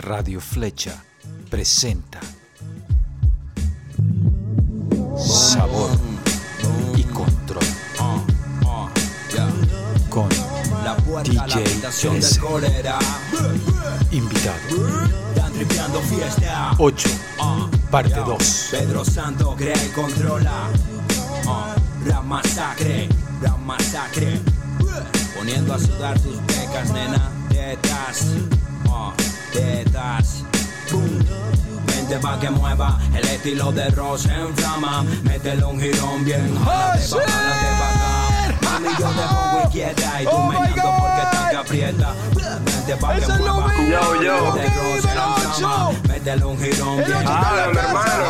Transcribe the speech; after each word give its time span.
Radio 0.00 0.40
Flecha 0.40 1.02
presenta 1.50 2.20
Sabor 5.18 5.90
y 6.96 7.02
Control 7.04 7.64
con 10.08 10.28
La 10.84 10.96
puerta 10.96 11.32
la 11.32 11.44
DJ 11.46 11.58
habitación 11.60 12.14
del 12.14 12.22
13. 12.22 12.40
cólera. 12.40 12.98
Invitado 14.10 14.58
Están 15.34 15.52
tripeando 15.52 16.00
fiesta. 16.00 16.74
8, 16.78 17.08
Ah, 17.38 17.68
parte 17.90 18.14
yo, 18.16 18.24
2. 18.24 18.68
Pedro 18.70 19.04
Santo 19.04 19.54
crea 19.56 19.84
y 19.84 19.88
controla. 19.90 20.68
Rap 22.06 22.24
masacre, 22.24 23.08
rap 23.42 23.58
masacre. 23.58 24.40
Poniendo 25.36 25.74
a 25.74 25.78
sudar 25.78 26.18
tus 26.20 26.36
pecas, 26.38 26.90
nena. 26.90 27.30
Tetas, 27.50 28.26
tetas. 29.52 30.44
Vente 31.86 32.18
pa' 32.18 32.38
que 32.40 32.50
mueva 32.50 32.98
el 33.14 33.24
estilo 33.24 33.72
de 33.72 33.88
Ross 33.90 34.26
en 34.26 34.54
flama. 34.56 35.04
Métele 35.22 35.64
un 35.64 35.80
girón 35.80 36.24
bien. 36.24 36.54
Jálate 36.64 37.08
pa' 37.08 37.20
jálate 37.26 37.68
pa' 37.80 37.90
acá. 37.90 38.10
Mami, 38.62 38.88
yo 38.98 39.08
te 39.08 39.22
pongo 39.34 39.62
inquieta 39.64 40.22
y 40.22 40.24
tú 40.24 40.30
Oh 40.32 40.48
me 40.48 40.56
porque 40.56 41.22
estás 41.22 41.50
que 41.50 41.56
aprieta. 41.56 42.14
Vente 42.64 42.96
pa' 42.96 43.14
que 43.14 43.26
mueva. 43.26 43.74
Yo, 43.76 44.22
yo. 44.22 44.52
De 44.54 44.62
Ross 44.68 45.04
en 45.04 45.52
flama. 45.52 45.90
Métele 46.08 46.44
un 46.44 46.58
girón 46.58 46.98
El 47.00 47.04
bien. 47.06 47.26
Háblame, 47.26 47.80
hermano. 47.80 48.20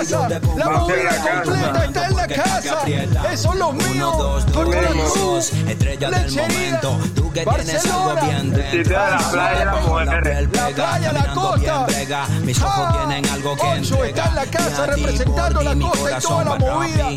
Anzuategui 0.00 0.48
está 0.50 0.94
en 0.94 1.04
la 1.04 1.10
casa, 1.10 1.44
movida 1.44 1.44
completa 1.44 1.84
está 1.84 2.06
en 2.06 2.16
la 2.16 2.26
casa. 2.28 3.32
Eso 3.32 3.52
es 3.52 3.58
lo 3.58 3.72
mío. 3.72 3.86
Uno, 3.94 4.10
dos, 4.16 4.46
dos, 4.46 4.52
Porque 4.54 4.80
dos, 5.16 5.52
estrella 5.68 6.10
del 6.10 6.32
momento. 6.32 6.98
Tú 7.14 7.32
que 7.32 7.44
tienes 7.44 7.84
algo 7.86 8.14
bien 8.26 8.50
dentro. 8.52 8.70
Si 8.70 8.82
te 8.82 8.94
da 8.94 9.10
la 9.10 9.30
playa, 9.30 9.64
la 9.64 9.74
mujer. 9.76 10.48
La 10.52 10.68
playa, 10.68 11.34
costa. 11.34 11.86
Mis 12.42 12.60
ojos 12.62 12.74
Ah, 12.76 13.04
tienen 13.06 13.32
algo 13.32 13.56
que 13.56 13.62
Ocho 13.80 14.04
está 14.04 14.24
en 14.26 14.34
la 14.34 14.46
casa 14.46 14.86
representando 14.86 15.62
la 15.62 15.74
costa 15.74 16.18
y 16.18 16.20
toda 16.22 16.44
la 16.44 16.54
movida. 16.56 17.10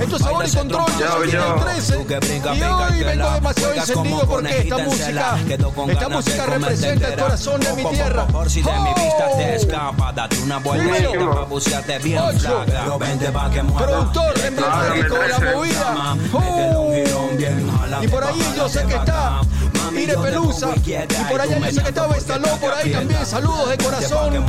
Esto 0.00 0.16
es 0.16 0.22
sabor 0.22 0.46
y 0.46 0.50
control. 0.52 0.84
Yo 0.98 1.08
soy 1.12 1.30
el 1.30 1.64
13. 1.64 1.92
Tú 1.94 2.06
que 2.06 2.18
brinca, 2.18 2.54
Y 2.54 2.62
hoy 2.62 3.04
vengo 3.04 3.30
demasiado 3.30 3.74
encendido 3.74 4.20
porque 4.26 4.58
esta 4.58 4.78
música, 4.78 5.38
esta 5.88 6.08
música 6.08 6.46
representa 6.46 7.08
el 7.08 7.20
corazón 7.20 7.60
de 7.60 7.72
mi 7.74 7.84
tierra. 7.86 8.26
Por 8.26 8.50
si 8.50 8.62
de 8.62 8.72
mi 8.72 8.88
vista 8.94 9.28
te 9.36 9.48
Oh. 9.48 9.54
escapa, 9.54 10.12
date 10.12 10.38
una 10.40 10.58
vuelta 10.58 10.84
Dímelo. 10.84 11.34
pa' 11.34 11.44
bucearte 11.44 11.98
bien 11.98 12.07
Ocho. 12.16 12.38
flaca. 12.38 12.80
Pero 12.84 12.98
vente 12.98 13.30
pa' 13.30 13.50
que 13.50 13.62
mueva. 13.62 13.86
Productor 13.86 14.38
emblemático 14.46 15.14
de 15.14 15.28
la 15.28 15.38
movida. 15.52 16.16
Y 18.00 18.08
por 18.08 18.24
ahí 18.24 18.54
yo 18.56 18.68
sé 18.68 18.84
que 18.84 18.94
está 18.94 19.40
Ire 19.98 20.16
Pelusa. 20.18 20.74
Y 20.76 21.30
por 21.30 21.40
allá 21.40 21.58
yo 21.58 21.72
sé 21.72 21.82
que 21.82 21.88
está 21.88 22.06
Bestaló 22.06 22.48
por 22.56 22.72
ahí 22.72 22.92
también. 22.92 23.26
Saludos 23.26 23.68
de 23.70 23.78
corazón. 23.78 24.44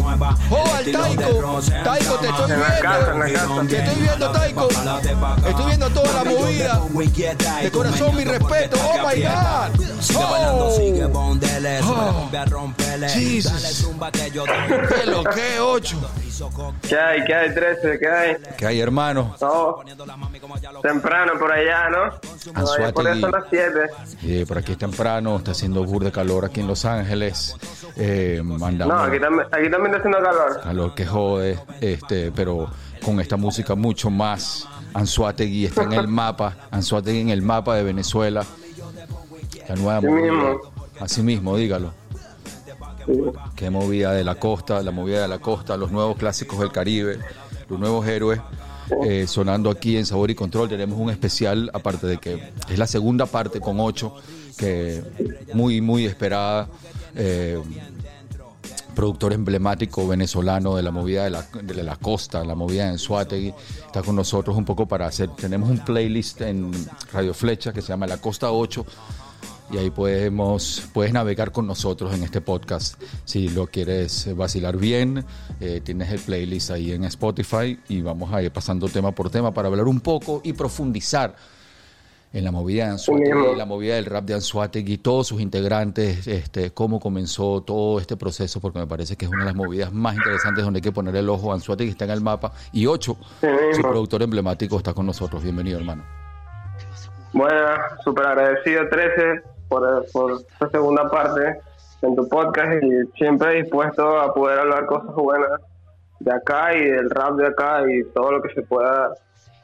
Oh, 0.49 0.75
al 0.75 0.91
Taiko. 0.91 1.61
Taiko, 1.83 2.15
te 2.15 2.27
estoy 2.27 2.51
viendo. 2.51 3.67
Te 3.67 3.77
estoy 3.77 4.01
viendo, 4.01 4.31
Taiko. 4.31 4.67
Estoy 4.69 5.65
viendo 5.65 5.89
toda 5.89 6.23
la 6.23 6.29
movida. 6.29 6.81
De 7.61 7.71
corazón, 7.71 8.15
mi 8.15 8.23
respeto. 8.23 8.77
Oh, 8.83 9.07
my 9.07 9.21
God. 9.21 9.69
Oh. 10.15 10.59
Oh. 11.83 12.29
Jesus. 13.07 13.87
¿Qué 14.11 15.05
lo 15.05 15.23
que, 15.23 15.59
ocho? 15.59 15.97
¿Qué 16.87 16.97
hay? 16.97 17.23
¿Qué 17.25 17.33
hay? 17.33 17.53
13, 17.53 17.99
¿qué 17.99 18.07
hay? 18.07 18.35
¿Qué 18.57 18.65
hay, 18.65 18.79
hermano? 18.79 19.35
Todo 19.39 19.83
temprano 20.81 21.33
por 21.37 21.51
allá, 21.51 21.89
¿no? 21.89 22.19
Por 22.93 23.07
eso 23.07 23.19
son 23.19 23.31
las 23.31 23.43
7. 23.49 23.79
Eh, 24.23 24.45
por 24.47 24.57
aquí 24.57 24.71
es 24.73 24.77
temprano, 24.77 25.38
está 25.39 25.51
haciendo 25.51 25.83
bur 25.83 26.03
de 26.03 26.11
calor 26.11 26.45
aquí 26.45 26.59
en 26.61 26.67
Los 26.67 26.85
Ángeles. 26.85 27.55
Eh, 27.97 28.41
No, 28.43 28.55
aquí 28.99 29.19
también, 29.19 29.47
aquí 29.51 29.69
también 29.69 29.95
está 29.95 29.97
haciendo 29.97 30.19
calor. 30.19 30.61
calor 30.63 30.95
que 30.95 31.05
jode, 31.05 31.59
este, 31.81 32.31
pero 32.31 32.69
con 33.03 33.19
esta 33.19 33.35
música 33.37 33.75
mucho 33.75 34.09
más. 34.09 34.67
Anzuategui 34.93 35.65
está 35.65 35.83
en 35.83 35.93
el 35.93 36.07
mapa, 36.21 36.55
Anzuategui 36.71 37.19
en 37.21 37.29
el 37.29 37.41
mapa 37.41 37.75
de 37.75 37.83
Venezuela. 37.83 38.43
La 39.67 39.75
nueva 39.75 39.97
Así 39.97 40.07
movida. 40.07 40.31
mismo. 40.31 40.59
Así 40.99 41.21
mismo, 41.21 41.55
dígalo. 41.57 41.93
Sí. 43.05 43.13
Qué 43.55 43.69
movida 43.69 44.13
de 44.13 44.23
la 44.23 44.35
costa, 44.35 44.81
la 44.81 44.91
movida 44.91 45.21
de 45.21 45.27
la 45.27 45.39
costa, 45.39 45.77
los 45.77 45.91
nuevos 45.91 46.17
clásicos 46.17 46.59
del 46.59 46.71
Caribe, 46.71 47.19
los 47.69 47.79
nuevos 47.79 48.05
héroes. 48.07 48.39
eh, 49.05 49.27
sonando 49.27 49.69
aquí 49.69 49.97
en 49.97 50.05
Sabor 50.07 50.31
y 50.31 50.35
Control 50.35 50.67
tenemos 50.67 50.97
un 50.99 51.11
especial, 51.11 51.69
aparte 51.75 52.07
de 52.07 52.17
que 52.17 52.51
es 52.67 52.79
la 52.79 52.87
segunda 52.87 53.27
parte 53.27 53.61
con 53.61 53.79
ocho, 53.79 54.15
que 54.59 55.01
muy, 55.53 55.81
muy 55.81 56.05
esperada. 56.05 56.67
eh, 57.15 57.59
productor 58.99 59.31
emblemático 59.31 60.05
venezolano 60.05 60.75
de 60.75 60.83
la 60.83 60.91
movida 60.91 61.23
de 61.23 61.29
la, 61.29 61.43
de 61.63 61.83
la 61.83 61.95
costa, 61.95 62.43
la 62.43 62.53
movida 62.53 62.89
en 62.89 62.97
Suátegui, 62.97 63.53
está 63.85 64.03
con 64.03 64.13
nosotros 64.13 64.57
un 64.57 64.65
poco 64.65 64.87
para 64.87 65.07
hacer, 65.07 65.29
tenemos 65.37 65.69
un 65.69 65.79
playlist 65.79 66.41
en 66.41 66.69
Radio 67.13 67.33
Flecha 67.33 67.71
que 67.71 67.81
se 67.81 67.87
llama 67.87 68.07
La 68.07 68.17
Costa 68.17 68.51
8 68.51 68.85
y 69.71 69.77
ahí 69.77 69.89
podemos, 69.89 70.83
puedes 70.91 71.13
navegar 71.13 71.53
con 71.53 71.65
nosotros 71.65 72.13
en 72.13 72.23
este 72.23 72.41
podcast 72.41 73.01
si 73.23 73.47
lo 73.47 73.67
quieres 73.67 74.35
vacilar 74.35 74.75
bien, 74.75 75.23
eh, 75.61 75.79
tienes 75.81 76.11
el 76.11 76.19
playlist 76.19 76.71
ahí 76.71 76.91
en 76.91 77.05
Spotify 77.05 77.79
y 77.87 78.01
vamos 78.01 78.33
a 78.33 78.41
ir 78.41 78.51
pasando 78.51 78.89
tema 78.89 79.13
por 79.13 79.29
tema 79.29 79.53
para 79.53 79.69
hablar 79.69 79.87
un 79.87 80.01
poco 80.01 80.41
y 80.43 80.51
profundizar 80.51 81.35
en 82.31 82.43
la 82.43 82.51
movida 82.51 82.85
de 82.85 82.91
Anzuategui, 82.91 83.55
la 83.55 83.65
movida 83.65 83.95
del 83.95 84.05
rap 84.05 84.25
de 84.25 84.35
Anzuategui, 84.35 84.99
todos 84.99 85.27
sus 85.27 85.41
integrantes, 85.41 86.27
este, 86.27 86.71
cómo 86.71 86.99
comenzó 86.99 87.61
todo 87.61 87.99
este 87.99 88.17
proceso, 88.17 88.59
porque 88.59 88.79
me 88.79 88.87
parece 88.87 89.15
que 89.15 89.25
es 89.25 89.31
una 89.31 89.39
de 89.39 89.45
las 89.45 89.55
movidas 89.55 89.91
más 89.91 90.15
interesantes 90.15 90.63
donde 90.63 90.77
hay 90.77 90.81
que 90.81 90.91
poner 90.91 91.15
el 91.15 91.27
ojo. 91.27 91.51
Anzuategui 91.53 91.91
está 91.91 92.05
en 92.05 92.11
el 92.11 92.21
mapa 92.21 92.51
y 92.71 92.85
Ocho, 92.85 93.17
su 93.73 93.81
productor 93.81 94.21
emblemático, 94.21 94.77
está 94.77 94.93
con 94.93 95.05
nosotros. 95.05 95.41
Bienvenido, 95.41 95.79
hermano. 95.79 96.03
Bueno, 97.33 97.67
súper 98.03 98.25
agradecido 98.27 98.87
13 98.89 99.41
por, 99.67 100.05
por 100.11 100.41
esta 100.41 100.69
segunda 100.69 101.09
parte 101.09 101.59
en 102.01 102.15
tu 102.15 102.27
podcast 102.27 102.83
y 102.83 103.17
siempre 103.17 103.61
dispuesto 103.61 104.19
a 104.19 104.33
poder 104.33 104.59
hablar 104.59 104.85
cosas 104.85 105.13
buenas 105.15 105.49
de 106.19 106.33
acá 106.33 106.75
y 106.75 106.85
del 106.85 107.09
rap 107.09 107.35
de 107.35 107.47
acá 107.47 107.81
y 107.89 108.03
todo 108.13 108.33
lo 108.33 108.41
que 108.41 108.53
se 108.53 108.61
pueda 108.63 109.13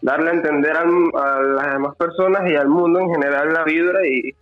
darle 0.06 0.30
a 0.30 0.34
entender 0.34 0.72
al- 0.78 1.12
a 1.16 1.42
las 1.42 1.74
demás 1.74 1.96
personas 1.96 2.50
y 2.50 2.56
al 2.56 2.70
mundo 2.70 3.00
en 3.00 3.10
general 3.10 3.52
la 3.54 3.64
vibra 3.64 4.06
y 4.08 4.34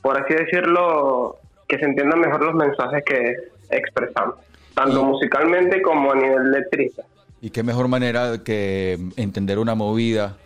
por 0.00 0.16
así 0.16 0.34
decirlo 0.34 1.36
que 1.68 1.78
se 1.78 1.84
entiendan 1.84 2.20
mejor 2.20 2.42
los 2.44 2.54
mensajes 2.54 3.02
que 3.04 3.34
expresamos, 3.70 4.36
tanto 4.74 5.00
Y- 5.00 5.04
musicalmente 5.04 5.82
como 5.82 6.12
a 6.12 6.14
nivel 6.14 6.50
letrista. 6.52 7.02
Y 7.42 7.50
qué 7.50 7.62
mejor 7.62 7.88
manera 7.88 8.38
que 8.44 8.98
entender 9.16 9.58
una 9.58 9.74
movida 9.74 10.36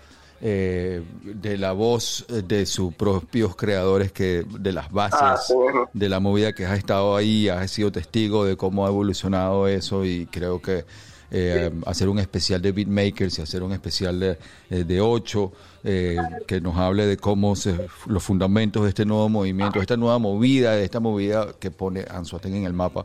eh, 0.47 1.03
de 1.23 1.57
la 1.59 1.73
voz 1.73 2.27
eh, 2.29 2.43
de 2.47 2.67
sus 2.67 2.93
propios 2.95 3.57
creadores 3.57 4.13
que 4.13 4.45
de 4.61 4.73
las 4.73 4.91
bases 4.91 5.19
Ah, 5.23 5.37
sí, 5.37 5.55
de 5.93 6.09
la 6.09 6.21
movida 6.21 6.53
que 6.53 6.67
has 6.67 6.77
estado 6.79 7.17
ahí, 7.17 7.49
has 7.49 7.71
sido 7.71 7.91
testigo 7.93 8.45
de 8.45 8.57
cómo 8.57 8.85
ha 8.85 8.89
evolucionado 8.91 9.69
eso 9.69 10.05
y 10.05 10.27
creo 10.27 10.61
que 10.61 10.85
eh, 11.31 11.71
hacer 11.87 12.09
un 12.09 12.19
especial 12.19 12.61
de 12.63 12.73
beatmakers 12.73 13.39
y 13.39 13.43
hacer 13.43 13.63
un 13.63 13.73
especial 13.73 14.21
de, 14.21 14.39
eh, 14.71 14.85
de 14.85 15.01
ocho 15.01 15.53
eh, 15.83 16.17
que 16.47 16.61
nos 16.61 16.77
hable 16.77 17.07
de 17.07 17.17
cómo 17.17 17.57
se, 17.57 17.89
los 18.07 18.23
fundamentos 18.23 18.83
de 18.85 18.91
este 18.91 19.05
nuevo 19.05 19.29
movimiento, 19.29 19.79
de 19.79 19.83
esta 19.83 19.97
nueva 19.97 20.19
movida, 20.19 20.73
de 20.73 20.85
esta 20.85 21.01
movida 21.01 21.55
que 21.59 21.71
pone 21.71 22.05
Anzuategui 22.09 22.59
en 22.59 22.65
el 22.65 22.73
mapa 22.73 23.05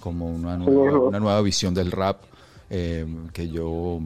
como 0.00 0.30
una 0.30 0.56
nueva, 0.56 0.98
una 0.98 1.20
nueva 1.20 1.40
visión 1.42 1.74
del 1.74 1.90
rap 1.90 2.22
eh, 2.70 3.06
que 3.32 3.48
yo 3.48 4.00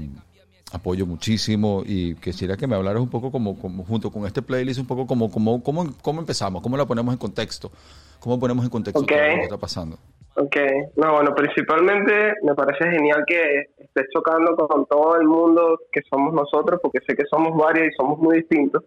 apoyo 0.72 1.06
muchísimo 1.06 1.82
y 1.86 2.14
quisiera 2.16 2.56
que 2.56 2.66
me 2.66 2.74
hablaras 2.74 3.00
un 3.00 3.08
poco 3.08 3.30
como, 3.30 3.58
como 3.58 3.84
junto 3.84 4.10
con 4.10 4.26
este 4.26 4.42
playlist 4.42 4.80
un 4.80 4.86
poco 4.86 5.06
como, 5.06 5.30
como 5.30 5.62
cómo, 5.62 5.94
cómo 6.02 6.20
empezamos, 6.20 6.62
cómo 6.62 6.76
la 6.76 6.86
ponemos 6.86 7.12
en 7.12 7.18
contexto, 7.18 7.70
cómo 8.18 8.40
ponemos 8.40 8.64
en 8.64 8.70
contexto 8.70 9.02
todo 9.02 9.16
lo 9.16 9.34
que 9.36 9.42
está 9.42 9.58
pasando. 9.58 9.98
Ok, 10.36 10.56
no, 10.96 11.12
bueno, 11.12 11.32
principalmente 11.32 12.34
me 12.42 12.54
parece 12.56 12.90
genial 12.90 13.22
que 13.24 13.66
estés 13.78 14.06
chocando 14.12 14.56
con 14.56 14.84
todo 14.86 15.16
el 15.16 15.28
mundo 15.28 15.78
que 15.92 16.02
somos 16.10 16.34
nosotros, 16.34 16.80
porque 16.82 16.98
sé 17.06 17.14
que 17.14 17.24
somos 17.30 17.56
varios 17.56 17.86
y 17.86 17.96
somos 17.96 18.18
muy 18.18 18.38
distintos, 18.38 18.82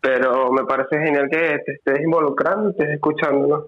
pero 0.00 0.52
me 0.52 0.64
parece 0.64 0.96
genial 1.00 1.28
que 1.28 1.58
te 1.66 1.72
estés 1.72 2.00
involucrando 2.00 2.68
y 2.68 2.70
estés 2.70 2.90
escuchando, 2.90 3.48
¿no? 3.48 3.66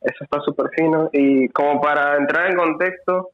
Eso 0.00 0.22
está 0.22 0.40
súper 0.40 0.70
fino. 0.76 1.10
Y 1.12 1.48
como 1.48 1.80
para 1.80 2.16
entrar 2.16 2.48
en 2.48 2.56
contexto 2.56 3.30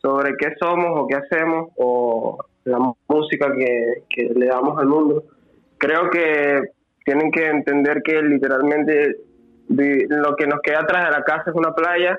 sobre 0.00 0.34
qué 0.38 0.54
somos 0.58 1.00
o 1.00 1.06
qué 1.06 1.16
hacemos, 1.16 1.70
o 1.76 2.38
la 2.64 2.78
música 3.08 3.52
que, 3.52 4.04
que 4.08 4.32
le 4.34 4.46
damos 4.46 4.78
al 4.78 4.86
mundo, 4.86 5.24
creo 5.76 6.08
que 6.08 6.62
tienen 7.04 7.30
que 7.30 7.46
entender 7.46 8.02
que 8.02 8.22
literalmente 8.22 9.16
lo 9.68 10.34
que 10.34 10.46
nos 10.46 10.60
queda 10.62 10.80
atrás 10.80 11.04
de 11.04 11.10
la 11.10 11.24
casa 11.24 11.50
es 11.50 11.54
una 11.54 11.74
playa 11.74 12.18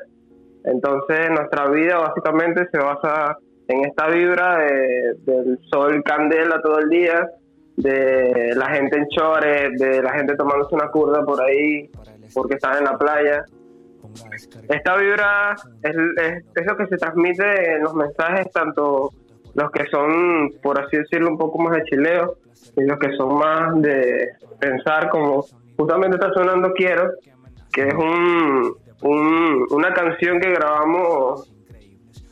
entonces 0.64 1.30
nuestra 1.32 1.68
vida 1.70 1.98
básicamente 2.00 2.68
se 2.72 2.78
basa 2.78 3.38
en 3.68 3.86
esta 3.86 4.08
vibra 4.08 4.58
de- 4.60 5.14
del 5.26 5.60
sol 5.72 6.02
candela 6.04 6.62
todo 6.62 6.80
el 6.80 6.90
día, 6.90 7.30
de 7.78 8.54
la 8.56 8.66
gente 8.72 8.98
en 8.98 9.08
chores, 9.10 9.72
de 9.80 10.02
la 10.04 10.12
gente 10.12 10.36
tomándose 10.36 10.76
una 10.76 10.90
curda 10.90 11.24
por 11.24 11.42
ahí 11.42 11.90
porque 12.34 12.56
están 12.56 12.78
en 12.80 12.84
la 12.86 12.98
playa. 12.98 13.46
esta 14.70 14.98
vibra 14.98 15.56
es, 15.84 15.96
es, 16.18 16.44
es 16.56 16.66
lo 16.66 16.76
que 16.78 16.88
se 16.88 16.98
transmite 16.98 17.74
en 17.76 17.84
los 17.84 17.94
mensajes, 17.94 18.52
tanto 18.52 19.12
los 19.54 19.72
que 19.72 19.86
son, 19.92 20.52
por 20.62 20.80
así 20.82 20.98
decirlo, 20.98 21.30
un 21.30 21.38
poco 21.38 21.60
más 21.60 21.76
de 21.78 21.84
chileo 21.84 22.36
y 22.76 22.84
los 22.84 22.98
que 23.00 23.12
son 23.16 23.36
más 23.38 23.82
de 23.82 24.30
pensar, 24.60 25.10
como 25.10 25.46
justamente 25.78 26.18
está 26.18 26.32
sonando 26.34 26.72
Quiero, 26.74 27.12
que 27.72 27.88
es 27.88 27.94
un, 27.94 28.74
un, 29.02 29.66
una 29.70 29.94
canción 29.94 30.40
que 30.40 30.52
grabamos 30.52 31.52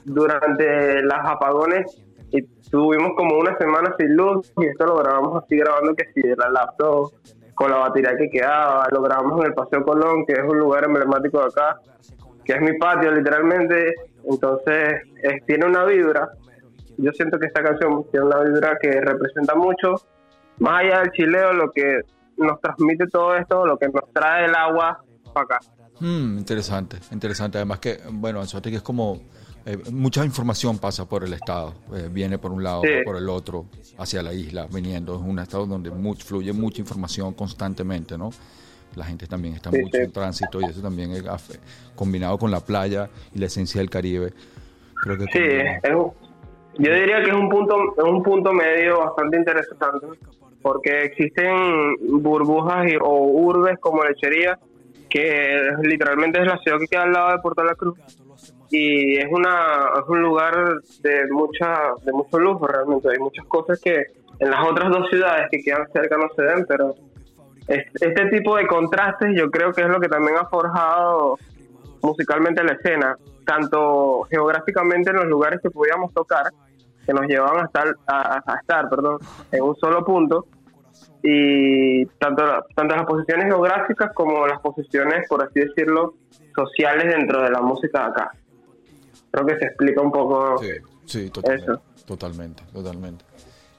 durante 0.06 1.02
las 1.04 1.30
apagones 1.30 2.04
y 2.32 2.42
tuvimos 2.70 3.12
como 3.16 3.38
una 3.38 3.58
semana 3.58 3.94
sin 3.98 4.16
luz 4.16 4.52
y 4.58 4.66
esto 4.66 4.86
lo 4.86 4.98
grabamos 4.98 5.44
así 5.44 5.58
grabando 5.58 5.96
que 5.96 6.06
si 6.14 6.22
de 6.22 6.36
la 6.36 6.50
laptop 6.50 7.12
con 7.56 7.72
la 7.72 7.78
batería 7.78 8.16
que 8.16 8.30
quedaba, 8.30 8.88
lo 8.92 9.02
grabamos 9.02 9.40
en 9.42 9.48
el 9.48 9.54
Paseo 9.54 9.84
Colón, 9.84 10.26
que 10.28 10.34
es 10.34 10.44
un 10.44 10.60
lugar 10.60 10.84
emblemático 10.84 11.40
de 11.40 11.46
acá, 11.48 11.80
que 12.46 12.54
es 12.54 12.62
mi 12.62 12.78
patio 12.78 13.12
literalmente, 13.12 13.96
entonces 14.26 15.02
tiene 15.48 15.66
una 15.66 15.84
vibra, 15.86 16.30
yo 16.98 17.12
siento 17.14 17.40
que 17.40 17.48
esta 17.48 17.64
canción 17.64 18.06
tiene 18.12 18.28
una 18.28 18.42
vibra 18.42 18.78
que 18.80 19.02
representa 19.02 19.56
mucho, 19.56 19.96
más 20.60 20.84
allá 20.84 21.00
del 21.00 21.12
chileo, 21.12 21.54
lo 21.54 21.72
que 21.72 22.02
nos 22.38 22.62
transmite 22.62 23.08
todo 23.08 23.36
esto, 23.36 23.66
lo 23.66 23.78
que 23.78 23.88
nos 23.90 24.04
trae 24.14 24.46
el 24.46 24.56
agua 24.56 25.00
para 25.34 25.44
acá. 25.46 25.60
Mm, 26.00 26.38
interesante, 26.40 26.98
interesante. 27.12 27.58
Además 27.58 27.80
que, 27.80 28.00
bueno, 28.12 28.42
que 28.62 28.76
es 28.76 28.82
como 28.82 29.22
eh, 29.66 29.78
mucha 29.92 30.24
información 30.24 30.78
pasa 30.78 31.08
por 31.08 31.24
el 31.24 31.34
estado, 31.34 31.74
eh, 31.94 32.10
viene 32.12 32.38
por 32.38 32.52
un 32.52 32.64
lado, 32.64 32.84
por 33.04 33.18
el 33.18 33.28
otro, 33.30 33.66
hacia 33.98 34.22
la 34.22 34.34
isla, 34.34 34.68
viniendo. 34.72 35.16
Es 35.16 35.22
un 35.22 35.40
estado 35.40 35.66
donde 35.66 35.92
fluye 36.24 36.54
mucha 36.54 36.82
información 36.82 37.34
constantemente, 37.34 38.18
¿no? 38.18 38.30
La 38.96 39.06
gente 39.06 39.28
también 39.28 39.56
está 39.56 39.70
mucho 39.70 39.98
en 39.98 40.12
tránsito 40.12 40.62
y 40.62 40.66
eso 40.66 40.82
también 40.82 41.12
es 41.12 41.24
combinado 41.96 42.38
con 42.38 42.50
la 42.50 42.62
playa 42.62 43.10
y 43.34 43.40
la 43.40 43.48
esencia 43.48 43.80
del 43.82 43.90
Caribe. 43.90 44.34
Creo 44.96 45.18
que 45.18 45.26
sí, 45.26 45.40
yo 46.80 46.94
diría 46.94 47.24
que 47.24 47.30
es 47.30 47.36
un 47.36 47.50
punto, 47.50 47.76
es 47.98 48.04
un 48.04 48.22
punto 48.22 48.54
medio 48.54 49.00
bastante 49.00 49.38
interesante 49.38 50.08
porque 50.62 51.06
existen 51.06 51.96
burbujas 52.22 52.88
o 53.02 53.26
urbes 53.26 53.78
como 53.80 54.04
lechería 54.04 54.60
que 55.10 55.62
literalmente 55.82 56.40
es 56.40 56.48
la 56.48 56.58
ciudad 56.60 56.80
que 56.80 56.88
queda 56.88 57.04
al 57.04 57.14
lado 57.14 57.32
de 57.32 57.40
Puerto 57.40 57.64
La 57.64 57.76
Cruz. 57.76 57.98
Y 58.70 59.18
es 59.18 59.28
una 59.32 59.92
es 59.98 60.08
un 60.08 60.22
lugar 60.22 60.54
de 61.02 61.28
mucha 61.32 61.94
de 62.04 62.12
mucho 62.12 62.40
lujo 62.40 62.68
realmente. 62.68 63.10
Hay 63.12 63.20
muchas 63.20 63.46
cosas 63.46 63.80
que 63.82 64.06
en 64.40 64.52
las 64.52 64.68
otras 64.68 64.90
dos 64.90 65.10
ciudades 65.10 65.48
que 65.52 65.60
quedan 65.60 65.88
cerca 65.92 66.18
no 66.18 66.30
se 66.36 66.42
ven 66.42 66.66
pero 66.68 66.96
este 67.68 68.26
tipo 68.30 68.56
de 68.56 68.66
contrastes 68.68 69.32
yo 69.36 69.50
creo 69.52 69.74
que 69.74 69.82
es 69.82 69.88
lo 69.88 70.00
que 70.00 70.08
también 70.08 70.38
ha 70.38 70.46
forjado 70.46 71.38
musicalmente 72.02 72.64
la 72.64 72.74
escena 72.74 73.18
tanto 73.46 74.22
geográficamente 74.30 75.10
en 75.10 75.18
los 75.18 75.26
lugares 75.26 75.60
que 75.62 75.70
podíamos 75.70 76.14
tocar 76.14 76.46
que 77.06 77.14
nos 77.14 77.26
llevaban 77.26 77.64
a 77.64 77.66
estar 77.66 77.96
a, 78.08 78.60
estar 78.62 78.90
perdón 78.90 79.18
en 79.52 79.64
un 79.64 79.76
solo 79.76 80.06
punto 80.06 80.46
y 81.24 82.06
tanto 82.20 82.44
tanto 82.76 82.96
las 82.96 83.06
posiciones 83.06 83.46
geográficas 83.46 84.14
como 84.14 84.46
las 84.48 84.60
posiciones 84.62 85.28
por 85.28 85.44
así 85.44 85.62
decirlo 85.62 86.16
sociales 86.56 87.14
dentro 87.16 87.42
de 87.42 87.50
la 87.50 87.62
música 87.62 88.02
de 88.02 88.06
acá 88.08 88.32
creo 89.32 89.46
que 89.46 89.58
se 89.58 89.66
explica 89.66 90.02
un 90.02 90.12
poco 90.12 90.62
sí, 91.06 91.30
totalmente, 91.30 91.82
Totalmente, 92.08 92.64
totalmente. 92.72 93.26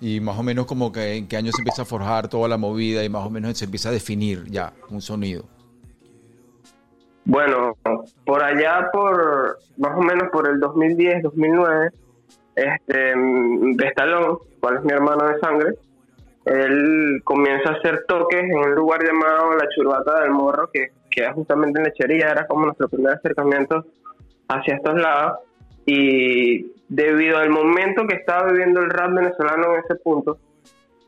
Y 0.00 0.20
más 0.20 0.38
o 0.38 0.42
menos 0.42 0.66
como 0.66 0.92
que 0.92 1.14
en 1.14 1.26
qué 1.26 1.38
año 1.38 1.50
se 1.50 1.62
empieza 1.62 1.82
a 1.82 1.84
forjar 1.86 2.28
toda 2.28 2.46
la 2.46 2.58
movida 2.58 3.02
y 3.02 3.08
más 3.08 3.26
o 3.26 3.30
menos 3.30 3.56
se 3.56 3.64
empieza 3.64 3.88
a 3.88 3.92
definir 3.92 4.44
ya 4.44 4.74
un 4.90 5.00
sonido. 5.00 5.44
Bueno, 7.24 7.74
por 8.24 8.42
allá 8.42 8.90
por 8.92 9.58
más 9.78 9.96
o 9.96 10.02
menos 10.02 10.28
por 10.30 10.46
el 10.46 10.60
2010, 10.60 11.22
2009, 11.22 11.90
este 12.54 13.14
Bestalón, 13.76 14.38
cual 14.60 14.76
es 14.76 14.84
mi 14.84 14.92
hermano 14.92 15.26
de 15.26 15.40
sangre, 15.40 15.74
él 16.48 17.20
comienza 17.24 17.70
a 17.70 17.74
hacer 17.74 18.04
toques 18.06 18.42
en 18.42 18.56
un 18.56 18.74
lugar 18.74 19.04
llamado 19.04 19.52
La 19.52 19.68
Churbata 19.68 20.22
del 20.22 20.30
Morro, 20.30 20.70
que 20.72 20.92
queda 21.10 21.32
justamente 21.34 21.78
en 21.78 21.84
Lechería, 21.84 22.30
era 22.30 22.46
como 22.46 22.64
nuestro 22.64 22.88
primer 22.88 23.14
acercamiento 23.14 23.84
hacia 24.48 24.76
estos 24.76 24.98
lados 24.98 25.40
y 25.84 26.72
debido 26.88 27.36
al 27.38 27.50
momento 27.50 28.06
que 28.06 28.16
estaba 28.16 28.50
viviendo 28.50 28.80
el 28.80 28.88
rap 28.88 29.12
venezolano 29.12 29.74
en 29.74 29.80
ese 29.84 29.96
punto, 29.96 30.38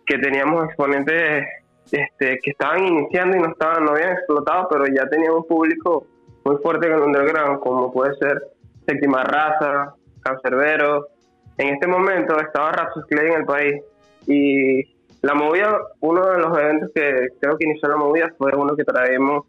que 0.05 0.19
teníamos 0.19 0.67
exponentes 0.67 1.47
este, 1.91 2.39
que 2.43 2.51
estaban 2.51 2.85
iniciando 2.87 3.37
y 3.37 3.41
no 3.41 3.49
estaban 3.49 3.85
no 3.85 3.93
habían 3.93 4.13
explotado, 4.13 4.69
pero 4.71 4.87
ya 4.89 5.07
teníamos 5.09 5.41
un 5.41 5.49
público 5.49 6.07
muy 6.45 6.57
fuerte 6.59 6.87
en 6.87 6.93
el 6.95 7.01
underground, 7.01 7.61
como 7.61 7.93
puede 7.93 8.15
ser 8.17 8.43
Séptima 8.87 9.23
Raza, 9.23 9.95
Cancerbero. 10.23 11.09
En 11.57 11.75
este 11.75 11.87
momento 11.87 12.39
estaba 12.39 12.73
Rapsus 12.73 13.07
Clay 13.07 13.29
en 13.29 13.41
el 13.41 13.45
país 13.45 13.83
y 14.27 15.00
la 15.23 15.35
movida, 15.35 15.79
uno 16.01 16.27
de 16.27 16.39
los 16.39 16.59
eventos 16.59 16.91
que 16.95 17.29
creo 17.41 17.57
que 17.59 17.67
inició 17.67 17.89
la 17.89 17.97
movida 17.97 18.33
fue 18.39 18.53
uno 18.57 18.75
que 18.75 18.85
traemos, 18.85 19.45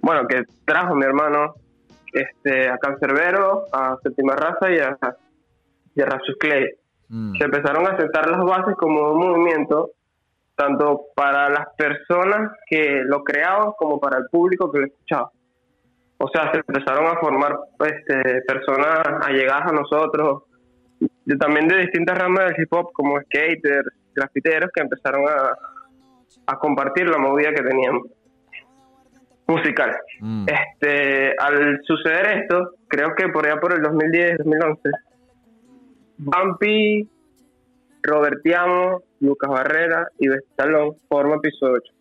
bueno, 0.00 0.26
que 0.28 0.44
trajo 0.64 0.94
mi 0.94 1.04
hermano 1.04 1.54
este, 2.12 2.68
a 2.68 2.78
Cancerbero, 2.78 3.64
a 3.72 3.96
Séptima 4.02 4.36
Raza 4.36 4.70
y 4.70 4.78
a, 4.78 4.96
y 5.96 6.02
a 6.02 6.20
Clay. 6.38 6.68
Mm. 7.08 7.36
Se 7.36 7.44
empezaron 7.44 7.86
a 7.86 7.96
sentar 7.96 8.30
las 8.30 8.44
bases 8.44 8.76
como 8.76 9.12
un 9.12 9.18
movimiento, 9.18 9.90
tanto 10.54 11.06
para 11.16 11.48
las 11.48 11.66
personas 11.76 12.52
que 12.66 13.02
lo 13.04 13.24
creaban 13.24 13.72
como 13.76 13.98
para 13.98 14.18
el 14.18 14.26
público 14.30 14.70
que 14.70 14.78
lo 14.78 14.86
escuchaba. 14.86 15.30
O 16.18 16.28
sea, 16.28 16.52
se 16.52 16.58
empezaron 16.58 17.06
a 17.06 17.18
formar 17.18 17.58
este, 17.80 18.42
personas 18.46 19.00
allegadas 19.26 19.72
a 19.72 19.74
nosotros, 19.74 20.44
también 21.40 21.66
de 21.66 21.78
distintas 21.78 22.16
ramas 22.16 22.46
del 22.46 22.62
hip 22.62 22.72
hop, 22.72 22.92
como 22.92 23.20
skaters, 23.22 23.88
grafiteros, 24.14 24.70
que 24.74 24.82
empezaron 24.82 25.24
a, 25.28 25.56
a 26.46 26.58
compartir 26.58 27.08
la 27.08 27.18
movida 27.18 27.52
que 27.52 27.62
teníamos 27.62 28.06
musical. 29.46 29.94
Mm. 30.20 30.46
Este, 30.48 31.34
al 31.38 31.80
suceder 31.84 32.42
esto, 32.42 32.74
creo 32.88 33.14
que 33.14 33.28
por 33.28 33.46
allá 33.46 33.60
por 33.60 33.72
el 33.72 33.82
2010, 33.82 34.38
2011, 34.38 34.80
Bumpy, 36.18 37.08
Robertiano, 38.02 39.02
Lucas 39.20 39.50
Barrera 39.50 40.08
y 40.18 40.28
Bestalón 40.28 40.96
forman 41.08 41.40
Piso 41.40 41.66
8. 41.66 41.92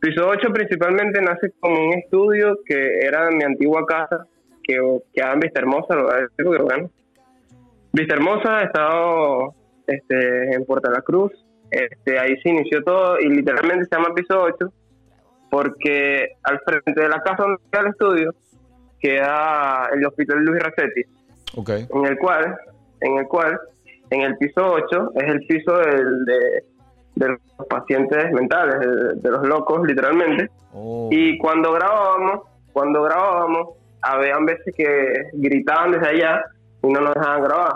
Piso 0.00 0.28
8 0.28 0.52
principalmente 0.52 1.20
nace 1.22 1.52
como 1.60 1.76
un 1.86 1.94
estudio 1.94 2.58
que 2.66 2.98
era 3.00 3.30
mi 3.30 3.44
antigua 3.44 3.86
casa, 3.86 4.26
que 4.62 4.76
quedaba 5.12 5.34
en 5.34 5.40
Vista 5.40 5.60
Hermosa, 5.60 5.94
lo 5.94 6.04
voy 6.04 6.12
a 6.12 6.20
decir 6.20 6.44
porque 6.44 6.62
bueno. 6.62 6.90
Vista 7.92 8.14
Hermosa, 8.14 8.62
he 8.62 8.64
estado 8.64 9.54
este, 9.86 10.54
en 10.54 10.64
Puerto 10.64 10.90
La 10.90 11.02
Cruz, 11.02 11.32
este, 11.70 12.18
ahí 12.18 12.40
se 12.40 12.50
inició 12.50 12.82
todo 12.84 13.18
y 13.18 13.28
literalmente 13.28 13.86
se 13.86 13.96
llama 13.96 14.14
Piso 14.14 14.40
8 14.40 14.72
porque 15.50 16.30
al 16.42 16.60
frente 16.60 17.00
de 17.00 17.08
la 17.08 17.20
casa 17.20 17.44
donde 17.44 17.62
queda 17.70 17.82
el 17.82 17.88
estudio 17.88 18.34
queda 18.98 19.88
el 19.92 20.04
hospital 20.06 20.38
Luis 20.44 20.62
Racetti, 20.62 21.02
okay. 21.56 21.86
en 21.90 22.06
el 22.06 22.18
cual, 22.18 22.56
en 23.02 23.18
el 23.18 23.28
cual, 23.28 23.60
en 24.10 24.22
el 24.22 24.36
piso 24.38 24.64
8 24.64 25.10
es 25.14 25.28
el 25.28 25.40
piso 25.46 25.76
del, 25.76 26.24
de, 26.24 27.28
los 27.28 27.66
pacientes 27.68 28.32
mentales, 28.32 28.80
de, 29.22 29.30
los 29.30 29.46
locos, 29.46 29.86
literalmente. 29.86 30.50
Oh. 30.72 31.08
Y 31.12 31.38
cuando 31.38 31.72
grabábamos, 31.72 32.40
cuando 32.72 33.02
grabábamos, 33.02 33.68
habían 34.00 34.46
veces 34.46 34.74
que 34.74 35.12
gritaban 35.34 35.92
desde 35.92 36.08
allá 36.08 36.42
y 36.82 36.88
no 36.88 37.00
nos 37.00 37.14
dejaban 37.14 37.42
grabar. 37.42 37.74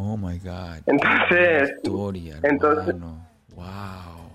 Oh 0.00 0.16
my 0.16 0.38
God. 0.38 0.78
Entonces, 0.86 1.72
historia, 1.82 2.38
entonces, 2.44 2.94
wow. 3.56 3.64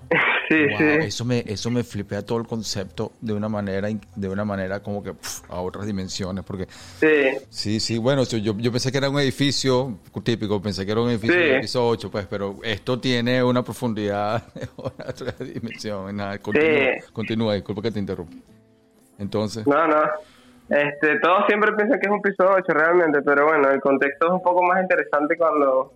Sí, 0.50 0.58
sí. 0.78 0.84
Eso 0.84 1.24
me, 1.24 1.42
eso 1.48 1.72
me 1.72 1.86
flipea 1.86 2.22
todo 2.22 2.38
el 2.38 2.46
concepto 2.46 3.14
de 3.22 3.32
una 3.32 3.48
manera, 3.48 3.88
de 4.14 4.28
una 4.28 4.44
manera 4.44 4.82
como 4.84 5.02
que 5.02 5.16
a 5.48 5.62
otras 5.62 5.88
dimensiones, 5.88 6.44
porque 6.44 6.68
sí, 7.00 7.40
sí, 7.50 7.80
sí 7.80 7.98
bueno, 7.98 8.24
yo, 8.26 8.54
yo 8.58 8.72
pensé 8.72 8.92
que 8.92 8.98
era 8.98 9.10
un 9.10 9.20
edificio 9.20 10.00
típico, 10.22 10.62
pensé 10.62 10.86
que 10.86 10.92
era 10.92 11.00
un 11.00 11.10
edificio 11.10 11.38
de 11.38 11.62
piso 11.62 11.88
8, 11.88 12.12
pues, 12.12 12.28
pero 12.28 12.58
esto 12.62 13.00
tiene 13.00 13.42
una 13.42 13.64
profundidad 13.64 14.46
de 14.54 14.68
otra 14.76 15.34
dimensión. 15.40 16.16
Nada, 16.16 16.38
continúa, 16.40 16.92
continúa, 17.14 17.54
disculpa 17.54 17.82
que 17.82 17.92
te 17.92 18.00
interrumpa. 18.00 18.36
Entonces. 19.18 19.66
No, 19.66 19.88
no. 19.88 20.04
Este, 20.70 21.20
todos 21.20 21.46
siempre 21.48 21.74
piensan 21.74 22.00
que 22.00 22.08
es 22.08 22.12
un 22.12 22.22
piso 22.22 22.50
8 22.50 22.64
realmente, 22.74 23.22
pero 23.22 23.46
bueno, 23.46 23.70
el 23.70 23.82
contexto 23.82 24.28
es 24.28 24.34
un 24.34 24.42
poco 24.42 24.64
más 24.64 24.82
interesante 24.82 25.38
cuando 25.38 25.92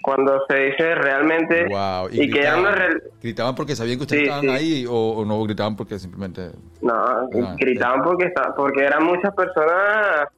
cuando 0.00 0.46
se 0.48 0.56
dice 0.56 0.94
realmente 0.94 1.66
y, 2.12 2.30
que 2.30 2.38
gritaban, 2.38 3.02
gritaban 3.20 3.54
porque 3.54 3.74
sabían 3.74 3.98
que 3.98 4.02
ustedes 4.04 4.22
estaban 4.22 4.48
ahí 4.48 4.86
o, 4.88 5.24
no 5.26 5.42
gritaban 5.42 5.76
porque 5.76 5.98
simplemente 5.98 6.50
no 6.80 7.28
gritaban 7.58 8.02
porque 8.02 8.26
está, 8.26 8.54
porque 8.54 8.84
eran 8.84 9.04
muchas 9.04 9.34
personas 9.34 10.28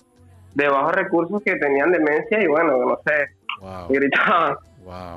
de 0.55 0.69
bajos 0.69 0.93
recursos 0.95 1.43
que 1.43 1.57
tenían 1.57 1.93
demencia 1.93 2.43
y 2.43 2.47
bueno 2.47 2.79
no 2.79 2.99
sé 3.07 3.29
gritaban. 3.91 4.57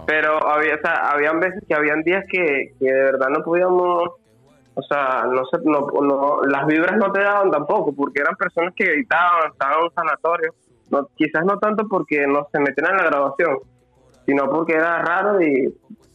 Pero 0.06 0.46
había 0.46 0.76
o 0.76 0.80
sea, 0.80 1.10
habían 1.10 1.40
veces 1.40 1.64
que 1.68 1.74
habían 1.74 2.04
días 2.04 2.26
que, 2.30 2.74
que 2.80 2.86
de 2.86 3.04
verdad 3.04 3.30
no 3.30 3.44
podíamos 3.44 4.10
O 4.76 4.82
sea, 4.82 5.26
no, 5.26 5.46
se, 5.46 5.58
no, 5.64 5.88
no, 6.02 6.42
las 6.48 6.66
vibras 6.66 6.98
no 6.98 7.12
te 7.12 7.22
daban 7.22 7.52
tampoco, 7.52 7.94
porque 7.94 8.22
eran 8.22 8.36
personas 8.36 8.74
que 8.76 8.86
gritaban, 8.86 9.52
estaban 9.52 9.78
en 9.78 9.84
un 9.84 9.94
sanatorio. 9.94 10.54
No, 10.90 11.08
quizás 11.16 11.46
no 11.46 11.60
tanto 11.60 11.88
porque 11.88 12.26
no 12.28 12.48
se 12.52 12.60
metían 12.60 12.92
en 12.92 12.98
la 12.98 13.06
grabación, 13.06 13.58
sino 14.26 14.50
porque 14.50 14.74
era 14.74 15.02
raro 15.02 15.42
y 15.42 15.74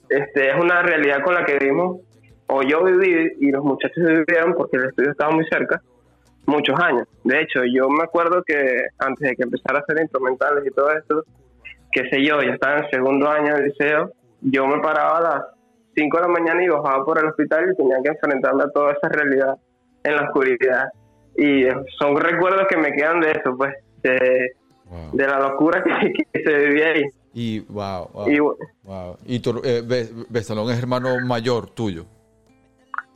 este 0.09 0.51
es 0.51 0.57
una 0.61 0.83
realidad 0.83 1.23
con 1.23 1.35
la 1.35 1.45
que 1.45 1.59
vivimos, 1.59 2.01
o 2.47 2.63
yo 2.63 2.83
viví 2.83 3.33
y 3.41 3.51
los 3.51 3.63
muchachos 3.63 4.05
vivieron 4.05 4.55
porque 4.55 4.77
el 4.79 4.87
estudio 4.87 5.11
estaba 5.11 5.33
muy 5.33 5.45
cerca, 5.47 5.83
muchos 6.47 6.79
años. 6.81 7.07
De 7.25 7.41
hecho, 7.43 7.61
yo 7.65 7.89
me 7.89 8.05
acuerdo 8.05 8.43
que 8.45 8.87
antes 8.99 9.29
de 9.29 9.37
que 9.37 9.43
empezara 9.43 9.79
a 9.79 9.83
hacer 9.83 10.01
instrumentales 10.01 10.67
y 10.67 10.71
todo 10.71 10.91
esto, 10.93 11.25
qué 11.93 12.09
sé 12.09 12.25
yo, 12.25 12.41
ya 12.41 12.55
estaba 12.55 12.79
en 12.79 12.91
segundo 12.91 13.29
año 13.29 13.55
del 13.55 13.67
liceo, 13.67 14.13
yo 14.41 14.67
me 14.67 14.81
paraba 14.81 15.19
a 15.19 15.21
las 15.21 15.58
5 15.99 16.17
de 16.17 16.23
la 16.23 16.29
mañana 16.29 16.63
y 16.63 16.69
bajaba 16.69 17.05
por 17.05 17.19
el 17.19 17.27
hospital 17.27 17.71
y 17.73 17.77
tenía 17.77 17.97
que 18.03 18.11
enfrentarme 18.11 18.65
a 18.65 18.71
toda 18.71 18.93
esa 18.93 19.09
realidad 19.09 19.57
en 20.05 20.17
la 20.17 20.23
oscuridad. 20.23 20.93
Y 21.37 21.65
son 21.99 22.17
recuerdos 22.17 22.67
que 22.69 22.77
me 22.77 22.93
quedan 22.93 23.21
de 23.21 23.33
eso, 23.33 23.57
pues, 23.57 23.75
de, 24.03 24.53
de 25.13 25.27
la 25.27 25.41
locura 25.41 25.83
que, 26.33 26.43
se 26.43 26.55
vivía 26.55 26.89
ahí. 26.89 27.05
Y, 27.35 27.61
wow, 27.61 28.09
wow. 28.13 28.29
Y, 28.29 28.39
wow. 28.39 29.17
¿Y 29.25 29.41
tu, 29.41 29.61
eh, 29.65 29.83
Bestalón 30.29 30.71
es 30.71 30.79
hermano 30.79 31.21
mayor 31.25 31.71
tuyo? 31.71 32.05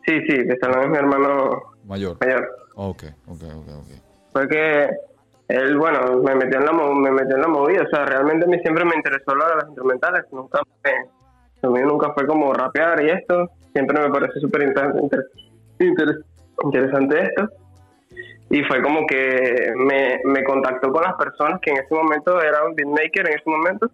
Sí, 0.06 0.20
sí, 0.28 0.44
Bestalón 0.44 0.84
es 0.84 0.90
mi 0.90 0.96
hermano 0.96 1.62
mayor. 1.84 2.16
mayor. 2.20 2.48
Ok, 2.74 3.04
ok, 3.26 3.42
ok, 3.42 3.68
ok. 3.68 3.88
Fue 4.32 4.48
que 4.48 4.88
él, 5.48 5.76
bueno, 5.76 6.22
me 6.22 6.34
metió 6.34 6.58
en 6.58 6.66
la, 6.66 6.72
me 6.72 7.10
metió 7.10 7.36
en 7.36 7.42
la 7.42 7.48
movida, 7.48 7.82
o 7.82 7.88
sea, 7.90 8.06
realmente 8.06 8.46
a 8.46 8.48
mí 8.48 8.58
siempre 8.60 8.84
me 8.84 8.96
interesó 8.96 9.34
lo 9.34 9.46
de 9.46 9.54
las 9.56 9.66
instrumentales, 9.66 10.24
nunca 10.32 10.60
me 10.84 10.90
lo 11.62 11.70
mío 11.70 11.86
nunca 11.86 12.12
fue 12.12 12.26
como 12.26 12.52
rapear 12.52 13.02
y 13.04 13.10
esto. 13.10 13.48
Siempre 13.72 14.00
me 14.00 14.10
parece 14.10 14.40
súper 14.40 14.62
interesante 16.62 17.22
esto. 17.22 17.48
Y 18.50 18.62
fue 18.64 18.82
como 18.82 19.06
que 19.06 19.72
me, 19.76 20.20
me 20.24 20.44
contactó 20.44 20.92
con 20.92 21.02
las 21.02 21.14
personas 21.14 21.60
que 21.62 21.70
en 21.70 21.78
ese 21.78 21.94
momento 21.94 22.40
eran 22.42 22.74
beatmaker 22.74 23.28
en 23.28 23.38
ese 23.38 23.48
momento. 23.48 23.90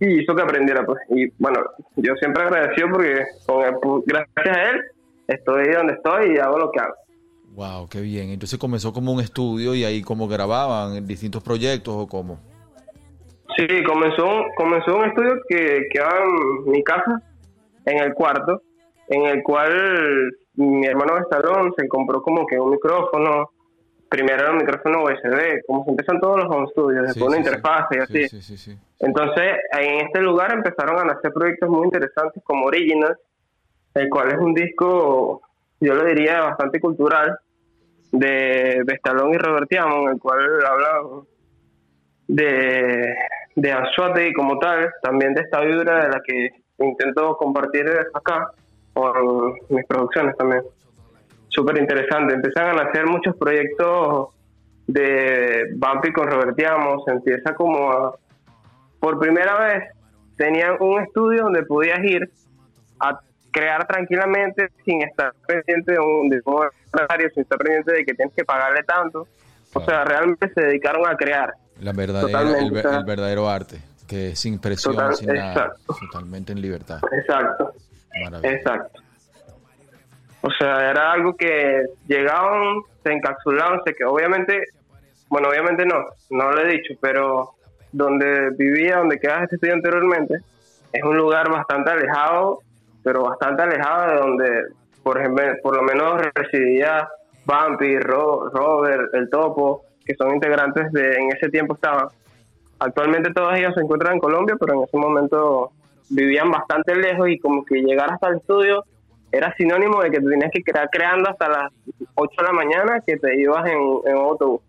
Y 0.00 0.22
hizo 0.22 0.34
que 0.34 0.42
aprendiera 0.42 0.86
pues. 0.86 0.98
Y 1.10 1.28
bueno 1.38 1.60
yo 1.96 2.14
siempre 2.14 2.44
agradecido 2.44 2.88
porque 2.92 3.24
con 3.46 4.02
gracias 4.06 4.56
a 4.56 4.70
él 4.70 4.82
estoy 5.26 5.68
donde 5.68 5.94
estoy 5.94 6.34
y 6.34 6.38
hago 6.38 6.58
lo 6.58 6.70
que 6.70 6.80
hago. 6.80 6.94
Wow 7.54 7.88
qué 7.88 8.00
bien. 8.00 8.30
Entonces 8.30 8.58
comenzó 8.58 8.92
como 8.92 9.12
un 9.12 9.20
estudio 9.20 9.74
y 9.74 9.84
ahí 9.84 10.02
como 10.02 10.28
grababan 10.28 11.06
distintos 11.06 11.42
proyectos 11.42 11.94
o 11.94 12.06
cómo 12.06 12.38
Sí, 13.56 13.82
comenzó, 13.84 14.44
comenzó 14.56 14.96
un 14.96 15.04
estudio 15.04 15.40
que 15.48 15.88
quedaba 15.90 16.24
en 16.24 16.70
mi 16.70 16.82
casa, 16.82 17.22
en 17.84 17.98
el 17.98 18.14
cuarto, 18.14 18.62
en 19.08 19.26
el 19.26 19.42
cual 19.42 20.32
mi 20.54 20.86
hermano 20.86 21.16
de 21.16 21.24
salón 21.30 21.72
se 21.76 21.88
compró 21.88 22.22
como 22.22 22.46
que 22.46 22.58
un 22.58 22.70
micrófono, 22.70 23.50
primero 24.08 24.42
era 24.42 24.50
un 24.50 24.58
micrófono 24.58 25.04
USB, 25.04 25.64
como 25.66 25.84
se 25.84 25.90
empiezan 25.90 26.20
todos 26.20 26.42
los 26.42 26.54
home 26.54 26.66
studios, 26.70 27.06
después 27.06 27.28
una 27.28 27.38
interfaz 27.38 27.86
y 27.92 27.98
así. 27.98 28.72
Entonces, 28.98 29.56
en 29.78 30.06
este 30.06 30.20
lugar 30.20 30.52
empezaron 30.52 30.98
a 30.98 31.04
nacer 31.04 31.32
proyectos 31.32 31.68
muy 31.68 31.84
interesantes 31.84 32.42
como 32.42 32.66
Original, 32.66 33.16
el 33.94 34.08
cual 34.08 34.28
es 34.28 34.38
un 34.38 34.54
disco, 34.54 35.42
yo 35.80 35.94
lo 35.94 36.04
diría, 36.04 36.40
bastante 36.40 36.80
cultural, 36.80 37.38
de 38.12 38.82
Bestalón 38.84 39.34
y 39.34 39.38
Robertiamo, 39.38 40.02
en 40.02 40.14
el 40.14 40.18
cual 40.18 40.40
habla 40.64 41.24
de, 42.28 43.14
de 43.56 43.72
Anzuate 43.72 44.32
como 44.34 44.58
tal, 44.58 44.90
también 45.02 45.34
de 45.34 45.40
esta 45.40 45.60
vibra 45.60 46.04
de 46.04 46.08
la 46.10 46.20
que 46.24 46.50
intento 46.78 47.36
compartir 47.36 47.86
acá 48.14 48.50
con 48.92 49.54
mis 49.70 49.84
producciones 49.86 50.36
también. 50.36 50.62
Súper 51.48 51.78
interesante. 51.78 52.34
Empiezan 52.34 52.68
a 52.68 52.84
nacer 52.84 53.06
muchos 53.06 53.34
proyectos 53.36 54.28
de 54.86 55.74
Bumpy 55.74 56.12
con 56.12 56.30
Robertiamo. 56.30 57.02
Se 57.04 57.12
empieza 57.12 57.54
como 57.54 58.14
por 59.00 59.18
primera 59.18 59.58
vez 59.58 59.84
tenían 60.36 60.76
un 60.80 61.00
estudio 61.00 61.44
donde 61.44 61.62
podías 61.62 61.98
ir 62.04 62.30
a 63.00 63.18
crear 63.50 63.86
tranquilamente 63.86 64.68
sin 64.84 65.00
estar 65.00 65.32
pendiente 65.46 65.92
de 65.92 65.98
un, 65.98 66.28
de 66.28 66.42
sin 67.32 67.42
estar 67.42 67.58
pendiente 67.58 67.92
de 67.92 68.04
que 68.04 68.12
tienes 68.12 68.34
que 68.34 68.44
pagarle 68.44 68.82
tanto. 68.82 69.26
O 69.72 69.80
sea, 69.80 70.04
realmente 70.04 70.52
se 70.52 70.60
dedicaron 70.60 71.06
a 71.06 71.16
crear. 71.16 71.54
La 71.80 71.92
verdadera, 71.92 72.58
el, 72.58 72.70
verdadero 72.70 73.48
arte, 73.48 73.80
que 74.06 74.30
es 74.30 74.40
sin 74.40 74.58
presión, 74.58 75.14
sin 75.14 75.28
nada, 75.28 75.74
totalmente 75.86 76.52
en 76.52 76.60
libertad. 76.60 77.00
Exacto. 77.12 77.72
Exacto. 78.42 79.00
O 80.40 80.50
sea, 80.58 80.90
era 80.90 81.12
algo 81.12 81.36
que 81.36 81.84
llegaban, 82.06 82.80
se 83.02 83.12
encapsulaban, 83.12 83.80
se 83.84 83.94
que 83.94 84.04
obviamente, 84.04 84.62
bueno, 85.28 85.48
obviamente 85.48 85.84
no, 85.84 86.04
no 86.30 86.52
lo 86.52 86.62
he 86.62 86.68
dicho, 86.68 86.94
pero 87.00 87.54
donde 87.92 88.50
vivía, 88.50 88.98
donde 88.98 89.18
quedaba 89.18 89.44
este 89.44 89.56
estudio 89.56 89.74
anteriormente, 89.74 90.36
es 90.92 91.02
un 91.02 91.16
lugar 91.16 91.50
bastante 91.50 91.90
alejado, 91.90 92.60
pero 93.02 93.24
bastante 93.24 93.62
alejado 93.62 94.10
de 94.10 94.16
donde, 94.16 94.62
por 95.02 95.18
ejemplo, 95.18 95.44
por 95.62 95.76
lo 95.76 95.82
menos 95.82 96.22
residía 96.34 97.08
Bumpy, 97.44 97.98
Robert, 97.98 99.14
El 99.14 99.28
Topo, 99.30 99.85
que 100.06 100.14
son 100.14 100.34
integrantes 100.34 100.92
de 100.92 101.14
en 101.14 101.32
ese 101.32 101.48
tiempo 101.50 101.74
estaban. 101.74 102.08
Actualmente 102.78 103.32
todos 103.32 103.54
ellos 103.54 103.74
se 103.74 103.80
encuentran 103.80 104.14
en 104.14 104.20
Colombia, 104.20 104.56
pero 104.58 104.74
en 104.74 104.82
ese 104.82 104.96
momento 104.96 105.72
vivían 106.08 106.50
bastante 106.50 106.94
lejos 106.94 107.28
y 107.28 107.38
como 107.38 107.64
que 107.64 107.82
llegar 107.82 108.12
hasta 108.12 108.28
el 108.28 108.36
estudio 108.36 108.84
era 109.32 109.52
sinónimo 109.56 110.00
de 110.02 110.10
que 110.10 110.20
tú 110.20 110.28
tenías 110.28 110.50
que 110.52 110.62
quedar 110.62 110.88
creando 110.90 111.28
hasta 111.28 111.48
las 111.48 111.72
8 112.14 112.34
de 112.38 112.46
la 112.46 112.52
mañana 112.52 113.00
que 113.04 113.16
te 113.16 113.40
ibas 113.40 113.66
en, 113.66 113.78
en 114.06 114.16
autobús. 114.16 114.60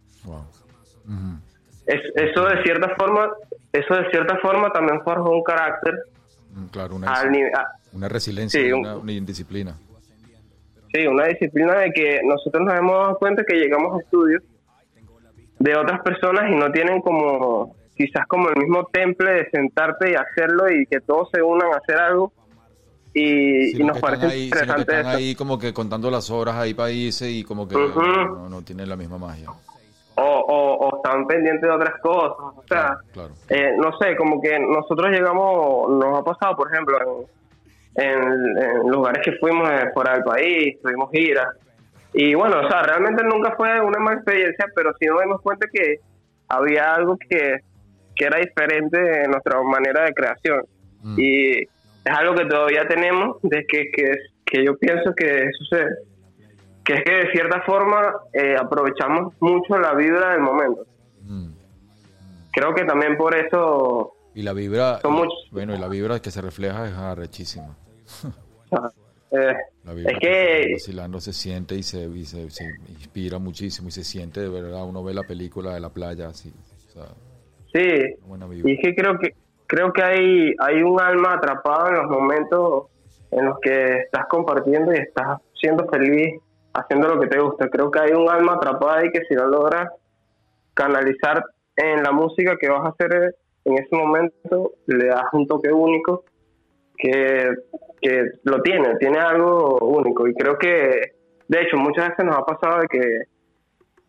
eso 1.86 2.46
de 2.46 2.64
cierta 2.64 2.96
forma, 2.96 3.30
eso 3.72 3.96
de 3.96 4.10
cierta 4.10 4.38
forma 4.40 4.72
también 4.72 5.02
forjó 5.04 5.30
un 5.30 5.44
carácter. 5.44 5.94
Mm, 6.54 6.66
claro, 6.68 6.96
una, 6.96 7.14
una 7.94 8.10
resiliencia, 8.10 8.76
una, 8.76 8.98
una 8.98 9.12
disciplina. 9.14 9.78
Sí, 10.94 11.06
una 11.06 11.26
disciplina 11.26 11.74
de 11.80 11.92
que 11.92 12.22
nosotros 12.24 12.66
nos 12.66 12.76
hemos 12.76 12.94
dado 12.94 13.18
cuenta 13.18 13.44
que 13.44 13.56
llegamos 13.56 13.96
a 13.96 14.02
estudios 14.02 14.42
de 15.60 15.76
otras 15.76 16.02
personas 16.02 16.50
y 16.52 16.56
no 16.56 16.72
tienen 16.72 17.02
como 17.02 17.76
quizás 17.98 18.28
como 18.28 18.50
el 18.50 18.58
mismo 18.58 18.86
temple 18.86 19.34
de 19.34 19.50
sentarte 19.50 20.12
y 20.12 20.16
hacerlo 20.16 20.70
y 20.70 20.86
que 20.86 21.02
todos 21.02 21.30
se 21.34 21.42
unan 21.42 21.74
a 21.74 21.78
hacer 21.78 21.98
algo. 21.98 22.32
Y, 23.14 23.74
nos 23.84 24.00
parece 24.00 24.28
ahí, 24.28 24.44
interesante 24.46 24.86
que 24.86 24.98
están 24.98 25.16
ahí 25.16 25.34
como 25.34 25.58
que 25.58 25.74
contando 25.74 26.12
las 26.12 26.30
horas 26.30 26.56
ahí 26.56 26.76
países 26.76 27.28
y 27.28 27.44
como 27.44 27.68
que 27.68 27.74
no, 27.74 28.48
no, 28.48 28.62
tienen 28.62 28.88
la 28.88 28.96
misma 28.96 29.18
magia. 29.18 29.50
O, 30.14 30.22
o, 30.24 30.98
están 30.98 31.26
pendientes 31.26 31.62
de 31.62 31.70
otras 31.70 32.00
cosas 32.02 32.38
o 32.40 32.64
sea 32.68 32.98
eh, 33.50 33.72
no 33.78 33.96
sé 34.00 34.16
como 34.16 34.42
que 34.42 34.58
nosotros 34.60 35.10
llegamos 35.12 35.90
nos 35.92 36.20
ha 36.20 36.24
pasado 36.24 36.56
por 36.58 36.72
ejemplo 36.72 37.26
en, 37.96 38.90
lugares 38.90 39.24
que 39.24 39.34
fuimos 39.34 39.70
fuera 39.94 40.14
del 40.14 40.24
país 40.24 40.80
tuvimos 40.82 41.12
giras 41.12 41.48
y 42.14 42.34
bueno, 42.36 42.62
o 42.66 42.70
sea, 42.70 42.84
realmente 42.84 43.24
nunca 43.24 43.56
fue 43.56 43.80
una 43.82 44.00
mala 44.00 44.18
experiencia, 44.18 44.66
pero 44.76 44.92
sí 45.00 45.06
nos 45.06 45.22
dimos 45.22 45.42
cuenta 45.42 45.68
que 45.72 46.00
había 46.48 46.96
algo 46.96 47.18
que, 47.18 47.60
era 48.20 48.40
diferente 48.40 49.24
en 49.24 49.30
nuestra 49.30 49.62
manera 49.62 50.06
de 50.06 50.14
creación. 50.14 50.64
Mm. 51.04 51.16
Y 51.20 51.52
es 51.62 52.18
algo 52.18 52.34
que 52.34 52.46
todavía 52.46 52.88
tenemos, 52.88 53.38
de 53.44 53.64
que, 53.68 53.92
que, 53.92 54.12
que 54.44 54.66
yo 54.66 54.76
pienso 54.78 55.14
que 55.14 55.50
sucede. 55.60 55.90
Que 56.84 56.94
es 56.96 57.04
que 57.04 57.12
de 57.12 57.32
cierta 57.32 57.62
forma 57.62 58.16
eh, 58.34 58.56
aprovechamos 58.60 59.36
mucho 59.40 59.78
la 59.78 59.94
vibra 59.94 60.32
del 60.32 60.42
momento. 60.42 60.88
Mm. 61.22 61.52
Creo 62.54 62.74
que 62.74 62.86
también 62.86 63.18
por 63.18 63.36
eso... 63.36 64.14
Y 64.34 64.42
la 64.42 64.54
vibra... 64.54 65.00
Bueno, 65.52 65.76
y 65.76 65.78
la 65.78 65.88
vibra 65.88 66.20
que 66.20 66.32
se 66.32 66.42
refleja 66.42 66.88
es 66.88 66.94
arrechísima. 66.94 67.78
Eh, 69.32 69.54
es 70.06 70.20
que 70.20 70.70
vacilando 70.74 71.20
se 71.20 71.34
siente 71.34 71.76
y 71.76 71.84
se, 71.84 72.04
inspira 72.04 73.40
muchísimo 73.40 73.90
y 73.90 73.92
se 73.92 74.04
siente 74.04 74.40
de 74.40 74.50
verdad. 74.50 74.86
Uno 74.86 75.04
ve 75.04 75.14
la 75.14 75.24
película 75.24 75.74
de 75.74 75.80
la 75.80 75.90
playa 75.90 76.30
así 76.30 76.54
sí. 77.74 78.16
y 78.64 78.72
es 78.72 78.80
que 78.82 78.96
creo 78.96 79.20
que 79.20 79.36
creo 79.68 79.92
que 79.92 80.02
hay 80.02 80.54
hay 80.60 80.82
un 80.82 81.00
alma 81.00 81.34
atrapada 81.34 81.90
en 81.90 81.96
los 81.96 82.06
momentos 82.10 82.86
en 83.32 83.46
los 83.46 83.60
que 83.60 83.98
estás 84.00 84.26
compartiendo 84.30 84.94
y 84.94 84.98
estás 84.98 85.40
siendo 85.60 85.88
feliz 85.88 86.40
haciendo 86.74 87.08
lo 87.08 87.20
que 87.20 87.28
te 87.28 87.40
gusta. 87.40 87.70
Creo 87.70 87.90
que 87.90 88.00
hay 88.00 88.12
un 88.12 88.30
alma 88.30 88.54
atrapada 88.54 89.06
y 89.06 89.12
que 89.12 89.26
si 89.28 89.34
lo 89.34 89.48
logras 89.48 89.92
canalizar 90.74 91.44
en 91.76 92.04
la 92.04 92.12
música 92.12 92.56
que 92.60 92.70
vas 92.70 92.86
a 92.86 92.90
hacer 92.90 93.36
en 93.66 93.78
ese 93.78 93.96
momento 93.96 94.74
le 94.86 95.08
das 95.08 95.26
un 95.34 95.48
toque 95.48 95.72
único 95.72 96.24
que 96.98 97.50
que 98.02 98.24
lo 98.44 98.62
tiene, 98.62 98.96
tiene 98.98 99.20
algo 99.20 99.78
único 99.80 100.28
y 100.28 100.34
creo 100.34 100.58
que, 100.58 101.14
de 101.48 101.62
hecho, 101.62 101.78
muchas 101.78 102.10
veces 102.10 102.26
nos 102.26 102.36
ha 102.38 102.46
pasado 102.46 102.82
de 102.82 102.88
que 102.88 103.20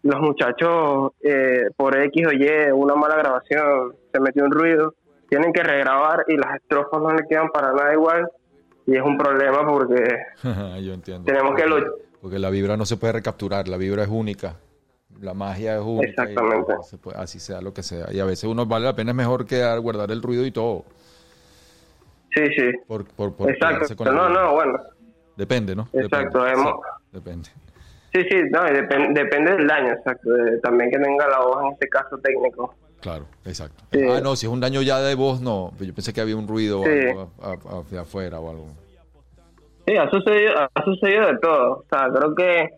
los 0.03 0.21
muchachos 0.21 1.13
eh, 1.23 1.65
por 1.77 1.97
X 1.97 2.27
o 2.27 2.33
Y, 2.33 2.71
una 2.73 2.95
mala 2.95 3.17
grabación, 3.17 3.95
se 4.13 4.21
metió 4.21 4.45
un 4.45 4.53
ruido, 4.53 4.95
tienen 5.29 5.53
que 5.53 5.63
regrabar 5.63 6.25
y 6.29 6.37
las 6.37 6.57
estrofas 6.57 7.01
no 7.03 7.13
le 7.15 7.27
quedan 7.29 7.49
para 7.49 7.73
nada 7.73 7.93
igual 7.93 8.29
y 8.87 8.97
es 8.97 9.03
un 9.03 9.19
problema 9.19 9.67
porque 9.67 10.17
Yo 10.83 10.93
entiendo. 10.95 11.25
tenemos 11.25 11.55
que 11.55 11.67
luchar. 11.67 11.91
Porque 12.21 12.39
la 12.39 12.51
vibra 12.51 12.77
no 12.77 12.85
se 12.87 12.97
puede 12.97 13.13
recapturar, 13.15 13.69
la 13.69 13.77
vibra 13.77 14.03
es 14.03 14.09
única. 14.09 14.57
La 15.21 15.35
magia 15.35 15.77
es 15.77 15.83
única. 15.83 16.07
y 16.07 16.11
Exactamente. 16.11 16.75
no 16.75 16.83
se 16.83 16.97
puede- 16.99 17.19
así 17.19 17.39
sea 17.41 17.61
lo 17.61 17.73
que 17.75 17.83
sea. 17.83 18.07
Y 18.13 18.21
a 18.21 18.25
veces 18.25 18.45
uno 18.45 18.67
vale 18.67 18.85
la 18.87 18.95
pena 18.95 19.11
es 19.11 19.17
mejor 19.17 19.47
quedar, 19.47 19.79
guardar 19.81 20.11
el 20.11 20.23
ruido 20.23 20.45
y 20.47 20.51
todo. 20.53 20.85
Sí, 22.35 22.47
sí. 22.57 22.71
Por, 22.87 23.07
por, 23.07 23.35
por 23.35 23.51
Exacto. 23.51 23.97
con 23.97 24.15
No, 24.15 24.29
no, 24.29 24.53
bueno. 24.55 24.79
Depende, 25.37 25.75
¿no? 25.77 25.89
Exacto, 25.93 26.43
Depende. 26.45 26.61
hemos- 26.69 26.75
Sí, 26.75 27.09
depende. 27.13 27.49
Sí, 28.13 28.23
sí, 28.31 28.37
no, 28.51 28.63
depende 28.65 29.53
del 29.53 29.67
daño, 29.67 29.93
exacto. 29.93 30.31
de- 30.31 30.59
también 30.61 30.91
que 30.91 30.99
tenga 30.99 31.29
la 31.29 31.41
voz 31.41 31.63
en 31.65 31.73
este 31.73 31.89
caso 31.89 32.19
técnico. 32.19 32.75
Claro, 33.01 33.27
exacto. 33.45 33.85
Sí. 33.93 34.01
Ah, 34.11 34.21
no, 34.23 34.35
si 34.35 34.47
es 34.47 34.53
un 34.53 34.61
daño 34.61 34.83
ya 34.83 34.99
de 35.01 35.15
voz, 35.15 35.41
no. 35.41 35.73
Yo 35.79 35.95
pensé 35.95 36.13
que 36.13 36.21
había 36.21 36.37
un 36.37 36.49
ruido 36.49 36.83
Sí. 36.85 36.91
algo 36.91 37.31
hacia 37.81 38.01
afuera 38.01 38.41
o 38.41 38.51
algo. 38.51 38.67
Sí, 39.87 39.97
ha 39.97 40.11
sucedido, 40.11 40.53
ha 40.75 40.85
sucedido 40.85 41.27
de 41.29 41.39
todo. 41.39 41.73
O 41.79 41.85
sea, 41.91 42.09
creo 42.13 42.35
que 42.35 42.69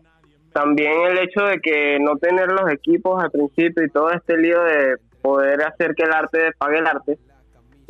también 0.53 0.93
el 1.07 1.17
hecho 1.17 1.41
de 1.45 1.59
que 1.59 1.97
no 1.99 2.17
tener 2.17 2.49
los 2.51 2.69
equipos 2.71 3.21
al 3.23 3.31
principio 3.31 3.83
y 3.83 3.89
todo 3.89 4.11
este 4.11 4.37
lío 4.37 4.61
de 4.63 4.95
poder 5.21 5.63
hacer 5.63 5.93
que 5.95 6.03
el 6.03 6.13
arte 6.13 6.51
pague 6.57 6.77
el 6.79 6.87
arte, 6.87 7.17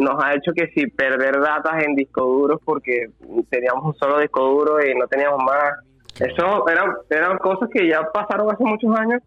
nos 0.02 0.24
ha 0.24 0.34
hecho 0.34 0.52
que 0.54 0.68
si 0.74 0.88
perder 0.88 1.40
datas 1.40 1.84
en 1.84 1.96
discos 1.96 2.26
duros 2.26 2.60
porque 2.66 3.12
teníamos 3.50 3.86
un 3.86 3.94
solo 3.96 4.20
disco 4.20 4.44
duro 4.44 4.84
y 4.84 4.96
no 4.96 5.08
teníamos 5.08 5.44
más. 5.44 5.76
Eso 6.20 6.68
eran, 6.68 6.94
eran 7.10 7.38
cosas 7.38 7.70
que 7.72 7.88
ya 7.88 8.02
pasaron 8.12 8.52
hace 8.52 8.64
muchos 8.64 8.94
años, 8.98 9.22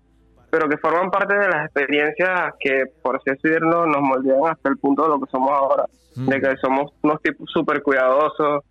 pero 0.50 0.68
que 0.68 0.76
forman 0.76 1.10
parte 1.10 1.34
de 1.36 1.48
las 1.48 1.66
experiencias 1.66 2.54
que, 2.60 2.84
por 3.02 3.16
así 3.16 3.30
decirlo, 3.30 3.86
nos 3.86 4.02
moldean 4.02 4.46
hasta 4.48 4.68
el 4.68 4.78
punto 4.78 5.04
de 5.04 5.08
lo 5.10 5.20
que 5.20 5.30
somos 5.30 5.50
ahora. 5.50 5.84
Mm. 6.16 6.28
De 6.28 6.40
que 6.40 6.56
somos 6.56 6.92
unos 7.02 7.22
tipos 7.22 7.48
súper 7.50 7.82
cuidadosos, 7.82 8.64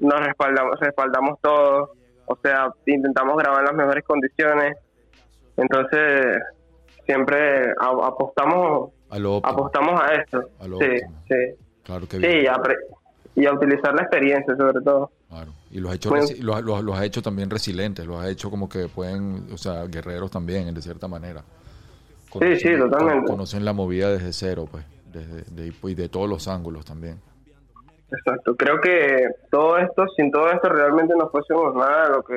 nos 0.00 0.20
respaldamos, 0.20 0.78
respaldamos 0.80 1.40
todo, 1.40 1.92
o 2.26 2.36
sea, 2.42 2.72
intentamos 2.86 3.36
grabar 3.36 3.60
en 3.60 3.66
las 3.66 3.74
mejores 3.74 4.04
condiciones. 4.04 4.76
Entonces, 5.56 6.38
siempre 7.06 7.72
apostamos 7.80 8.90
A 9.10 9.18
lo 9.18 9.36
óptimo. 9.36 9.52
apostamos 9.58 10.00
a 10.00 10.14
eso. 10.14 10.42
A 10.60 10.68
lo 10.68 10.78
sí, 10.78 10.86
sí. 11.28 11.34
Claro 11.84 12.06
que 12.08 12.18
bien. 12.18 12.32
Sí, 12.32 12.38
y 13.36 13.46
a, 13.46 13.52
utilizar 13.52 13.94
la 13.94 14.02
experiencia, 14.02 14.56
sobre 14.56 14.80
todo. 14.82 15.10
Claro. 15.28 15.52
Y 15.70 15.80
los 15.80 15.92
ha 15.92 15.94
hecho, 15.94 16.10
Bueno. 16.10 16.26
los, 16.40 16.82
los- 16.84 17.02
hecho 17.02 17.22
también 17.22 17.48
resilientes, 17.50 18.04
los 18.06 18.20
ha 18.20 18.28
hecho 18.28 18.50
como 18.50 18.68
que 18.68 18.88
pueden, 18.88 19.46
o 19.52 19.56
sea, 19.56 19.84
guerreros 19.86 20.30
también, 20.30 20.72
de 20.74 20.82
cierta 20.82 21.08
manera. 21.08 21.42
sí, 22.32 22.76
totalmente. 22.78 23.30
Conocen 23.30 23.64
la 23.64 23.72
movida 23.72 24.10
desde 24.10 24.32
cero, 24.32 24.66
pues, 24.70 24.84
desde, 25.12 25.42
de, 25.50 25.72
y 25.82 25.94
de 25.94 26.08
todos 26.08 26.28
los 26.28 26.48
ángulos 26.48 26.84
también. 26.84 27.18
Exacto. 28.10 28.56
Creo 28.56 28.80
que 28.80 29.28
todo 29.50 29.76
esto, 29.78 30.06
sin 30.16 30.30
todo 30.30 30.50
esto, 30.50 30.68
realmente 30.68 31.14
no 31.16 31.28
fuésemos 31.28 31.74
nada 31.74 32.04
de 32.08 32.10
lo 32.10 32.22
que 32.22 32.34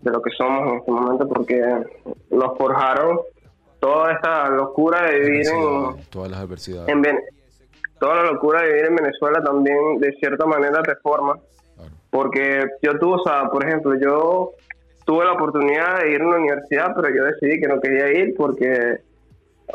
de 0.00 0.10
lo 0.10 0.20
que 0.20 0.30
somos 0.36 0.70
en 0.70 0.78
este 0.80 0.90
momento, 0.90 1.26
porque 1.28 1.62
nos 2.30 2.58
forjaron 2.58 3.20
toda 3.84 4.12
esta 4.12 4.48
locura 4.48 5.10
de 5.10 5.18
vivir 5.18 5.46
en, 5.46 6.04
todas 6.08 6.30
las 6.30 6.40
adversidades. 6.40 6.88
en 6.88 7.02
toda 8.00 8.14
la 8.16 8.32
locura 8.32 8.62
de 8.62 8.68
vivir 8.68 8.86
en 8.86 8.96
Venezuela 8.96 9.42
también 9.42 9.98
de 9.98 10.10
cierta 10.14 10.46
manera 10.46 10.82
te 10.82 10.96
forma 10.96 11.38
Claro. 11.76 11.90
porque 12.08 12.64
yo 12.80 12.98
tuve, 12.98 13.16
o 13.16 13.24
sea, 13.24 13.50
por 13.50 13.66
ejemplo, 13.66 13.94
yo 14.00 14.52
tuve 15.04 15.24
la 15.26 15.32
oportunidad 15.32 16.00
de 16.00 16.12
ir 16.12 16.22
a 16.22 16.26
una 16.26 16.36
universidad, 16.36 16.94
pero 16.94 17.14
yo 17.14 17.24
decidí 17.24 17.60
que 17.60 17.68
no 17.68 17.78
quería 17.78 18.10
ir 18.12 18.34
porque 18.36 19.00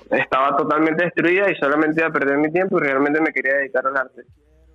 estaba 0.10 0.58
totalmente 0.58 1.04
destruida 1.04 1.52
y 1.52 1.56
solamente 1.56 2.02
iba 2.02 2.08
a 2.08 2.14
perder 2.14 2.38
mi 2.38 2.52
tiempo 2.52 2.78
y 2.78 2.84
realmente 2.84 3.22
me 3.22 3.32
quería 3.32 3.58
dedicar 3.58 3.86
al 3.86 3.98
arte. 3.98 4.24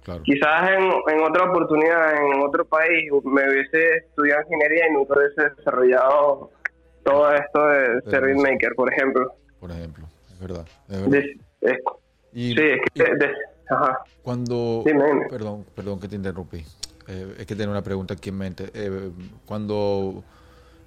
Claro. 0.05 0.23
Quizás 0.23 0.71
en, 0.71 0.85
en 0.85 1.25
otra 1.25 1.50
oportunidad, 1.50 2.14
en 2.14 2.41
otro 2.43 2.67
país, 2.67 3.11
me 3.25 3.49
hubiese 3.49 3.97
estudiado 3.97 4.43
ingeniería 4.43 4.88
y 4.91 4.93
nunca 4.93 5.14
hubiese 5.19 5.55
desarrollado 5.57 6.50
todo 7.04 7.32
esto 7.32 7.66
de 7.66 8.11
ser 8.11 8.23
beatmaker, 8.23 8.75
por 8.75 8.92
ejemplo. 8.92 9.34
Por 9.61 9.70
ejemplo, 9.70 10.06
es 10.32 10.38
verdad. 10.40 10.66
es 10.88 11.00
verdad. 11.00 11.14
Es- 11.61 11.78
Y- 12.32 12.52
sí, 12.54 12.61
es 12.61 12.81
y- 12.94 13.00
que... 13.00 13.05
de- 13.05 13.33
ajá. 13.70 13.98
Cuando, 14.22 14.83
Dime, 14.85 15.05
dime. 15.07 15.26
perdón, 15.31 15.64
perdón 15.74 16.00
que 16.00 16.09
te 16.09 16.16
interrumpí. 16.16 16.64
Eh, 17.07 17.35
es 17.38 17.46
que 17.46 17.55
tengo 17.55 17.70
una 17.70 17.83
pregunta 17.83 18.14
aquí 18.14 18.31
en 18.31 18.38
mente. 18.38 18.70
Eh, 18.74 19.11
cuando 19.46 20.24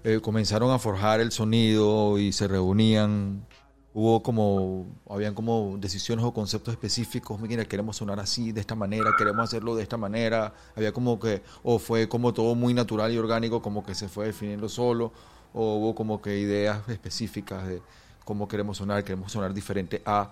eh, 0.04 0.20
comenzaron 0.22 0.72
a 0.72 0.80
forjar 0.80 1.20
el 1.22 1.32
sonido 1.32 2.18
y 2.18 2.32
se 2.32 2.48
reunían, 2.48 3.46
hubo 3.94 4.22
como, 4.24 4.86
habían 5.10 5.34
como 5.34 5.76
decisiones 5.80 6.24
o 6.26 6.34
conceptos 6.34 6.74
específicos. 6.74 7.40
Mira, 7.40 7.66
queremos 7.66 7.98
sonar 7.98 8.20
así, 8.20 8.52
de 8.52 8.62
esta 8.62 8.76
manera, 8.76 9.12
queremos 9.18 9.44
hacerlo 9.44 9.76
de 9.76 9.84
esta 9.84 9.98
manera. 9.98 10.54
Había 10.76 10.92
como 10.92 11.20
que, 11.20 11.42
o 11.64 11.80
fue 11.80 12.08
como 12.10 12.34
todo 12.34 12.56
muy 12.56 12.74
natural 12.74 13.12
y 13.14 13.18
orgánico, 13.18 13.62
como 13.62 13.84
que 13.86 13.96
se 13.96 14.08
fue 14.08 14.26
definiendo 14.28 14.70
solo, 14.70 15.12
o 15.54 15.76
hubo 15.76 15.96
como 15.96 16.22
que 16.22 16.38
ideas 16.38 16.88
específicas 16.90 17.68
de 17.68 17.82
cómo 18.26 18.48
queremos 18.48 18.78
sonar, 18.78 19.04
queremos 19.04 19.32
sonar 19.32 19.54
diferente 19.54 20.02
a, 20.06 20.30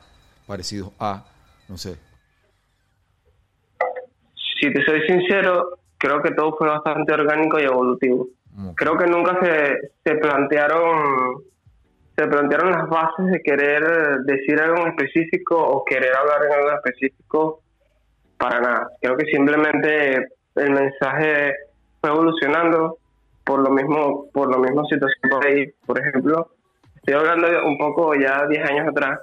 parecidos 0.48 0.92
a, 1.00 1.26
no 1.70 1.78
sé. 1.78 1.98
Si 4.60 4.72
te 4.72 4.84
soy 4.84 5.02
sincero, 5.08 5.78
creo 5.98 6.22
que 6.22 6.32
todo 6.32 6.56
fue 6.58 6.68
bastante 6.68 7.14
orgánico 7.14 7.60
y 7.60 7.64
evolutivo. 7.64 8.28
Creo 8.76 8.98
que 8.98 9.06
nunca 9.06 9.38
se, 9.42 9.92
se 10.04 10.16
plantearon 10.16 11.44
se 12.16 12.28
plantearon 12.28 12.72
las 12.72 12.88
bases 12.88 13.26
de 13.28 13.42
querer 13.42 14.20
decir 14.26 14.60
algo 14.62 14.84
en 14.84 14.88
específico 14.88 15.58
o 15.58 15.84
querer 15.84 16.16
hablar 16.16 16.46
en 16.46 16.54
algo 16.54 16.70
en 16.70 16.76
específico 16.76 17.62
para 18.38 18.62
nada. 18.62 18.88
Creo 19.02 19.18
que 19.18 19.26
simplemente 19.26 20.28
el 20.56 20.72
mensaje 20.72 21.54
fue 22.00 22.10
evolucionando 22.10 22.98
por 23.46 23.60
lo 23.62 23.70
mismo 23.70 24.26
por 24.34 24.50
lo 24.52 24.58
mismo 24.60 24.84
situación 24.86 25.30
por 25.30 25.46
ahí. 25.46 25.72
Por 25.86 26.00
ejemplo, 26.00 26.50
estoy 26.96 27.14
hablando 27.14 27.50
de 27.50 27.62
un 27.62 27.78
poco 27.78 28.16
ya 28.16 28.46
10 28.48 28.70
años 28.72 28.88
atrás. 28.90 29.20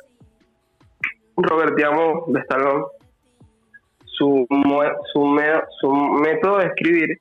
Robert 1.37 1.75
Diamo 1.77 2.25
de 2.29 2.41
Stallone 2.41 2.85
su, 4.05 4.47
su, 5.13 5.41
su 5.81 5.93
método 5.93 6.59
de 6.59 6.67
escribir 6.67 7.19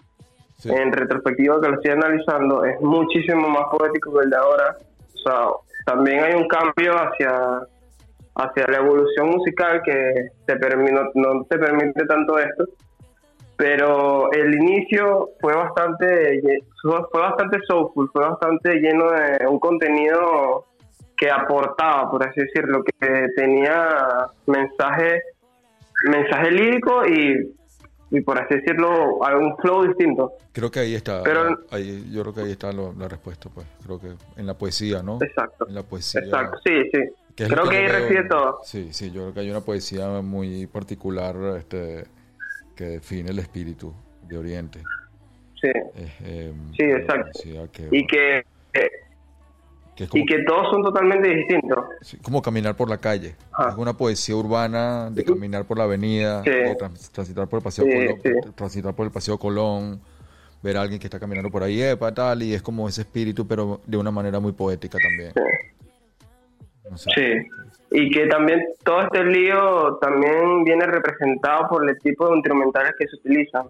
Sí. 0.57 0.69
en 0.71 0.91
retrospectiva 0.93 1.59
que 1.59 1.69
lo 1.69 1.73
estoy 1.73 1.91
analizando 1.93 2.63
es 2.65 2.79
muchísimo 2.81 3.49
más 3.49 3.63
poético 3.75 4.13
que 4.13 4.25
el 4.25 4.29
de 4.29 4.37
ahora. 4.37 4.77
O 5.15 5.17
sea, 5.17 5.47
también 5.87 6.23
hay 6.23 6.35
un 6.35 6.47
cambio 6.47 6.93
hacia 6.93 7.31
hacia 8.35 8.67
la 8.67 8.77
evolución 8.77 9.29
musical 9.29 9.81
que 9.83 10.27
te 10.45 10.55
permi- 10.59 10.91
no, 10.91 11.01
no 11.15 11.43
te 11.45 11.57
permite 11.57 12.05
tanto 12.05 12.37
esto. 12.37 12.65
Pero 13.61 14.31
el 14.31 14.55
inicio 14.55 15.29
fue 15.39 15.53
bastante 15.55 16.41
fue 16.81 17.21
bastante 17.21 17.59
soulful, 17.67 18.09
fue 18.11 18.27
bastante 18.27 18.73
lleno 18.79 19.11
de 19.11 19.45
un 19.47 19.59
contenido 19.59 20.65
que 21.15 21.29
aportaba, 21.29 22.09
por 22.09 22.27
así 22.27 22.41
decirlo, 22.41 22.83
que 22.83 23.27
tenía 23.35 23.87
mensaje 24.47 25.21
mensaje 26.09 26.49
lírico 26.49 27.05
y, 27.05 27.53
y 28.09 28.21
por 28.21 28.41
así 28.41 28.55
decirlo, 28.55 29.23
algún 29.23 29.55
flow 29.57 29.83
distinto. 29.85 30.33
Creo 30.53 30.71
que 30.71 30.79
ahí 30.79 30.95
está. 30.95 31.21
Pero- 31.21 31.59
ahí- 31.69 32.09
yo 32.11 32.23
creo 32.23 32.33
que 32.33 32.41
ahí 32.41 32.51
está 32.53 32.71
lo- 32.73 32.93
la 32.97 33.07
respuesta, 33.07 33.47
pues. 33.53 33.67
Creo 33.85 33.99
que 33.99 34.07
en 34.37 34.47
la 34.47 34.55
poesía, 34.55 35.03
¿no? 35.03 35.19
Exacto. 35.21 35.67
En 35.67 35.75
la 35.75 35.83
poesía. 35.83 36.21
Exacto, 36.21 36.57
sí, 36.65 36.81
sí. 36.91 36.99
que 37.35 37.45
Creo 37.45 37.69
que 37.69 37.77
ahí 37.77 37.87
yo 37.87 37.93
veo- 37.93 38.01
reside 38.07 38.23
todo. 38.27 38.57
Sí, 38.63 38.89
sí, 38.91 39.11
yo 39.11 39.21
creo 39.21 39.33
que 39.35 39.39
hay 39.41 39.51
una 39.51 39.61
poesía 39.61 40.07
muy 40.21 40.65
particular 40.65 41.35
este, 41.59 42.05
que 42.75 42.85
define 42.85 43.29
el 43.31 43.39
espíritu 43.39 43.93
de 44.27 44.37
Oriente. 44.37 44.79
Sí. 45.61 45.69
Eh, 46.23 46.53
Sí, 46.77 46.83
una 46.83 46.97
exacto. 46.97 47.39
que, 47.71 47.87
Y 47.91 48.07
que, 48.07 48.37
eh, 48.39 48.43
que 49.95 50.03
es 50.05 50.09
como, 50.09 50.23
y 50.23 50.25
que 50.25 50.43
todos 50.47 50.67
son 50.71 50.81
totalmente 50.83 51.29
distintos. 51.29 51.85
sí, 52.01 52.17
como 52.17 52.41
caminar 52.41 52.75
por 52.75 52.89
la 52.89 52.97
calle. 52.97 53.35
Ajá. 53.51 53.69
Es 53.69 53.75
una 53.75 53.93
poesía 53.93 54.35
urbana 54.35 55.09
de 55.11 55.23
caminar 55.23 55.65
por 55.65 55.77
la 55.77 55.83
avenida, 55.83 56.43
Sí. 56.43 56.49
de 56.49 56.75
trans- 56.75 57.11
transitar 57.11 57.47
por 57.47 57.57
el 57.59 57.63
paseo 57.63 57.85
Colón, 57.85 58.53
transitar 58.55 58.95
por 58.95 59.05
el 59.05 59.11
paseo 59.11 59.37
Colón, 59.37 60.01
ver 60.63 60.77
a 60.77 60.81
alguien 60.81 60.99
que 60.99 61.07
está 61.07 61.19
caminando 61.19 61.49
por 61.51 61.61
ahí, 61.63 61.81
epa, 61.81 62.11
tal, 62.13 62.41
y 62.43 62.53
es 62.53 62.61
como 62.61 62.87
ese 62.87 63.01
espíritu, 63.01 63.45
pero 63.47 63.81
de 63.85 63.97
una 63.97 64.11
manera 64.11 64.39
muy 64.39 64.51
poética 64.53 64.97
también. 64.97 65.33
No 66.89 66.97
sé. 66.97 67.09
Sí. 67.15 67.70
Y 67.91 68.09
que 68.09 68.25
también 68.27 68.63
todo 68.83 69.01
este 69.01 69.23
lío 69.25 69.97
también 69.97 70.63
viene 70.63 70.85
representado 70.85 71.67
por 71.67 71.89
el 71.89 71.99
tipo 71.99 72.29
de 72.29 72.37
instrumentales 72.37 72.93
que 72.97 73.05
se 73.07 73.17
utilizan. 73.17 73.65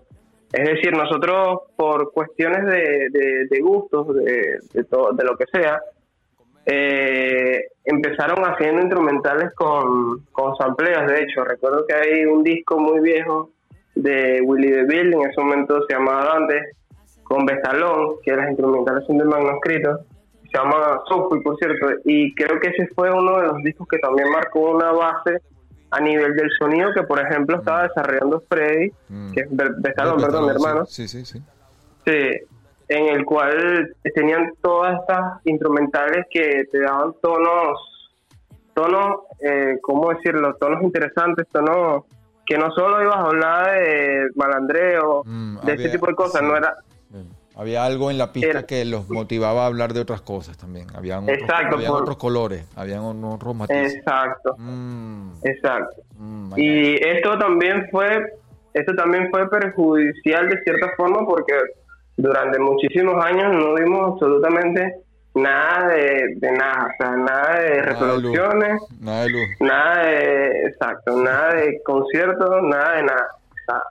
Es 0.53 0.67
decir, 0.67 0.95
nosotros 0.95 1.61
por 1.75 2.11
cuestiones 2.11 2.65
de, 2.65 3.59
gustos, 3.61 4.15
de, 4.15 4.83
todo, 4.89 5.13
de 5.13 5.23
lo 5.23 5.35
que 5.37 5.45
sea, 5.51 5.81
eh, 6.65 7.63
empezaron 7.83 8.43
haciendo 8.45 8.81
instrumentales 8.81 9.55
con, 9.55 10.25
con 10.31 10.55
sampleos. 10.55 11.07
De 11.07 11.23
hecho, 11.23 11.43
recuerdo 11.43 11.85
que 11.87 11.95
hay 11.95 12.25
un 12.25 12.43
disco 12.43 12.79
muy 12.79 12.99
viejo 12.99 13.49
de 13.95 14.41
Willy 14.45 14.69
DeVille, 14.69 15.15
en 15.15 15.29
ese 15.29 15.41
momento 15.41 15.83
se 15.87 15.93
llamaba 15.95 16.25
Dante, 16.25 16.61
con 17.23 17.45
Bestalón, 17.45 18.17
que 18.23 18.35
las 18.35 18.49
instrumentales 18.49 19.05
son 19.07 19.17
de 19.17 19.25
manuscrito 19.25 20.05
se 20.51 20.57
llama 20.57 21.01
Soulful, 21.07 21.41
por 21.43 21.55
cierto, 21.57 21.87
y 22.05 22.33
creo 22.35 22.59
que 22.59 22.67
ese 22.69 22.87
fue 22.93 23.09
uno 23.11 23.37
de 23.37 23.47
los 23.47 23.57
discos 23.63 23.87
que 23.87 23.99
también 23.99 24.29
marcó 24.31 24.71
una 24.71 24.91
base 24.91 25.37
a 25.91 25.99
nivel 26.01 26.35
del 26.35 26.49
sonido 26.59 26.93
que, 26.93 27.03
por 27.03 27.19
ejemplo, 27.19 27.57
estaba 27.57 27.83
desarrollando 27.83 28.41
Freddy, 28.49 28.91
Mm. 29.09 29.31
que 29.33 29.41
es 29.41 29.47
Be- 29.49 29.71
Bestalón, 29.77 30.21
perdón, 30.21 30.45
mi 30.45 30.51
hermano. 30.51 30.85
Sí, 30.85 31.07
sí, 31.07 31.25
sí. 31.25 31.41
Sí, 32.05 32.29
en 32.89 33.07
el 33.07 33.23
cual 33.25 33.93
tenían 34.15 34.51
todas 34.61 34.99
estas 34.99 35.39
instrumentales 35.45 36.25
que 36.29 36.65
te 36.71 36.79
daban 36.81 37.13
tonos, 37.21 37.77
tonos, 38.73 39.15
eh, 39.41 39.77
¿cómo 39.81 40.09
decirlo? 40.13 40.55
Tonos 40.55 40.81
interesantes, 40.83 41.47
tonos 41.51 42.03
que 42.45 42.57
no 42.57 42.71
solo 42.71 43.01
ibas 43.01 43.15
a 43.17 43.21
hablar 43.27 43.71
de 43.79 44.27
malandreo, 44.35 45.23
Mm, 45.25 45.55
de 45.57 45.73
ese 45.73 45.81
había- 45.83 45.91
tipo 45.91 46.07
de 46.07 46.15
cosas, 46.15 46.41
sí. 46.41 46.47
no 46.47 46.57
era... 46.57 46.75
Había 47.55 47.85
algo 47.85 48.09
en 48.09 48.17
la 48.17 48.31
pista 48.31 48.49
Era- 48.49 48.63
que 48.65 48.85
los 48.85 49.09
motivaba 49.09 49.63
a 49.63 49.65
hablar 49.67 49.93
de 49.93 49.99
otras 49.99 50.21
cosas 50.21 50.57
también. 50.57 50.87
Habían 50.95 51.23
otros, 51.23 51.37
Exacto, 51.37 51.75
habían 51.75 51.91
por- 51.91 52.01
otros 52.03 52.17
colores, 52.17 52.65
habían 52.75 53.01
otros 53.25 53.53
matices. 53.55 53.95
Exacto, 53.95 54.55
Mm, 54.57 55.31
exacto. 55.43 56.01
mm, 56.17 56.53
Y 56.57 56.95
esto 57.05 57.37
también 57.37 57.87
fue, 57.91 58.07
esto 58.73 58.93
también 58.95 59.29
fue 59.31 59.49
perjudicial 59.49 60.49
de 60.49 60.61
cierta 60.63 60.91
forma 60.95 61.25
porque 61.25 61.53
durante 62.15 62.57
muchísimos 62.59 63.23
años 63.23 63.53
no 63.53 63.73
vimos 63.75 64.13
absolutamente 64.13 64.95
nada 65.33 65.87
de, 65.89 66.35
de 66.37 66.51
nada, 66.53 66.87
o 66.87 67.03
sea, 67.03 67.11
nada 67.17 67.59
de 67.59 67.81
reproducciones, 67.81 68.81
Nada 68.99 69.23
de 69.23 69.29
luz. 69.29 69.47
nada 69.59 70.05
de, 70.05 70.67
exacto, 70.67 71.21
nada 71.21 71.53
de 71.55 71.81
conciertos, 71.83 72.49
nada 72.63 72.95
de 72.97 73.03
nada. 73.03 73.27
O 73.49 73.55
sea, 73.65 73.81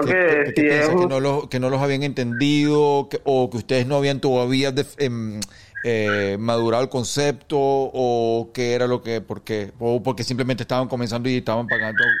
creo 0.00 0.44
¿Qué- 0.44 0.52
que 0.54 0.78
es 0.80 0.88
que, 0.88 1.06
no 1.06 1.20
los, 1.20 1.48
que 1.48 1.60
no 1.60 1.70
los 1.70 1.80
habían 1.80 2.02
entendido 2.02 3.08
que- 3.10 3.20
o 3.24 3.50
que 3.50 3.58
ustedes 3.58 3.86
no 3.86 3.96
habían 3.96 4.20
todavía 4.20 4.72
em, 4.98 5.40
eh, 5.82 6.36
madurado 6.40 6.82
el 6.82 6.88
concepto 6.88 7.56
o 7.58 8.50
qué 8.54 8.74
era 8.74 8.86
lo 8.86 9.02
que, 9.02 9.20
porque, 9.20 9.72
o 9.78 10.02
porque 10.02 10.22
simplemente 10.24 10.62
estaban 10.62 10.88
comenzando 10.88 11.28
y 11.28 11.36
estaban 11.38 11.68
pagando, 11.68 12.18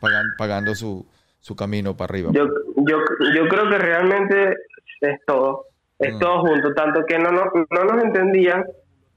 pagan- 0.00 0.32
pagando 0.32 0.74
su, 0.74 1.06
su 1.40 1.54
camino 1.54 1.96
para 1.96 2.10
arriba. 2.12 2.30
Yo, 2.32 2.46
yo, 2.76 2.98
yo 3.34 3.48
creo 3.48 3.68
que 3.70 3.78
realmente 3.78 4.54
es 5.00 5.18
todo, 5.26 5.66
es 5.98 6.14
Mm. 6.14 6.18
todo 6.18 6.40
junto, 6.40 6.74
tanto 6.74 7.04
que 7.06 7.18
no, 7.18 7.30
no, 7.30 7.44
no 7.70 7.84
nos 7.84 8.02
entendían 8.04 8.64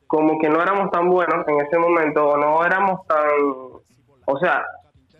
como 0.05 0.39
que 0.39 0.47
no 0.49 0.61
éramos 0.61 0.89
tan 0.91 1.09
buenos 1.09 1.45
en 1.47 1.65
ese 1.65 1.77
momento 1.77 2.25
o 2.29 2.37
no 2.37 2.63
éramos 2.65 3.05
tan, 3.07 3.25
o 4.25 4.39
sea, 4.39 4.63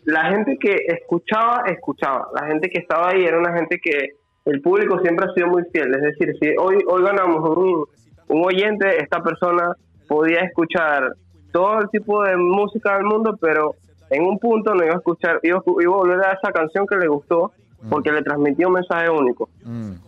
la 0.08 0.32
gente 0.32 0.58
que 0.58 0.74
escuchaba, 0.88 1.64
escuchaba, 1.68 2.30
la 2.34 2.48
gente 2.48 2.70
que 2.70 2.80
estaba 2.80 3.10
ahí 3.10 3.26
era 3.26 3.38
una 3.38 3.54
gente 3.54 3.78
que 3.78 4.12
el 4.46 4.62
público 4.62 5.00
siempre 5.00 5.26
ha 5.26 5.34
sido 5.34 5.48
muy 5.48 5.64
fiel, 5.74 5.94
es 5.94 6.02
decir, 6.02 6.34
si 6.40 6.48
hoy, 6.58 6.78
hoy 6.88 7.04
ganamos 7.04 7.50
un, 7.50 7.86
un 8.30 8.46
oyente, 8.46 9.02
esta 9.04 9.22
persona 9.22 9.74
podía 10.08 10.40
escuchar 10.40 11.12
todo 11.52 11.80
el 11.82 11.90
tipo 11.90 12.24
de 12.24 12.38
música 12.38 12.96
del 12.96 13.04
mundo, 13.04 13.38
pero 13.42 13.76
en 14.10 14.24
un 14.24 14.40
punto 14.40 14.74
no 14.74 14.86
iba 14.86 14.94
a 14.94 14.98
escuchar, 14.98 15.42
iba, 15.44 15.62
iba 15.82 15.94
a 15.94 15.98
volver 15.98 16.26
a 16.26 16.32
esa 16.32 16.54
canción 16.54 16.88
que 16.88 16.96
le 16.96 17.10
gustó 17.10 17.52
porque 17.90 18.14
le 18.14 18.22
transmitía 18.22 18.68
un 18.68 18.74
mensaje 18.76 19.10
único. 19.10 19.50
Mm, 19.66 19.90
mm. 19.90 20.02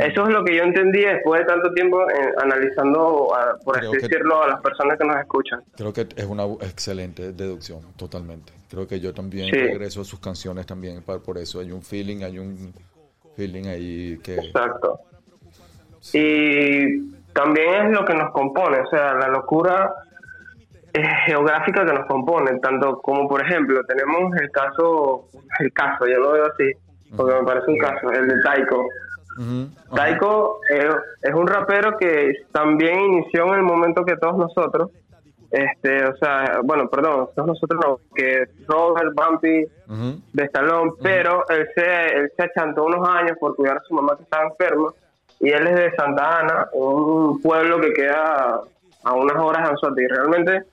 Eso 0.00 0.24
es 0.24 0.28
lo 0.28 0.44
que 0.44 0.54
yo 0.54 0.64
entendí 0.64 1.00
después 1.00 1.40
de 1.40 1.46
tanto 1.46 1.72
tiempo 1.72 2.02
eh, 2.10 2.32
analizando, 2.42 3.34
a- 3.34 3.56
por 3.64 3.78
Creo 3.78 3.90
así 3.90 4.00
que- 4.00 4.06
decirlo, 4.08 4.42
a 4.42 4.48
las 4.48 4.60
personas 4.60 4.98
que 4.98 5.04
nos 5.06 5.16
escuchan. 5.16 5.62
Creo 5.76 5.92
que 5.94 6.06
es 6.14 6.26
una 6.26 6.44
excelente 6.60 7.32
deducción, 7.32 7.80
totalmente. 7.96 8.52
Creo 8.70 8.86
que 8.86 9.00
yo 9.00 9.14
también 9.14 9.46
Sí. 9.46 9.52
regreso 9.56 10.02
a 10.02 10.04
sus 10.04 10.20
canciones 10.20 10.66
también 10.66 11.02
por 11.02 11.38
eso. 11.38 11.60
Hay 11.60 11.72
un 11.72 11.82
feeling, 11.82 12.22
hay 12.22 12.38
un 12.38 12.74
feeling 13.34 13.66
ahí 13.66 14.18
que... 14.22 14.34
Exacto. 14.34 15.00
Y 16.12 17.10
también 17.32 17.86
es 17.86 17.92
lo 17.98 18.04
que 18.04 18.14
nos 18.14 18.30
compone, 18.32 18.80
o 18.80 18.86
sea, 18.90 19.14
la 19.14 19.28
locura 19.28 19.90
geográfica 21.26 21.84
que 21.86 21.92
nos 21.92 22.06
compone, 22.06 22.58
tanto 22.60 22.98
como, 23.00 23.28
por 23.28 23.40
ejemplo, 23.40 23.80
tenemos 23.84 24.34
el 24.40 24.50
caso, 24.50 25.28
el 25.60 25.72
caso, 25.72 26.06
yo 26.06 26.18
lo 26.18 26.32
veo 26.32 26.46
así, 26.46 26.72
porque 27.16 27.34
me 27.34 27.44
parece 27.44 27.70
un 27.70 27.78
caso, 27.78 28.10
el 28.10 28.26
de 28.28 28.34
Taiko. 28.42 28.84
Taiko 29.94 30.60
eh, 30.70 30.90
es 31.22 31.34
un 31.34 31.46
rapero 31.46 31.96
que 31.96 32.32
también 32.52 33.00
inició 33.00 33.46
en 33.48 33.54
el 33.54 33.62
momento 33.62 34.04
que 34.04 34.16
todos 34.16 34.36
nosotros, 34.36 34.90
este, 35.50 36.04
o 36.04 36.16
sea, 36.16 36.60
bueno, 36.64 36.88
perdón, 36.88 37.28
todos 37.34 37.48
nosotros 37.48 37.80
no, 37.84 38.00
que 38.14 38.48
Robert, 38.66 39.12
Bumpy, 39.14 39.64
Ujú, 39.88 40.20
de 40.32 40.44
Stallone, 40.44 40.92
pero 41.02 41.44
él 41.48 41.68
se, 41.74 42.06
él 42.16 42.32
se 42.36 42.42
achantó 42.42 42.84
unos 42.84 43.08
años 43.08 43.36
por 43.38 43.54
cuidar 43.54 43.78
a 43.78 43.80
su 43.80 43.94
mamá 43.94 44.16
que 44.16 44.24
estaba 44.24 44.44
enferma 44.44 44.92
y 45.40 45.50
él 45.50 45.66
es 45.68 45.76
de 45.76 45.96
Santa 45.96 46.40
Ana, 46.40 46.68
un 46.72 47.40
pueblo 47.40 47.80
que 47.80 47.92
queda 47.92 48.60
a 49.04 49.12
unas 49.14 49.36
horas 49.36 49.62
de 49.62 49.70
Anzoátegui. 49.70 50.08
Realmente 50.08 50.64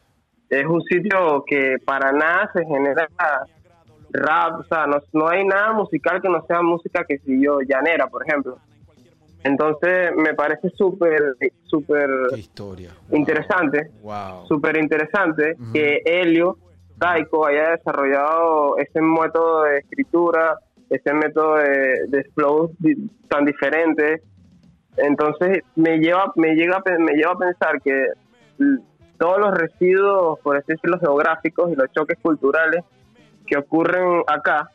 es 0.50 0.66
un 0.66 0.82
sitio 0.84 1.44
que 1.46 1.78
para 1.86 2.12
nada 2.12 2.50
se 2.54 2.66
genera 2.66 3.08
rap, 4.16 4.60
o 4.60 4.64
sea, 4.64 4.88
no, 4.88 4.98
no 5.14 5.30
hay 5.30 5.46
nada 5.46 5.74
musical 5.74 6.22
que 6.22 6.30
no 6.30 6.46
sea 6.46 6.62
música 6.62 7.04
que 7.08 7.18
si 7.20 7.44
yo 7.44 7.60
llanera, 7.62 8.08
por 8.08 8.28
ejemplo. 8.28 8.58
Entonces 9.44 10.12
me 10.16 10.34
parece 10.34 10.70
súper, 10.72 11.36
súper. 11.66 12.10
Wow. 12.10 13.18
interesante 13.18 13.92
Wow. 14.02 14.48
súper 14.48 14.78
interesante 14.78 15.56
que 15.72 16.02
Helio 16.04 16.58
Taiko 16.98 17.46
haya 17.46 17.72
desarrollado 17.72 18.78
ese 18.78 19.02
método 19.02 19.64
de 19.64 19.78
escritura, 19.80 20.58
ese 20.90 21.14
método 21.14 21.58
de, 21.58 22.08
de 22.08 22.24
flow 22.34 22.72
tan 23.30 23.46
diferente. 23.46 24.24
Entonces 24.98 25.60
me 25.76 26.00
lleva, 26.00 26.32
me 26.36 26.56
llega, 26.56 26.82
me 26.98 27.14
lleva 27.14 27.34
a 27.34 27.38
pensar 27.38 27.82
que 27.84 28.08
todos 29.20 29.40
los 29.40 29.54
residuos, 29.56 30.40
por 30.40 30.58
así 30.58 30.74
decirlo, 30.74 31.00
geográficos 31.00 31.72
y 31.72 31.76
los 31.76 31.92
choques 31.92 32.18
culturales 32.20 32.84
que 33.46 33.58
ocurren 33.58 34.24
acá 34.28 34.70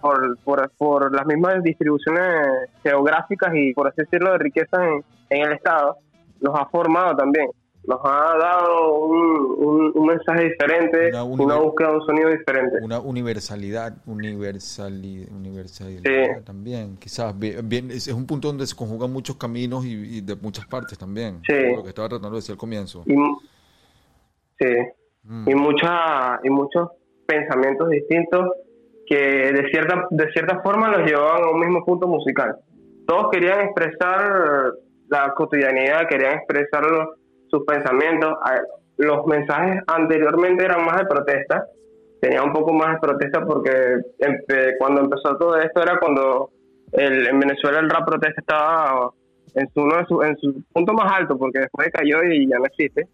por, 0.00 0.38
por, 0.44 0.70
por 0.78 1.14
las 1.14 1.26
mismas 1.26 1.62
distribuciones 1.62 2.70
geográficas 2.82 3.50
y, 3.54 3.74
por 3.74 3.88
así 3.88 3.96
decirlo, 4.02 4.32
de 4.32 4.38
riqueza 4.38 4.82
en, 4.82 5.04
en 5.30 5.42
el 5.46 5.52
Estado, 5.52 5.96
nos 6.40 6.58
ha 6.58 6.66
formado 6.66 7.14
también. 7.16 7.50
Nos 7.86 8.00
ha 8.04 8.36
dado 8.38 8.94
un, 8.98 9.16
un, 9.58 9.92
un 9.94 10.06
mensaje 10.06 10.44
diferente, 10.50 11.08
Una 11.08 11.24
una, 11.24 11.56
búsqueda 11.56 11.88
de 11.90 11.94
un 11.96 12.02
sonido 12.06 12.28
diferente. 12.30 12.76
Una 12.82 12.98
universalidad, 13.00 13.94
universalidad, 14.06 15.30
universalidad 15.32 16.02
Sí. 16.02 16.44
también. 16.44 16.96
Quizás 16.98 17.38
bien, 17.38 17.66
bien- 17.68 17.90
es, 17.90 18.08
un 18.08 18.26
punto 18.26 18.48
donde 18.48 18.66
se 18.66 18.74
conjugan 18.76 19.10
muchos 19.12 19.36
caminos 19.36 19.84
y, 19.86 20.18
y 20.18 20.20
de 20.20 20.36
muchas 20.36 20.66
partes 20.66 20.98
también. 20.98 21.40
Sí. 21.46 21.54
Lo 21.76 21.82
que 21.82 21.90
estaba 21.90 22.08
tratando 22.08 22.30
de 22.32 22.36
decir 22.36 22.52
al 22.52 22.58
comienzo. 22.58 23.04
Y, 23.06 23.14
sí, 24.58 24.74
Mm. 25.28 25.48
y, 25.50 25.54
mucha, 25.54 26.40
y 26.42 26.48
muchos 26.50 26.88
pensamientos 27.26 27.90
distintos 27.90 28.50
que 29.06 29.52
de 29.52 29.68
cierta, 29.70 30.06
de 30.10 30.30
cierta 30.32 30.60
forma 30.62 30.88
los 30.88 31.06
llevaban 31.10 31.44
a 31.44 31.50
un 31.50 31.60
mismo 31.60 31.84
punto 31.84 32.06
musical. 32.08 32.56
Todos 33.06 33.30
querían 33.30 33.60
expresar 33.60 34.72
la 35.08 35.32
cotidianidad, 35.34 36.08
querían 36.08 36.34
expresar 36.38 36.84
los- 36.84 37.08
sus 37.50 37.64
pensamientos. 37.64 38.34
Los 38.98 39.26
mensajes 39.26 39.82
anteriormente 39.86 40.64
eran 40.64 40.84
más 40.84 40.98
de 40.98 41.06
protesta, 41.06 41.64
tenía 42.20 42.42
un 42.42 42.52
poco 42.52 42.72
más 42.72 42.94
de 42.94 43.00
protesta 43.08 43.44
porque 43.46 43.70
empe- 44.18 44.74
cuando 44.78 45.02
empezó 45.02 45.36
todo 45.38 45.56
esto 45.58 45.82
era 45.82 45.98
cuando 45.98 46.50
el, 46.92 47.28
en 47.28 47.38
Venezuela 47.38 47.78
el 47.80 47.88
rap 47.88 48.06
protesta 48.06 48.40
estaba 48.40 49.10
en 49.54 49.68
su, 49.72 49.80
uno 49.82 49.96
de 49.98 50.04
su- 50.06 50.22
en 50.22 50.36
su 50.38 50.62
punto 50.72 50.92
más 50.94 51.10
alto 51.12 51.38
porque 51.38 51.60
después 51.60 51.88
cayó 51.92 52.22
y 52.24 52.48
ya 52.48 52.58
no 52.58 52.64
existe. 52.66 53.06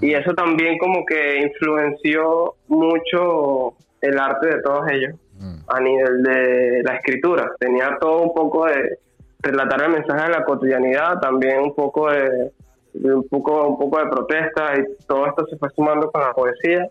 Y 0.00 0.14
eso 0.14 0.32
también 0.34 0.78
como 0.78 1.04
que 1.04 1.40
influenció 1.40 2.54
mucho 2.68 3.74
el 4.00 4.18
arte 4.18 4.48
de 4.48 4.62
todos 4.62 4.90
ellos 4.90 5.14
Mm. 5.40 5.56
a 5.68 5.80
nivel 5.80 6.22
de 6.22 6.82
la 6.84 6.96
escritura. 6.96 7.50
Tenía 7.58 7.96
todo 7.98 8.20
un 8.20 8.34
poco 8.34 8.66
de 8.66 8.98
relatar 9.40 9.80
el 9.82 9.92
mensaje 9.92 10.24
de 10.24 10.38
la 10.38 10.44
cotidianidad, 10.44 11.18
también 11.18 11.60
un 11.60 11.74
poco 11.74 12.10
de, 12.10 12.52
de 12.92 13.14
un 13.14 13.26
poco 13.26 13.68
un 13.68 13.78
poco 13.78 13.98
de 14.00 14.10
protesta 14.10 14.74
y 14.78 14.84
todo 15.06 15.26
esto 15.26 15.46
se 15.46 15.56
fue 15.56 15.70
sumando 15.70 16.10
con 16.10 16.20
la 16.20 16.34
poesía. 16.34 16.86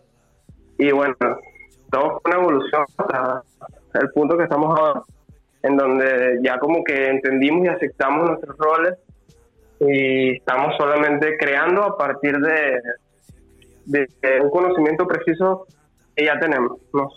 Y 0.80 0.92
bueno, 0.92 1.16
todo 1.92 2.20
fue 2.22 2.32
una 2.32 2.42
evolución 2.42 2.86
hasta 2.98 3.44
el 4.02 4.10
punto 4.12 4.36
que 4.36 4.44
estamos 4.46 4.80
ahora, 4.80 5.04
en 5.62 5.78
donde 5.78 6.40
ya 6.42 6.58
como 6.58 6.84
que 6.84 7.08
entendimos 7.08 7.66
y 7.66 7.70
aceptamos 7.70 8.30
nuestros 8.30 8.58
roles 8.58 8.98
y 9.80 10.38
estamos 10.38 10.76
solamente 10.78 11.38
creando 11.38 11.84
a 11.84 11.98
partir 11.98 12.38
de, 12.38 12.82
de, 13.86 14.10
de 14.22 14.42
un 14.42 14.50
conocimiento 14.50 15.08
preciso 15.08 15.68
que 16.16 16.26
ya 16.26 16.40
tenemos. 16.40 16.78
No, 16.94 17.10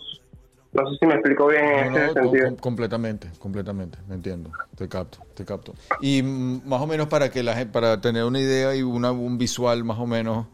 no 0.73 0.89
sé 0.89 0.97
si 0.99 1.05
me 1.05 1.13
explico 1.15 1.47
bien 1.47 1.65
en 1.65 1.91
ese 1.93 2.07
no, 2.07 2.13
sentido. 2.13 2.47
com- 2.49 2.57
completamente, 2.57 3.27
completamente, 3.39 3.97
me 4.07 4.15
entiendo, 4.15 4.51
te 4.75 4.87
capto, 4.87 5.19
te 5.35 5.45
capto. 5.45 5.73
Y 6.01 6.23
mm, 6.23 6.61
más 6.65 6.81
o 6.81 6.87
menos 6.87 7.07
para 7.07 7.29
que 7.29 7.43
la 7.43 7.65
para 7.71 8.01
tener 8.01 8.23
una 8.23 8.39
idea 8.39 8.75
y 8.75 8.81
una, 8.81 9.11
un 9.11 9.37
visual 9.37 9.83
más 9.83 9.99
o 9.99 10.07
menos, 10.07 10.47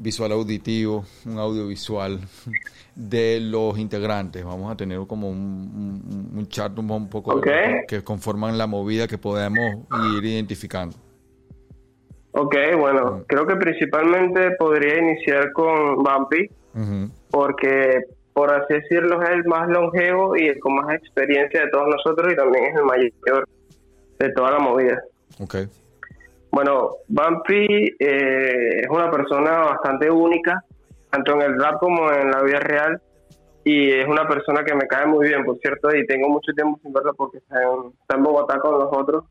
visual 0.00 0.32
auditivo, 0.32 1.04
un 1.26 1.38
audiovisual 1.38 2.18
de 2.94 3.38
los 3.40 3.78
integrantes. 3.78 4.44
Vamos 4.44 4.72
a 4.72 4.76
tener 4.76 4.98
como 5.06 5.28
un, 5.28 5.36
un, 5.38 6.38
un 6.38 6.48
chat 6.48 6.76
un, 6.78 6.90
un 6.90 7.08
poco 7.08 7.40
que 7.40 8.02
conforman 8.02 8.56
la 8.56 8.66
movida 8.66 9.06
que 9.06 9.18
podemos 9.18 9.84
ir 10.16 10.24
identificando. 10.24 10.96
Ok, 12.32 12.54
bueno, 12.78 13.24
creo 13.26 13.46
que 13.46 13.56
principalmente 13.56 14.52
podría 14.58 14.98
iniciar 14.98 15.52
con 15.52 15.96
Bumpy, 15.96 16.48
Ujú. 16.74 17.10
porque 17.30 18.04
por 18.32 18.52
así 18.54 18.74
decirlo 18.74 19.20
es 19.22 19.30
el 19.30 19.44
más 19.44 19.68
longevo 19.68 20.36
y 20.36 20.46
el 20.46 20.60
con 20.60 20.76
más 20.76 20.94
experiencia 20.94 21.62
de 21.62 21.70
todos 21.70 21.88
nosotros 21.88 22.32
y 22.32 22.36
también 22.36 22.64
es 22.66 22.76
el 22.76 22.84
mayor 22.84 23.48
de 24.18 24.32
toda 24.32 24.52
la 24.52 24.58
movida. 24.60 25.02
Ok. 25.40 25.56
Bueno, 26.52 26.96
Bumpy 27.08 27.96
eh, 27.98 28.80
es 28.80 28.88
una 28.88 29.10
persona 29.10 29.50
bastante 29.60 30.10
única, 30.10 30.64
tanto 31.10 31.32
en 31.34 31.42
el 31.42 31.60
rap 31.60 31.78
como 31.78 32.10
en 32.12 32.30
la 32.30 32.42
vida 32.42 32.58
real, 32.60 33.00
y 33.62 33.90
es 33.92 34.06
una 34.08 34.26
persona 34.26 34.64
que 34.64 34.74
me 34.74 34.86
cae 34.86 35.06
muy 35.06 35.28
bien, 35.28 35.44
por 35.44 35.58
cierto, 35.58 35.94
y 35.94 36.06
tengo 36.06 36.28
mucho 36.28 36.52
tiempo 36.52 36.78
sin 36.82 36.92
verla 36.92 37.12
porque 37.12 37.38
está 37.38 37.62
en, 37.62 37.92
está 38.00 38.16
en 38.16 38.22
Bogotá 38.22 38.58
con 38.58 38.78
nosotros, 38.78 39.24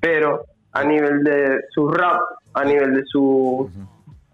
pero 0.00 0.44
a 0.72 0.84
nivel 0.84 1.24
de 1.24 1.60
su 1.74 1.88
rap, 1.88 2.20
a 2.54 2.64
nivel 2.64 2.94
de 2.94 3.02
su... 3.06 3.68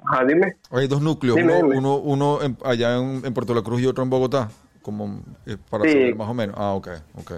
Ajá, 0.06 0.24
dime. 0.26 0.56
Hay 0.70 0.86
dos 0.86 1.00
núcleos, 1.00 1.36
Dime, 1.36 1.54
uno, 1.54 1.62
dime. 1.68 1.78
uno, 1.78 1.96
uno 1.96 2.42
en- 2.42 2.58
allá 2.64 2.96
en, 2.98 3.22
en 3.24 3.32
Puerto 3.32 3.54
La 3.54 3.62
Cruz 3.62 3.80
y 3.80 3.86
otro 3.86 4.04
en 4.04 4.10
Bogotá, 4.10 4.50
como 4.82 5.22
eh, 5.46 5.56
para 5.70 5.84
Sí. 5.84 5.92
saber 5.92 6.16
más 6.16 6.28
o 6.28 6.34
menos. 6.34 6.54
Ah, 6.58 6.74
ok, 6.74 6.88
ok, 7.18 7.32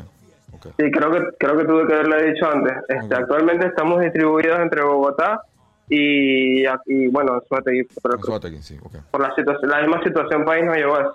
ok. 0.56 0.66
Sí, 0.78 0.90
creo 0.90 1.10
que 1.12 1.20
creo 1.38 1.56
que 1.56 1.64
tuve 1.64 1.86
que 1.86 1.94
haberlo 1.94 2.22
dicho 2.22 2.46
antes. 2.50 2.72
Este. 2.88 3.14
Actualmente 3.14 3.66
estamos 3.66 4.00
distribuidos 4.00 4.58
entre 4.60 4.82
Bogotá 4.82 5.40
y, 5.88 6.64
y 6.86 7.06
bueno, 7.08 7.40
Cruz. 8.18 8.24
Suárez, 8.26 8.64
sí, 8.64 8.78
Por 9.10 9.20
la, 9.20 9.34
situación, 9.34 9.70
la 9.70 9.80
misma 9.82 10.02
situación 10.02 10.44
país 10.44 10.64
nos 10.64 10.76
llevó 10.76 10.96
a 10.96 11.00
eso. 11.02 11.14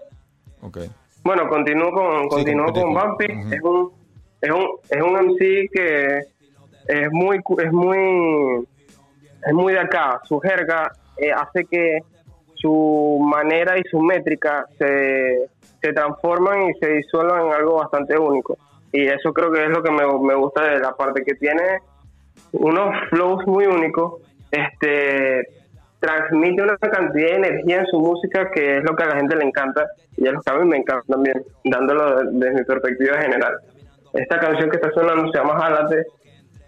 ok. 0.62 0.78
Bueno, 1.24 1.48
continúo 1.50 1.92
con, 1.92 2.28
continúo 2.30 2.66
con- 2.68 2.74
con 2.74 2.94
con- 2.94 3.10
Bumpy. 3.10 3.56
Es 3.56 3.62
un 3.62 3.92
es 4.42 4.50
un 4.52 4.68
es 4.90 5.02
un 5.04 5.14
MC 5.18 5.70
que 5.72 6.18
es 6.88 7.12
muy 7.12 7.38
es 7.60 7.72
muy 7.72 8.66
es 9.46 9.54
muy 9.54 9.74
de 9.74 9.80
acá. 9.80 10.20
Su 10.24 10.40
jerga 10.40 10.92
eh, 11.18 11.32
hace 11.32 11.66
que 11.66 12.00
su 12.56 13.20
manera 13.22 13.78
y 13.78 13.84
su 13.90 14.00
métrica 14.00 14.66
se, 14.80 15.50
se 15.82 15.94
transforman 15.94 16.70
y 16.70 16.74
se 16.80 16.88
disuelvan 16.94 17.48
en 17.48 17.54
algo 17.54 17.76
bastante 17.76 18.18
único. 18.18 18.58
Y 18.92 19.08
eso 19.08 19.32
creo 19.34 19.52
que 19.52 19.64
es 19.64 19.70
lo 19.70 19.82
que 19.82 19.92
me, 19.92 20.06
me 20.22 20.36
gusta 20.36 20.64
de 20.66 20.80
la 20.80 20.94
parte 20.96 21.24
que 21.24 21.36
tiene 21.36 21.80
unos 22.52 22.94
flows 23.10 23.46
muy 23.48 23.66
únicos. 23.66 24.22
Este 24.52 25.48
transmite 26.00 26.64
una 26.64 26.76
cantidad 26.78 27.28
de 27.30 27.36
energía 27.36 27.80
en 27.82 27.86
su 27.86 28.00
música 28.00 28.50
que 28.52 28.78
es 28.78 28.84
lo 28.84 28.96
que 28.96 29.04
a 29.04 29.08
la 29.08 29.18
gente 29.18 29.36
le 29.36 29.46
encanta 29.46 29.86
y 30.18 30.26
es 30.28 30.34
lo 30.34 30.42
que 30.42 30.52
a 30.52 30.56
mí 30.58 30.68
me 30.68 30.78
encanta 30.78 31.06
también, 31.08 31.44
dándolo 31.64 32.16
de- 32.24 32.30
desde 32.34 32.60
mi 32.60 32.64
perspectiva 32.66 33.18
general. 33.22 33.54
Esta 34.14 34.40
canción 34.40 34.70
que 34.72 34.78
está 34.78 34.92
sonando 34.92 35.32
se 35.32 35.38
llama 35.38 35.60
Jálate 35.60 36.06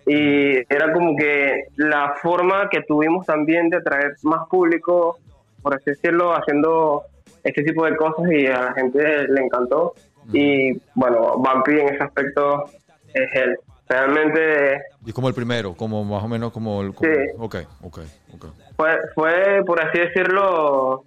y 0.05 0.57
era 0.73 0.93
como 0.93 1.15
que 1.15 1.63
la 1.77 2.13
forma 2.21 2.69
que 2.69 2.81
tuvimos 2.83 3.25
también 3.25 3.69
de 3.69 3.77
atraer 3.77 4.13
más 4.21 4.47
público, 4.49 5.17
por 5.63 5.75
así 5.75 5.86
decirlo, 5.91 6.33
haciendo 6.33 7.01
este 7.43 7.63
tipo 7.63 7.86
de 7.86 7.95
cosas 7.97 8.31
y 8.31 8.45
a 8.47 8.62
la 8.65 8.73
gente 8.73 9.27
le 9.27 9.41
encantó. 9.41 9.93
Y 10.31 10.79
bueno, 10.95 11.33
Bumpy 11.38 11.79
en 11.79 11.89
ese 11.89 12.03
aspecto 12.03 12.65
es 13.13 13.29
él. 13.33 13.57
Realmente 13.89 14.81
Y 15.05 15.12
como 15.12 15.27
el 15.27 15.33
primero, 15.33 15.73
como 15.75 16.03
más 16.03 16.23
o 16.23 16.27
menos 16.27 16.51
como 16.51 16.81
el... 16.81 16.93
como- 16.95 17.09
Sí. 17.12 17.19
Ok, 17.38 17.55
ok, 17.83 17.99
ok. 18.36 18.45
fue, 18.77 18.89
fue, 19.13 19.63
por 19.65 19.81
así 19.81 19.99
decirlo, 19.99 21.03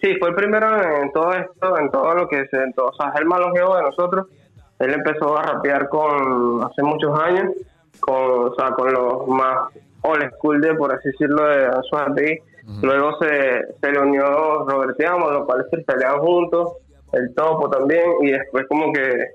sí, 0.00 0.14
fue 0.18 0.28
el 0.30 0.34
primero 0.34 0.66
en 1.02 1.12
todo 1.12 1.32
esto, 1.32 1.78
en 1.78 1.90
todo 1.90 2.14
lo 2.14 2.28
que 2.28 2.46
se, 2.46 2.56
en 2.56 2.72
todo, 2.72 2.88
o 2.88 2.94
sea, 2.94 3.12
el 3.18 3.26
más 3.26 3.40
longevo 3.40 3.76
de 3.76 3.82
nosotros. 3.82 4.26
Él 4.78 4.92
empezó 4.94 5.36
a 5.36 5.42
rapear 5.42 5.88
con, 5.88 6.62
hace 6.62 6.82
muchos 6.82 7.18
años, 7.18 7.52
con, 8.00 8.52
o 8.52 8.54
sea, 8.54 8.70
con 8.70 8.92
los 8.92 9.26
más 9.26 9.68
old 10.02 10.30
school 10.36 10.60
de, 10.60 10.74
por 10.74 10.94
así 10.94 11.08
decirlo, 11.10 11.44
de 11.48 11.66
Anzuategui. 11.66 12.38
Luego 12.82 13.18
se, 13.18 13.62
se 13.80 13.90
le 13.92 13.98
unió 13.98 14.24
Robert 14.68 15.00
Amo, 15.04 15.30
los 15.30 15.46
cuales 15.46 15.66
freestyleaban 15.70 16.20
juntos, 16.20 16.74
el 17.12 17.34
Topo 17.34 17.68
también, 17.70 18.04
y 18.22 18.30
después 18.32 18.66
como 18.68 18.92
que 18.92 19.26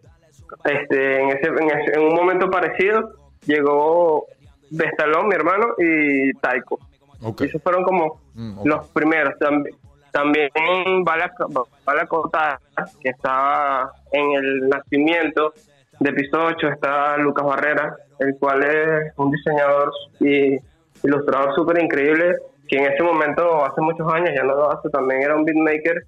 este, 0.66 1.22
en, 1.22 1.30
ese, 1.30 1.48
en, 1.48 1.70
ese- 1.80 1.94
en 2.00 2.02
un 2.08 2.14
momento 2.16 2.50
parecido 2.50 3.12
llegó 3.46 4.26
Bestalón, 4.70 5.28
mi 5.28 5.36
hermano, 5.36 5.68
y 5.78 6.34
Taiko. 6.36 6.80
Esos 7.46 7.62
fueron 7.64 7.84
como 7.84 8.22
Mm, 8.36 8.66
los 8.68 8.88
primeros. 8.90 9.38
También, 9.38 9.76
también 10.12 10.50
vale, 11.04 11.26
que 13.02 13.10
estaba 13.10 13.92
en 14.12 14.32
el 14.32 14.70
nacimiento 14.70 15.54
de 16.00 16.14
Piso 16.14 16.44
8, 16.44 16.68
está 16.70 17.16
Lucas 17.18 17.46
Barrera, 17.46 17.96
el 18.20 18.36
cual 18.40 18.64
es 18.64 19.14
un 19.18 19.30
diseñador 19.32 19.92
y 20.20 20.58
ilustrador 21.04 21.54
súper 21.56 21.82
increíble, 21.84 22.36
que 22.68 22.78
en 22.78 22.92
ese 22.92 23.04
momento, 23.04 23.64
hace 23.64 23.82
muchos 23.82 24.12
años, 24.12 24.32
ya 24.36 24.44
no 24.44 24.56
lo 24.56 24.72
hace, 24.72 24.90
también 24.90 25.22
era 25.22 25.36
un 25.36 25.46
beatmaker 25.46 26.04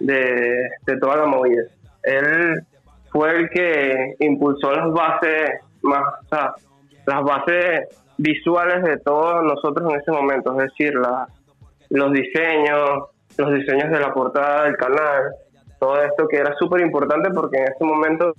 de, 0.00 0.68
toda 1.00 1.16
la 1.16 1.26
movida. 1.26 1.62
Él 2.02 2.60
fue 3.10 3.36
el 3.36 3.50
que 3.50 4.14
impulsó 4.20 4.72
las 4.72 4.90
bases 4.92 5.60
más, 5.82 6.02
las 7.06 7.22
bases 7.22 7.88
visuales 8.16 8.82
de 8.82 8.98
todos 8.98 9.44
nosotros 9.44 9.92
en 9.92 10.00
ese 10.00 10.10
momento, 10.10 10.52
es 10.52 10.70
decir, 10.70 10.94
los 11.90 12.12
diseños, 12.12 13.04
los 13.36 13.54
diseños 13.54 13.90
de 13.90 14.00
la 14.00 14.12
portada 14.12 14.64
del 14.64 14.76
canal, 14.76 15.32
todo 15.78 16.02
esto 16.02 16.28
que 16.28 16.36
era 16.36 16.54
súper 16.56 16.82
importante 16.82 17.30
porque 17.30 17.58
en 17.58 17.64
ese 17.64 17.84
momento 17.84 18.34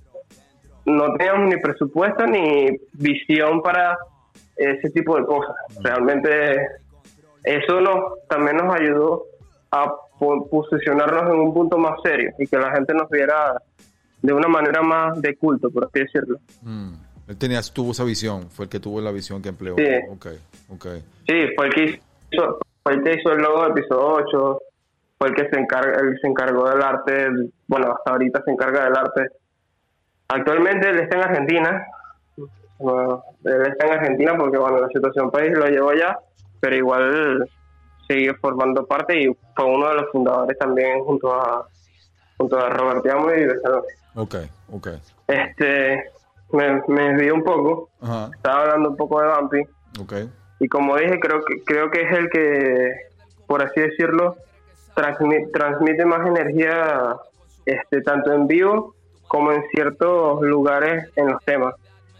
no 0.86 1.14
teníamos 1.14 1.54
ni 1.54 1.62
presupuesto 1.62 2.26
ni 2.28 2.80
visión 2.94 3.62
para 3.62 3.98
ese 4.56 4.90
tipo 4.92 5.18
de 5.18 5.26
cosas. 5.26 5.56
Realmente 5.82 6.68
eso 7.44 7.82
nos, 7.82 8.28
también 8.28 8.58
nos 8.58 8.74
ayudó 8.74 9.26
a 9.72 9.92
posicionarnos 10.50 11.34
en 11.34 11.40
un 11.40 11.54
punto 11.54 11.78
más 11.78 11.94
serio 12.04 12.32
y 12.38 12.48
que 12.48 12.58
la 12.58 12.72
gente 12.72 12.94
nos 12.94 13.10
viera 13.10 13.62
de 14.22 14.34
una 14.34 14.48
manera 14.48 14.82
más 14.82 15.20
de 15.22 15.36
culto, 15.36 15.70
por 15.70 15.86
así 15.86 16.00
decirlo. 16.00 16.38
Mm. 16.62 16.94
Él 17.28 17.38
tenía, 17.38 17.62
tuvo 17.74 17.92
esa 17.92 18.04
visión, 18.04 18.50
fue 18.50 18.66
el 18.66 18.70
que 18.70 18.80
tuvo 18.80 19.02
la 19.02 19.12
visión 19.12 19.42
que 19.42 19.50
empleó. 19.50 19.76
Sí. 19.78 19.86
Ok, 20.10 20.28
ok. 20.70 20.86
Sí, 21.28 21.48
fue 21.56 21.68
el 21.68 21.74
que 21.74 21.84
hizo, 22.32 22.60
fue 22.84 22.94
el 22.94 23.04
que 23.04 23.14
hizo 23.14 23.32
el 23.32 23.42
logo 23.42 23.64
de 23.64 23.70
episodio 23.70 24.08
8, 24.28 24.62
fue 25.18 25.28
el 25.30 25.36
que 25.36 25.50
se 25.50 25.60
encarga, 25.60 26.00
él 26.02 26.18
se 26.22 26.28
encargó 26.28 26.70
del 26.70 26.82
arte, 26.82 27.28
bueno, 27.68 27.94
hasta 27.94 28.12
ahorita 28.12 28.44
se 28.44 28.52
encarga 28.52 28.86
del 28.86 28.98
arte. 28.98 29.28
Actualmente 30.28 30.90
él 30.90 31.00
está 31.00 31.18
en 31.18 31.24
Argentina, 31.24 31.86
bueno, 32.80 33.24
él 33.46 33.62
está 33.68 33.88
en 33.88 33.94
Argentina 33.94 34.36
porque 34.38 34.58
bueno, 34.58 34.80
la 34.80 34.88
situación 34.88 35.32
país 35.32 35.52
lo 35.54 35.68
llevó 35.68 35.92
allá, 35.92 36.18
pero 36.60 36.76
igual 36.76 37.50
sigue 38.12 38.34
formando 38.36 38.86
parte 38.86 39.22
y 39.22 39.28
fue 39.56 39.66
uno 39.66 39.88
de 39.90 39.96
los 39.96 40.12
fundadores 40.12 40.58
también 40.58 41.04
junto 41.04 41.34
a 41.34 41.68
junto 42.38 42.58
a 42.58 42.70
Robert 42.70 43.06
Amo 43.08 43.32
y 43.34 43.46
Besalón. 43.46 43.84
Ok, 44.16 44.36
ok. 44.72 44.88
Este, 45.28 46.04
me, 46.52 46.82
me 46.88 47.10
desvié 47.14 47.32
un 47.32 47.44
poco, 47.44 47.90
Ajá, 48.02 48.30
estaba 48.34 48.62
hablando 48.64 48.90
un 48.90 48.98
poco 48.98 49.22
de 49.22 49.28
Bumpy. 49.30 49.62
ok. 50.02 50.14
y 50.60 50.68
como 50.68 50.96
dije 50.98 51.20
creo 51.20 51.42
que 51.44 51.64
creo 51.64 51.90
que 51.90 52.02
es 52.02 52.12
el 52.18 52.30
que 52.30 52.92
por 53.48 53.64
así 53.64 53.80
decirlo 53.82 54.36
transmite, 54.96 55.48
transmite 55.54 56.06
más 56.06 56.28
energía 56.28 57.16
este 57.66 58.02
tanto 58.02 58.32
en 58.34 58.48
vivo 58.48 58.94
como 59.28 59.52
en 59.52 59.64
ciertos 59.72 60.42
lugares 60.42 61.10
en 61.16 61.30
los 61.30 61.44
temas 61.46 61.74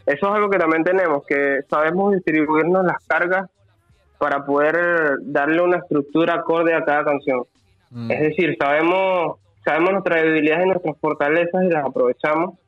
eso 0.06 0.28
es 0.28 0.34
algo 0.34 0.50
que 0.50 0.58
también 0.58 0.84
tenemos 0.84 1.24
que 1.26 1.60
sabemos 1.70 2.14
distribuirnos 2.14 2.84
las 2.86 2.98
cargas 3.08 3.50
para 4.22 4.46
poder 4.46 5.18
darle 5.24 5.64
una 5.64 5.78
estructura 5.78 6.36
acorde 6.36 6.76
a 6.76 6.86
cada 6.86 7.04
canción. 7.04 7.42
Mm, 7.90 8.12
es 8.12 8.20
decir 8.20 8.56
sabemos 8.60 9.40
sabemos 9.66 9.94
nuestras 9.94 10.22
debilidades 10.22 10.64
y 10.64 10.70
nuestras 10.70 10.98
fortalezas 11.00 11.64
y 11.64 11.70
las 11.70 11.84
aprovechamos 11.84 12.60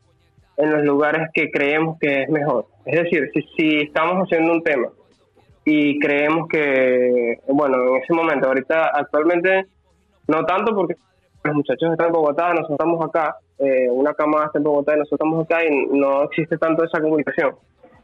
en 0.58 0.72
los 0.72 0.84
lugares 0.84 1.30
que 1.32 1.52
creemos 1.52 2.00
que 2.00 2.24
es 2.24 2.30
mejor. 2.30 2.66
Es 2.86 3.04
decir 3.04 3.30
si, 3.36 3.44
si 3.56 3.78
estamos 3.82 4.24
haciendo 4.24 4.52
un 4.52 4.64
tema 4.64 4.88
y 5.64 6.00
creemos 6.00 6.48
que, 6.48 7.38
bueno, 7.48 7.78
en 7.88 8.02
ese 8.02 8.14
momento, 8.14 8.48
ahorita 8.48 8.88
actualmente 8.88 9.68
no 10.28 10.44
tanto 10.46 10.74
porque 10.76 10.96
los 11.44 11.56
muchachos 11.56 11.92
están 11.92 12.08
en 12.08 12.14
Bogotá, 12.14 12.50
nosotros 12.50 12.78
estamos 12.80 13.06
acá, 13.06 13.36
eh, 13.60 13.92
una 13.92 14.16
cama 14.16 14.46
está 14.46 14.58
en 14.58 14.64
Bogotá 14.64 14.96
y 14.96 15.00
nosotros 15.02 15.20
estamos 15.20 15.46
acá 15.46 15.64
y 15.64 15.86
no 16.00 16.24
existe 16.24 16.58
tanto 16.58 16.84
esa 16.84 17.00
comunicación. 17.00 17.54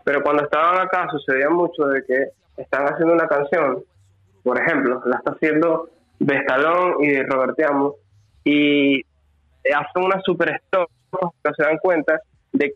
Pero 0.04 0.22
cuando 0.22 0.44
estaban 0.44 0.80
acá 0.80 1.08
sucedía 1.10 1.50
mucho 1.50 1.88
de 1.88 2.04
que 2.06 2.28
están 2.62 2.86
haciendo 2.86 3.14
una 3.14 3.28
canción, 3.28 3.84
por 4.44 4.60
ejemplo, 4.60 5.02
la 5.06 5.18
está 5.18 5.32
haciendo 5.32 5.90
Bestalón 6.20 7.04
y 7.04 7.22
Robertiamo 7.24 7.96
y 8.44 9.02
hacen 9.74 10.04
una 10.04 10.22
super 10.22 10.50
stop, 10.66 10.90
que 11.44 11.54
se 11.56 11.64
dan 11.64 11.78
cuenta 11.78 12.20
de 12.52 12.74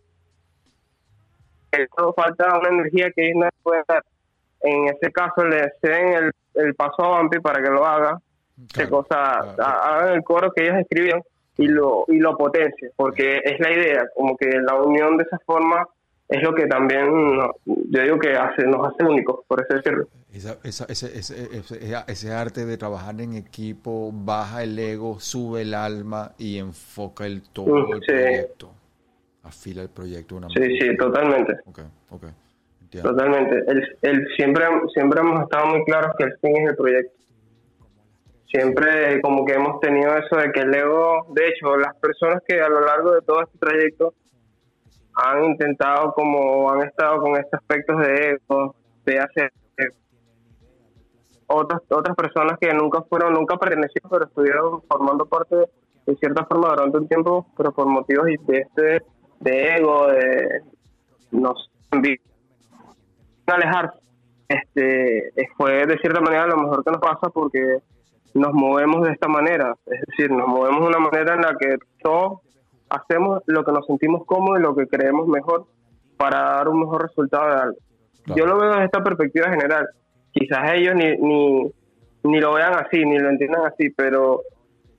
que 1.71 1.87
todo 1.95 2.13
falta 2.13 2.57
una 2.57 2.69
energía 2.69 3.11
que 3.11 3.25
ellos 3.25 3.43
no 3.43 3.49
pueden 3.63 3.83
dar 3.87 4.03
en 4.63 4.87
ese 4.87 5.11
caso 5.11 5.43
le 5.43 5.71
ceden 5.81 6.13
el, 6.13 6.31
el 6.55 6.75
paso 6.75 7.03
a 7.03 7.19
Bumpy 7.19 7.39
para 7.39 7.61
que 7.61 7.69
lo 7.69 7.85
haga, 7.85 8.19
que 8.73 8.87
claro, 8.87 8.89
cosa, 8.89 9.53
claro. 9.55 9.81
hagan 9.81 10.13
el 10.13 10.23
coro 10.23 10.51
que 10.51 10.63
ellos 10.63 10.77
escribieron 10.77 11.21
y 11.57 11.67
lo 11.67 12.05
y 12.07 12.17
lo 12.17 12.35
potencie, 12.37 12.91
porque 12.95 13.41
es 13.43 13.59
la 13.59 13.71
idea, 13.71 14.05
como 14.15 14.37
que 14.37 14.47
la 14.47 14.75
unión 14.75 15.17
de 15.17 15.25
esa 15.25 15.37
forma 15.45 15.85
es 16.35 16.41
lo 16.43 16.53
que 16.55 16.65
también 16.67 17.05
yo 17.65 18.01
digo 18.01 18.17
que 18.19 18.33
hace, 18.33 18.65
nos 18.65 18.87
hace 18.87 19.05
únicos, 19.05 19.41
por 19.47 19.61
así 19.61 19.75
decirlo. 19.75 20.07
Esa- 20.33 20.57
esa- 20.63 20.85
ese, 20.85 21.17
ese- 21.17 21.49
ese- 22.07 22.31
arte 22.33 22.65
de 22.65 22.77
trabajar 22.77 23.19
en 23.21 23.35
equipo 23.35 24.11
baja 24.13 24.63
el 24.63 24.77
ego, 24.79 25.19
sube 25.19 25.61
el 25.61 25.73
alma 25.75 26.31
y 26.39 26.57
enfoca 26.57 27.25
el 27.25 27.43
todo 27.53 27.87
Mm, 27.87 27.93
el 27.93 27.99
sí. 28.01 28.05
proyecto. 28.07 28.71
Afila 29.43 29.81
el 29.83 29.89
proyecto 29.89 30.35
una 30.37 30.47
Sí, 30.49 30.59
manera. 30.59 30.85
sí, 30.91 30.97
totalmente. 30.97 31.53
Ok, 31.65 31.79
ok. 32.11 32.23
Entiendo. 32.81 33.09
Totalmente. 33.11 33.55
El, 33.67 33.97
el- 34.01 34.27
siempre, 34.35 34.65
siempre 34.93 35.19
hemos 35.19 35.43
estado 35.43 35.67
muy 35.67 35.83
claros 35.85 36.15
que 36.17 36.23
el 36.23 36.33
fin 36.39 36.57
es 36.57 36.69
el 36.69 36.75
proyecto. 36.75 37.13
Siempre 38.51 39.19
como 39.21 39.45
que 39.45 39.53
hemos 39.53 39.79
tenido 39.79 40.15
eso 40.15 40.35
de 40.37 40.51
que 40.51 40.61
el 40.61 40.73
ego, 40.75 41.25
de 41.33 41.47
hecho, 41.47 41.75
las 41.75 41.95
personas 41.95 42.41
que 42.47 42.61
a 42.61 42.69
lo 42.69 42.81
largo 42.85 43.11
de 43.13 43.21
todo 43.21 43.41
este 43.41 43.57
trayecto 43.57 44.13
han 45.15 45.45
intentado 45.45 46.13
como 46.13 46.69
han 46.71 46.81
estado 46.81 47.21
con 47.21 47.35
estos 47.35 47.59
aspectos 47.59 47.99
de 47.99 48.31
ego, 48.31 48.75
de 49.05 49.19
hacer 49.19 49.51
otras 51.47 51.81
otras 51.89 52.15
personas 52.15 52.57
que 52.59 52.73
nunca 52.73 53.01
fueron, 53.03 53.33
nunca 53.33 53.57
pertenecieron, 53.57 54.09
pero 54.09 54.25
estuvieron 54.25 54.81
formando 54.83 55.25
parte 55.25 55.55
de, 56.05 56.15
cierta 56.15 56.45
forma 56.45 56.69
durante 56.69 56.97
un 56.97 57.07
tiempo, 57.07 57.45
pero 57.55 57.71
por 57.71 57.85
motivos 57.85 58.25
de 58.25 58.57
este 58.57 59.01
de 59.39 59.75
ego, 59.75 60.07
de 60.07 60.61
no 61.31 61.53
sé, 61.55 62.19
alejarse. 63.47 63.99
Este, 64.47 65.29
eh, 65.29 65.47
fue 65.57 65.85
de 65.85 65.97
cierta 65.99 66.21
manera 66.21 66.47
lo 66.47 66.57
mejor 66.57 66.83
que 66.83 66.91
nos 66.91 67.01
pasa 67.01 67.29
porque 67.33 67.79
nos 68.33 68.53
movemos 68.53 69.05
de 69.05 69.13
esta 69.13 69.27
manera, 69.27 69.75
es 69.85 70.01
decir, 70.07 70.31
nos 70.31 70.47
movemos 70.47 70.81
de 70.81 70.87
una 70.87 70.99
manera 70.99 71.35
en 71.35 71.41
la 71.41 71.55
que 71.57 71.77
todos 72.01 72.41
hacemos 72.93 73.41
lo 73.47 73.63
que 73.63 73.71
nos 73.71 73.85
sentimos 73.87 74.25
cómodos 74.25 74.59
y 74.59 74.63
lo 74.63 74.75
que 74.75 74.87
creemos 74.87 75.27
mejor 75.27 75.65
para 76.15 76.41
dar 76.41 76.69
un 76.69 76.81
mejor 76.81 77.03
resultado 77.03 77.47
de 77.47 77.61
algo. 77.61 77.77
Claro. 78.23 78.39
Yo 78.39 78.45
lo 78.45 78.59
veo 78.59 78.69
desde 78.69 78.85
esta 78.85 79.03
perspectiva 79.03 79.49
general. 79.49 79.87
Quizás 80.31 80.73
ellos 80.73 80.95
ni, 80.95 81.17
ni, 81.17 81.71
ni 82.23 82.39
lo 82.39 82.53
vean 82.53 82.73
así, 82.75 83.03
ni 83.03 83.17
lo 83.17 83.29
entiendan 83.29 83.65
así, 83.65 83.89
pero 83.89 84.41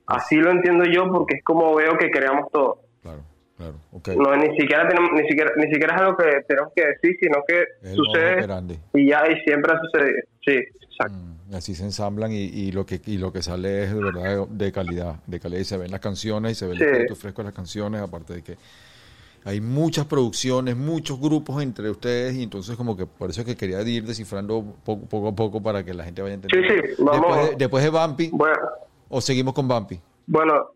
así 0.07 0.35
lo 0.35 0.51
entiendo 0.51 0.83
yo 0.85 1.09
porque 1.11 1.37
es 1.37 1.43
como 1.43 1.73
veo 1.75 1.97
que 1.97 2.11
creamos 2.11 2.51
todo. 2.51 2.79
Claro, 3.01 3.23
claro. 3.57 3.75
No, 4.17 4.35
ni 4.35 4.55
siquiera 4.57 4.87
tenemos, 4.87 5.11
ni 5.13 5.27
siquiera, 5.27 5.51
ni 5.55 5.71
siquiera 5.71 5.95
es 5.95 6.01
algo 6.01 6.17
que 6.17 6.41
tenemos 6.47 6.73
que 6.75 6.85
decir, 6.85 7.17
sino 7.19 7.37
que 7.47 7.63
Es 7.81 7.95
sucede 7.95 8.45
y 8.93 9.09
ya 9.09 9.23
y 9.31 9.39
siempre 9.41 9.73
ha 9.73 9.79
sucedido. 9.79 10.21
Sí, 10.45 10.57
exacto. 10.91 11.17
Mm, 11.17 11.34
así 11.55 11.75
se 11.75 11.83
ensamblan 11.83 12.31
y, 12.31 12.37
y 12.43 12.71
lo 12.71 12.85
que 12.85 13.01
y 13.05 13.17
lo 13.17 13.31
que 13.33 13.41
sale 13.41 13.83
es 13.83 13.93
de 13.93 14.03
verdad 14.03 14.47
de 14.47 14.71
calidad, 14.71 15.15
de 15.25 15.39
calidad 15.39 15.61
y 15.61 15.65
se 15.65 15.77
ven 15.77 15.91
las 15.91 15.99
canciones 15.99 16.51
y 16.53 16.55
se 16.55 16.65
ve 16.67 16.73
el 16.73 16.77
Sí. 16.79 16.83
espíritu 16.85 17.15
fresco 17.15 17.41
de 17.41 17.45
las 17.45 17.53
canciones, 17.55 18.01
aparte 18.01 18.33
de 18.35 18.43
que 18.43 18.57
hay 19.47 19.61
muchas 19.61 20.05
producciones, 20.05 20.75
muchos 20.75 21.19
grupos 21.19 21.61
entre 21.61 21.89
ustedes 21.89 22.33
y 22.35 22.43
entonces 22.43 22.75
como 22.75 22.97
que 22.97 23.05
por 23.05 23.29
eso 23.29 23.41
es 23.41 23.47
que 23.47 23.55
quería 23.55 23.81
ir 23.83 24.03
descifrando 24.05 24.63
poco, 24.83 25.05
poco 25.05 25.27
a 25.27 25.35
poco 25.35 25.61
para 25.61 25.83
que 25.83 25.93
la 25.93 26.03
gente 26.03 26.21
vaya 26.21 26.33
entendiendo. 26.35 26.73
Sí, 26.73 26.93
sí, 26.95 27.03
vamos. 27.03 27.21
Después 27.27 27.49
de, 27.51 27.55
después 27.57 27.83
de 27.83 27.89
Bumpy 27.91 28.29
Bueno, 28.33 28.57
o 29.09 29.21
seguimos 29.21 29.53
con 29.53 29.67
Bumpy. 29.67 29.99
bueno, 30.25 30.71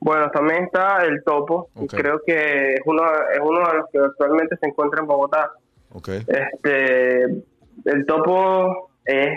bueno, 0.00 0.30
también 0.30 0.64
está 0.64 1.04
el 1.04 1.22
Topo. 1.24 1.68
y. 1.80 1.86
Creo 1.88 2.20
que 2.24 2.74
es 2.74 2.80
uno, 2.86 3.02
es 3.34 3.40
uno 3.42 3.58
de 3.68 3.76
los 3.78 3.86
que 3.92 3.98
actualmente 3.98 4.56
se 4.60 4.68
encuentra 4.68 5.00
en 5.00 5.06
Bogotá. 5.08 5.50
Ok. 5.92 6.08
Este, 6.26 7.22
el 7.24 8.06
Topo 8.06 8.90
es, 9.04 9.28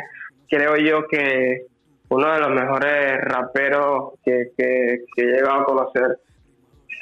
creo 0.51 0.75
yo, 0.75 1.07
que 1.07 1.65
uno 2.09 2.33
de 2.33 2.39
los 2.41 2.49
mejores 2.49 3.21
raperos 3.21 4.13
que, 4.23 4.51
he 4.57 5.21
llegado 5.23 5.61
a 5.61 5.65
conocer 5.65 6.17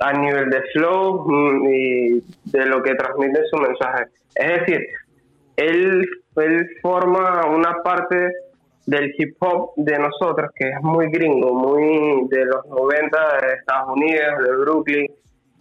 a 0.01 0.13
nivel 0.13 0.49
de 0.51 0.61
flow 0.71 1.25
mm, 1.27 1.67
y 1.67 2.23
de 2.45 2.65
lo 2.67 2.81
que 2.83 2.93
transmite 2.95 3.41
su 3.49 3.57
mensaje. 3.57 4.05
Es 4.35 4.59
decir, 4.59 4.87
él, 5.57 6.07
él 6.37 6.69
forma 6.81 7.47
una 7.47 7.81
parte 7.83 8.31
del 8.85 9.13
hip 9.17 9.35
hop 9.39 9.71
de 9.77 9.97
nosotros 9.97 10.51
que 10.55 10.69
es 10.69 10.81
muy 10.81 11.09
gringo, 11.09 11.53
muy 11.53 12.27
de 12.29 12.45
los 12.45 12.65
90 12.67 13.17
de 13.41 13.53
Estados 13.55 13.89
Unidos, 13.95 14.43
de 14.43 14.55
Brooklyn, 14.57 15.07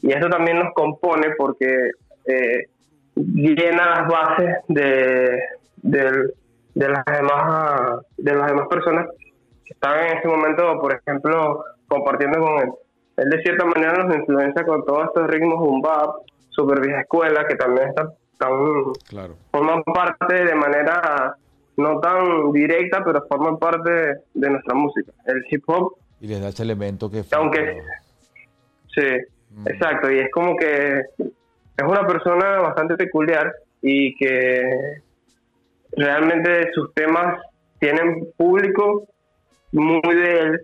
y 0.02 0.12
eso 0.12 0.28
también 0.28 0.58
nos 0.58 0.72
compone 0.74 1.30
porque 1.36 1.90
eh, 2.26 2.66
llena 3.16 3.90
las 4.00 4.08
bases 4.08 4.56
de, 4.68 5.40
del- 5.82 6.32
de 6.78 6.88
las 6.88 7.04
demás 7.06 8.00
de 8.16 8.34
las 8.34 8.46
demás 8.46 8.68
personas 8.68 9.08
que 9.64 9.72
están 9.72 9.98
en 9.98 10.18
ese 10.18 10.28
momento, 10.28 10.80
por 10.80 10.94
ejemplo, 10.94 11.64
compartiendo 11.88 12.38
con 12.38 12.58
él. 12.60 12.70
Él 13.16 13.30
de 13.30 13.42
cierta 13.42 13.64
manera 13.64 14.04
nos 14.04 14.16
influencia 14.16 14.64
con 14.64 14.84
todos 14.84 15.06
estos 15.06 15.26
ritmos 15.26 15.82
bap, 15.82 16.20
super 16.50 16.80
vieja 16.80 17.00
escuela, 17.00 17.44
que 17.48 17.56
también 17.56 17.88
están, 17.88 18.10
están 18.32 18.50
Claro. 19.08 19.34
forman 19.50 19.82
parte 19.82 20.44
de 20.44 20.54
manera 20.54 21.36
no 21.76 21.98
tan 21.98 22.52
directa, 22.52 23.02
pero 23.04 23.26
forman 23.28 23.58
parte 23.58 23.90
de 24.34 24.50
nuestra 24.50 24.74
música. 24.74 25.12
El 25.26 25.44
hip 25.50 25.64
hop, 25.66 25.96
Y 26.20 26.28
les 26.28 26.40
da 26.40 26.48
ese 26.48 26.62
elemento 26.62 27.10
que 27.10 27.24
aunque 27.32 27.82
sí, 28.94 29.02
exacto, 29.66 30.12
y 30.12 30.20
es 30.20 30.30
como 30.30 30.56
que 30.56 31.00
es 31.00 31.84
una 31.84 32.06
persona 32.06 32.60
bastante 32.60 32.96
peculiar 32.96 33.52
y 33.82 34.14
que 34.16 35.02
realmente 35.92 36.70
sus 36.72 36.92
temas 36.94 37.40
tienen 37.80 38.28
público 38.36 39.08
muy 39.72 40.14
de 40.14 40.40
él 40.40 40.60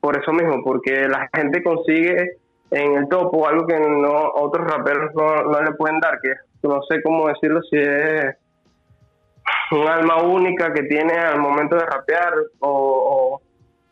por 0.00 0.16
eso 0.16 0.32
mismo, 0.32 0.62
porque 0.62 1.08
la 1.08 1.28
gente 1.34 1.62
consigue 1.62 2.38
en 2.70 2.96
el 2.96 3.08
topo 3.08 3.48
algo 3.48 3.66
que 3.66 3.78
no 3.78 4.30
otros 4.34 4.70
raperos 4.70 5.12
no, 5.14 5.42
no 5.44 5.62
le 5.62 5.72
pueden 5.72 6.00
dar, 6.00 6.20
que 6.20 6.34
no 6.62 6.80
sé 6.88 7.02
cómo 7.02 7.28
decirlo, 7.28 7.60
si 7.62 7.78
es 7.78 8.36
un 9.70 9.86
alma 9.86 10.22
única 10.22 10.72
que 10.72 10.82
tiene 10.84 11.14
al 11.14 11.40
momento 11.40 11.76
de 11.76 11.86
rapear 11.86 12.34
o, 12.60 13.40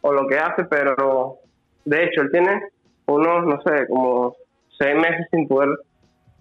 o, 0.00 0.12
lo 0.12 0.26
que 0.26 0.38
hace, 0.38 0.64
pero 0.64 1.38
de 1.84 2.04
hecho 2.04 2.22
él 2.22 2.30
tiene 2.30 2.68
unos, 3.06 3.46
no 3.46 3.60
sé, 3.62 3.86
como 3.88 4.36
seis 4.78 4.94
meses 4.94 5.26
sin 5.30 5.48
poder 5.48 5.70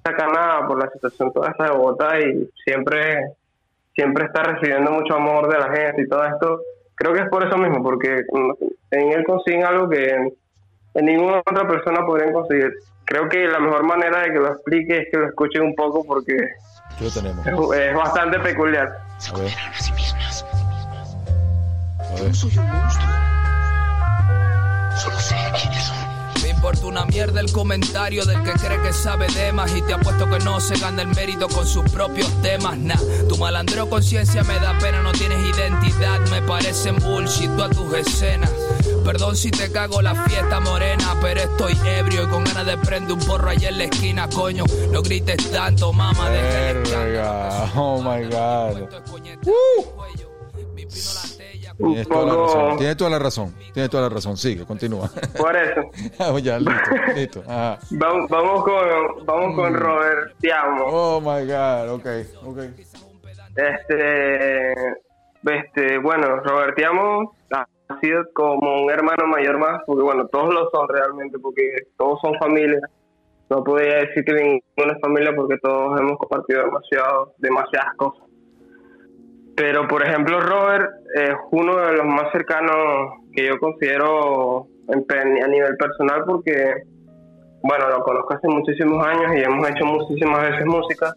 sacar 0.03 0.31
nada 0.31 0.67
por 0.67 0.77
la 0.83 0.89
situación 0.91 1.33
toda 1.33 1.49
esta 1.49 1.65
de 1.65 1.77
Bogotá 1.77 2.19
y 2.19 2.49
siempre 2.63 3.17
siempre 3.95 4.25
está 4.25 4.43
recibiendo 4.43 4.91
mucho 4.91 5.15
amor 5.15 5.47
de 5.51 5.57
la 5.59 5.71
gente 5.71 6.01
y 6.03 6.07
todo 6.07 6.23
esto. 6.25 6.59
Creo 6.95 7.13
que 7.13 7.21
es 7.21 7.29
por 7.29 7.45
eso 7.45 7.57
mismo, 7.57 7.81
porque 7.83 8.21
en 8.91 9.11
él 9.11 9.23
consiguen 9.25 9.65
algo 9.65 9.89
que 9.89 10.09
en, 10.09 10.31
en 10.93 11.05
ninguna 11.05 11.39
otra 11.39 11.67
persona 11.67 12.05
podrían 12.05 12.31
conseguir. 12.33 12.71
Creo 13.05 13.27
que 13.29 13.47
la 13.47 13.59
mejor 13.59 13.83
manera 13.83 14.21
de 14.21 14.27
que 14.31 14.39
lo 14.39 14.47
explique 14.51 14.97
es 14.99 15.07
que 15.11 15.17
lo 15.17 15.27
escuchen 15.27 15.61
un 15.63 15.75
poco 15.75 16.03
porque 16.05 16.35
Aquí 16.93 17.03
lo 17.05 17.11
tenemos. 17.11 17.45
es, 17.75 17.79
es 17.81 17.95
bastante 17.95 18.39
peculiar. 18.39 18.87
A 18.87 19.37
ver. 19.37 19.51
a 19.51 19.79
sí 19.79 19.91
mismas. 19.93 20.45
A 21.99 22.15
Yo 22.17 22.23
ver. 22.23 22.33
soy 22.35 22.57
un 22.57 22.65
monstruo. 22.69 23.24
Importa 26.65 26.87
una 26.87 27.05
mierda 27.05 27.41
el 27.41 27.51
comentario 27.51 28.25
del 28.25 28.41
que 28.41 28.53
cree 28.53 28.81
que 28.81 28.91
sabe 28.91 29.27
de 29.27 29.51
más 29.51 29.71
y 29.75 29.83
te 29.83 29.93
apuesto 29.93 30.27
que 30.27 30.39
no 30.39 30.59
se 30.59 30.75
gana 30.79 31.03
el 31.03 31.09
mérito 31.09 31.47
con 31.47 31.67
sus 31.67 31.87
propios 31.91 32.27
temas. 32.41 32.75
Nah, 32.79 32.97
tu 33.29 33.37
malandro 33.37 33.87
conciencia 33.87 34.43
me 34.43 34.55
da 34.55 34.75
pena, 34.79 35.03
no 35.03 35.11
tienes 35.11 35.37
identidad, 35.55 36.19
me 36.31 36.41
parecen 36.41 36.95
bullshit 36.95 37.55
todas 37.55 37.77
tus 37.77 37.93
escenas. 37.93 38.49
Perdón 39.03 39.35
si 39.35 39.51
te 39.51 39.71
cago 39.71 40.01
la 40.01 40.15
fiesta 40.15 40.59
morena, 40.59 41.15
pero 41.21 41.41
estoy 41.41 41.77
ebrio 41.85 42.23
y 42.23 42.27
con 42.29 42.43
ganas 42.43 42.65
de 42.65 42.77
prender 42.79 43.13
un 43.13 43.19
porro 43.19 43.49
ahí 43.51 43.63
en 43.63 43.77
la 43.77 43.83
esquina, 43.83 44.27
coño. 44.27 44.63
No 44.91 45.03
grites 45.03 45.51
tanto, 45.51 45.93
mamá, 45.93 46.31
deja 46.31 46.69
el. 46.71 46.83
Oh 47.75 48.01
my 48.01 48.23
God. 48.25 48.89
Esto 48.91 49.03
Tienes 51.77 52.07
toda 52.07 52.25
la 52.25 52.35
razón. 52.35 52.77
Tienes 52.77 52.97
toda 52.97 53.09
la 53.09 53.19
razón. 53.19 53.55
Tienes 53.73 53.89
toda 53.89 54.03
la 54.03 54.09
razón. 54.09 54.37
Sigue, 54.37 54.65
continúa. 54.65 55.09
por 55.37 55.55
eso. 55.55 55.81
Ah, 56.19 56.37
ya, 56.39 56.59
listo, 56.59 56.91
listo. 57.15 57.43
Ajá. 57.47 57.79
Vamos, 57.91 58.29
vamos 58.29 58.63
con 58.63 59.25
vamos 59.25 59.55
con 59.55 59.73
Robert 59.73 60.35
Te 60.39 60.53
amo. 60.53 60.85
Oh 60.87 61.19
my 61.19 61.45
God. 61.45 61.89
Ok, 61.95 62.05
ok. 62.45 62.59
Este, 63.55 64.73
este, 65.43 65.97
bueno, 65.99 66.37
Robert 66.37 66.75
Te 66.75 66.85
amo 66.85 67.35
ha 67.87 67.99
sido 67.99 68.23
como 68.33 68.83
un 68.83 68.89
hermano 68.89 69.27
mayor 69.27 69.57
más, 69.59 69.81
porque 69.85 70.03
bueno, 70.03 70.27
todos 70.27 70.53
lo 70.53 70.69
son 70.71 70.87
realmente, 70.89 71.37
porque 71.39 71.61
todos 71.97 72.19
son 72.21 72.33
familia. 72.39 72.79
No 73.49 73.63
podría 73.63 73.97
decir 73.97 74.23
que 74.25 74.33
ninguno 74.33 74.93
es 74.93 75.01
familia 75.01 75.31
porque 75.35 75.57
todos 75.61 75.99
hemos 75.99 76.17
compartido 76.17 76.63
demasiado, 76.63 77.33
demasiadas 77.37 77.95
cosas. 77.97 78.24
Pero, 79.55 79.87
por 79.87 80.03
ejemplo, 80.03 80.39
Robert 80.41 80.89
es 81.15 81.31
uno 81.51 81.77
de 81.77 81.93
los 81.93 82.05
más 82.05 82.31
cercanos 82.31 83.13
que 83.33 83.47
yo 83.47 83.57
considero 83.59 84.67
a 84.89 85.47
nivel 85.47 85.77
personal 85.77 86.23
porque, 86.25 86.83
bueno, 87.63 87.89
lo 87.89 88.01
conozco 88.03 88.33
hace 88.33 88.47
muchísimos 88.47 89.05
años 89.05 89.33
y 89.35 89.43
hemos 89.43 89.67
hecho 89.69 89.85
muchísimas 89.85 90.41
veces 90.41 90.65
música 90.65 91.13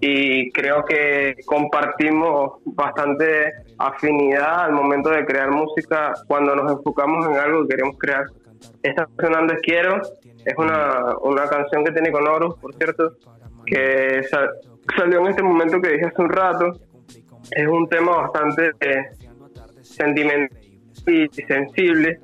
y 0.00 0.50
creo 0.52 0.84
que 0.84 1.34
compartimos 1.46 2.58
bastante 2.66 3.52
afinidad 3.78 4.64
al 4.66 4.72
momento 4.72 5.08
de 5.10 5.24
crear 5.24 5.50
música 5.50 6.12
cuando 6.28 6.54
nos 6.54 6.70
enfocamos 6.72 7.26
en 7.26 7.36
algo 7.36 7.62
que 7.62 7.68
queremos 7.68 7.96
crear. 7.98 8.24
Esta 8.82 9.08
sonando 9.18 9.54
es 9.54 9.60
Quiero 9.62 10.00
es 10.44 10.54
una, 10.58 11.16
una 11.22 11.46
canción 11.48 11.84
que 11.84 11.92
tiene 11.92 12.12
con 12.12 12.28
Horus, 12.28 12.54
por 12.60 12.74
cierto, 12.74 13.12
que 13.64 14.22
sa- 14.24 14.50
salió 14.96 15.20
en 15.20 15.28
este 15.28 15.42
momento 15.42 15.80
que 15.80 15.88
dije 15.92 16.04
hace 16.06 16.20
un 16.20 16.28
rato. 16.28 16.72
Es 17.50 17.66
un 17.66 17.88
tema 17.88 18.28
bastante 18.28 18.72
eh, 18.80 19.10
sentimental 19.82 20.58
y 21.06 21.28
sensible. 21.46 22.20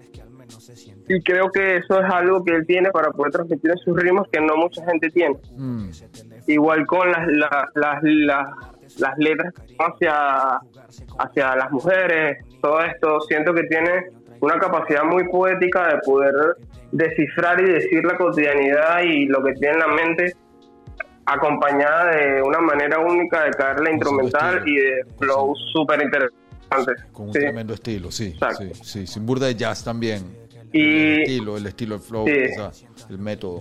Y 1.09 1.21
creo 1.23 1.51
que 1.51 1.77
eso 1.77 2.01
es 2.01 2.13
algo 2.13 2.45
que 2.45 2.55
él 2.55 2.67
tiene 2.67 2.91
para 2.91 3.11
poder 3.11 3.33
transmitir 3.33 3.71
en 3.73 3.79
sus 3.79 3.97
ritmos 3.97 4.29
que 4.31 4.41
no 4.41 4.57
mucha 4.57 4.85
gente 4.87 5.11
tiene. 5.11 5.37
Mm, 5.57 5.91
Igual 6.47 6.87
con 6.87 7.11
las, 7.11 7.27
las, 7.29 7.51
las, 7.75 8.03
las, 8.03 8.49
las 8.99 9.19
letras 9.19 9.53
hacia, 9.79 10.61
hacia 11.19 11.57
las 11.57 11.71
mujeres, 11.71 12.39
todo 12.61 12.81
esto, 12.81 13.21
siento 13.23 13.55
que 13.55 13.65
tiene 13.65 14.07
una 14.41 14.59
capacidad 14.59 15.05
muy 15.05 15.29
poética 15.29 15.89
de 15.89 15.99
poder 15.99 16.35
descifrar 16.93 17.61
y 17.61 17.73
decir 17.73 18.05
la 18.05 18.17
cotidianidad 18.17 19.03
y 19.03 19.27
lo 19.27 19.43
que 19.43 19.53
tiene 19.55 19.75
en 19.75 19.81
la 19.81 19.89
mente 19.89 20.35
acompañada 21.35 22.11
de 22.15 22.43
una 22.43 22.61
manera 22.61 22.99
única 22.99 23.45
de 23.45 23.51
caer 23.51 23.81
la 23.81 23.91
instrumental 23.91 24.63
y 24.67 24.77
de 24.77 25.05
flow 25.19 25.55
súper 25.73 26.03
interesante. 26.03 26.31
con 27.13 27.27
un 27.29 27.33
Sí. 27.35 27.41
tremendo 27.41 27.75
estilo, 27.75 28.11
sí, 28.13 28.37
sí, 28.59 28.71
sí, 28.83 29.07
sin 29.07 29.27
burda 29.27 29.47
de 29.47 29.57
jazz 29.57 29.83
también. 29.83 30.23
El 30.73 30.81
Y 30.81 31.21
estilo, 31.23 31.57
el 31.57 31.67
estilo, 31.67 31.95
el 31.97 32.01
flow, 32.01 32.25
quizás, 32.27 32.87
el 33.11 33.19
método. 33.19 33.59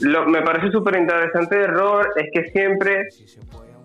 lo 0.00 0.26
me 0.26 0.42
parece 0.42 0.70
súper 0.72 0.96
interesante 0.96 1.56
de 1.58 1.66
Robert 1.68 2.10
es 2.16 2.28
que 2.32 2.50
siempre 2.50 3.08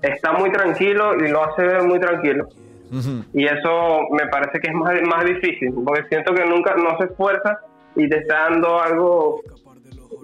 está 0.01 0.31
muy 0.33 0.51
tranquilo 0.51 1.15
y 1.15 1.27
lo 1.29 1.43
hace 1.43 1.61
ver 1.63 1.83
muy 1.83 1.99
tranquilo. 1.99 2.47
Ujú, 2.91 3.23
Y 3.33 3.45
eso 3.45 3.99
me 4.11 4.27
parece 4.27 4.59
que 4.59 4.67
es 4.69 4.73
más, 4.73 4.93
más 5.03 5.25
difícil, 5.25 5.73
porque 5.85 6.03
siento 6.09 6.33
que 6.33 6.45
nunca 6.45 6.75
no 6.75 6.97
se 6.97 7.05
esfuerza 7.05 7.59
y 7.95 8.07
te 8.09 8.19
está 8.19 8.49
dando 8.49 8.79
algo 8.81 9.41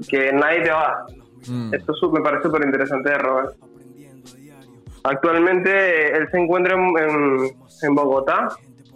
que 0.07 0.31
nadie 0.31 0.61
te 0.61 0.69
va 0.71 0.79
a 0.79 0.87
dar. 0.87 1.20
Mm, 1.47 1.73
Esto 1.73 2.11
me 2.11 2.21
parece 2.21 2.43
súper 2.43 2.65
interesante 2.65 3.09
de 3.09 3.17
Robert. 3.17 3.55
Actualmente 5.03 6.15
él 6.15 6.27
se 6.31 6.37
encuentra 6.39 6.75
en, 6.75 6.81
en- 6.97 7.51
en 7.83 7.95
Bogotá 7.95 8.49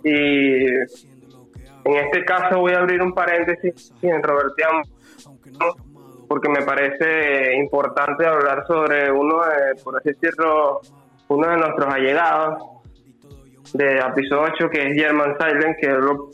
y 0.04 0.66
en 0.68 1.94
este 2.06 2.24
caso 2.26 2.60
voy 2.60 2.74
a 2.74 2.80
abrir 2.80 3.02
un 3.02 3.14
paréntesis 3.14 3.94
en 4.02 4.22
Robertiano 4.22 4.82
porque 6.28 6.50
me 6.50 6.62
parece 6.64 7.56
importante 7.56 8.26
hablar 8.26 8.66
sobre 8.68 9.12
uno 9.12 9.44
de, 9.46 9.76
por 9.84 9.98
así 9.98 10.10
decirlo, 10.10 10.82
uno 11.28 11.48
de 11.50 11.58
nuestros 11.58 11.94
allegados 11.94 12.64
de 13.74 13.98
episodio 13.98 14.44
8 14.54 14.70
que 14.70 14.88
es 14.88 14.94
German 14.96 15.36
Silent 15.40 15.78
que 15.80 15.88
lo- 15.90 16.30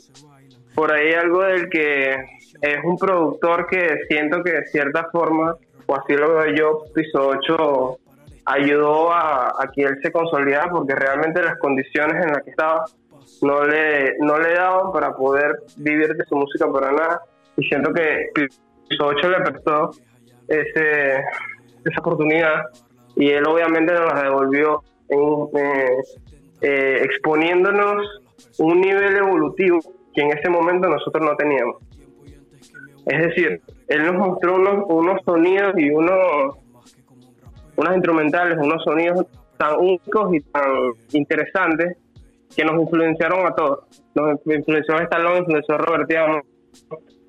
por 0.74 0.92
ahí 0.92 1.12
algo 1.12 1.42
del 1.42 1.68
que 1.70 2.12
es 2.60 2.78
un 2.84 2.96
productor 2.98 3.66
que 3.66 4.00
siento 4.08 4.42
que 4.42 4.52
de 4.52 4.66
cierta 4.66 5.08
forma, 5.10 5.56
o 5.92 5.96
así 5.96 6.14
lo 6.14 6.34
veo 6.34 6.54
yo, 6.54 6.84
Piso 6.94 7.28
8 7.28 7.98
ayudó 8.46 9.12
a, 9.12 9.70
que 9.74 9.82
él 9.82 9.98
se 10.02 10.10
consolidara 10.10 10.70
porque 10.70 10.94
realmente 10.94 11.42
las 11.42 11.58
condiciones 11.58 12.24
en 12.24 12.32
las 12.32 12.42
que 12.42 12.50
estaba 12.50 12.84
no 13.42 13.64
le, 13.64 14.16
no 14.18 14.38
le 14.38 14.54
daban 14.54 14.90
para 14.90 15.14
poder 15.14 15.54
vivir 15.76 16.14
de 16.14 16.24
su 16.24 16.34
música 16.34 16.66
para 16.72 16.92
nada. 16.92 17.20
Y 17.56 17.64
siento 17.64 17.92
que 17.92 18.30
Piso 18.34 19.06
8 19.06 19.28
le 19.28 19.40
prestó 19.42 19.90
ese, 20.48 21.16
esa 21.84 22.00
oportunidad 22.00 22.62
y 23.16 23.30
él 23.30 23.46
obviamente 23.46 23.92
nos 23.92 24.12
la 24.14 24.22
devolvió 24.22 24.82
eh, 25.10 25.96
eh, 26.62 27.00
exponiéndonos 27.02 28.22
un 28.58 28.80
nivel 28.80 29.16
evolutivo 29.16 29.78
que 30.14 30.22
en 30.22 30.38
ese 30.38 30.48
momento 30.48 30.88
nosotros 30.88 31.22
no 31.24 31.36
teníamos. 31.36 31.76
Es 33.06 33.22
decir, 33.26 33.60
él 33.92 34.06
nos 34.06 34.14
mostró 34.14 34.56
unos, 34.56 34.84
unos 34.88 35.20
sonidos 35.22 35.74
y 35.76 35.90
unos, 35.90 36.56
unos 37.76 37.94
instrumentales, 37.94 38.56
unos 38.58 38.82
sonidos 38.82 39.26
tan 39.58 39.78
únicos 39.78 40.34
y 40.34 40.40
tan 40.40 40.64
interesantes 41.12 41.98
que 42.56 42.64
nos 42.64 42.80
influenciaron 42.80 43.46
a 43.46 43.54
todos. 43.54 43.80
Nos 44.14 44.40
influenció 44.46 44.98
Stallone, 44.98 45.40
influenció 45.40 45.74
a 45.74 45.78
Robertiano, 45.78 46.40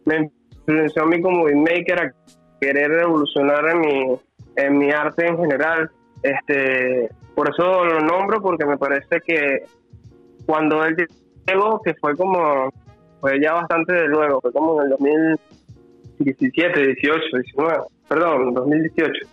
me 0.05 0.31
influenció 0.51 1.03
a 1.03 1.05
mí 1.05 1.21
como 1.21 1.43
beatmaker 1.43 2.01
a 2.01 2.13
querer 2.61 2.91
revolucionar 2.91 3.67
en 3.67 3.79
mi, 3.81 4.19
en 4.55 4.77
mi 4.77 4.89
arte 4.89 5.27
en 5.27 5.37
general. 5.37 5.91
Este, 6.21 7.09
por 7.35 7.49
eso 7.49 7.83
lo 7.83 7.99
nombro, 7.99 8.41
porque 8.41 8.65
me 8.65 8.77
parece 8.77 9.19
que 9.25 9.65
cuando 10.45 10.85
él 10.85 10.95
llegó, 11.45 11.81
que 11.81 11.93
fue 11.95 12.15
como, 12.15 12.71
fue 13.19 13.41
ya 13.41 13.51
bastante 13.51 13.91
de 13.91 14.07
luego, 14.07 14.39
fue 14.39 14.53
como 14.53 14.81
en 14.81 14.91
el 14.91 14.93
2017, 16.23 16.87
18, 16.87 17.21
19, 17.37 17.77
perdón, 18.07 18.53
2018. 18.53 19.27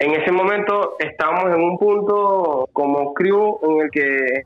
En 0.00 0.12
ese 0.12 0.30
momento 0.32 0.96
estábamos 0.98 1.46
en 1.54 1.60
un 1.60 1.78
punto 1.78 2.68
como 2.72 3.12
crew 3.14 3.58
en 3.62 3.80
el 3.82 3.90
que 3.90 4.42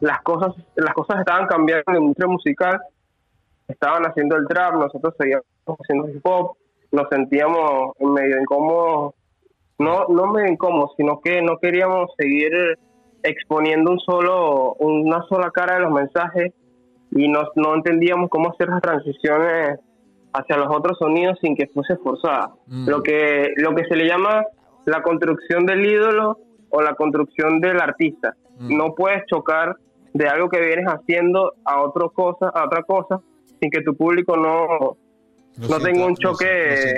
las 0.00 0.20
cosas, 0.22 0.54
las 0.76 0.94
cosas 0.94 1.20
estaban 1.20 1.46
cambiando 1.46 1.84
en 1.88 1.94
la 1.94 2.00
industria 2.00 2.28
musical, 2.28 2.80
estaban 3.66 4.04
haciendo 4.04 4.36
el 4.36 4.46
trap, 4.46 4.74
nosotros 4.74 5.14
seguíamos 5.18 5.44
haciendo 5.66 6.08
hip 6.08 6.24
hop, 6.24 6.56
nos 6.92 7.08
sentíamos 7.08 7.92
medio 7.98 8.40
incómodos, 8.40 9.14
no, 9.78 10.06
no 10.08 10.26
medio 10.26 10.52
incómodos, 10.52 10.92
sino 10.96 11.20
que 11.20 11.42
no 11.42 11.58
queríamos 11.58 12.10
seguir 12.16 12.52
exponiendo 13.22 13.90
un 13.92 14.00
solo, 14.00 14.74
una 14.74 15.22
sola 15.28 15.50
cara 15.50 15.76
de 15.76 15.80
los 15.80 15.92
mensajes 15.92 16.52
y 17.10 17.28
no, 17.28 17.42
no 17.56 17.74
entendíamos 17.74 18.28
cómo 18.30 18.50
hacer 18.50 18.68
las 18.68 18.82
transiciones 18.82 19.80
hacia 20.32 20.56
los 20.56 20.68
otros 20.74 20.98
sonidos 20.98 21.38
sin 21.40 21.56
que 21.56 21.66
fuese 21.68 21.96
forzada. 21.96 22.52
Mm. 22.66 22.88
Lo 22.88 23.02
que 23.02 23.52
lo 23.56 23.74
que 23.74 23.84
se 23.84 23.96
le 23.96 24.06
llama 24.06 24.44
la 24.84 25.02
construcción 25.02 25.66
del 25.66 25.84
ídolo 25.84 26.38
o 26.70 26.82
la 26.82 26.94
construcción 26.94 27.60
del 27.60 27.80
artista. 27.80 28.34
Mm. 28.58 28.76
No 28.76 28.94
puedes 28.94 29.24
chocar 29.26 29.76
de 30.12 30.28
algo 30.28 30.48
que 30.48 30.60
vienes 30.60 30.86
haciendo 30.86 31.54
a 31.64 31.80
otra 31.82 32.08
cosa, 32.08 32.48
a 32.48 32.64
otra 32.66 32.82
cosa 32.82 33.20
sin 33.60 33.70
que 33.70 33.82
tu 33.82 33.94
público 33.96 34.36
no 34.36 34.96
no 35.58 35.80
tenga 35.80 36.06
un 36.06 36.14
choque 36.16 36.46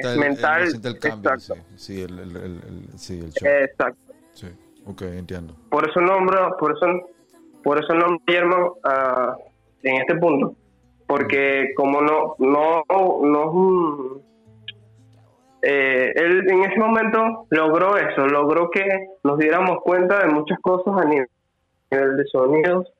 el- 0.02 0.18
mental. 0.18 0.64
el 0.84 0.98
cambio, 0.98 1.30
sí, 1.38 1.52
Exacto. 1.52 1.54
sí, 1.76 2.02
el, 2.02 2.88
sí, 2.96 3.20
shock, 3.20 3.46
exacto. 3.46 4.12
sí, 4.34 4.46
ok, 4.84 5.02
entiendo. 5.02 5.54
por 5.70 5.88
eso 5.88 6.00
nombro, 6.00 6.56
por 6.58 6.72
eso, 6.76 6.86
por 7.62 7.82
eso 7.82 7.94
nombro 7.94 8.20
Germán 8.26 8.64
ah, 8.84 9.34
en 9.82 9.96
este 9.96 10.14
punto, 10.16 10.54
porque 11.10 11.72
como 11.74 12.00
no, 12.02 12.36
no, 12.38 12.84
no, 12.88 13.50
un- 13.50 14.22
eh, 15.60 16.12
él 16.14 16.48
en 16.48 16.62
ese 16.62 16.78
momento 16.78 17.46
logró 17.50 17.96
eso, 17.96 18.28
logró 18.28 18.70
que 18.70 18.84
nos 19.24 19.36
diéramos 19.36 19.80
cuenta 19.82 20.20
de 20.24 20.32
muchas 20.32 20.60
cosas 20.60 21.02
a 21.02 21.04
nivel, 21.08 21.26
nivel 21.90 22.16
de 22.16 22.24
sonidos 22.26 22.92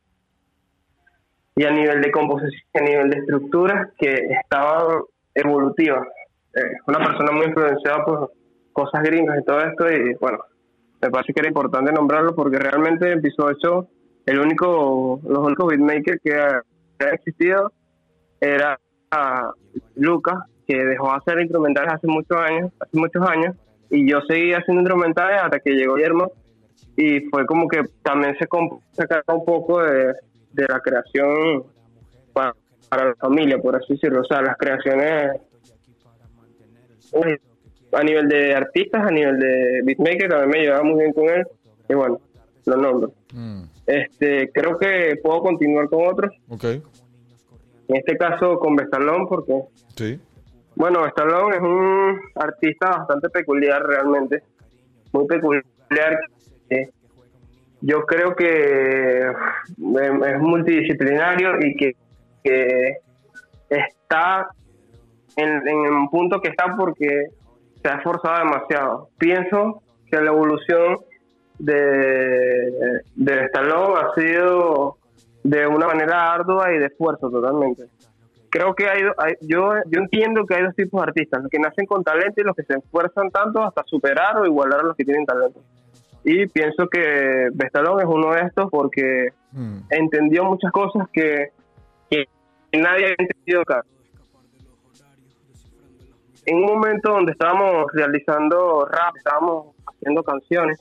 y 1.54 1.64
a 1.64 1.70
nivel 1.70 2.02
de 2.02 2.10
composición, 2.10 2.60
a 2.74 2.80
nivel 2.80 3.10
de 3.10 3.18
estructuras 3.20 3.90
que 3.96 4.12
estaban 4.42 5.02
evolutivas. 5.32 6.04
Eh, 6.56 6.62
una 6.88 6.98
persona 7.06 7.30
muy 7.30 7.46
influenciada 7.46 8.04
por 8.04 8.32
cosas 8.72 9.04
gringas 9.04 9.38
y 9.40 9.44
todo 9.44 9.60
esto 9.60 9.88
y 9.88 10.14
bueno, 10.14 10.38
me 11.00 11.10
parece 11.10 11.32
que 11.32 11.38
era 11.42 11.48
importante 11.48 11.92
nombrarlo 11.92 12.34
porque 12.34 12.58
realmente 12.58 13.12
en 13.12 13.22
Piso 13.22 13.44
8 13.44 13.86
el 14.26 14.40
único, 14.40 15.20
los 15.22 15.38
únicos 15.46 15.68
beatmakers 15.68 16.20
que 16.24 16.34
ha, 16.34 16.60
que 16.98 17.06
ha 17.06 17.10
existido 17.10 17.70
era 18.40 18.78
ah, 19.10 19.52
Lucas, 19.96 20.36
que 20.66 20.76
dejó 20.84 21.08
de 21.10 21.16
hacer 21.16 21.40
instrumentales 21.40 21.92
hace 21.94 22.06
muchos 22.06 22.36
años, 22.38 22.72
hace 22.80 22.96
muchos 22.96 23.22
años, 23.28 23.56
y 23.90 24.08
yo 24.08 24.20
seguí 24.28 24.52
haciendo 24.52 24.82
instrumentales 24.82 25.40
hasta 25.42 25.58
que 25.60 25.72
llegó 25.72 25.94
Guillermo 25.96 26.30
y 26.96 27.20
fue 27.28 27.44
como 27.46 27.66
que 27.68 27.82
también 28.02 28.36
se 28.38 28.48
comp- 28.48 28.80
saca 28.92 29.22
un 29.34 29.44
poco 29.44 29.82
de, 29.82 30.14
de 30.52 30.66
la 30.68 30.80
creación 30.80 31.64
para, 32.32 32.54
para 32.88 33.06
la 33.08 33.14
familia, 33.16 33.58
por 33.58 33.74
así 33.76 33.94
decirlo, 33.94 34.20
o 34.20 34.24
sea, 34.24 34.42
las 34.42 34.56
creaciones 34.56 35.40
a 37.92 38.02
nivel 38.04 38.28
de 38.28 38.54
artistas, 38.54 39.02
a 39.06 39.10
nivel 39.10 39.38
de 39.40 39.80
beatmaker, 39.84 40.28
también 40.28 40.50
me 40.50 40.58
llevaba 40.60 40.84
muy 40.84 41.00
bien 41.00 41.12
con 41.12 41.28
él. 41.28 41.44
Y 41.88 41.94
bueno, 41.94 42.20
lo 42.66 42.76
nombro. 42.76 43.12
Mm, 43.34 43.62
Este, 43.86 44.50
creo 44.52 44.78
que 44.78 45.16
puedo 45.22 45.40
continuar 45.42 45.88
con 45.88 46.06
otros. 46.06 46.30
ok, 46.48 46.64
En 47.90 47.96
este 47.96 48.16
caso 48.16 48.60
con 48.60 48.76
Bestalón, 48.76 49.26
porque, 49.26 49.64
sí, 49.96 50.20
bueno, 50.76 51.02
Bestalón 51.02 51.52
es 51.52 51.60
un 51.60 52.20
artista 52.36 52.98
bastante 52.98 53.28
peculiar 53.30 53.82
realmente. 53.84 54.44
Muy 55.12 55.26
peculiar. 55.26 55.64
yo 57.80 58.02
creo 58.06 58.36
que 58.36 59.26
eh, 59.26 59.32
es 59.76 60.38
multidisciplinario 60.38 61.58
y 61.60 61.74
que, 61.74 61.96
que 62.44 62.98
está 63.68 64.46
en, 65.34 65.48
en 65.66 65.84
el 65.86 66.08
punto 66.12 66.40
que 66.40 66.50
está 66.50 66.76
porque 66.76 67.24
se 67.82 67.88
ha 67.88 67.96
esforzado 67.96 68.38
demasiado. 68.38 69.08
Pienso 69.18 69.82
que 70.08 70.20
la 70.20 70.30
evolución 70.30 70.98
de, 71.58 73.02
de 73.16 73.44
Stallone 73.46 73.94
ha 74.00 74.14
sido 74.14 74.99
de 75.42 75.66
una 75.66 75.86
manera 75.86 76.32
ardua 76.34 76.72
y 76.74 76.78
de 76.78 76.86
esfuerzo 76.86 77.30
totalmente. 77.30 77.84
creo 78.50 78.74
que 78.74 78.88
hay, 78.88 79.02
hay- 79.18 79.34
yo, 79.42 79.74
yo 79.86 80.00
entiendo 80.00 80.44
que 80.44 80.56
hay 80.56 80.64
dos 80.64 80.74
tipos 80.74 81.00
de 81.00 81.08
artistas, 81.08 81.40
los 81.42 81.50
que 81.50 81.58
nacen 81.60 81.86
con 81.86 82.02
talento 82.02 82.40
y 82.40 82.44
los 82.44 82.56
que 82.56 82.64
se 82.64 82.74
esfuerzan 82.78 83.30
tanto 83.30 83.62
hasta 83.62 83.84
superar 83.86 84.38
o 84.38 84.44
igualar 84.44 84.80
a 84.80 84.82
los 84.82 84.96
que 84.96 85.04
tienen 85.04 85.24
talento. 85.24 85.60
Y 86.24 86.46
pienso 86.48 86.88
que 86.88 87.48
Bestalón 87.54 88.00
es 88.00 88.06
uno 88.06 88.32
de 88.34 88.40
estos 88.42 88.68
porque 88.70 89.28
Mm, 89.52 89.78
entendió 89.90 90.44
muchas 90.44 90.70
cosas 90.72 91.08
que, 91.12 91.48
que 92.10 92.24
nadie 92.72 93.04
había 93.06 93.16
entendido 93.18 93.62
acá. 93.62 93.82
En 96.46 96.56
un 96.56 96.66
momento 96.66 97.10
donde 97.10 97.32
estábamos 97.32 97.86
realizando 97.92 98.84
rap, 98.86 99.16
estábamos 99.16 99.74
haciendo 99.86 100.22
canciones, 100.22 100.80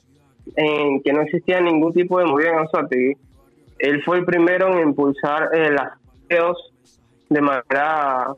en 0.56 1.00
que 1.02 1.12
no 1.12 1.22
existía 1.22 1.60
ningún 1.60 1.92
tipo 1.92 2.18
de 2.18 2.24
movida 2.26 2.50
en 2.50 2.58
Anzoátegui, 2.60 3.14
él 3.80 4.02
fue 4.04 4.18
el 4.18 4.24
primero 4.24 4.72
en 4.72 4.88
impulsar 4.88 5.50
eh, 5.54 5.70
las 5.70 5.92
videos 6.28 6.72
de 7.28 7.40
manera 7.40 8.28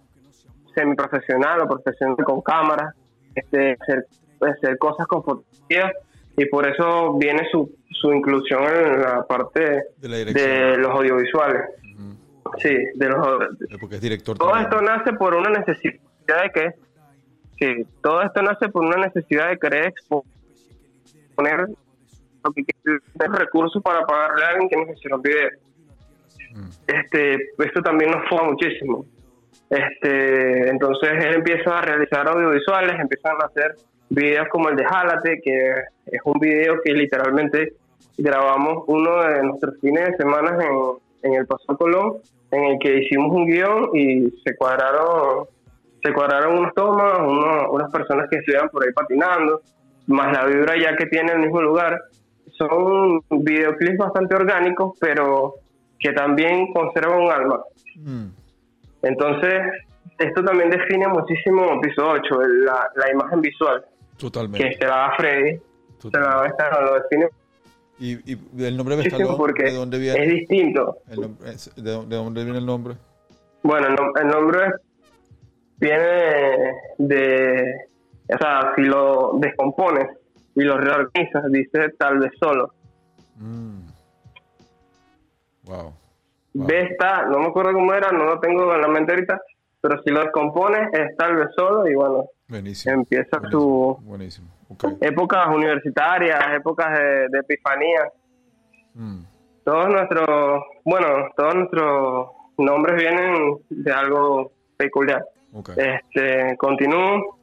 semiprofesional 0.75 1.61
o 1.63 1.69
profesional 1.69 2.17
con 2.25 2.41
cámaras, 2.43 2.95
este, 3.35 3.77
hacer, 3.81 4.07
hacer 4.41 4.79
cosas 4.79 5.07
con 5.07 5.23
fotografías 5.23 5.93
y 6.37 6.47
por 6.47 6.67
eso 6.67 7.15
viene 7.19 7.47
su, 7.51 7.71
su 7.91 8.13
inclusión 8.13 8.63
en 8.65 9.01
la 9.03 9.23
parte 9.27 9.85
de 9.99 10.09
la 10.09 10.17
de 10.17 10.77
los 10.79 10.91
audiovisuales. 10.91 11.63
Sí, 12.59 12.75
de 12.95 13.09
los 13.09 13.27
Eh, 13.71 13.77
Porque 13.81 13.97
es 13.97 14.01
director 14.01 14.37
todo 14.37 14.51
también. 14.51 14.71
esto 14.71 14.83
nace 14.83 15.13
por 15.15 15.35
una 15.35 15.51
necesidad 15.51 16.01
de 16.43 16.51
que 16.51 16.71
sí, 17.59 17.87
todo 18.03 18.23
esto 18.23 18.43
nace 18.43 18.69
por 18.69 18.85
una 18.85 18.97
necesidad 19.07 19.49
de 19.49 19.59
querer 19.59 19.87
exponer 19.87 21.69
lo 22.45 22.53
que 22.53 22.65
quiere, 22.65 23.01
tener 23.19 23.39
recursos 23.39 23.83
para 23.83 24.05
pagarle 24.07 24.45
a 24.45 24.49
alguien 24.49 24.69
que 24.69 24.77
nos 24.77 24.97
hicieron 24.97 25.23
videos. 25.23 25.53
Este, 26.87 27.35
esto 27.59 27.83
también 27.83 28.11
nos 28.11 28.29
fue 28.29 28.43
muchísimo. 28.45 29.07
Este, 29.71 30.69
entonces 30.69 31.11
él 31.25 31.35
empieza 31.37 31.79
a 31.79 31.83
realizar 31.83 32.29
audiovisuales, 32.29 33.01
empiezan 33.01 33.37
a 33.41 33.47
hacer 33.47 33.75
videos 34.11 34.49
como 34.49 34.69
el 34.69 34.77
de 34.77 34.85
Jálate, 34.85 35.41
que 35.43 35.71
es 36.07 36.21
un 36.25 36.39
video 36.39 36.75
que 36.85 36.93
literalmente 36.93 37.75
grabamos 38.19 38.85
uno 38.87 39.23
de 39.23 39.43
nuestros 39.45 39.81
fines 39.81 40.09
de 40.09 40.17
semana 40.19 40.59
en, 40.63 41.31
en 41.31 41.39
el 41.41 41.47
Paso 41.47 41.77
Colón, 41.79 42.19
en 42.51 42.65
el 42.65 42.79
que 42.79 42.99
hicimos 42.99 43.33
un 43.33 43.47
guion 43.47 43.91
y 43.95 44.31
se 44.45 44.55
cuadraron 44.57 45.47
se 46.05 46.13
cuadraron 46.13 46.59
unas 46.59 46.75
tomas, 46.75 47.21
uno- 47.21 47.71
unas 47.71 47.89
personas 47.93 48.29
que 48.29 48.39
estuvieran 48.39 48.69
por 48.71 48.85
ahí 48.85 48.93
patinando, 48.93 49.61
más 50.09 50.37
la 50.37 50.45
vibra 50.47 50.75
ya 50.77 50.97
que 50.97 51.07
tiene 51.07 51.31
el 51.33 51.39
mismo 51.39 51.63
lugar. 51.63 51.97
Son 52.69 53.21
videoclips 53.45 53.99
bastante 53.99 54.35
orgánicos, 54.37 54.97
pero 55.01 55.55
que 55.99 56.13
también 56.13 56.73
conservan 56.73 57.21
un 57.23 57.31
alma. 57.33 57.61
Mm, 57.97 58.27
Entonces, 59.03 59.61
esto 60.19 60.45
también 60.45 60.71
define 60.71 61.09
muchísimo 61.09 61.81
piso 61.81 62.09
8, 62.09 62.43
el- 62.43 62.65
la, 62.65 62.89
la 62.95 63.11
imagen 63.11 63.41
visual, 63.41 63.85
totalmente. 64.17 64.69
que 64.69 64.77
se 64.77 64.85
la 64.87 64.97
da 64.97 65.13
Freddy, 65.17 65.59
se 66.01 66.11
la 66.21 66.47
da 66.59 66.81
lo 66.83 66.95
define 67.03 67.29
¿Y, 67.99 68.33
y 68.33 68.39
el 68.65 68.77
nombre 68.77 68.97
muchísimo 68.97 69.19
Bestalón, 69.19 69.37
porque 69.39 69.65
de 69.65 69.73
dónde 69.75 69.97
es 69.97 70.03
viene? 70.03 70.27
distinto. 70.27 70.97
Es- 71.45 71.75
¿De 71.77 71.91
dónde- 71.91 72.17
de 72.17 72.23
dónde 72.23 72.45
viene 72.45 72.59
el 72.59 72.67
nombre? 72.67 72.95
Bueno, 73.63 73.87
el, 73.89 73.95
nom- 73.97 74.21
el 74.21 74.29
nombre 74.29 74.61
viene 75.79 76.73
de, 76.99 77.75
o 78.35 78.39
sea, 78.39 78.73
si 78.77 78.83
lo 78.83 79.33
descompones 79.39 80.07
y 80.55 80.63
lo 80.63 80.77
reorganizas, 80.79 81.51
dice 81.51 81.91
tal 81.99 82.19
vez 82.19 82.33
solo. 82.41 82.73
Mm. 83.37 83.81
Wow. 85.65 85.77
Wow. 86.55 86.67
Vesta, 86.67 87.27
no 87.27 87.39
me 87.39 87.47
acuerdo 87.47 87.73
cómo 87.73 87.95
era, 87.95 88.11
no 88.13 88.25
lo 88.25 88.41
tengo 88.41 88.75
en 88.75 88.81
la 88.83 88.89
mente 88.89 89.13
ahorita, 89.13 89.41
pero 89.81 90.03
si 90.03 90.11
lo 90.11 90.21
descompones 90.21 90.93
es 90.93 91.17
tal 91.17 91.37
vez 91.37 91.49
solo 91.57 91.89
y 91.89 91.95
bueno, 91.95 92.27
Buenísimo. 92.49 92.95
empieza 92.97 93.39
Buenísimo. 93.39 93.97
su 93.99 94.05
Buenísimo. 94.07 94.49
Épocas 95.01 95.49
universitarias, 95.49 96.39
épocas 96.55 96.99
de, 96.99 97.29
de 97.29 97.39
epifanía. 97.41 98.11
Mm, 98.95 99.21
Todos 99.65 99.89
nuestros, 99.89 100.63
bueno, 100.85 101.07
todos 101.37 101.55
nuestros 101.55 102.27
nombres 102.59 102.97
vienen 102.97 103.57
de 103.71 103.93
algo 103.93 104.53
peculiar. 104.77 105.25
ok. 105.55 105.71
Este, 105.77 106.57
continúo. 106.59 107.39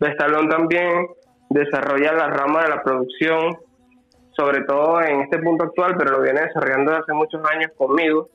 Bestalón 0.00 0.48
también 0.48 1.06
desarrolla 1.54 2.12
la 2.12 2.26
rama 2.28 2.62
de 2.64 2.68
la 2.68 2.82
producción, 2.82 3.56
sobre 4.36 4.62
todo 4.62 5.00
en 5.00 5.20
este 5.22 5.38
punto 5.38 5.64
actual, 5.64 5.94
pero 5.96 6.10
lo 6.12 6.22
viene 6.22 6.40
desarrollando 6.42 6.90
desde 6.90 7.02
hace 7.04 7.12
muchos 7.12 7.40
años 7.50 7.70
conmigo. 7.76 8.28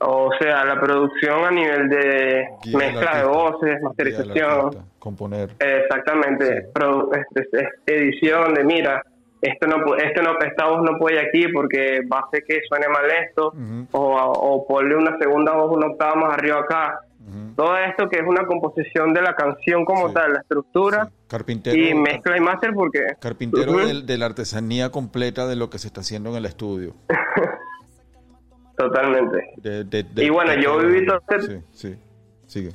O 0.00 0.30
sea, 0.38 0.64
la 0.66 0.78
producción 0.78 1.44
a 1.46 1.50
nivel 1.50 1.88
de 1.88 2.46
Guía 2.62 2.76
mezcla 2.78 3.16
de 3.18 3.24
voces, 3.24 3.80
masterización, 3.82 4.70
Componer. 4.98 5.48
exactamente, 5.58 6.66
Sí. 6.74 7.20
este, 7.40 7.62
este, 7.62 7.96
edición 7.96 8.52
de 8.52 8.64
mira, 8.64 9.02
esto 9.40 9.66
no, 9.66 9.96
esto 9.96 10.22
no, 10.22 10.38
esta 10.40 10.66
voz 10.66 10.82
no 10.82 10.98
puede 10.98 11.20
aquí 11.20 11.48
porque 11.48 12.00
va 12.12 12.18
a 12.18 12.26
hacer 12.26 12.44
que 12.46 12.60
suene 12.68 12.88
mal 12.88 13.04
esto, 13.26 13.52
o, 13.92 14.00
o 14.32 14.66
ponle 14.66 14.94
una 14.94 15.16
segunda 15.18 15.52
voz 15.54 15.74
una 15.74 15.86
octava 15.86 16.14
más 16.16 16.34
arriba 16.34 16.58
acá. 16.60 17.00
Todo 17.56 17.76
esto 17.78 18.08
que 18.08 18.18
es 18.20 18.24
una 18.26 18.46
composición 18.46 19.12
de 19.12 19.20
la 19.20 19.34
canción 19.34 19.84
como 19.84 20.08
Sí. 20.08 20.14
tal, 20.14 20.32
la 20.34 20.38
estructura 20.40 21.06
Sí. 21.06 21.12
Carpintero. 21.26 21.76
y 21.76 21.92
mezcla 21.94 22.36
y 22.36 22.40
máster 22.40 22.72
porque 22.72 23.00
Carpintero 23.20 23.72
del- 23.78 24.06
de 24.06 24.16
la 24.18 24.26
artesanía 24.26 24.90
completa 24.90 25.46
de 25.48 25.56
lo 25.56 25.68
que 25.68 25.78
se 25.78 25.88
está 25.88 26.02
haciendo 26.02 26.30
en 26.30 26.36
el 26.36 26.46
estudio. 26.46 26.94
totalmente. 28.76 29.54
De- 29.56 29.84
de- 29.84 30.02
de- 30.02 30.24
Y 30.24 30.30
bueno, 30.30 30.54
yo 30.60 30.78
viví 30.78 31.06
todo 31.06 31.20
este- 31.28 31.40
Sí, 31.40 31.62
sí. 31.72 31.98
Sigue. 32.46 32.70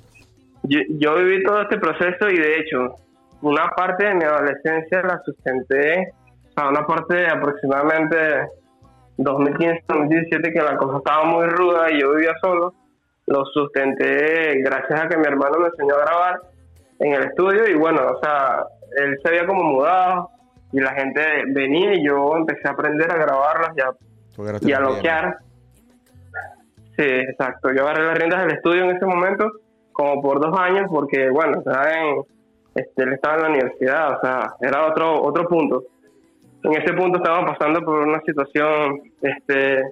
Yo, 0.63 0.79
yo 0.89 1.15
viví 1.15 1.43
todo 1.43 1.61
este 1.61 1.77
proceso 1.77 2.29
y 2.29 2.37
de 2.37 2.59
hecho 2.59 2.95
una 3.41 3.69
parte 3.69 4.05
de 4.05 4.15
mi 4.15 4.23
adolescencia 4.23 5.01
la 5.03 5.21
sustenté, 5.23 6.11
o 6.49 6.51
sea, 6.53 6.69
una 6.69 6.85
parte 6.85 7.15
de 7.15 7.27
aproximadamente 7.27 8.17
2015-2017 9.17 10.51
que 10.53 10.61
la 10.61 10.77
cosa 10.77 10.97
estaba 10.97 11.23
muy 11.25 11.45
ruda 11.47 11.91
y 11.91 12.01
yo 12.01 12.11
vivía 12.15 12.33
solo, 12.41 12.73
lo 13.31 13.45
sustenté 13.45 14.61
gracias 14.61 15.01
a 15.01 15.07
que 15.07 15.17
mi 15.17 15.25
hermano 15.25 15.59
me 15.59 15.67
enseñó 15.67 15.95
a 15.95 16.05
grabar 16.05 16.41
en 16.99 17.13
el 17.13 17.23
estudio 17.23 17.67
y 17.67 17.75
bueno, 17.75 18.01
o 18.15 18.19
sea, 18.19 18.63
él 18.97 19.17
se 19.21 19.29
había 19.29 19.47
como 19.47 19.63
mudado 19.63 20.29
y 20.71 20.79
la 20.79 20.93
gente 20.93 21.21
venía 21.47 21.95
y 21.95 22.05
yo 22.05 22.35
empecé 22.35 22.67
a 22.67 22.71
aprender 22.71 23.11
a 23.11 23.17
grabarlas 23.17 23.71
y 23.75 23.81
a 23.81 23.91
y 24.61 24.71
a 24.71 24.79
bloquear. 24.79 25.37
Sí, 26.97 27.03
exacto. 27.03 27.71
Yo 27.73 27.83
agarré 27.83 28.05
las 28.05 28.17
riendas 28.17 28.41
del 28.43 28.55
estudio 28.55 28.83
en 28.85 28.95
ese 28.95 29.05
momento 29.05 29.51
como 29.91 30.21
por 30.21 30.39
dos 30.39 30.57
años 30.57 30.89
porque, 30.89 31.29
bueno, 31.29 31.59
estaba 31.59 31.91
en, 31.91 32.23
este, 32.75 33.03
él 33.03 33.13
estaba 33.13 33.35
en 33.35 33.41
la 33.41 33.49
universidad, 33.49 34.17
o 34.17 34.21
sea, 34.21 34.53
era 34.61 34.87
otro 34.87 35.21
otro 35.21 35.47
punto. 35.47 35.83
En 36.63 36.73
ese 36.73 36.93
punto 36.93 37.17
estábamos 37.17 37.51
pasando 37.51 37.81
por 37.81 38.07
una 38.07 38.21
situación, 38.21 39.01
este, 39.21 39.83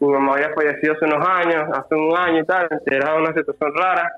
mi 0.00 0.08
mamá 0.08 0.34
había 0.34 0.52
fallecido 0.54 0.94
hace 0.94 1.04
unos 1.06 1.26
años, 1.28 1.64
hace 1.72 1.94
un 1.94 2.16
año 2.16 2.40
y 2.40 2.44
tal, 2.44 2.68
era 2.86 3.14
una 3.16 3.32
situación 3.34 3.72
rara, 3.74 4.10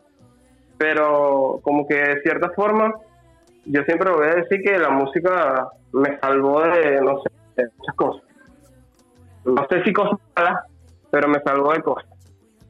pero 0.78 1.60
como 1.62 1.86
que 1.86 1.94
de 1.94 2.20
cierta 2.22 2.50
forma, 2.50 2.94
yo 3.66 3.82
siempre 3.84 4.10
voy 4.10 4.26
a 4.28 4.34
decir 4.36 4.62
que 4.62 4.78
la 4.78 4.90
música 4.90 5.68
me 5.92 6.18
salvó 6.20 6.62
de, 6.62 7.00
no 7.00 7.20
sé, 7.22 7.30
de 7.56 7.68
muchas 7.78 7.94
cosas 7.96 8.22
no 9.42 9.66
sé 9.70 9.82
si 9.84 9.92
cosas 9.94 10.18
malas, 10.36 10.64
pero 11.10 11.26
me 11.28 11.40
salvó 11.40 11.72
de 11.72 11.80
cosas, 11.80 12.04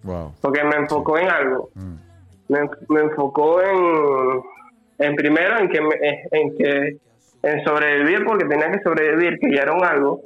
Wow. 0.05 0.33
porque 0.41 0.63
me 0.63 0.77
enfocó 0.77 1.19
en 1.19 1.29
algo, 1.29 1.69
Mm. 1.75 1.95
me, 2.49 2.61
me 2.89 3.01
enfocó 3.01 3.61
en, 3.61 4.41
en 4.99 5.17
primero 5.17 5.59
en 5.59 5.69
que, 5.69 5.81
me- 5.81 6.29
en 6.31 6.57
que 6.57 6.97
en 7.43 7.65
sobrevivir 7.65 8.25
porque 8.25 8.45
tenía 8.45 8.71
que 8.71 8.81
sobrevivir, 8.85 9.39
que 9.41 9.53
ya 9.55 9.63
era 9.63 9.73
un 9.73 9.85
algo, 9.85 10.21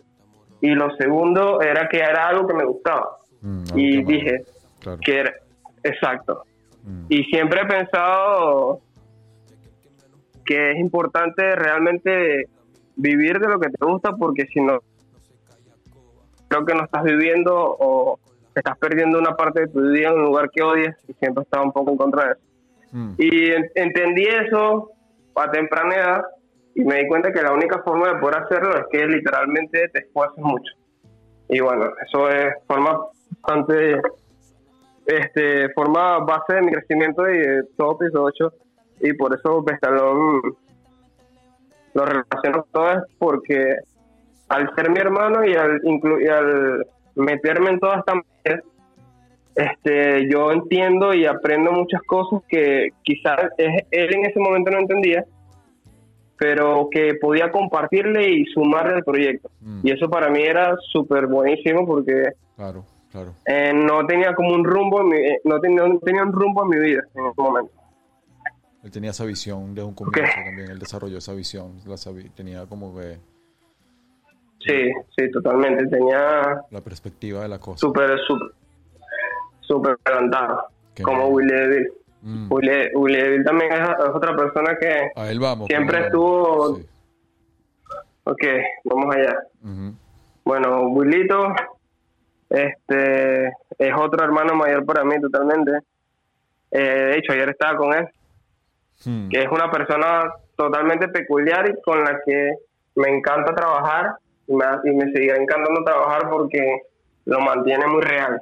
y 0.64 0.74
lo 0.74 0.94
segundo 0.96 1.60
era 1.60 1.88
que 1.88 1.98
era 1.98 2.28
algo 2.28 2.46
que 2.46 2.54
me 2.54 2.64
gustaba, 2.64 3.16
Mm, 3.42 3.64
y 3.76 4.02
dije 4.04 4.42
Claro. 4.80 4.98
que 5.04 5.18
era 5.20 5.32
exacto, 5.82 6.44
Mm. 6.84 7.06
y 7.10 7.24
siempre 7.24 7.60
he 7.62 7.66
pensado 7.66 8.80
que 10.46 10.72
es 10.72 10.78
importante 10.78 11.54
realmente 11.56 12.48
vivir 12.96 13.38
de 13.40 13.48
lo 13.48 13.58
que 13.58 13.68
te 13.70 13.84
gusta 13.84 14.12
porque 14.16 14.46
si 14.46 14.60
no 14.60 14.78
creo 16.48 16.64
que 16.64 16.74
no 16.74 16.84
estás 16.84 17.02
viviendo 17.04 17.54
o 17.56 18.18
estás 18.54 18.78
perdiendo 18.78 19.18
una 19.18 19.34
parte 19.36 19.60
de 19.60 19.68
tu 19.68 19.80
vida 19.80 20.08
en 20.08 20.14
un 20.14 20.22
lugar 20.24 20.50
que 20.50 20.62
odias 20.62 20.96
y 21.08 21.12
siempre 21.14 21.42
he 21.42 21.44
estado 21.44 21.64
un 21.64 21.72
poco 21.72 21.90
en 21.90 21.96
contra 21.96 22.24
de 22.26 22.32
eso. 22.32 22.40
Mm. 22.92 23.14
Y 23.18 23.50
en- 23.50 23.70
entendí 23.74 24.24
eso 24.26 24.90
a 25.34 25.50
temprana 25.50 25.94
edad 25.96 26.24
y 26.74 26.84
me 26.84 26.96
di 26.96 27.08
cuenta 27.08 27.32
que 27.32 27.42
la 27.42 27.52
única 27.52 27.82
forma 27.82 28.08
de 28.08 28.20
poder 28.20 28.42
hacerlo 28.42 28.76
es 28.76 28.84
que 28.90 29.06
literalmente 29.06 29.88
te 29.88 30.00
esfuerces 30.00 30.42
mucho. 30.42 30.72
Y 31.48 31.60
bueno, 31.60 31.92
eso 32.06 32.28
es 32.28 32.54
forma 32.66 32.98
bastante, 33.40 34.00
este, 35.06 35.68
forma 35.74 36.18
base 36.20 36.54
de 36.54 36.62
mi 36.62 36.72
crecimiento 36.72 37.28
y 37.28 37.38
de 37.38 37.62
todo 37.76 37.98
piso 37.98 38.22
8 38.22 38.52
y 39.00 39.12
por 39.12 39.34
eso 39.34 39.62
Bestalón 39.62 40.40
lo 41.94 42.04
relaciono 42.04 42.66
todo 42.72 42.90
es 42.92 42.98
porque 43.18 43.76
al 44.48 44.74
ser 44.74 44.90
mi 44.90 44.98
hermano 44.98 45.44
y 45.44 45.54
al, 45.54 45.80
inclu- 45.82 46.28
al 46.28 46.86
meterme 47.14 47.70
en 47.70 47.80
toda 47.80 47.98
esta 47.98 48.14
materia, 48.14 48.62
este, 49.54 50.28
yo 50.28 50.50
entiendo 50.50 51.14
y 51.14 51.26
aprendo 51.26 51.70
muchas 51.70 52.02
cosas 52.02 52.40
que 52.48 52.88
quizás 53.02 53.38
él 53.58 54.14
en 54.14 54.24
ese 54.24 54.40
momento 54.40 54.72
no 54.72 54.80
entendía, 54.80 55.24
pero 56.38 56.88
que 56.90 57.14
podía 57.20 57.50
compartirle 57.50 58.28
y 58.30 58.44
sumarle 58.46 58.94
al 58.94 59.04
proyecto. 59.04 59.50
Mm. 59.60 59.80
Y 59.86 59.90
eso 59.92 60.08
para 60.10 60.28
mí 60.30 60.42
era 60.42 60.76
súper 60.92 61.26
buenísimo 61.26 61.86
porque 61.86 62.32
Claro, 62.56 62.84
claro. 63.10 63.34
eh, 63.46 63.72
no 63.72 64.04
tenía 64.06 64.34
como 64.34 64.54
un 64.54 64.64
rumbo, 64.64 65.00
en 65.02 65.08
mi- 65.08 65.16
eh, 65.16 65.40
no, 65.44 65.60
tenía, 65.60 65.86
no 65.86 65.98
tenía 66.00 66.22
un 66.22 66.32
rumbo 66.32 66.62
en 66.64 66.68
mi 66.70 66.78
vida 66.84 67.02
en 67.14 67.26
ese 67.26 67.40
momento. 67.40 67.72
Él 68.82 68.90
tenía 68.90 69.10
esa 69.10 69.24
visión 69.24 69.74
desde 69.74 69.88
un 69.88 69.94
comienzo 69.94 70.32
también. 70.44 70.70
Él 70.70 70.78
desarrolló 70.78 71.16
esa 71.18 71.32
visión. 71.32 71.80
La 71.86 71.96
sabi- 71.96 72.28
tenía 72.30 72.66
como 72.66 72.94
que 72.98 73.16
Sí, 74.66 74.90
sí, 75.16 75.30
totalmente. 75.30 75.86
Tenía 75.88 76.60
la 76.70 76.80
perspectiva 76.80 77.42
de 77.42 77.48
la 77.48 77.58
cosa. 77.58 77.78
súper, 77.78 78.18
súper, 78.26 78.48
súper 79.60 79.96
adelantado, 80.04 80.66
Qué 80.94 81.02
como. 81.02 81.28
Willy 81.28 81.52
DeVille. 81.52 81.88
Mm. 82.26 82.48
DeVille 82.48 83.44
también 83.44 83.72
es, 83.72 83.80
es 83.80 84.08
otra 84.14 84.34
persona 84.34 84.76
que... 84.80 85.10
A 85.14 85.30
él 85.30 85.38
vamos. 85.38 85.66
Siempre 85.68 86.06
estuvo- 86.06 86.76
Sí. 86.76 86.86
Ok, 88.24 88.42
vamos 88.84 89.14
allá. 89.14 89.38
Bueno, 90.44 90.88
Willito 90.88 91.54
este, 92.48 93.46
es 93.78 93.92
otro 93.98 94.24
hermano 94.24 94.54
mayor 94.54 94.84
para 94.86 95.04
mí 95.04 95.20
totalmente. 95.20 95.72
Eh, 96.70 96.78
de 96.80 97.18
hecho, 97.18 97.32
ayer 97.32 97.50
estaba 97.50 97.76
con 97.76 97.92
él, 97.94 98.08
Hmm. 99.04 99.28
que 99.28 99.42
es 99.42 99.48
una 99.50 99.70
persona 99.70 100.32
totalmente 100.56 101.08
peculiar 101.08 101.68
y 101.68 101.82
con 101.82 102.02
la 102.04 102.20
que 102.24 102.54
me 102.94 103.08
encanta 103.08 103.54
trabajar 103.54 104.14
y 104.46 104.54
me, 104.54 104.64
y 104.84 104.90
me 104.94 105.12
seguirá 105.12 105.36
encantando 105.36 105.82
trabajar 105.84 106.30
porque 106.30 106.82
lo 107.26 107.40
mantiene 107.40 107.86
muy 107.86 108.00
real, 108.02 108.40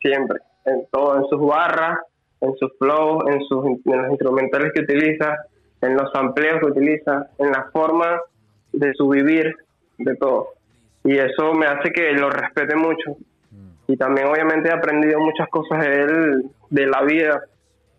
siempre, 0.00 0.40
en 0.64 0.84
todo, 0.90 1.16
en 1.18 1.24
sus 1.28 1.40
barras, 1.40 1.98
en 2.44 2.56
sus 2.56 2.72
flows, 2.78 3.24
en, 3.28 3.42
sus, 3.44 3.64
en 3.66 4.02
los 4.02 4.10
instrumentales 4.10 4.72
que 4.72 4.82
utiliza, 4.82 5.36
en 5.80 5.96
los 5.96 6.14
amplios 6.14 6.60
que 6.60 6.66
utiliza, 6.66 7.28
en 7.38 7.50
la 7.50 7.68
forma 7.72 8.20
de 8.72 8.92
su 8.94 9.08
vivir, 9.08 9.54
de 9.98 10.16
todo. 10.16 10.48
Y 11.04 11.18
eso 11.18 11.54
me 11.54 11.66
hace 11.66 11.90
que 11.90 12.12
lo 12.12 12.30
respete 12.30 12.76
mucho. 12.76 13.16
Y 13.86 13.96
también 13.96 14.28
obviamente 14.28 14.68
he 14.68 14.72
aprendido 14.72 15.20
muchas 15.20 15.48
cosas 15.48 15.84
de 15.84 16.02
él, 16.02 16.50
de 16.70 16.86
la 16.86 17.02
vida, 17.02 17.42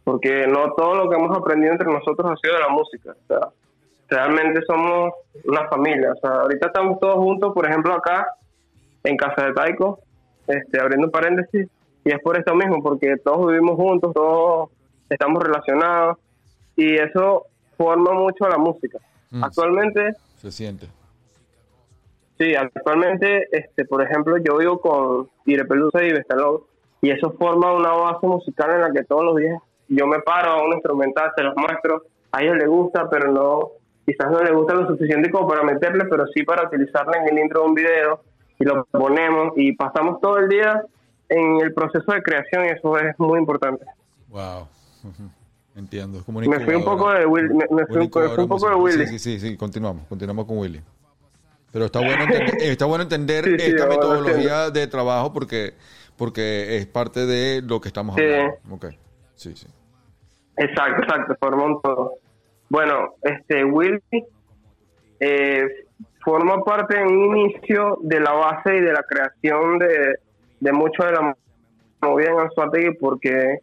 porque 0.04 0.48
no 0.48 0.74
todo 0.74 0.96
lo 0.96 1.10
que 1.10 1.16
hemos 1.16 1.38
aprendido 1.38 1.74
entre 1.74 1.92
nosotros 1.92 2.32
ha 2.32 2.36
sido 2.38 2.56
de 2.56 2.62
la 2.62 2.70
música. 2.70 3.12
O 3.12 3.28
sea, 3.28 3.50
realmente 4.10 4.62
somos 4.66 5.14
una 5.46 5.68
familia. 5.68 6.12
O 6.14 6.16
sea, 6.16 6.42
ahorita 6.42 6.68
estamos 6.68 7.00
todos 7.00 7.16
juntos, 7.16 7.54
por 7.54 7.68
ejemplo, 7.68 7.94
acá 7.94 8.28
en 9.04 9.18
casa 9.18 9.46
de 9.46 9.54
Taiko, 9.54 10.00
este, 10.48 10.80
abriendo 10.80 11.12
paréntesis, 11.12 11.68
y 12.06 12.12
es 12.12 12.22
por 12.22 12.38
esto 12.38 12.56
mismo, 12.56 12.82
porque 12.82 13.18
todos 13.18 13.48
vivimos 13.48 13.76
juntos, 13.76 14.14
todos 14.14 14.70
estamos 15.10 15.44
relacionados, 15.44 16.20
y 16.76 16.96
eso 16.96 17.48
forma 17.78 18.14
mucho 18.14 18.46
a 18.46 18.50
la 18.50 18.58
música. 18.58 19.00
Mm. 19.32 19.44
Actualmente, 19.44 20.14
Se 20.38 20.52
siente. 20.52 20.88
Sí, 22.38 22.54
actualmente, 22.54 23.48
este, 23.52 23.86
por 23.86 24.04
ejemplo, 24.04 24.38
yo 24.38 24.58
vivo 24.58 24.80
con 24.80 25.30
Irepelusa 25.46 26.04
y 26.04 26.12
Vestalón 26.12 26.60
y 27.02 27.10
eso 27.10 27.32
forma 27.40 27.74
una 27.74 27.92
base 27.92 28.28
musical 28.28 28.72
en 28.72 28.82
la 28.82 28.92
que 28.92 29.06
todos 29.06 29.24
los 29.24 29.38
días 29.38 29.62
yo 29.88 30.06
me 30.06 30.20
paro 30.20 30.52
a 30.52 30.64
un 30.64 30.74
instrumental, 30.74 31.32
se 31.36 31.44
los 31.44 31.56
muestro, 31.56 32.04
a 32.32 32.42
ellos 32.42 32.58
les 32.58 32.68
gusta, 32.68 33.10
pero 33.10 33.32
no, 33.32 33.70
quizás 34.06 34.30
no 34.32 34.42
les 34.42 34.54
gusta 34.54 34.74
lo 34.74 34.88
suficiente 34.88 35.32
como 35.32 35.48
para 35.48 35.64
meterle, 35.64 36.06
pero 36.06 36.26
sí 36.28 36.44
para 36.44 36.68
utilizarla 36.68 37.20
en 37.20 37.30
el 37.30 37.44
intro 37.44 37.62
de 37.62 37.68
un 37.68 37.74
video 37.74 38.20
y 38.60 38.66
lo 38.66 38.84
ponemos 38.86 39.54
y 39.56 39.74
pasamos 39.74 40.20
todo 40.20 40.38
el 40.38 40.50
día 40.50 40.84
en 41.30 41.62
el 41.62 41.74
proceso 41.74 42.12
de 42.12 42.22
creación 42.22 42.66
y 42.66 42.70
eso 42.70 42.98
es 42.98 43.18
muy 43.20 43.40
importante. 43.40 43.86
Wow. 44.30 44.68
Entiendo. 45.76 46.24
Como 46.26 46.40
Me 46.40 46.60
fui 46.62 46.76
un 46.76 46.86
poco 46.86 47.12
de 47.12 47.26
Willy, 47.26 47.50
me, 47.50 47.66
me 47.70 47.86
fui, 47.86 47.98
me 47.98 48.30
fui 48.30 48.44
un 48.44 48.48
poco 48.50 48.70
de. 48.70 48.76
Willy. 48.76 49.08
Sí, 49.08 49.20
sí, 49.20 49.40
sí, 49.40 49.50
sí, 49.50 49.58
continuamos, 49.58 50.06
continuamos 50.08 50.46
con 50.46 50.58
Willy. 50.58 50.82
Pero 51.72 51.86
está 51.86 52.00
bueno 52.00 52.24
entender, 52.30 52.56
está 52.62 52.86
bueno 52.86 53.04
entender 53.04 53.44
Sí, 53.44 53.56
sí, 53.60 53.66
esta 53.72 53.84
ahora 53.84 53.96
metodología 53.96 54.70
de 54.72 54.88
trabajo 54.88 55.34
porque 55.34 55.74
porque 56.18 56.78
es 56.78 56.86
parte 56.86 57.26
de 57.26 57.62
lo 57.62 57.82
que 57.82 57.90
estamos 57.90 58.16
Sí. 58.16 58.22
hablando. 58.24 58.56
Ok. 58.72 58.86
Sí, 59.36 59.54
sí. 59.56 59.68
Exacto, 60.56 61.04
exacto, 61.04 61.36
forma 61.42 61.66
un 61.66 61.82
todo. 61.82 62.14
Bueno, 62.70 63.16
este 63.22 63.66
Willy 63.66 64.00
eh, 65.20 65.68
forma 66.24 66.64
parte 66.64 66.98
en 66.98 67.08
un 67.08 67.38
inicio 67.38 67.98
de 68.02 68.22
la 68.22 68.32
base 68.32 68.78
y 68.78 68.80
de 68.80 68.94
la 68.94 69.04
creación 69.04 69.78
de, 69.80 70.16
de 70.60 70.72
mucho 70.72 71.04
de 71.04 71.12
la 71.12 71.36
movida 72.02 72.32
en 72.32 72.40
Anzuategui 72.40 72.96
porque 72.96 73.60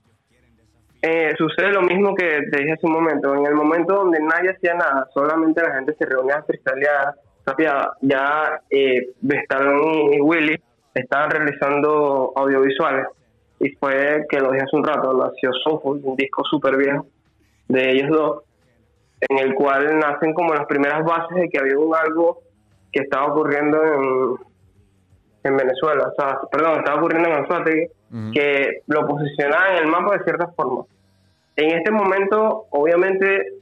eh, 1.03 1.35
sucede 1.37 1.73
lo 1.73 1.83
mismo 1.83 2.15
que 2.15 2.43
te 2.51 2.59
dije 2.59 2.73
hace 2.73 2.87
un 2.87 2.93
momento. 2.93 3.35
En 3.35 3.47
el 3.47 3.55
momento 3.55 3.95
donde 3.95 4.21
nadie 4.21 4.51
hacía 4.51 4.75
nada, 4.75 5.09
solamente 5.13 5.63
la 5.63 5.75
gente 5.75 5.95
se 5.99 6.07
reunía 6.07 6.37
a 6.37 6.43
freestylear, 6.45 7.15
rapeaba, 7.45 7.97
ya 8.01 8.61
eh, 8.71 9.09
y 9.21 10.21
Willy 10.21 10.61
estaban 10.95 11.31
realizando 11.31 12.33
audiovisuales. 12.37 13.07
Y 13.59 13.71
fue 13.77 14.27
que 14.29 14.41
lo 14.41 14.53
dije 14.53 14.65
hace 14.65 14.77
un 14.77 14.85
rato, 14.85 15.13
nació 15.13 15.53
Soulful, 15.65 16.01
un 16.05 16.17
disco 16.17 16.43
súper 16.45 16.77
viejo 16.77 17.07
de 17.69 17.91
ellos 17.91 18.11
dos, 18.11 18.43
en 19.29 19.39
el 19.39 19.55
cual 19.55 19.99
nacen 19.99 20.35
como 20.35 20.53
las 20.53 20.67
primeras 20.67 21.05
bases 21.05 21.37
de 21.37 21.49
que 21.49 21.59
había 21.59 21.79
un 21.79 21.95
algo 21.95 22.41
que 22.93 23.03
estaba 23.03 23.27
ocurriendo 23.27 23.83
en, 23.83 24.52
en 25.45 25.57
Venezuela, 25.57 26.09
o 26.09 26.15
sea, 26.15 26.39
perdón, 26.51 26.79
estaba 26.79 26.99
ocurriendo 26.99 27.29
en 27.29 27.91
Ujú. 28.13 28.33
que 28.33 28.83
lo 28.87 29.07
posicionaba 29.07 29.73
en 29.73 29.85
el 29.85 29.87
mapa 29.87 30.17
de 30.17 30.25
cierta 30.25 30.49
forma. 30.49 30.85
En 31.57 31.79
este 31.79 31.91
momento, 31.91 32.67
obviamente, 32.71 33.55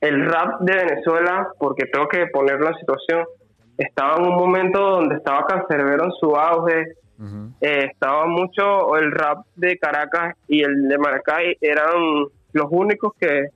el 0.00 0.26
rap 0.26 0.60
de 0.60 0.76
Venezuela, 0.76 1.48
porque 1.58 1.86
tengo 1.86 2.06
que 2.08 2.26
ponerlo 2.26 2.68
en 2.68 2.74
situación, 2.74 3.24
estaba 3.78 4.16
en 4.16 4.26
un 4.26 4.36
momento 4.36 4.78
donde 4.78 5.16
estaba 5.16 5.46
Cancerbero 5.46 6.04
en 6.04 6.12
su 6.12 6.36
auge, 6.36 6.94
eh, 7.60 7.88
estaba 7.92 8.26
mucho 8.26 8.96
el 8.96 9.12
rap 9.12 9.46
de 9.56 9.78
Caracas 9.78 10.36
y 10.48 10.62
el 10.62 10.88
de 10.88 10.98
Maracay 10.98 11.56
eran 11.60 12.26
los 12.52 12.66
únicos 12.70 13.12
que, 13.18 13.48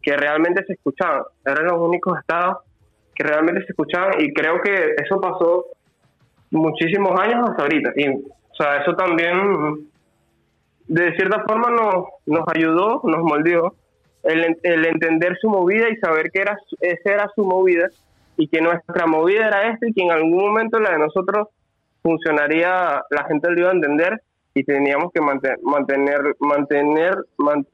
que 0.00 0.16
realmente 0.16 0.64
se 0.64 0.74
escuchaban, 0.74 1.22
eran 1.44 1.66
los 1.66 1.78
únicos 1.78 2.18
estados 2.18 2.58
que 3.14 3.24
realmente 3.24 3.62
se 3.64 3.72
escuchaban 3.72 4.14
y 4.20 4.32
creo 4.32 4.60
que 4.62 4.94
eso 5.04 5.20
pasó 5.20 5.66
muchísimos 6.52 7.18
años 7.20 7.48
hasta 7.50 7.62
ahorita 7.62 7.90
y 7.96 8.08
o 8.08 8.54
sea 8.56 8.76
eso 8.82 8.94
también 8.94 9.88
de 10.86 11.12
cierta 11.16 11.42
forma 11.44 11.70
nos, 11.70 12.04
nos 12.26 12.44
ayudó, 12.54 13.00
nos 13.04 13.22
moldeó 13.22 13.74
el, 14.22 14.56
el 14.62 14.86
entender 14.86 15.36
su 15.40 15.48
movida 15.48 15.88
y 15.90 15.96
saber 15.96 16.30
que 16.30 16.40
era 16.42 16.56
esa 16.80 17.12
era 17.12 17.30
su 17.34 17.44
movida 17.44 17.88
y 18.36 18.46
que 18.48 18.60
nuestra 18.60 19.06
movida 19.06 19.48
era 19.48 19.70
esta 19.72 19.88
y 19.88 19.92
que 19.92 20.02
en 20.02 20.12
algún 20.12 20.36
momento 20.38 20.78
la 20.78 20.92
de 20.92 20.98
nosotros 20.98 21.48
funcionaría, 22.02 23.02
la 23.10 23.24
gente 23.24 23.50
lo 23.50 23.58
iba 23.60 23.70
a 23.70 23.74
entender 23.74 24.20
y 24.54 24.64
teníamos 24.64 25.12
que 25.12 25.20
mantener, 25.20 25.58
mantener, 25.62 26.36
mantener, 26.40 27.16
man- 27.38 27.66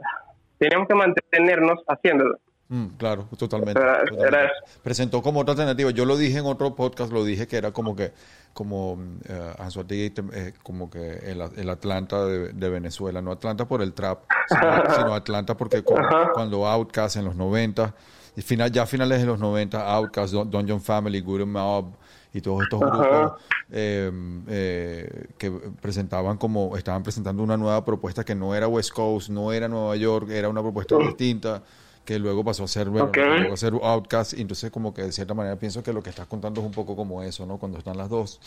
teníamos 0.59 0.87
que 0.89 0.95
mantenernos 0.95 1.83
haciéndolo. 1.89 2.39
Mm, 2.71 2.87
claro, 2.99 3.27
totalmente. 3.39 3.81
Era- 3.81 4.01
totalmente. 4.01 4.27
era 4.29 4.45
eso. 4.45 4.79
Presentó 4.83 5.23
como 5.23 5.41
otra 5.41 5.53
alternativa. 5.53 5.91
Yo 5.91 6.05
lo 6.05 6.17
dije 6.17 6.39
en 6.39 6.47
otro 6.47 6.75
podcast, 6.75 7.11
lo 7.13 7.25
dije 7.25 7.47
que 7.47 7.57
era 7.57 7.73
como 7.73 7.97
que, 7.97 8.13
como 8.53 8.99
eh, 9.27 10.53
como 10.63 10.91
que 10.91 11.13
el, 11.31 11.41
el 11.57 11.71
Atlanta 11.71 12.25
de, 12.27 12.53
de 12.53 12.69
Venezuela, 12.69 13.23
no 13.23 13.33
Atlanta 13.33 13.67
por 13.67 13.81
el 13.83 13.93
trap, 13.95 14.21
sino, 14.49 14.61
sino 14.97 15.15
Atlanta 15.15 15.57
porque 15.57 15.83
cuando 15.83 16.67
Outkast 16.67 17.17
en 17.17 17.25
los 17.25 17.37
90, 17.37 17.95
y 18.37 18.43
final, 18.43 18.71
ya 18.71 18.83
a 18.83 18.87
finales 18.87 19.21
de 19.21 19.27
los 19.27 19.39
90, 19.39 19.83
Outkast, 19.95 20.35
Dun- 20.35 20.51
Dungeon 20.51 20.81
Family, 20.81 21.21
Good 21.21 21.47
Mob 21.47 21.95
y 22.35 22.41
todos 22.43 22.63
estos 22.65 22.81
grupos 22.81 23.33
eh, 23.71 24.13
eh, 24.49 25.27
que 25.39 25.51
presentaban 25.51 26.37
como, 26.37 26.77
estaban 26.77 27.03
presentando 27.03 27.43
una 27.43 27.57
nueva 27.57 27.85
propuesta 27.85 28.25
que 28.25 28.35
no 28.35 28.55
era 28.55 28.69
West 28.69 28.91
Coast, 28.93 29.31
no 29.31 29.53
era 29.53 29.69
Nueva 29.69 29.97
York, 29.97 30.29
era 30.31 30.49
una 30.51 30.61
propuesta 30.61 30.97
distinta 30.99 31.63
que 32.09 32.19
luego 32.19 32.43
pasó 32.43 32.65
a 32.65 32.69
ser, 32.69 32.89
bueno, 32.89 33.11
luego 33.15 33.53
a 33.53 33.57
ser 33.59 33.75
Outcast, 33.75 34.33
y 34.33 34.41
entonces 34.41 34.71
como 34.71 34.95
que 34.95 35.03
de 35.03 35.13
cierta 35.13 35.35
manera 35.35 35.57
pienso 35.57 35.83
que 35.83 35.93
lo 35.93 36.03
que 36.03 36.09
estás 36.09 36.27
contando 36.27 36.63
es 36.63 36.67
un 36.67 36.73
poco 36.73 36.97
como 36.97 37.23
eso, 37.23 37.45
¿no? 37.45 37.59
Cuando 37.59 37.77
están 37.77 37.99
las 37.99 38.09
dos 38.09 38.41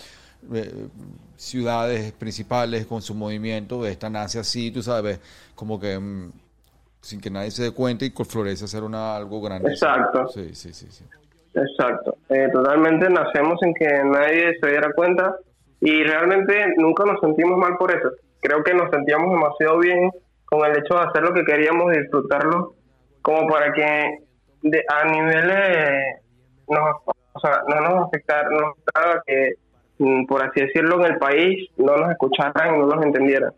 eh, 0.51 0.87
ciudades 1.35 2.11
principales 2.13 2.87
con 2.87 3.03
su 3.03 3.13
movimiento, 3.13 3.85
esta 3.85 4.09
nace 4.09 4.39
así, 4.39 4.71
tú 4.71 4.81
sabes, 4.81 5.19
como 5.53 5.79
que 5.79 5.99
mm, 5.99 6.31
sin 7.01 7.21
que 7.21 7.29
nadie 7.29 7.51
se 7.51 7.61
dé 7.61 7.71
cuenta 7.71 8.03
y 8.03 8.09
florece 8.09 8.65
a 8.65 8.67
ser 8.67 8.81
una, 8.81 9.15
algo 9.15 9.39
grande. 9.39 9.69
Exacto. 9.69 10.27
Sí, 10.29 10.55
sí, 10.55 10.73
sí, 10.73 10.87
sí. 10.89 11.05
Exacto. 11.53 12.17
Eh, 12.29 12.49
totalmente 12.51 13.11
nacemos 13.11 13.61
en 13.61 13.75
que 13.75 13.85
nadie 14.05 14.57
se 14.59 14.69
diera 14.71 14.91
cuenta 14.95 15.35
y 15.81 16.01
realmente 16.01 16.65
nunca 16.77 17.05
nos 17.05 17.19
sentimos 17.19 17.59
mal 17.59 17.77
por 17.77 17.91
eso. 17.91 18.09
Creo 18.41 18.63
que 18.63 18.73
nos 18.73 18.89
sentíamos 18.89 19.29
demasiado 19.29 19.77
bien 19.77 20.09
con 20.45 20.65
el 20.65 20.79
hecho 20.79 20.95
de 20.95 21.01
hacer 21.01 21.21
lo 21.21 21.31
que 21.31 21.45
queríamos 21.45 21.93
y 21.93 21.99
disfrutarlo, 21.99 22.73
como 23.21 23.47
para 23.47 23.71
que 23.73 24.19
de, 24.63 24.83
a 24.89 25.05
niveles 25.05 26.15
nos, 26.67 26.95
o 27.33 27.39
sea, 27.39 27.61
no 27.67 27.81
nos 27.81 28.07
afectara, 28.07 28.49
no 28.49 28.59
nos 28.59 28.71
afectara 28.77 29.23
que, 29.25 29.53
mm, 29.99 30.25
por 30.25 30.43
así 30.43 30.61
decirlo, 30.61 31.03
en 31.05 31.13
el 31.13 31.17
país 31.19 31.69
no 31.77 31.95
nos 31.97 32.11
escucharan 32.11 32.75
y 32.75 32.79
no 32.79 32.85
nos 32.87 33.03
entendieran. 33.05 33.53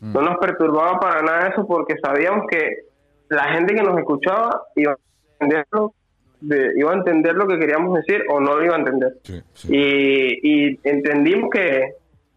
No 0.00 0.22
nos 0.22 0.38
perturbaba 0.38 0.98
para 0.98 1.20
nada 1.22 1.48
eso 1.48 1.66
porque 1.66 1.94
sabíamos 2.02 2.46
que 2.50 2.84
la 3.28 3.44
gente 3.52 3.74
que 3.74 3.82
nos 3.82 3.98
escuchaba 3.98 4.62
iba 4.74 4.92
a 4.92 4.96
entenderlo, 5.40 5.92
de- 6.40 6.72
iba 6.76 6.90
a 6.90 6.94
entender 6.94 7.34
lo 7.34 7.46
que 7.46 7.58
queríamos 7.58 7.94
decir 7.98 8.24
o 8.30 8.40
no 8.40 8.56
lo 8.56 8.64
iba 8.64 8.76
a 8.76 8.78
entender. 8.78 9.12
Sí, 9.24 9.42
sí. 9.52 9.68
Y, 9.76 10.40
y 10.72 10.80
entendimos 10.84 11.50
que 11.50 11.92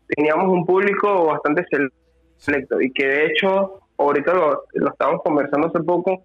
teníamos 0.09 0.49
un 0.51 0.65
público 0.65 1.25
bastante 1.27 1.65
selecto 2.37 2.81
y 2.81 2.91
que 2.91 3.05
de 3.07 3.25
hecho 3.27 3.79
ahorita 3.97 4.33
lo, 4.33 4.63
lo 4.73 4.89
estábamos 4.89 5.21
conversando 5.23 5.67
hace 5.69 5.79
poco 5.79 6.21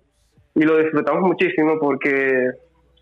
y 0.58 0.64
lo 0.64 0.78
disfrutamos 0.78 1.22
muchísimo 1.22 1.78
porque 1.78 2.50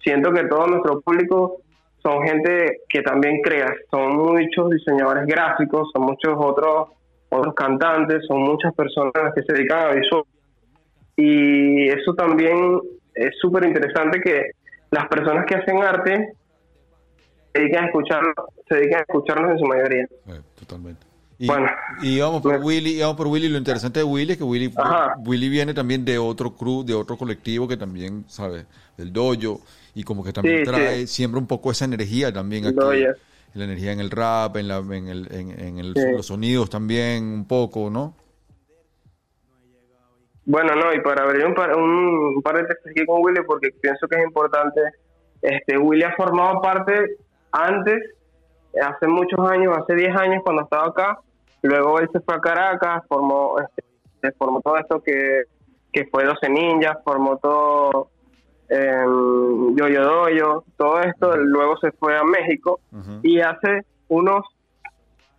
siento 0.05 0.31
que 0.31 0.45
todo 0.45 0.67
nuestro 0.67 1.01
público 1.01 1.63
son 2.03 2.23
gente 2.23 2.83
que 2.89 3.01
también 3.01 3.41
crea, 3.41 3.75
son 3.91 4.17
muchos 4.17 4.71
diseñadores 4.71 5.27
gráficos, 5.27 5.89
son 5.95 6.03
muchos 6.03 6.35
otros 6.37 6.89
otros 7.31 7.55
cantantes, 7.55 8.25
son 8.29 8.43
muchas 8.43 8.75
personas 8.75 9.33
que 9.35 9.43
se 9.43 9.55
dedican 9.55 9.87
a 9.87 9.95
visual 9.95 10.23
y 11.17 11.89
eso 11.89 12.15
también 12.15 12.79
es 13.15 13.31
súper 13.41 13.65
interesante 13.65 14.21
que 14.21 14.51
las 14.91 15.09
personas 15.09 15.47
que 15.47 15.55
hacen 15.55 15.83
arte 15.83 16.33
se 17.53 17.59
dedican 17.59 17.85
a 17.85 17.87
escucharlo, 17.87 18.35
se 18.69 18.75
dedican 18.75 18.99
a 18.99 19.03
escucharnos 19.03 19.53
en 19.53 19.59
su 19.59 19.65
mayoría. 19.65 20.05
Eh, 20.05 20.41
totalmente. 20.61 21.06
Y, 21.39 21.47
Bueno. 21.49 21.69
y 22.03 22.19
vamos 22.19 22.41
por 22.43 22.53
Bueno. 22.53 22.67
Willy, 22.67 22.97
y 22.97 23.01
vamos 23.01 23.17
por 23.17 23.27
Willy. 23.27 23.49
Lo 23.49 23.59
interesante 23.59 24.01
de 24.01 24.05
Willy 24.05 24.33
es 24.33 24.39
que 24.39 24.45
Willy, 24.45 24.73
Ajá. 24.77 25.15
Willy 25.19 25.49
viene 25.51 25.75
también 25.75 26.05
de 26.05 26.17
otro 26.19 26.55
crew, 26.57 26.83
de 26.85 26.95
otro 26.95 27.17
colectivo 27.19 27.69
que 27.69 27.77
también, 27.77 28.25
¿sabes? 28.29 28.65
Del 28.97 29.13
dojo. 29.13 29.61
Y 29.95 30.03
como 30.03 30.25
que 30.25 30.33
también 30.33 30.59
Sí, 30.59 30.65
trae 30.65 31.01
sí. 31.01 31.07
siempre 31.09 31.39
un 31.39 31.47
poco 31.47 31.71
esa 31.71 31.85
energía 31.85 32.33
también 32.33 32.67
aquí. 32.67 32.77
La 33.55 33.65
energía 33.65 33.93
en 33.93 34.01
el 34.01 34.11
rap, 34.11 34.57
en, 34.59 34.69
la, 34.69 34.77
en, 34.79 35.09
el, 35.09 35.29
en, 35.33 35.51
en 35.61 35.79
el- 35.79 35.95
Sí. 35.95 36.03
los 36.13 36.27
sonidos 36.27 36.69
también, 36.69 37.25
un 37.25 37.47
poco, 37.47 37.89
¿no? 37.91 38.15
Bueno, 40.45 40.77
no, 40.77 40.93
y 40.95 41.01
para 41.01 41.25
abrir 41.25 41.45
un 41.45 41.55
par, 41.55 41.75
un, 41.77 42.35
un 42.37 42.43
par 42.43 42.57
de 42.57 42.65
textos 42.65 42.93
aquí 42.93 43.05
con 43.05 43.23
Willy, 43.25 43.41
porque 43.47 43.71
pienso 43.81 44.07
que 44.07 44.17
es 44.17 44.25
importante, 44.25 44.81
este 45.43 45.77
Willy 45.79 46.05
ha 46.05 46.13
formado 46.15 46.61
parte 46.61 47.17
antes, 47.51 47.99
hace 48.81 49.07
muchos 49.07 49.39
años, 49.51 49.77
hace 49.77 49.95
10 49.95 50.17
años 50.17 50.43
cuando 50.45 50.63
estaba 50.63 50.87
acá, 50.87 51.19
luego 51.63 51.99
él 52.01 52.09
se 52.13 52.21
fue 52.21 52.35
a 52.35 52.41
Caracas, 52.41 53.03
formó, 53.09 53.57
este, 53.61 54.33
formó 54.33 54.61
todo 54.61 54.77
esto 54.77 55.03
que, 55.03 55.43
que 55.93 56.07
fue 56.07 56.25
12 56.25 56.49
Ninjas, 56.49 56.99
formó 57.05 57.39
todo 57.39 58.11
eh, 58.69 59.05
Yoyo 59.75 60.05
Doyo, 60.05 60.65
todo 60.77 61.01
esto, 61.01 61.37
luego 61.37 61.77
se 61.79 61.93
fue 61.93 62.17
a 62.17 62.25
México, 62.25 62.81
y 63.23 63.41
hace 63.41 63.85
unos, 64.09 64.45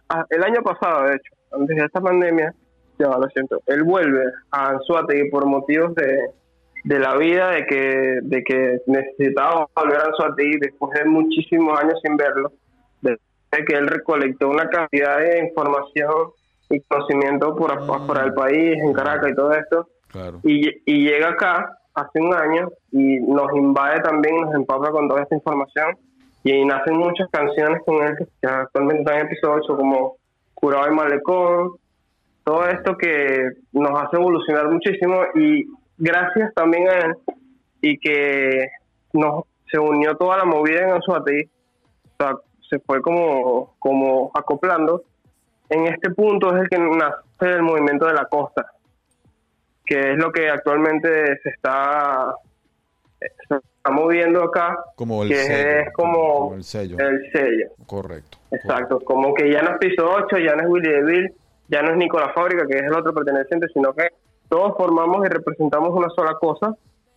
ah, 0.09 0.25
el 0.29 0.43
año 0.43 0.61
pasado 0.61 1.03
de 1.03 1.15
hecho, 1.15 1.33
antes 1.51 1.75
de 1.75 1.85
esta 1.85 2.01
pandemia, 2.01 2.53
ya 2.99 3.07
lo 3.07 3.27
siento, 3.27 3.61
él 3.67 3.83
vuelve 3.83 4.23
a 4.51 4.69
Anzuategui 4.69 5.29
por 5.29 5.45
motivos 5.45 5.93
de, 5.95 6.31
de 6.83 6.99
la 6.99 7.15
vida, 7.15 7.51
de 7.51 7.65
que, 7.65 8.19
de 8.23 8.43
que 8.43 8.81
necesitaba 8.87 9.67
volver 9.75 9.99
a 9.99 10.05
Anzuategui 10.05 10.57
después 10.59 10.91
de 10.97 11.05
muchísimos 11.05 11.79
años 11.79 11.99
sin 12.01 12.17
verlo, 12.17 12.51
de, 13.51 13.57
de 13.57 13.65
que 13.65 13.75
él 13.75 13.87
recolectó 13.87 14.49
una 14.49 14.69
cantidad 14.69 15.19
de 15.19 15.39
información 15.47 16.31
y 16.69 16.81
conocimiento 16.81 17.55
por 17.55 17.71
afuera 17.71 18.23
del 18.23 18.33
país, 18.33 18.77
en 18.83 18.93
Caracas 18.93 19.31
y 19.31 19.35
todo 19.35 19.51
esto, 19.53 19.87
Claro. 20.09 20.39
y, 20.43 20.69
y 20.85 21.07
llega 21.07 21.29
acá 21.29 21.77
hace 21.93 22.19
un 22.21 22.33
año 22.33 22.69
y 22.91 23.19
nos 23.19 23.53
invade 23.55 23.99
también, 24.01 24.41
nos 24.41 24.53
empapa 24.55 24.91
con 24.91 25.07
toda 25.07 25.23
esta 25.23 25.35
información. 25.35 25.97
Y 26.43 26.63
nacen 26.63 26.95
muchas 26.95 27.27
canciones 27.29 27.81
con 27.85 28.01
él 28.07 28.15
que 28.41 28.47
actualmente 28.47 29.01
están 29.01 29.19
en 29.19 29.25
episodio 29.25 29.55
8 29.63 29.75
como 29.75 30.15
Curado 30.53 30.87
y 30.89 30.95
Malecón, 30.95 31.71
todo 32.45 32.65
esto 32.67 32.95
que 32.95 33.49
nos 33.73 33.91
hace 34.01 34.15
evolucionar 34.15 34.69
muchísimo 34.69 35.23
y 35.35 35.65
gracias 35.97 36.53
también 36.53 36.87
a 36.87 36.97
él 36.99 37.15
y 37.81 37.97
que 37.99 38.67
nos 39.11 39.43
se 39.69 39.77
unió 39.77 40.15
toda 40.15 40.37
la 40.37 40.45
movida 40.45 40.83
en 40.83 40.91
Anzuategui, 40.91 41.49
o 42.17 42.23
sea, 42.23 42.35
se 42.69 42.79
fue 42.79 43.01
como, 43.01 43.75
como 43.79 44.31
acoplando. 44.33 45.03
En 45.69 45.87
este 45.87 46.09
punto 46.11 46.55
es 46.55 46.61
el 46.63 46.69
que 46.69 46.77
nace 46.79 47.15
el 47.41 47.61
movimiento 47.61 48.05
de 48.05 48.13
la 48.13 48.25
costa, 48.25 48.71
que 49.85 50.11
es 50.13 50.17
lo 50.17 50.31
que 50.31 50.49
actualmente 50.49 51.37
se 51.43 51.49
está, 51.49 52.33
se 53.19 53.25
está 53.27 53.91
moviendo 53.91 54.43
acá, 54.43 54.77
Como 54.95 55.23
el 55.23 55.29
que 55.29 55.35
sello. 55.35 55.79
es 55.79 55.93
como 55.93 56.53
el 56.55 56.63
sello. 56.63 56.97
el 56.99 57.31
sello. 57.31 57.69
Correcto. 57.85 58.37
Exacto, 58.51 58.99
como 59.01 59.33
que 59.33 59.51
ya 59.51 59.61
no 59.61 59.71
es 59.71 59.77
Piso 59.79 60.09
8, 60.09 60.37
ya 60.37 60.55
no 60.55 60.63
es 60.63 60.69
Willy 60.69 60.89
DeVille, 60.89 61.33
ya 61.67 61.81
no 61.81 61.91
es 61.91 61.97
Nicolás 61.97 62.31
Fábrica, 62.33 62.65
que 62.65 62.77
es 62.77 62.83
el 62.83 62.93
otro 62.93 63.13
perteneciente, 63.13 63.67
sino 63.73 63.93
que 63.93 64.07
todos 64.49 64.75
formamos 64.77 65.25
y 65.25 65.29
representamos 65.29 65.89
una 65.89 66.07
sola 66.15 66.35
cosa, 66.39 66.73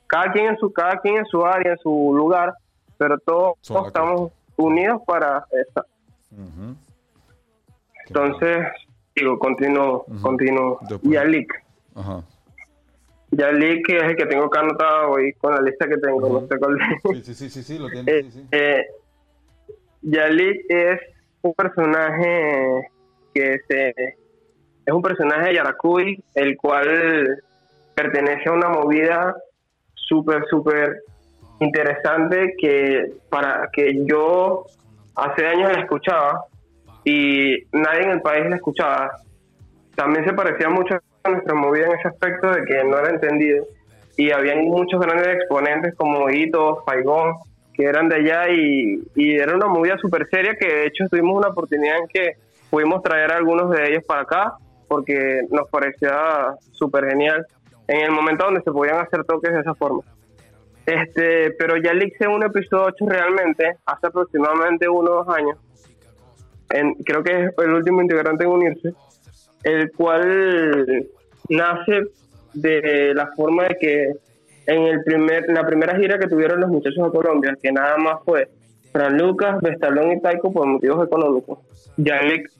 cada 0.08 0.32
quien 0.32 0.46
en 0.46 0.56
su, 0.58 0.72
cada 0.72 0.96
quien 1.00 1.18
en 1.18 1.26
su 1.26 1.46
área, 1.46 1.72
en 1.72 1.78
su 1.78 2.12
lugar, 2.16 2.52
pero 2.98 3.16
todos 3.18 3.54
estamos 3.60 4.32
unidos 4.60 5.02
para 5.06 5.44
esa. 5.52 5.84
Ujú. 6.32 6.76
Entonces, 8.06 8.66
digo, 9.14 9.38
continuo, 9.38 10.04
continuo. 10.22 10.80
Yalik. 11.02 11.52
Ajá. 11.94 12.22
Yalik, 13.32 13.88
es 13.88 14.02
el 14.02 14.16
que 14.16 14.26
tengo 14.26 14.46
acá 14.46 14.60
anotado 14.60 15.12
hoy 15.12 15.32
con 15.34 15.54
la 15.54 15.60
lista 15.62 15.86
que 15.88 15.96
tengo, 15.98 16.28
no 16.28 16.46
sé 16.48 16.58
cuál 16.58 16.78
Sí, 17.12 17.22
sí, 17.22 17.34
sí, 17.34 17.50
sí, 17.50 17.62
sí, 17.62 17.78
lo 17.78 17.88
tiene. 17.88 18.10
Eh, 18.10 18.22
sí, 18.24 18.30
sí. 18.32 18.46
eh, 18.50 18.86
Yalik 20.02 20.64
es 20.68 21.00
un 21.42 21.54
personaje 21.54 22.88
que 23.32 23.60
se, 23.68 23.94
es 24.86 24.92
un 24.92 25.02
personaje 25.02 25.48
de 25.48 25.54
Yaracuy, 25.54 26.22
el 26.34 26.56
cual 26.56 27.42
pertenece 27.94 28.48
a 28.48 28.52
una 28.52 28.68
movida 28.70 29.36
súper, 29.94 30.44
súper 30.50 31.02
interesante 31.60 32.54
que 32.58 33.12
para 33.28 33.68
que 33.72 34.04
yo 34.04 34.64
hace 35.14 35.46
años 35.46 35.72
la 35.72 35.80
escuchaba 35.80 36.44
y 37.04 37.58
nadie 37.72 38.02
en 38.02 38.10
el 38.10 38.22
país 38.22 38.48
la 38.48 38.56
escuchaba. 38.56 39.10
También 39.94 40.24
se 40.24 40.32
parecía 40.32 40.68
mucho 40.68 40.96
a 41.22 41.30
nuestra 41.30 41.54
movida 41.54 41.86
en 41.86 41.92
ese 41.92 42.08
aspecto 42.08 42.50
de 42.50 42.64
que 42.64 42.82
no 42.84 42.98
era 42.98 43.10
entendido 43.10 43.66
y 44.16 44.30
habían 44.32 44.64
muchos 44.64 45.00
grandes 45.00 45.28
exponentes 45.28 45.94
como 45.94 46.28
Hito, 46.30 46.82
Faigón, 46.84 47.34
que 47.74 47.84
eran 47.84 48.08
de 48.08 48.16
allá 48.16 48.48
y, 48.50 49.02
y 49.14 49.36
era 49.36 49.54
una 49.54 49.66
movida 49.66 49.96
súper 49.98 50.28
seria 50.28 50.56
que 50.56 50.66
de 50.66 50.86
hecho 50.86 51.08
tuvimos 51.08 51.38
una 51.38 51.48
oportunidad 51.48 51.98
en 51.98 52.08
que 52.08 52.32
pudimos 52.70 53.02
traer 53.02 53.32
a 53.32 53.36
algunos 53.36 53.70
de 53.70 53.88
ellos 53.88 54.04
para 54.04 54.22
acá 54.22 54.54
porque 54.88 55.42
nos 55.50 55.68
parecía 55.68 56.56
súper 56.72 57.08
genial 57.08 57.46
en 57.86 58.00
el 58.00 58.10
momento 58.10 58.44
donde 58.44 58.62
se 58.62 58.72
podían 58.72 58.98
hacer 58.98 59.24
toques 59.24 59.52
de 59.52 59.60
esa 59.60 59.74
forma. 59.74 60.02
Este, 60.90 61.52
pero 61.52 61.76
ya 61.76 61.92
se 62.18 62.26
un 62.26 62.42
episodio 62.42 62.86
8 62.86 63.04
realmente 63.06 63.76
hace 63.86 64.06
aproximadamente 64.08 64.88
uno 64.88 65.10
o 65.12 65.24
dos 65.24 65.28
años. 65.28 65.56
Creo 67.04 67.22
que 67.22 67.44
es 67.44 67.50
el 67.58 67.70
último 67.70 68.02
integrante 68.02 68.44
en 68.44 68.50
unirse, 68.50 68.94
el 69.62 69.92
cual 69.92 71.06
nace 71.48 72.02
de 72.54 73.14
la 73.14 73.28
forma 73.36 73.68
de 73.68 73.76
que 73.76 74.12
en 74.66 74.82
el 74.82 75.04
primer, 75.04 75.48
la 75.48 75.64
primera 75.64 75.96
gira 75.96 76.18
que 76.18 76.26
tuvieron 76.26 76.60
los 76.60 76.70
muchachos 76.70 77.04
de 77.04 77.16
Colombia, 77.16 77.56
que 77.62 77.70
nada 77.70 77.96
más 77.96 78.24
fue 78.24 78.48
Fran 78.92 79.16
Lucas, 79.16 79.60
Vestalón 79.60 80.12
y 80.12 80.20
Taiko 80.20 80.52
por 80.52 80.66
motivos 80.66 81.06
económicos. 81.06 81.58
Yannick 81.98 82.50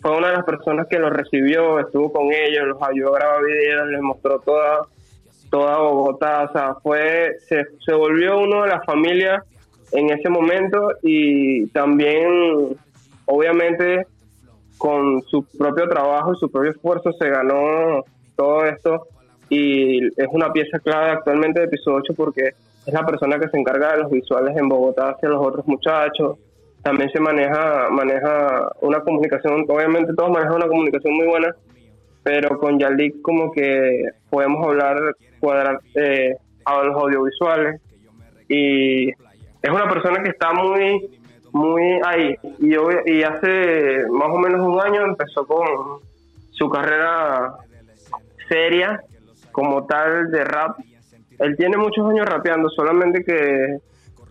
fue 0.00 0.16
una 0.16 0.28
de 0.28 0.36
las 0.36 0.44
personas 0.44 0.86
que 0.88 0.98
los 0.98 1.10
recibió, 1.10 1.80
estuvo 1.80 2.12
con 2.12 2.32
ellos, 2.32 2.66
los 2.66 2.82
ayudó 2.82 3.14
a 3.14 3.18
grabar 3.18 3.44
videos, 3.44 3.88
les 3.88 4.00
mostró 4.00 4.38
toda, 4.40 4.86
toda 5.50 5.78
Bogotá, 5.78 6.44
o 6.44 6.52
sea, 6.52 6.74
fue, 6.82 7.36
se, 7.48 7.66
se 7.84 7.94
volvió 7.94 8.38
uno 8.38 8.62
de 8.62 8.68
la 8.68 8.82
familia 8.82 9.42
en 9.92 10.10
ese 10.10 10.28
momento 10.28 10.92
y 11.02 11.66
también, 11.68 12.76
obviamente, 13.26 14.06
con 14.76 15.22
su 15.22 15.44
propio 15.56 15.88
trabajo 15.88 16.32
y 16.32 16.38
su 16.38 16.50
propio 16.50 16.70
esfuerzo 16.70 17.12
se 17.12 17.28
ganó 17.28 18.04
todo 18.36 18.64
esto 18.64 19.08
y 19.48 20.06
es 20.06 20.28
una 20.30 20.52
pieza 20.52 20.78
clave 20.78 21.10
actualmente 21.10 21.60
de 21.60 21.66
episodio 21.66 21.98
8 21.98 22.14
porque 22.14 22.52
es 22.86 22.94
la 22.94 23.04
persona 23.04 23.38
que 23.38 23.48
se 23.48 23.58
encarga 23.58 23.92
de 23.92 24.02
los 24.02 24.10
visuales 24.10 24.56
en 24.56 24.68
Bogotá 24.68 25.10
hacia 25.10 25.28
los 25.28 25.44
otros 25.44 25.66
muchachos. 25.66 26.38
También 26.82 27.10
se 27.10 27.20
maneja 27.20 27.88
maneja 27.90 28.70
una 28.80 29.00
comunicación, 29.00 29.64
obviamente 29.68 30.14
todos 30.14 30.30
manejan 30.30 30.56
una 30.56 30.68
comunicación 30.68 31.14
muy 31.14 31.26
buena, 31.26 31.54
pero 32.22 32.58
con 32.58 32.78
Yalik 32.78 33.20
como 33.20 33.50
que 33.50 34.04
podemos 34.30 34.66
hablar, 34.66 35.16
cuadrar 35.40 35.80
eh, 35.94 36.36
a 36.64 36.82
los 36.82 36.96
audiovisuales. 36.96 37.80
Y 38.48 39.08
es 39.10 39.70
una 39.70 39.88
persona 39.88 40.22
que 40.22 40.30
está 40.30 40.52
muy 40.52 41.18
muy 41.52 42.00
ahí. 42.04 42.36
Y, 42.58 42.74
y 43.10 43.22
hace 43.22 44.04
más 44.10 44.28
o 44.30 44.38
menos 44.38 44.66
un 44.66 44.80
año 44.80 45.02
empezó 45.06 45.46
con 45.46 46.00
su 46.50 46.68
carrera 46.68 47.54
seria 48.48 49.00
como 49.52 49.86
tal 49.86 50.30
de 50.30 50.44
rap. 50.44 50.78
Él 51.38 51.56
tiene 51.56 51.76
muchos 51.76 52.08
años 52.08 52.26
rapeando, 52.26 52.68
solamente 52.68 53.24
que 53.24 53.78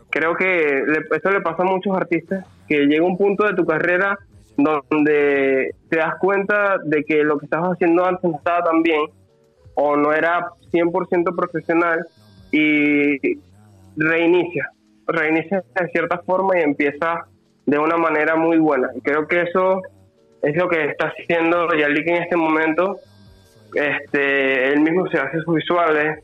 creo 0.09 0.35
que 0.35 0.83
esto 1.11 1.31
le 1.31 1.41
pasa 1.41 1.63
a 1.63 1.65
muchos 1.65 1.95
artistas, 1.95 2.45
que 2.67 2.85
llega 2.85 3.05
un 3.05 3.17
punto 3.17 3.45
de 3.45 3.53
tu 3.53 3.65
carrera 3.65 4.17
donde 4.57 5.75
te 5.89 5.97
das 5.97 6.15
cuenta 6.19 6.77
de 6.83 7.03
que 7.03 7.23
lo 7.23 7.37
que 7.37 7.45
estabas 7.45 7.73
haciendo 7.73 8.05
antes 8.05 8.29
no 8.29 8.37
estaba 8.37 8.63
tan 8.63 8.81
bien 8.81 9.01
o 9.79 9.95
no 9.95 10.11
era 10.11 10.47
100% 10.71 11.35
profesional 11.35 12.07
y 12.51 13.37
reinicia, 13.95 14.71
reinicia 15.05 15.63
de 15.79 15.87
cierta 15.89 16.17
forma 16.19 16.57
y 16.57 16.63
empieza 16.63 17.27
de 17.65 17.77
una 17.77 17.95
manera 17.95 18.35
muy 18.35 18.57
buena. 18.57 18.89
Creo 19.03 19.27
que 19.27 19.43
eso 19.43 19.83
es 20.41 20.55
lo 20.57 20.67
que 20.67 20.83
está 20.85 21.09
haciendo 21.09 21.71
Yalik 21.75 22.07
en 22.07 22.23
este 22.23 22.35
momento. 22.35 22.97
Este, 23.75 24.73
él 24.73 24.81
mismo 24.81 25.07
se 25.09 25.19
hace 25.19 25.39
sus 25.41 25.55
visuales, 25.55 26.23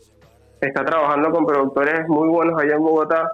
está 0.59 0.83
trabajando 0.83 1.29
con 1.29 1.45
productores 1.45 2.07
muy 2.07 2.29
buenos 2.29 2.59
allá 2.59 2.73
en 2.73 2.81
Bogotá, 2.81 3.29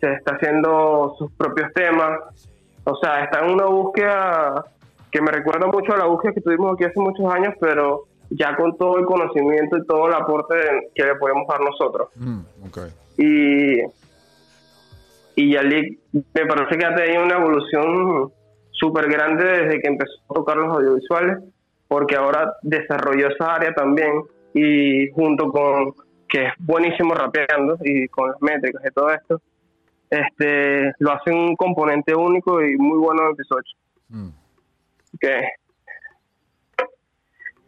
se 0.00 0.10
está 0.10 0.36
haciendo 0.36 1.16
sus 1.18 1.30
propios 1.32 1.70
temas, 1.74 2.18
o 2.84 2.96
sea, 2.96 3.24
está 3.24 3.40
en 3.40 3.52
una 3.52 3.66
búsqueda 3.66 4.64
que 5.10 5.20
me 5.20 5.32
recuerda 5.32 5.66
mucho 5.66 5.92
a 5.92 5.98
la 5.98 6.06
búsqueda 6.06 6.32
que 6.32 6.40
tuvimos 6.40 6.72
aquí 6.72 6.84
hace 6.84 6.98
muchos 6.98 7.30
años, 7.30 7.52
pero 7.60 8.04
ya 8.30 8.56
con 8.56 8.76
todo 8.76 8.98
el 8.98 9.04
conocimiento 9.04 9.76
y 9.76 9.86
todo 9.86 10.08
el 10.08 10.14
aporte 10.14 10.54
que 10.94 11.04
le 11.04 11.16
podemos 11.16 11.46
dar 11.48 11.60
nosotros. 11.60 12.08
Mm. 12.16 12.40
Y, 13.18 13.80
y 15.34 15.52
Yalik 15.52 15.98
me 16.12 16.46
parece 16.46 16.78
que 16.78 16.86
ha 16.86 16.94
tenido 16.94 17.24
una 17.24 17.36
evolución 17.36 18.32
súper 18.70 19.10
grande 19.10 19.44
desde 19.44 19.80
que 19.80 19.88
empezó 19.88 20.12
a 20.30 20.34
tocar 20.34 20.56
los 20.56 20.74
audiovisuales, 20.74 21.38
porque 21.88 22.16
ahora 22.16 22.54
desarrolló 22.62 23.28
esa 23.28 23.54
área 23.56 23.74
también 23.74 24.22
y 24.54 25.10
junto 25.10 25.50
con 25.50 25.92
que 26.28 26.46
es 26.46 26.52
buenísimo 26.58 27.12
rapeando 27.14 27.76
y 27.84 28.06
con 28.08 28.30
las 28.30 28.40
métricas 28.40 28.82
y 28.86 28.94
todo 28.94 29.10
esto, 29.10 29.40
este 30.08 30.92
lo 30.98 31.12
hace 31.12 31.32
un 31.32 31.56
componente 31.56 32.14
único 32.14 32.62
y 32.62 32.76
muy 32.76 32.98
bueno 32.98 33.26
en 33.26 33.32
episodio. 33.32 33.64
Mm. 34.08 34.28
Que 35.20 35.40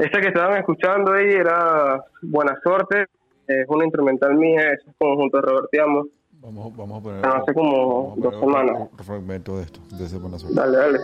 esta 0.05 0.21
que 0.21 0.29
estaban 0.29 0.59
escuchando 0.59 1.13
ahí 1.13 1.31
era 1.31 2.05
Buena 2.23 2.59
Suerte, 2.63 3.07
es 3.47 3.67
una 3.69 3.85
instrumental 3.85 4.35
mía, 4.35 4.73
es 4.73 4.81
conjunto 4.99 5.39
de 5.39 5.43
Robertiamo, 5.43 6.07
Vamos, 6.43 6.77
vamos 6.77 6.99
a 6.99 7.03
poner. 7.05 7.23
Pero 7.23 7.37
hace 7.37 7.55
como 7.55 8.15
dos 8.19 8.35
semanas. 8.41 8.77
Un, 8.77 9.05
fragmento 9.05 9.59
de 9.59 9.63
esto, 9.63 9.79
de 9.97 10.05
ese 10.05 10.19
buena 10.19 10.41
suerte. 10.41 10.59
Dale, 10.59 10.77
dale. 10.77 10.99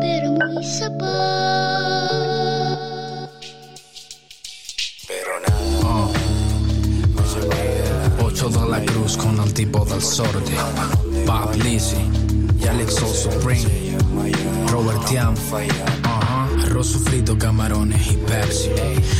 Pera 0.00 0.28
muy 0.28 0.64
Pero 5.06 5.32
nada, 5.46 6.08
no 7.14 7.22
se 7.22 7.46
puede. 7.46 7.80
8 8.24 8.48
dalla 8.48 8.84
Cruz 8.86 9.16
con 9.16 9.38
el 9.38 9.54
tipo 9.54 9.84
del 9.84 10.00
sordi 10.00 10.56
Bob 11.26 11.54
Lizzy 11.62 12.10
y 12.58 12.66
Alex 12.66 12.94
Soul 12.94 13.14
Supreme 13.14 13.96
Robert 14.72 15.04
Tiam 15.06 15.34
Ajá. 16.04 16.39
Arroz 16.70 16.86
sofrito, 16.92 17.36
camarones 17.36 18.12
y 18.12 18.16
Pepsi 18.16 18.70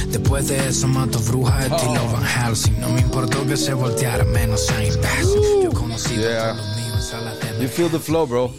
Después 0.09 0.49
de 0.49 0.69
eso 0.69 0.87
mato 0.87 1.19
brujas 1.19 1.65
estilo 1.67 2.07
Van 2.13 2.25
Helsing 2.25 2.81
No 2.81 2.91
me 2.91 3.01
importó 3.01 3.45
que 3.47 3.57
se 3.57 3.75
volteara 3.75 4.25
menos 4.25 4.67
San 4.67 4.85
imbécil 4.85 5.41
Yo 5.65 5.73
conocí 5.73 6.15
Yeah. 6.17 6.51
a 6.51 6.55
los 6.55 6.77
míos 6.77 6.95
en 6.95 7.03
sala 7.03 7.35
de 7.35 7.63
You 7.63 7.69
feel 7.69 7.91
the 7.91 7.99
flow, 7.99 8.27
bro. 8.27 8.51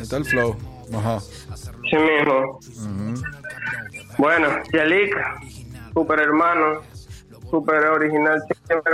Está 0.00 0.16
el 0.16 0.24
flow. 0.24 0.56
Ajá. 0.96 1.20
Sí 1.20 1.96
mismo. 1.96 2.58
Bueno, 4.16 4.48
Yalik, 4.72 5.14
super 5.92 6.20
hermano, 6.20 6.80
super 7.50 7.84
original, 7.86 8.42
siempre. 8.66 8.92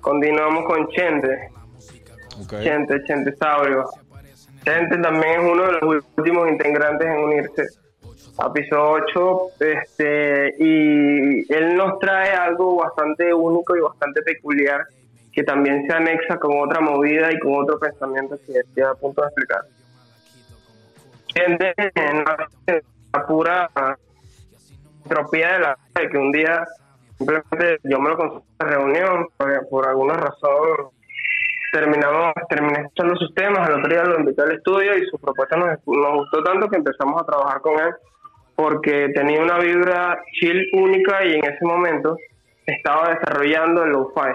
Continuamos 0.00 0.64
con 0.66 0.88
Chente, 0.88 1.50
Ok. 2.42 2.54
Chente, 2.62 3.02
Chente 3.06 3.34
Saurio. 3.36 3.84
Chente 4.64 4.98
también 4.98 5.40
es 5.40 5.52
uno 5.52 5.62
de 5.66 5.72
los 5.72 6.04
últimos 6.16 6.48
integrantes 6.50 7.06
en 7.08 7.16
unirse 7.24 7.62
a 8.38 8.52
Piso 8.52 8.76
8, 8.76 9.40
este, 9.60 10.54
y 10.58 11.52
él 11.52 11.76
nos 11.76 11.98
trae 11.98 12.32
algo 12.32 12.76
bastante 12.76 13.32
único 13.32 13.76
y 13.76 13.80
bastante 13.80 14.22
peculiar 14.22 14.84
que 15.32 15.42
también 15.42 15.86
se 15.86 15.92
anexa 15.92 16.38
con 16.38 16.60
otra 16.60 16.80
movida 16.80 17.32
y 17.32 17.38
con 17.40 17.62
otro 17.62 17.78
pensamiento 17.78 18.36
que 18.46 18.58
estoy 18.58 18.82
a 18.82 18.94
punto 18.94 19.22
de 19.22 19.28
explicar. 19.28 19.62
Nace 21.48 22.84
la 23.12 23.26
pura 23.26 23.70
entropía 25.04 25.52
de 25.54 25.58
la 25.58 25.78
de 25.94 26.08
que 26.08 26.18
un 26.18 26.32
día 26.32 26.64
simplemente 27.18 27.78
yo 27.82 27.98
me 27.98 28.10
lo 28.10 28.16
conseguí 28.16 28.44
en 28.60 28.66
la 28.66 28.72
reunión 28.72 29.26
por, 29.36 29.68
por 29.68 29.88
alguna 29.88 30.14
razón 30.14 30.90
terminamos 31.72 32.32
terminé 32.48 32.80
escuchando 32.80 33.16
sus 33.16 33.34
temas 33.34 33.68
el 33.68 33.74
otro 33.76 33.88
día 33.88 34.04
lo 34.04 34.20
invité 34.20 34.42
al 34.42 34.52
estudio 34.52 34.96
y 34.96 35.06
su 35.06 35.18
propuesta 35.18 35.56
nos, 35.56 35.78
nos 35.86 36.14
gustó 36.14 36.42
tanto 36.42 36.68
que 36.68 36.76
empezamos 36.76 37.20
a 37.20 37.26
trabajar 37.26 37.60
con 37.60 37.78
él 37.80 37.94
porque 38.56 39.08
tenía 39.14 39.42
una 39.42 39.58
vibra 39.58 40.22
chill 40.32 40.68
única 40.74 41.24
y 41.24 41.34
en 41.34 41.44
ese 41.44 41.64
momento 41.64 42.16
estaba 42.66 43.10
desarrollando 43.14 43.84
el 43.84 43.90
lo-fi 43.90 44.30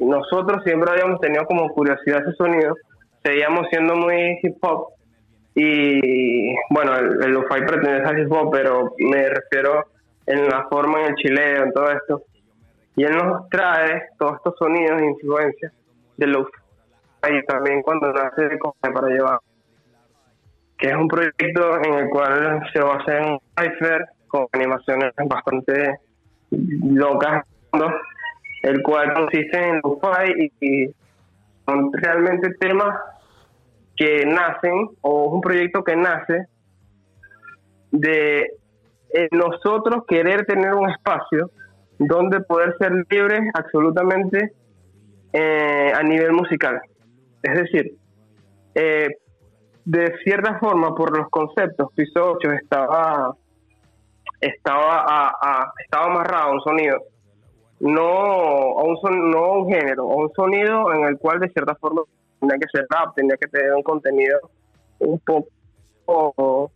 nosotros 0.00 0.62
siempre 0.64 0.90
habíamos 0.90 1.20
tenido 1.20 1.44
como 1.46 1.68
curiosidad 1.68 2.22
ese 2.22 2.32
sonido 2.36 2.74
seguíamos 3.22 3.66
siendo 3.70 3.94
muy 3.96 4.38
hip 4.42 4.56
hop 4.62 4.88
y 5.54 6.54
bueno, 6.70 6.96
el, 6.96 7.24
el 7.24 7.32
lo-fi 7.32 7.60
pertenece 7.66 8.08
al 8.08 8.18
hip 8.20 8.32
hop, 8.32 8.50
pero 8.52 8.94
me 8.98 9.28
refiero 9.28 9.86
en 10.26 10.48
la 10.48 10.66
forma, 10.68 11.00
en 11.00 11.06
el 11.06 11.14
chileo, 11.16 11.64
en 11.64 11.72
todo 11.72 11.90
esto. 11.90 12.22
Y 12.96 13.04
él 13.04 13.16
nos 13.16 13.48
trae 13.48 14.08
todos 14.18 14.36
estos 14.36 14.54
sonidos 14.58 15.00
e 15.00 15.06
influencias 15.06 15.72
del 16.16 16.30
lo-fi 16.30 16.52
y 17.28 17.44
también 17.44 17.82
cuando 17.82 18.12
nace 18.12 18.48
para 18.80 19.08
llevar, 19.08 19.38
que 20.80 20.88
es 20.88 20.96
un 20.96 21.08
proyecto 21.08 21.82
en 21.84 21.94
el 21.94 22.10
cual 22.10 22.62
se 22.72 22.80
basa 22.80 23.18
en 23.18 23.38
Cypher 23.56 24.06
con 24.28 24.46
animaciones 24.52 25.12
bastante 25.26 25.98
locas, 26.50 27.44
el 28.62 28.82
cual 28.82 29.12
consiste 29.12 29.68
en 29.68 29.80
lo-fi 29.82 30.50
y, 30.60 30.66
y 30.66 30.94
son 31.66 31.92
realmente 31.92 32.54
temas 32.54 32.98
que 33.96 34.24
nacen, 34.24 34.88
o 35.02 35.26
es 35.26 35.32
un 35.32 35.40
proyecto 35.42 35.84
que 35.84 35.96
nace 35.96 36.46
de 37.90 38.40
eh, 39.12 39.28
nosotros 39.32 40.04
querer 40.08 40.46
tener 40.46 40.74
un 40.74 40.88
espacio 40.88 41.50
donde 41.98 42.40
poder 42.40 42.74
ser 42.78 42.92
libres 43.10 43.42
absolutamente 43.52 44.52
eh, 45.32 45.92
a 45.94 46.02
nivel 46.02 46.32
musical. 46.32 46.80
Es 47.42 47.54
decir, 47.54 47.92
eh, 48.74 49.08
de 49.84 50.14
cierta 50.24 50.58
forma, 50.58 50.94
por 50.94 51.16
los 51.16 51.28
conceptos, 51.30 51.88
Piso 51.94 52.32
8 52.32 52.50
estaba, 52.52 53.34
estaba, 54.40 55.04
a, 55.08 55.72
estaba 55.82 56.06
amarrado 56.06 56.50
a 56.50 56.52
un 56.52 56.60
sonido, 56.60 56.98
no 57.80 58.02
a 58.02 58.82
un, 58.84 58.96
son- 59.00 59.30
no 59.30 59.38
a 59.38 59.58
un 59.58 59.68
género, 59.72 60.02
a 60.10 60.16
un 60.16 60.32
sonido 60.34 60.92
en 60.94 61.04
el 61.04 61.18
cual 61.18 61.40
de 61.40 61.48
cierta 61.50 61.74
forma 61.76 62.02
tenía 62.40 62.58
que 62.58 62.66
ser 62.72 62.86
rap, 62.90 63.14
tenía 63.14 63.36
que 63.36 63.48
tener 63.48 63.72
un 63.74 63.82
contenido 63.82 64.38
un 65.00 65.18
poco 65.20 66.70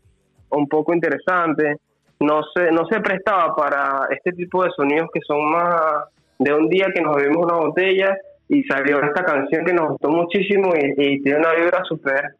un 0.50 0.68
poco 0.68 0.94
interesante. 0.94 1.76
No 2.20 2.42
se, 2.54 2.70
no 2.70 2.86
se 2.86 3.00
prestaba 3.00 3.54
para 3.56 4.06
este 4.10 4.32
tipo 4.32 4.62
de 4.62 4.70
sonidos 4.70 5.08
que 5.12 5.20
son 5.26 5.50
más 5.50 6.04
de 6.38 6.54
un 6.54 6.68
día 6.68 6.86
que 6.94 7.00
nos 7.02 7.16
bebimos 7.16 7.44
una 7.44 7.56
botella 7.56 8.16
y 8.48 8.62
salió 8.64 9.02
esta 9.02 9.24
canción 9.24 9.64
que 9.64 9.72
nos 9.74 9.88
gustó 9.88 10.08
muchísimo 10.10 10.72
y, 10.76 10.94
y 10.96 11.22
tiene 11.22 11.38
una 11.40 11.52
vibra 11.54 11.82
súper 11.84 12.36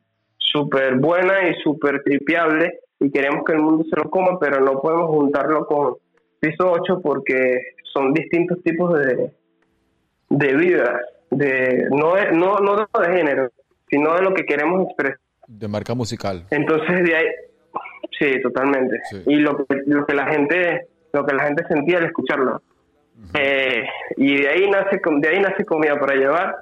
súper 0.55 0.95
buena 0.97 1.49
y 1.49 1.55
súper 1.63 2.03
tripeable 2.05 2.79
y 3.01 3.11
queremos 3.11 3.45
que 3.45 3.53
el 3.55 3.59
mundo 3.61 3.85
se 3.91 3.97
lo 3.97 4.09
coma, 4.09 4.39
pero 4.39 4.61
no 4.61 4.81
podemos 4.81 5.09
juntarlo 5.11 5.67
con 5.67 5.95
Piso 6.41 6.71
8 6.71 7.01
porque 7.03 7.59
son 7.93 8.13
distintos 8.15 8.63
tipos 8.63 8.97
de, 8.99 9.33
de 10.31 10.55
vibras, 10.55 11.01
de, 11.31 11.89
no, 11.91 12.15
de- 12.15 12.31
no, 12.33 12.59
no 12.59 12.77
de 12.77 13.13
género, 13.17 13.51
sino 13.91 14.15
de 14.15 14.23
lo 14.23 14.33
que 14.33 14.45
queremos 14.45 14.85
expresar. 14.87 15.19
De 15.49 15.69
marca 15.69 15.95
musical. 15.95 16.45
Entonces 16.51 17.05
de 17.05 17.17
ahí, 17.17 17.27
sí, 18.19 18.41
totalmente. 18.43 18.99
Sí. 19.11 19.23
Y 19.27 19.37
lo 19.37 19.57
que, 19.57 19.65
lo 19.87 20.07
que 20.07 20.15
la 20.15 20.27
gente, 20.29 20.87
lo 21.13 21.27
que 21.27 21.35
la 21.35 21.45
gente 21.45 21.65
sentía 21.69 21.99
al 21.99 22.05
escucharlo. 22.05 22.63
Eh, 23.35 23.85
y 24.17 24.41
de 24.43 24.49
ahí 24.49 24.71
nace, 24.71 25.01
com- 25.01 25.21
de 25.21 25.29
ahí 25.29 25.41
nace 25.41 25.65
comida 25.65 25.99
para 25.99 26.15
llevar. 26.15 26.57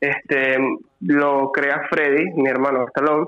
Este, 0.00 0.56
lo 1.00 1.50
crea 1.52 1.82
Freddy, 1.88 2.30
mi 2.34 2.48
hermano 2.48 2.86
Stallone, 2.88 3.26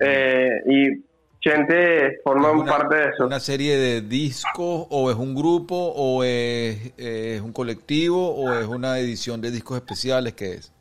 eh, 0.00 0.60
y 0.66 1.04
gente 1.40 2.18
forman 2.22 2.56
Una- 2.58 2.70
parte 2.76 2.94
de 2.96 3.04
eso. 3.10 3.26
¿Una 3.26 3.40
serie 3.40 3.76
de 3.76 4.00
discos 4.02 4.86
o 4.90 5.10
es 5.10 5.16
un 5.16 5.34
grupo 5.34 5.74
o 5.74 6.22
es, 6.24 6.92
es 6.96 7.40
un 7.40 7.52
colectivo 7.52 8.34
o 8.34 8.52
es 8.54 8.66
una 8.66 8.98
edición 8.98 9.40
de 9.40 9.50
discos 9.50 9.78
especiales? 9.78 10.34
¿Qué 10.34 10.52
es? 10.54 10.72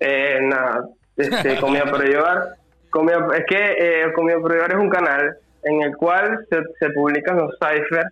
Eh, 0.00 0.38
nada, 0.42 0.88
este, 1.16 1.56
comida 1.60 1.84
para 1.90 2.04
llevar. 2.04 2.56
Comida, 2.90 3.26
es 3.36 3.44
que 3.46 3.56
eh, 3.78 4.12
comida 4.14 4.38
para 4.40 4.54
llevar 4.54 4.72
es 4.72 4.78
un 4.78 4.90
canal 4.90 5.36
en 5.62 5.82
el 5.82 5.96
cual 5.96 6.46
se, 6.50 6.58
se 6.78 6.90
publican 6.92 7.36
los 7.36 7.52
ciphers 7.58 8.08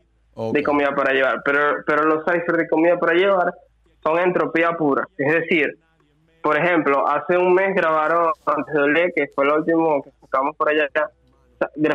de 0.53 0.63
comida 0.65 0.91
para 0.95 1.13
llevar, 1.13 1.41
pero, 1.45 1.77
pero 1.87 2.03
los 2.05 2.25
ciphers 2.25 2.59
de 2.59 2.69
comida 2.69 2.99
para 2.99 3.13
llevar 3.15 3.55
son 4.03 4.19
entropía 4.19 4.73
pura, 4.73 5.07
es 5.17 5.33
decir, 5.33 5.79
por 6.45 6.59
ejemplo, 6.59 7.09
hace 7.09 7.39
un 7.39 7.55
mes 7.55 7.75
grabaron 7.75 8.31
antes 8.45 8.75
de 8.75 8.83
Olé, 8.83 9.13
que 9.17 9.29
fue 9.35 9.47
el 9.47 9.53
último 9.53 10.03
que 10.03 10.11
sacamos 10.21 10.55
por 10.55 10.69
allá. 10.69 10.87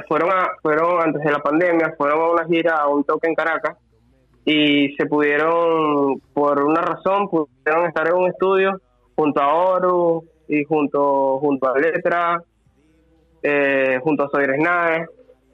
Fueron, 0.08 0.32
a, 0.32 0.50
fueron 0.64 1.00
antes 1.04 1.22
de 1.22 1.32
la 1.32 1.38
pandemia, 1.38 1.94
fueron 1.96 2.20
a 2.20 2.32
una 2.32 2.46
gira, 2.46 2.78
a 2.78 2.88
un 2.88 3.04
toque 3.04 3.28
en 3.28 3.36
Caracas, 3.36 3.78
y 4.46 4.96
se 4.96 5.06
pudieron, 5.06 6.20
por 6.34 6.64
una 6.64 6.82
razón, 6.82 7.30
pudieron 7.30 7.86
estar 7.86 8.08
en 8.08 8.16
un 8.16 8.28
estudio 8.28 8.82
junto 9.16 9.40
a 9.40 9.54
Oro 9.54 10.24
y 10.48 10.64
junto, 10.64 11.38
junto 11.38 11.72
a 11.72 11.78
Letra, 11.78 12.42
eh, 13.44 14.00
junto 14.02 14.24
a 14.24 14.30
Soy 14.32 14.48
Nae, 14.58 15.06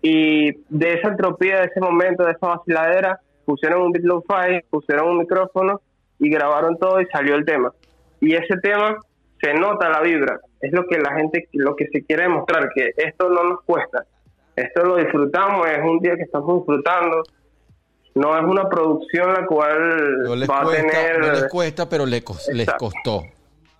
y 0.02 0.54
de 0.70 0.94
esa 0.94 1.10
entropía, 1.10 1.60
de 1.60 1.66
ese 1.66 1.82
momento, 1.82 2.24
de 2.24 2.32
esa 2.32 2.48
vaciladera, 2.48 3.20
pusieron 3.44 3.82
un 3.82 3.92
beat 3.92 4.06
lo-fi, 4.06 4.62
pusieron 4.70 5.10
un 5.10 5.18
micrófono 5.18 5.82
y 6.18 6.30
grabaron 6.30 6.78
todo 6.78 7.02
y 7.02 7.06
salió 7.08 7.36
el 7.36 7.44
tema. 7.44 7.74
Y 8.22 8.36
ese 8.36 8.58
tema 8.62 8.98
se 9.42 9.54
nota 9.54 9.90
la 9.90 10.02
vibra, 10.02 10.40
es 10.62 10.72
lo 10.72 10.86
que 10.88 10.98
la 10.98 11.14
gente, 11.16 11.48
lo 11.54 11.76
que 11.76 11.88
se 11.88 12.04
quiere 12.04 12.24
demostrar, 12.24 12.70
que 12.74 12.92
esto 12.98 13.30
no 13.30 13.44
nos 13.44 13.62
cuesta, 13.64 14.06
esto 14.56 14.84
lo 14.84 14.98
disfrutamos, 14.98 15.68
es 15.68 15.84
un 15.84 16.00
día 16.00 16.16
que 16.16 16.24
estamos 16.24 16.60
disfrutando, 16.60 17.24
no 18.16 18.38
es 18.38 18.44
una 18.44 18.70
producción 18.70 19.34
la 19.34 19.46
cual 19.46 20.24
No 20.24 20.36
les, 20.36 20.50
va 20.50 20.62
a 20.62 20.64
cuesta, 20.64 20.88
tener... 20.88 21.20
no 21.20 21.32
les 21.34 21.48
cuesta, 21.50 21.90
pero 21.90 22.06
les 22.06 22.22
Exacto. 22.22 22.78
costó. 22.78 23.24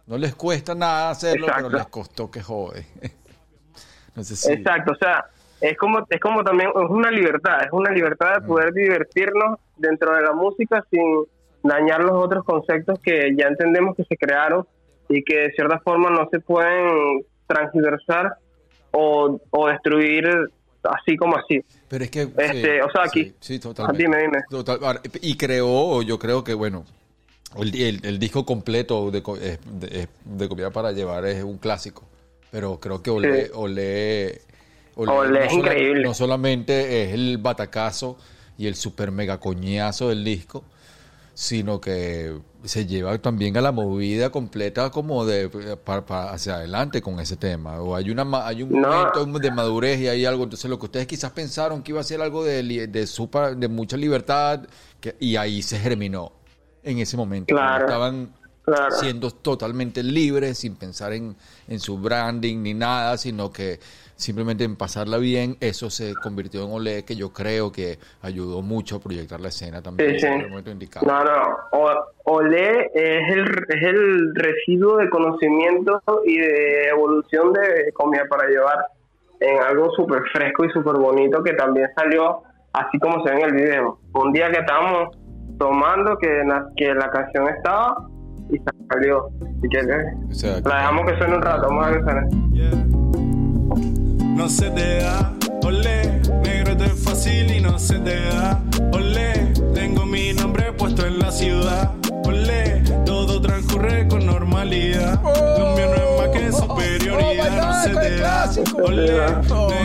No 0.08 0.18
les 0.18 0.36
cuesta 0.36 0.76
nada 0.76 1.10
hacerlo, 1.10 1.48
pero 1.56 1.70
les 1.70 1.88
costó 1.88 2.30
que 2.30 2.42
jode. 2.42 2.86
no 4.16 4.24
sé 4.24 4.36
si... 4.36 4.52
Exacto, 4.52 4.92
o 4.92 4.96
sea, 4.96 5.26
es 5.62 5.78
como 5.78 6.06
es 6.10 6.20
como 6.20 6.44
también 6.44 6.70
es 6.70 6.90
una 6.90 7.10
libertad, 7.10 7.64
es 7.64 7.72
una 7.72 7.92
libertad 7.92 8.36
de 8.36 8.42
poder 8.42 8.74
divertirnos 8.74 9.60
dentro 9.78 10.14
de 10.14 10.22
la 10.22 10.34
música 10.34 10.84
sin 10.92 11.26
dañar 11.68 12.02
los 12.04 12.14
otros 12.14 12.44
conceptos 12.46 13.00
que 13.00 13.30
ya 13.38 13.48
entendemos 13.48 13.96
que 13.96 14.04
se 14.06 14.16
crearon 14.18 14.66
y 15.10 15.24
que 15.24 15.36
de 15.38 15.52
cierta 15.52 15.80
forma 15.80 16.10
no 16.10 16.28
se 16.32 16.40
pueden 16.40 17.24
transversar 17.48 18.36
o, 18.92 19.40
o 19.50 19.68
destruir 19.68 20.26
así 20.84 21.18
como 21.18 21.36
así. 21.38 21.62
Pero 21.88 22.04
es 22.04 22.12
que... 22.12 22.22
Este, 22.38 22.82
o 22.82 22.90
sea, 22.92 23.04
aquí- 23.06 23.26
Sí, 23.26 23.36
sí, 23.40 23.60
totalmente. 23.60 24.02
Dime, 24.04 24.18
dime. 24.22 24.38
Total- 24.50 25.02
y 25.22 25.36
creó, 25.38 26.02
yo 26.02 26.20
creo 26.20 26.44
que, 26.44 26.54
bueno, 26.54 26.86
el, 27.58 27.76
el- 27.82 28.06
el 28.06 28.20
disco 28.20 28.46
completo 28.46 29.10
de, 29.12 29.20
es- 29.42 29.60
de, 29.80 30.00
es- 30.02 30.10
de 30.24 30.48
Comida 30.50 30.70
para 30.72 30.92
Llevar 30.92 31.26
es 31.26 31.44
un 31.44 31.58
clásico. 31.58 32.04
Pero 32.52 32.80
creo 32.80 33.02
que 33.02 33.10
Olé, 33.10 33.46
Sí. 33.48 33.52
Olé, 33.54 34.42
Olé 34.96 35.40
es 35.46 35.46
no 35.46 35.50
sola- 35.50 35.74
increíble. 35.74 36.04
no 36.04 36.14
solamente 36.14 37.04
es 37.04 37.14
el 37.14 37.38
batacazo 37.40 38.18
y 38.58 38.68
el 38.68 38.76
super 38.76 39.12
mega 39.12 39.40
coñazo 39.40 40.10
del 40.10 40.24
disco, 40.24 40.64
sino 41.36 41.80
que 41.82 42.40
se 42.64 42.86
lleva 42.88 43.16
también 43.20 43.56
a 43.58 43.62
la 43.62 43.72
movida 43.74 44.30
completa 44.32 44.90
como 44.90 45.26
de 45.26 45.50
para, 45.84 46.04
para 46.06 46.32
hacia 46.32 46.56
adelante 46.56 47.02
con 47.02 47.20
ese 47.20 47.36
tema 47.36 47.80
o 47.82 47.94
hay 47.96 48.10
una 48.10 48.26
hay 48.48 48.64
un 48.64 48.70
No. 48.72 48.90
momento 48.90 49.40
de 49.40 49.52
madurez 49.52 50.00
y 50.00 50.08
hay 50.08 50.26
algo 50.26 50.46
entonces 50.46 50.70
lo 50.70 50.80
que 50.80 50.86
ustedes 50.86 51.08
quizás 51.08 51.32
pensaron 51.34 51.84
que 51.84 51.92
iba 51.92 52.00
a 52.00 52.06
ser 52.06 52.22
algo 52.22 52.44
de, 52.44 52.88
de 52.88 53.06
super- 53.06 53.56
de 53.58 53.68
mucha 53.68 53.98
libertad 53.98 54.62
que, 55.02 55.16
y 55.20 55.36
ahí 55.36 55.62
se 55.62 55.78
germinó 55.78 56.32
en 56.84 57.00
ese 57.00 57.18
momento 57.18 57.54
Claro. 57.54 57.86
estaban 57.86 58.34
Claro. 58.64 58.96
siendo 59.00 59.30
totalmente 59.30 60.02
libres 60.02 60.58
sin 60.58 60.76
pensar 60.76 61.14
en, 61.14 61.36
en 61.68 61.80
su 61.80 62.00
branding 62.00 62.64
ni 62.64 62.74
nada 62.74 63.16
sino 63.18 63.52
que 63.52 63.80
simplemente 64.16 64.64
en 64.64 64.76
pasarla 64.78 65.18
bien 65.18 65.58
eso 65.60 65.90
se 65.90 66.14
convirtió 66.16 66.64
en 66.66 66.72
Olé 66.72 67.04
que 67.04 67.16
yo 67.16 67.34
creo 67.34 67.72
que 67.72 67.98
ayudó 68.22 68.62
mucho 68.62 68.96
a 68.96 69.00
proyectar 69.00 69.40
la 69.42 69.50
escena 69.50 69.82
también 69.82 70.12
Sí, 70.14 70.20
sí. 70.22 70.26
en 70.28 70.42
el 70.42 70.50
momento 70.50 70.72
indicado 70.72 71.06
No, 71.06 71.24
no. 71.24 71.58
Olé 72.24 72.92
es 72.96 73.34
el, 73.36 73.42
es 73.70 73.84
el 73.84 74.34
residuo 74.36 74.98
de 74.98 75.10
conocimiento 75.10 76.02
y 76.26 76.38
de 76.38 76.88
evolución 76.90 77.54
de 77.54 77.92
comida 77.94 78.24
para 78.30 78.48
llevar 78.48 78.78
en 79.42 79.60
algo 79.62 79.92
súper 79.92 80.22
fresco 80.34 80.66
y 80.66 80.70
súper 80.72 80.94
bonito 80.96 81.44
que 81.44 81.54
también 81.54 81.88
salió 81.96 82.42
así 82.74 82.98
como 83.00 83.24
se 83.26 83.32
ve 83.34 83.42
en 83.42 83.46
el 83.46 83.54
video. 83.54 84.00
Un 84.14 84.32
día 84.34 84.50
que 84.50 84.60
estábamos 84.60 85.16
tomando 85.60 86.18
que, 86.18 86.44
na- 86.46 86.68
que 86.76 86.94
la 86.94 87.10
canción 87.12 87.48
estaba 87.50 87.96
y 88.50 88.58
salió. 88.92 89.28
Así 89.58 89.70
que 89.70 89.80
O 90.30 90.34
sea, 90.34 90.60
la 90.62 90.78
dejamos 90.78 91.12
que 91.12 91.18
suene 91.18 91.36
un 91.36 91.42
rato. 91.42 91.68
Vamos 91.70 91.86
a 91.86 91.90
ver 91.92 92.00
que 92.00 92.04
suene. 92.12 92.95
No 94.36 94.50
se 94.50 94.70
te 94.70 94.98
da. 95.00 95.34
Olé, 95.64 96.22
negro 96.44 96.74
esto 96.74 96.84
es 96.84 97.04
fácil 97.04 97.52
y 97.52 97.62
no 97.62 97.80
se 97.80 97.98
te 98.00 98.20
da. 98.28 98.62
Olé, 98.92 99.54
tengo 99.74 100.06
mi 100.06 100.34
nombre 100.34 100.74
puesto 100.74 101.06
en 101.06 101.20
la 101.20 101.32
ciudad. 101.32 101.94
Olé, 102.26 102.84
todo 103.06 103.42
transcurre 103.42 104.08
con 104.08 104.26
normalidad. 104.26 105.22
Lo 105.24 105.76
mío 105.76 105.88
no 105.88 105.96
es 105.96 106.20
más 106.20 106.30
que 106.30 106.52
superioridad, 106.52 107.66
no 107.66 107.84
se 107.84 107.90
te 107.90 108.18
da. 108.18 108.52
Olé, 108.84 109.12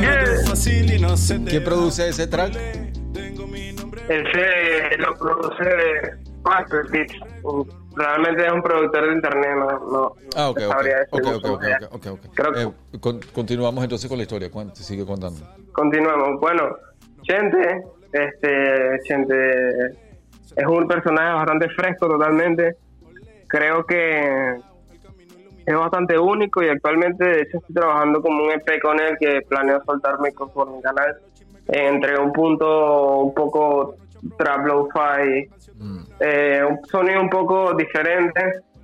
negro 0.00 0.22
esto 0.22 0.40
es 0.40 0.48
fácil 0.48 0.92
y 0.94 0.98
no 0.98 1.16
se 1.16 1.38
te 1.38 1.50
¿Quién 1.50 1.64
da. 1.64 1.70
produce 1.70 2.08
ese 2.08 2.26
track? 2.26 2.50
Olé, 2.50 2.92
tengo 3.14 3.46
mi 3.46 3.72
nombre 3.72 4.02
Ese 4.08 4.96
lo 4.98 5.14
produce 5.16 5.64
Beats. 6.44 7.14
Realmente 7.96 8.46
es 8.46 8.52
un 8.52 8.62
productor 8.62 9.08
de 9.08 9.14
internet, 9.14 9.50
no, 9.56 9.66
no 9.90 10.14
Ah, 10.36 10.50
ok, 10.50 10.60
no 10.60 10.66
ok. 10.68 10.72
sabría 10.74 10.96
Ok, 11.10 11.20
decir 11.20 11.34
ok, 11.34 11.42
mucho 11.42 11.52
ok, 11.54 11.62
más. 11.62 11.82
ok, 11.82 11.92
ok, 11.92 12.06
ok. 12.24 12.34
Creo 12.34 12.52
que- 12.52 12.62
Eh, 12.96 13.00
con- 13.00 13.20
continuamos 13.34 13.82
entonces 13.84 14.08
con 14.08 14.16
la 14.18 14.22
historia. 14.22 14.50
Cuént- 14.50 14.74
sigue 14.74 15.04
contando. 15.04 15.40
Continuemos. 15.72 16.40
Bueno, 16.40 16.68
Chente, 17.22 17.82
este, 18.12 18.98
Chente 19.04 19.86
es 20.56 20.66
un 20.66 20.86
personaje 20.86 21.34
bastante 21.34 21.68
fresco 21.70 22.08
totalmente. 22.08 22.76
Creo 23.48 23.84
que 23.84 24.54
es 25.66 25.74
bastante 25.74 26.16
único 26.18 26.62
y 26.62 26.68
actualmente 26.68 27.24
de 27.24 27.40
hecho 27.42 27.58
estoy 27.58 27.74
trabajando 27.74 28.22
como 28.22 28.44
un 28.44 28.52
EP 28.52 28.80
con 28.80 28.98
él 29.00 29.16
que 29.18 29.42
planeo 29.48 29.82
soltarme 29.84 30.32
con- 30.32 30.50
por 30.52 30.70
mi 30.70 30.80
canal 30.80 31.16
entre 31.68 32.18
un 32.18 32.32
punto 32.32 33.18
un 33.18 33.34
poco 33.34 33.96
trap 34.38 34.66
lo-fi, 34.66 35.48
Mm. 35.80 35.98
eh, 36.20 36.60
un 36.68 36.78
sonido 36.86 37.20
un 37.20 37.30
poco 37.30 37.74
diferente 37.74 38.40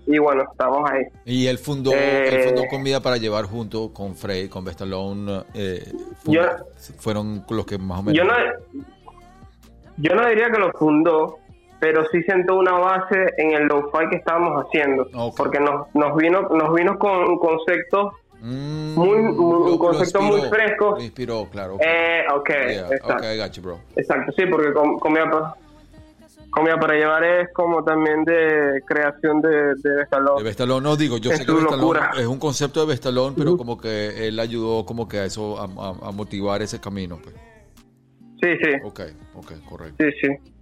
y 0.07 0.18
bueno, 0.18 0.44
estamos 0.51 0.88
ahí. 0.90 1.03
Y 1.24 1.47
él 1.47 1.59
fundó, 1.59 1.92
Eh, 1.92 2.28
él 2.28 2.42
fundó 2.49 2.62
Comida 2.70 3.01
para 3.01 3.16
Llevar 3.18 3.44
junto 3.44 3.92
con 3.92 4.14
Frey, 4.16 4.49
con 4.49 4.64
Bestalón. 4.64 5.44
Eh, 5.53 5.92
Yo- 6.24 6.42
fueron 6.99 7.44
los 7.51 7.66
que 7.66 7.76
más 7.78 7.99
o 8.01 8.03
menos. 8.05 8.16
Yo 8.16 8.24
no, 8.24 8.32
yo 9.99 10.14
no 10.14 10.28
diría 10.28 10.51
que 10.51 10.59
lo 10.59 10.72
fundó, 10.72 11.38
pero 11.80 12.05
sí 12.11 12.22
sentó 12.22 12.57
una 12.57 12.72
base 12.72 13.26
en 13.38 13.53
el 13.53 13.64
lo-fi 13.66 14.09
que 14.11 14.16
estábamos 14.16 14.64
haciendo, 14.64 15.09
porque 15.36 15.59
nos, 15.61 15.92
nos 15.94 16.16
vino 16.16 16.42
nos 16.51 16.74
vino 16.74 16.99
con 16.99 17.38
conceptos, 17.38 18.14
Mm, 18.40 18.94
muy- 18.94 19.18
muy- 19.22 19.72
un 19.72 19.78
concepto 19.78 20.20
muy 20.20 20.36
inspiró, 20.40 20.55
fresco. 20.55 20.90
lo 20.99 21.03
inspiró, 21.03 21.49
claro. 21.51 21.74
ok. 21.76 21.80
eh, 21.84 22.24
ok, 22.34 22.49
Yeah, 22.51 22.88
exacto, 22.92 23.62
bro. 23.62 23.78
exacto, 23.97 24.32
sí, 24.36 24.44
porque 24.51 24.72
com- 24.74 24.99
comida, 24.99 25.30
pa- 25.30 25.57
comida 26.57 26.79
para 26.81 26.95
llevar 26.95 27.23
es 27.25 27.49
como 27.55 27.85
también 27.85 28.25
de 28.25 28.83
creación 28.87 29.41
de, 29.43 29.75
de 29.83 29.97
Bestalón. 29.99 30.39
De 30.39 30.43
Bestalón, 30.43 30.83
no 30.83 30.97
digo, 30.97 31.19
yo 31.19 31.31
Es 31.31 31.39
sé 31.39 31.45
que 31.47 31.53
su 31.53 31.59
Bestalón 31.59 31.81
locura. 31.81 32.11
es 32.19 32.27
un 32.27 32.39
concepto 32.39 32.81
de 32.81 32.87
Bestalón, 32.87 33.35
pero 33.37 33.57
como 33.57 33.79
que 33.79 34.27
él 34.27 34.39
ayudó 34.41 34.85
como 34.87 35.07
que 35.09 35.19
a 35.21 35.25
eso, 35.27 35.59
a, 35.59 35.65
a- 35.65 36.09
a 36.09 36.13
motivar 36.13 36.63
ese 36.63 36.81
camino. 36.81 37.19
Pues. 37.23 37.35
Sí, 38.43 38.49
sí, 38.63 38.71
Ok, 38.85 39.01
ok, 39.35 39.53
correcto. 39.69 39.97
sí, 40.05 40.11
sí. 40.23 40.53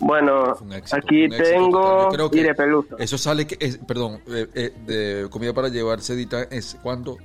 Bueno, 0.00 0.52
éxito, 0.72 0.96
aquí 0.96 1.28
tengo. 1.28 2.02
Yo 2.04 2.08
creo 2.10 2.30
que 2.30 2.38
Ire 2.40 2.54
Pelusa. 2.54 2.94
Eso 3.00 3.18
sale, 3.18 3.46
que 3.48 3.56
es, 3.58 3.78
perdón, 3.78 4.20
eh, 4.28 4.46
eh, 4.54 4.72
de 4.86 5.28
comida 5.28 5.52
para 5.52 5.68
llevar 5.68 6.00
se 6.00 6.12
edita, 6.14 6.42
es 6.44 6.76
¿cuándo? 6.82 7.16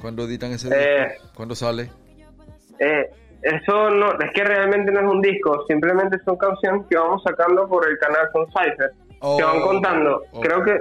¿Cuándo 0.00 0.24
editan 0.24 0.52
ese 0.52 0.68
Eh, 0.70 1.08
disco? 1.12 1.30
¿Cuándo 1.34 1.54
sale? 1.54 1.90
Eh, 2.78 3.10
eso 3.42 3.90
no, 3.90 4.12
es 4.18 4.30
que 4.34 4.44
realmente 4.44 4.90
no 4.92 5.00
es 5.00 5.06
un 5.06 5.20
disco, 5.22 5.64
simplemente 5.68 6.18
son 6.24 6.36
canciones 6.36 6.86
que 6.90 6.96
vamos 6.96 7.22
sacando 7.24 7.68
por 7.68 7.88
el 7.88 7.96
canal 7.98 8.28
con 8.32 8.46
Cypher, 8.48 8.90
que 9.36 9.42
van 9.44 9.58
Oh, 9.60 9.62
contando. 9.66 10.22
Creo 10.40 10.62
que 10.64 10.76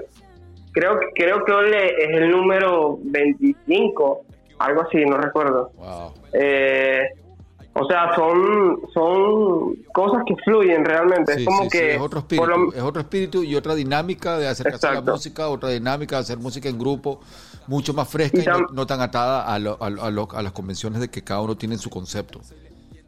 creo 0.72 1.00
que 1.00 1.08
creo 1.16 1.44
que 1.46 1.52
Ole 1.52 1.88
es 2.04 2.10
el 2.22 2.30
número 2.32 2.98
25, 3.02 4.22
algo 4.60 4.82
así, 4.82 5.04
no 5.06 5.18
recuerdo. 5.18 5.72
Wow. 5.78 6.14
Eh, 6.34 7.02
o 7.74 7.86
sea, 7.88 8.16
son 8.16 8.80
son 8.94 9.76
cosas 9.94 10.24
que 10.26 10.36
fluyen 10.44 10.84
realmente, 10.84 11.34
Sí, 11.36 11.40
es 11.42 11.46
como 11.46 11.64
sí, 11.64 11.70
sí, 11.72 11.78
que 11.78 11.96
es 11.96 12.02
otro 12.02 12.20
espíritu, 12.20 12.48
lo- 12.48 12.74
es 12.74 12.82
otro 12.82 13.02
espíritu 13.02 13.44
y 13.44 13.56
otra 13.56 13.76
dinámica 13.76 14.38
de 14.38 14.48
acercarse 14.48 14.88
a 14.88 14.92
la 14.92 14.96
Exacto. 15.00 15.12
música, 15.14 15.50
otra 15.50 15.70
dinámica 15.70 16.16
de 16.16 16.22
hacer 16.22 16.38
música 16.40 16.70
en 16.70 16.80
grupo, 16.80 17.22
mucho 17.68 17.94
más 17.94 18.10
fresca 18.10 18.38
Y 18.40 18.42
y, 18.42 18.74
no, 18.74 18.86
tan 18.88 19.02
atada 19.02 19.44
a, 19.54 19.60
lo- 19.60 19.78
a, 19.82 19.90
lo- 19.90 20.04
a 20.04 20.12
lo- 20.12 20.28
a 20.34 20.42
las 20.42 20.52
convenciones 20.54 21.00
de 21.00 21.10
que 21.10 21.22
cada 21.22 21.42
uno 21.42 21.56
tiene 21.56 21.78
su 21.78 21.90
concepto, 21.90 22.40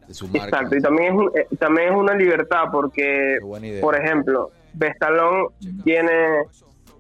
de 0.07 0.13
su 0.13 0.27
marca. 0.27 0.47
Exacto, 0.47 0.75
y 0.77 0.81
también 0.81 1.15
es, 1.35 1.41
eh, 1.41 1.47
también 1.57 1.89
es 1.89 1.95
una 1.95 2.13
libertad 2.15 2.63
porque, 2.71 3.37
por 3.81 3.95
ejemplo, 3.95 4.51
Bestalón 4.73 5.47
tiene 5.83 6.43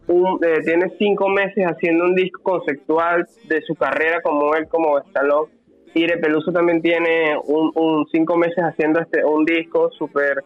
un, 0.07 0.39
eh, 0.43 0.61
tiene 0.65 0.91
cinco 0.97 1.29
meses 1.29 1.65
haciendo 1.65 2.05
un 2.05 2.15
disco 2.15 2.41
conceptual 2.41 3.27
de 3.47 3.61
su 3.61 3.75
carrera 3.75 4.21
como 4.21 4.55
él, 4.55 4.67
como 4.67 4.95
Bestalón. 4.95 5.45
Ire 5.93 6.17
Peluso 6.17 6.51
también 6.51 6.81
tiene 6.81 7.35
un, 7.45 7.71
un 7.75 8.05
cinco 8.11 8.37
meses 8.37 8.57
haciendo 8.63 8.99
este 9.01 9.23
un 9.25 9.43
disco 9.45 9.89
súper 9.97 10.43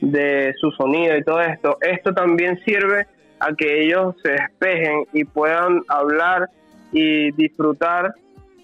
de 0.00 0.52
su 0.60 0.70
sonido 0.72 1.16
y 1.16 1.24
todo 1.24 1.40
esto. 1.40 1.78
Esto 1.80 2.12
también 2.14 2.58
sirve 2.64 3.06
a 3.46 3.54
que 3.54 3.84
ellos 3.84 4.14
se 4.22 4.30
despejen 4.32 5.04
y 5.12 5.24
puedan 5.24 5.82
hablar 5.88 6.48
y 6.92 7.30
disfrutar 7.32 8.14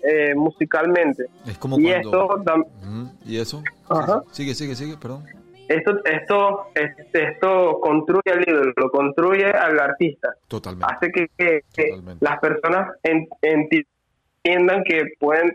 eh, 0.02 0.34
musicalmente. 0.34 1.24
Es 1.46 1.58
como 1.58 1.78
y 1.78 1.84
cuando... 1.84 2.26
esto 2.36 3.10
¿Y 3.26 3.38
eso? 3.38 3.62
Ajá. 3.88 4.22
Sigue, 4.30 4.54
sigue, 4.54 4.74
sigue, 4.74 4.96
perdón. 4.96 5.24
esto 5.68 5.92
esto 6.04 6.66
esto 7.12 7.80
construye 7.80 8.30
al 8.32 8.42
ídolo, 8.48 8.72
lo 8.76 8.90
construye 8.90 9.46
al 9.50 9.78
artista. 9.78 10.34
Totalmente. 10.48 10.94
Hace 10.94 11.10
que, 11.12 11.26
que- 11.36 11.62
Totalmente. 11.90 12.24
las 12.24 12.38
personas 12.40 12.88
en- 13.02 13.28
entiendan 13.42 14.84
que 14.84 15.02
pueden 15.18 15.54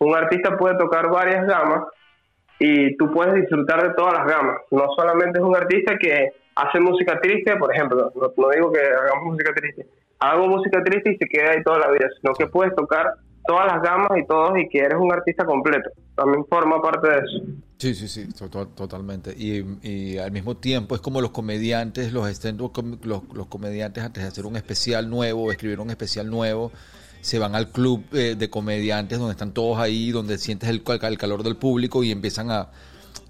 un 0.00 0.14
artista 0.16 0.56
puede 0.58 0.76
tocar 0.76 1.08
varias 1.10 1.46
gamas 1.46 1.84
y 2.58 2.96
tú 2.96 3.10
puedes 3.12 3.34
disfrutar 3.34 3.82
de 3.88 3.94
todas 3.94 4.14
las 4.14 4.26
gamas. 4.26 4.56
No 4.70 4.86
solamente 4.96 5.38
es 5.38 5.44
un 5.44 5.56
artista 5.56 5.96
que 5.98 6.28
hace 6.54 6.80
música 6.80 7.20
triste, 7.20 7.56
por 7.56 7.74
ejemplo, 7.74 8.12
no, 8.14 8.32
no 8.36 8.50
digo 8.50 8.72
que 8.72 8.80
hagamos 8.80 9.32
música 9.32 9.52
triste, 9.54 9.86
hago 10.18 10.46
música 10.48 10.82
triste 10.84 11.12
y 11.12 11.16
se 11.16 11.26
queda 11.26 11.52
ahí 11.52 11.62
toda 11.62 11.78
la 11.78 11.90
vida, 11.90 12.08
sino 12.20 12.32
que 12.34 12.46
puedes 12.46 12.74
tocar 12.74 13.06
todas 13.46 13.66
las 13.66 13.82
gamas 13.82 14.10
y 14.22 14.26
todos 14.26 14.56
y 14.58 14.68
que 14.68 14.78
eres 14.78 14.98
un 14.98 15.12
artista 15.12 15.44
completo. 15.44 15.90
También 16.14 16.44
forma 16.46 16.80
parte 16.80 17.08
de 17.08 17.14
eso. 17.16 17.44
Sí, 17.78 17.94
sí, 17.94 18.06
sí, 18.06 18.28
to- 18.32 18.48
to- 18.48 18.68
totalmente. 18.68 19.34
Y, 19.36 19.64
y 19.82 20.18
al 20.18 20.30
mismo 20.30 20.56
tiempo 20.56 20.94
es 20.94 21.00
como 21.00 21.20
los 21.20 21.30
comediantes, 21.32 22.12
los, 22.12 22.28
stand-up 22.28 22.72
com- 22.72 22.98
los, 23.02 23.22
los 23.34 23.46
comediantes 23.48 24.04
antes 24.04 24.22
de 24.22 24.28
hacer 24.28 24.46
un 24.46 24.54
especial 24.54 25.10
nuevo, 25.10 25.50
escribir 25.50 25.80
un 25.80 25.90
especial 25.90 26.30
nuevo, 26.30 26.70
se 27.20 27.40
van 27.40 27.56
al 27.56 27.70
club 27.70 28.04
eh, 28.12 28.36
de 28.38 28.50
comediantes 28.50 29.18
donde 29.18 29.32
están 29.32 29.52
todos 29.52 29.78
ahí, 29.78 30.12
donde 30.12 30.38
sientes 30.38 30.68
el, 30.68 30.82
el 31.02 31.18
calor 31.18 31.42
del 31.42 31.56
público 31.56 32.04
y 32.04 32.12
empiezan 32.12 32.52
a 32.52 32.68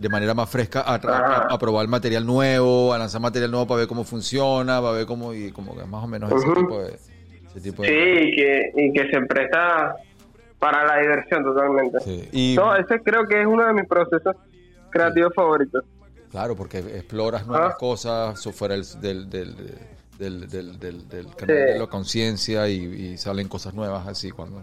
de 0.03 0.09
manera 0.09 0.35
más 0.35 0.51
fresca 0.51 0.81
a, 0.87 1.01
tra- 1.01 1.15
a- 1.15 1.55
a 1.55 1.59
probar 1.59 1.87
material 1.89 2.27
nuevo, 2.27 2.93
a 2.93 2.99
lanzar 2.99 3.21
material 3.21 3.51
nuevo 3.51 3.67
para 3.67 3.79
ver 3.79 3.89
cómo 3.89 4.05
funciona, 4.05 4.81
para 4.81 4.93
ver 4.93 5.07
cómo 5.07 5.33
y 5.33 5.51
como 5.53 5.77
que 5.77 5.85
más 5.85 6.05
o 6.05 6.09
menos 6.09 6.31
ese 6.33 6.53
tipo 6.55 6.83
de 6.83 6.99
ese 7.49 7.61
tipo 7.61 7.83
de- 7.83 7.89
Sí, 7.89 7.95
y 8.29 8.37
que, 8.37 8.73
y 8.77 8.93
que 8.93 9.11
se 9.11 9.21
presta 9.27 9.95
para 10.59 10.85
la 10.85 10.99
diversión 11.01 11.45
totalmente. 11.45 11.99
Sí. 12.01 12.29
Y 12.33 12.55
No, 12.57 12.75
ese 12.77 13.01
creo 13.01 13.27
que 13.27 13.41
es 13.41 13.47
uno 13.47 13.67
de 13.67 13.73
mis 13.75 13.87
procesos 13.87 14.37
creativos 14.91 15.33
favoritos. 15.35 15.85
Claro, 16.31 16.57
porque 16.57 16.79
exploras 16.79 17.47
nuevas 17.47 17.75
Ah. 17.75 17.79
cosas 17.79 18.43
fuera 18.55 18.75
del, 18.75 18.85
del, 19.01 19.31
del, 19.31 19.57
del, 20.19 20.49
del, 20.49 20.79
del- 20.79 21.09
del 21.09 21.27
canal 21.37 21.57
Sí. 21.57 21.63
de 21.73 21.79
la 21.79 21.87
conciencia 21.89 22.69
y, 22.69 22.77
y 22.85 23.17
salen 23.19 23.49
cosas 23.49 23.75
nuevas 23.75 24.07
así. 24.07 24.31
cuando 24.31 24.63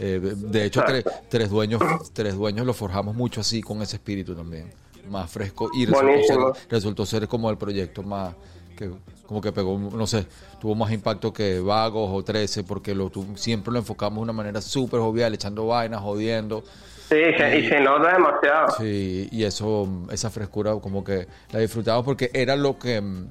eh, 0.00 0.18
De 0.20 0.64
hecho, 0.64 0.82
tres, 0.86 1.04
tres, 1.28 1.50
dueños, 1.50 1.80
tres 2.12 2.34
dueños 2.34 2.66
lo 2.66 2.72
forjamos 2.74 3.14
mucho 3.14 3.40
así 3.42 3.60
con 3.62 3.82
ese 3.82 3.96
espíritu 3.96 4.34
también, 4.34 4.70
más 5.08 5.30
fresco 5.30 5.70
y 5.74 5.86
resultó 5.86 6.22
ser, 6.26 6.68
resultó 6.70 7.06
ser 7.06 7.28
como 7.28 7.50
el 7.50 7.56
proyecto 7.58 8.02
más 8.02 8.34
que 8.76 8.90
como 9.26 9.40
que 9.40 9.52
pegó, 9.52 9.78
no 9.78 10.06
sé, 10.08 10.26
tuvo 10.60 10.74
más 10.74 10.90
impacto 10.90 11.32
que 11.32 11.60
Vagos 11.60 12.10
o 12.12 12.24
13 12.24 12.64
porque 12.64 12.94
lo 12.96 13.12
siempre 13.36 13.72
lo 13.72 13.78
enfocamos 13.78 14.16
de 14.16 14.22
una 14.22 14.32
manera 14.32 14.60
súper 14.60 14.98
jovial, 14.98 15.32
echando 15.34 15.66
vainas, 15.68 16.00
jodiendo. 16.00 16.64
Sí, 17.08 17.16
se- 17.38 17.58
y 17.60 17.68
se 17.68 17.78
nota 17.80 18.12
demasiado. 18.14 18.68
Sí, 18.78 19.28
y 19.30 19.44
eso, 19.44 19.88
esa 20.10 20.30
frescura 20.30 20.74
como 20.76 21.04
que 21.04 21.28
la 21.52 21.60
disfrutamos 21.60 22.04
porque 22.04 22.30
era 22.34 22.56
lo 22.56 22.76
que 22.78 23.00
mm, 23.00 23.26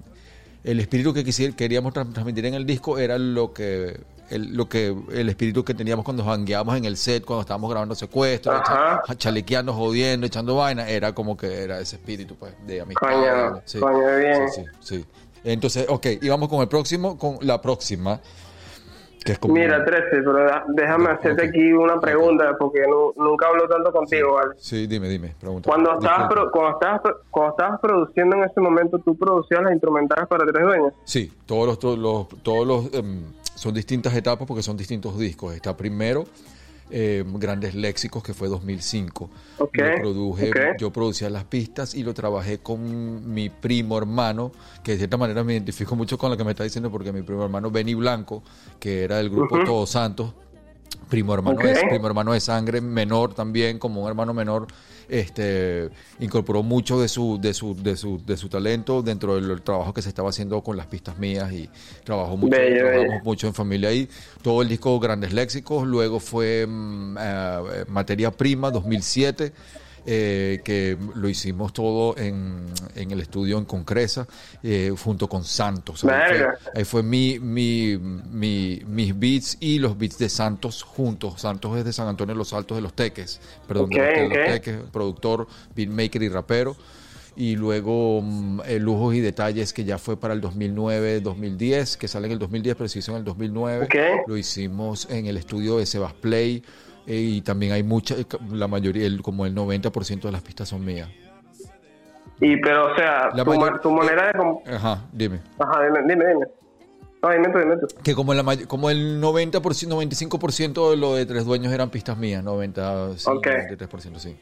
el 0.63 0.79
espíritu 0.79 1.13
que 1.13 1.25
quisi- 1.25 1.53
queríamos 1.55 1.93
tran- 1.93 2.13
transmitir 2.13 2.45
en 2.45 2.53
el 2.53 2.65
disco 2.65 2.97
era 2.97 3.17
lo 3.17 3.51
que 3.51 3.99
el, 4.31 4.55
lo 4.55 4.67
que 4.69 4.95
el 5.11 5.29
espíritu 5.29 5.63
que 5.63 5.73
teníamos 5.73 6.05
cuando 6.05 6.23
jangueábamos 6.23 6.75
en 6.77 6.85
el 6.85 6.97
set, 6.97 7.25
cuando 7.25 7.41
estábamos 7.41 7.69
grabando 7.69 7.95
secuestros, 7.95 8.61
chalequeando, 9.17 9.73
jodiendo, 9.73 10.25
echando 10.27 10.55
vaina, 10.55 10.87
era 10.87 11.13
como 11.13 11.35
que 11.37 11.63
era 11.63 11.79
ese 11.79 11.95
espíritu 11.97 12.35
pues 12.35 12.53
de 12.65 12.81
amistad. 12.81 13.07
Coño, 13.07 13.61
sí, 13.65 13.79
coño, 13.79 14.17
bien. 14.17 14.49
sí, 14.49 14.61
sí, 14.81 14.95
sí. 14.97 15.05
Entonces, 15.43 15.85
ok, 15.89 16.05
y 16.21 16.29
vamos 16.29 16.49
con 16.49 16.59
el 16.61 16.67
próximo, 16.67 17.17
con 17.17 17.37
la 17.41 17.61
próxima, 17.61 18.19
que 19.23 19.33
es 19.33 19.39
como... 19.39 19.53
Mira, 19.53 19.83
13, 19.85 20.03
pero 20.11 20.33
déjame 20.69 21.09
hacerte 21.11 21.47
aquí 21.47 21.71
una 21.71 21.99
pregunta, 21.99 22.55
porque 22.59 22.81
nu- 22.87 23.13
nunca 23.15 23.47
hablo 23.47 23.67
tanto 23.67 23.91
contigo, 23.91 24.33
¿vale? 24.33 24.51
Sí, 24.57 24.85
dime, 24.87 25.07
dime, 25.09 25.35
pregunta. 25.39 25.69
Cuando 25.69 25.93
estabas, 25.93 26.27
pro- 26.29 26.51
cuando, 26.51 26.71
estabas, 26.79 27.01
cuando 27.29 27.51
estabas 27.51 27.79
produciendo 27.81 28.35
en 28.37 28.43
ese 28.43 28.59
momento, 28.59 28.99
¿tú 28.99 29.15
producías 29.17 29.61
las 29.61 29.71
instrumentales 29.71 30.27
para 30.27 30.45
tres 30.45 30.63
dueños? 30.65 30.93
Sí, 31.05 31.31
todos 31.45 31.67
los, 31.67 31.79
todos 31.79 31.97
los, 31.97 32.27
todos 32.43 32.67
los 32.67 32.93
em, 32.93 33.23
son 33.59 33.73
distintas 33.73 34.15
etapas 34.15 34.47
porque 34.47 34.63
son 34.63 34.77
distintos 34.77 35.19
discos. 35.19 35.53
Está 35.53 35.75
primero 35.75 36.23
em, 36.89 37.37
Grandes 37.37 37.75
Léxicos, 37.75 38.23
que 38.23 38.33
fue 38.33 38.47
2005. 38.47 39.29
Ok, 39.57 39.77
Yo 39.77 39.95
produje, 39.99 40.51
yo 40.79 40.93
producía 40.93 41.29
las 41.29 41.43
pistas 41.43 41.93
y 41.93 42.03
lo 42.03 42.13
trabajé 42.13 42.59
con 42.59 43.33
mi 43.33 43.49
primo 43.49 43.97
hermano, 43.97 44.53
que 44.81 44.93
de 44.93 44.99
cierta 44.99 45.17
manera 45.17 45.43
me 45.43 45.51
identifico 45.51 45.97
mucho 45.97 46.17
con 46.17 46.31
lo 46.31 46.37
que 46.37 46.45
me 46.45 46.51
está 46.51 46.63
diciendo 46.63 46.89
porque 46.89 47.11
mi 47.11 47.21
primo 47.21 47.43
hermano 47.43 47.69
Benny 47.69 47.95
Blanco, 47.95 48.43
que 48.79 49.03
era 49.03 49.17
del 49.17 49.29
grupo 49.29 49.55
Ujú. 49.55 49.65
Todos 49.65 49.89
Santos, 49.89 50.33
primo 51.09 51.33
hermano, 51.33 51.59
de, 51.59 51.73
primo 51.89 52.07
hermano 52.07 52.33
de 52.33 52.39
sangre, 52.39 52.81
menor 52.81 53.33
también, 53.33 53.79
como 53.79 54.03
un 54.03 54.07
hermano 54.07 54.33
menor, 54.33 54.67
este 55.09 55.89
incorporó 56.19 56.61
mucho 56.61 57.01
de 57.01 57.07
su, 57.07 57.39
de 57.41 57.53
su, 57.53 57.75
de 57.75 57.97
su, 57.97 58.23
de 58.23 58.37
su 58.37 58.47
talento 58.47 59.01
dentro 59.01 59.35
del 59.35 59.61
trabajo 59.61 59.93
que 59.93 60.01
se 60.01 60.09
estaba 60.09 60.29
haciendo 60.29 60.61
con 60.61 60.77
las 60.77 60.85
pistas 60.85 61.17
mías 61.17 61.51
y 61.51 61.69
trabajó 62.03 62.37
mucho, 62.37 62.55
Bello, 62.55 63.19
mucho 63.23 63.47
en 63.47 63.53
familia 63.53 63.89
ahí. 63.89 64.07
Todo 64.43 64.61
el 64.61 64.69
disco 64.69 64.99
Grandes 64.99 65.33
Léxicos, 65.33 65.87
luego 65.87 66.19
fue 66.19 66.65
mm, 66.67 67.17
eh, 67.19 67.85
Materia 67.87 68.31
Prima 68.31 68.69
2007. 68.69 69.51
Eh, 70.05 70.61
que 70.63 70.97
lo 71.15 71.27
hicimos 71.29 71.73
todo 71.73 72.17
en, 72.17 72.65
en 72.95 73.11
el 73.11 73.19
estudio 73.21 73.57
en 73.57 73.65
Concresa, 73.65 74.27
eh, 74.63 74.93
junto 75.03 75.27
con 75.29 75.43
Santos. 75.43 76.03
Ahí 76.03 76.09
fue, 76.09 76.37
Verga. 76.37 76.57
ahí 76.75 76.83
fue 76.85 77.03
mi, 77.03 77.39
mi, 77.39 77.97
mi- 77.97 78.81
mis 78.87 79.17
beats 79.19 79.57
y 79.59 79.79
los 79.79 79.97
beats 79.97 80.17
de 80.17 80.29
Santos 80.29 80.83
juntos. 80.83 81.41
Santos 81.41 81.77
es 81.77 81.85
de 81.85 81.93
San 81.93 82.07
Antonio 82.07 82.33
de 82.33 82.37
los 82.39 82.53
Altos 82.53 82.77
de 82.77 82.81
los 82.81 82.93
Teques, 82.93 83.39
perdón, 83.67 83.89
de, 83.89 83.99
Ok, 84.01 84.05
los, 84.07 84.15
de 84.15 84.27
los 84.29 84.37
ok. 84.37 84.45
Teques, 84.53 84.77
productor, 84.91 85.47
beatmaker 85.75 86.23
y 86.23 86.29
rapero. 86.29 86.75
Y 87.35 87.55
luego 87.55 88.21
mm, 88.21 88.61
eh, 88.65 88.79
Lujos 88.79 89.15
y 89.15 89.21
Detalles, 89.21 89.71
que 89.71 89.85
ya 89.85 89.97
fue 89.97 90.17
para 90.19 90.33
el 90.33 90.41
2009-2010, 90.41 91.97
que 91.97 92.07
sale 92.07 92.25
en 92.27 92.33
el 92.33 92.39
2010, 92.39 92.75
pero 92.75 92.89
se 92.89 92.99
hizo 92.99 93.11
en 93.11 93.19
el 93.19 93.23
2009. 93.23 93.85
Ok. 93.85 94.27
Lo 94.27 94.37
hicimos 94.37 95.07
en 95.09 95.25
el 95.27 95.37
estudio 95.37 95.77
de 95.77 95.85
Sebas 95.85 96.13
Play. 96.13 96.63
Eh, 97.09 97.15
y 97.15 97.41
también 97.41 97.73
hay 97.73 97.83
mucha, 97.83 98.15
la 98.51 98.67
mayoría, 98.67 99.05
el- 99.05 99.21
como 99.21 99.45
el 99.45 99.53
90% 99.55 100.21
de 100.27 100.31
las 100.31 100.41
pistas 100.41 100.69
son 100.69 100.85
mías. 100.85 101.09
Y, 102.41 102.55
pero, 102.61 102.93
o 102.93 102.95
sea, 102.95 103.29
La 103.33 103.43
tu, 103.43 103.49
mayor- 103.51 103.71
ma- 103.73 103.81
tu 103.81 103.91
manera 103.91 104.27
de... 104.27 104.33
com- 104.37 104.59
Ajá, 104.65 105.05
dime. 105.11 105.41
Ajá, 105.59 105.83
dime, 105.83 105.99
dime, 106.07 106.25
dime. 106.27 106.45
No, 107.21 107.29
dime 107.31 107.49
tú, 107.49 107.59
dime 107.59 107.75
tú. 107.77 107.87
Que 108.01 108.15
como, 108.15 108.33
la, 108.33 108.43
como 108.67 108.89
el 108.89 109.19
90%, 109.21 109.59
95% 109.89 110.91
de 110.91 110.95
lo 110.97 111.15
de 111.15 111.25
Tres 111.25 111.43
Dueños 111.43 111.73
eran 111.73 111.89
pistas 111.89 112.17
mías, 112.17 112.41
90, 112.43 113.17
sí, 113.17 113.25
Ok. 113.29 113.45
93%, 113.45 114.19
sí. 114.19 114.37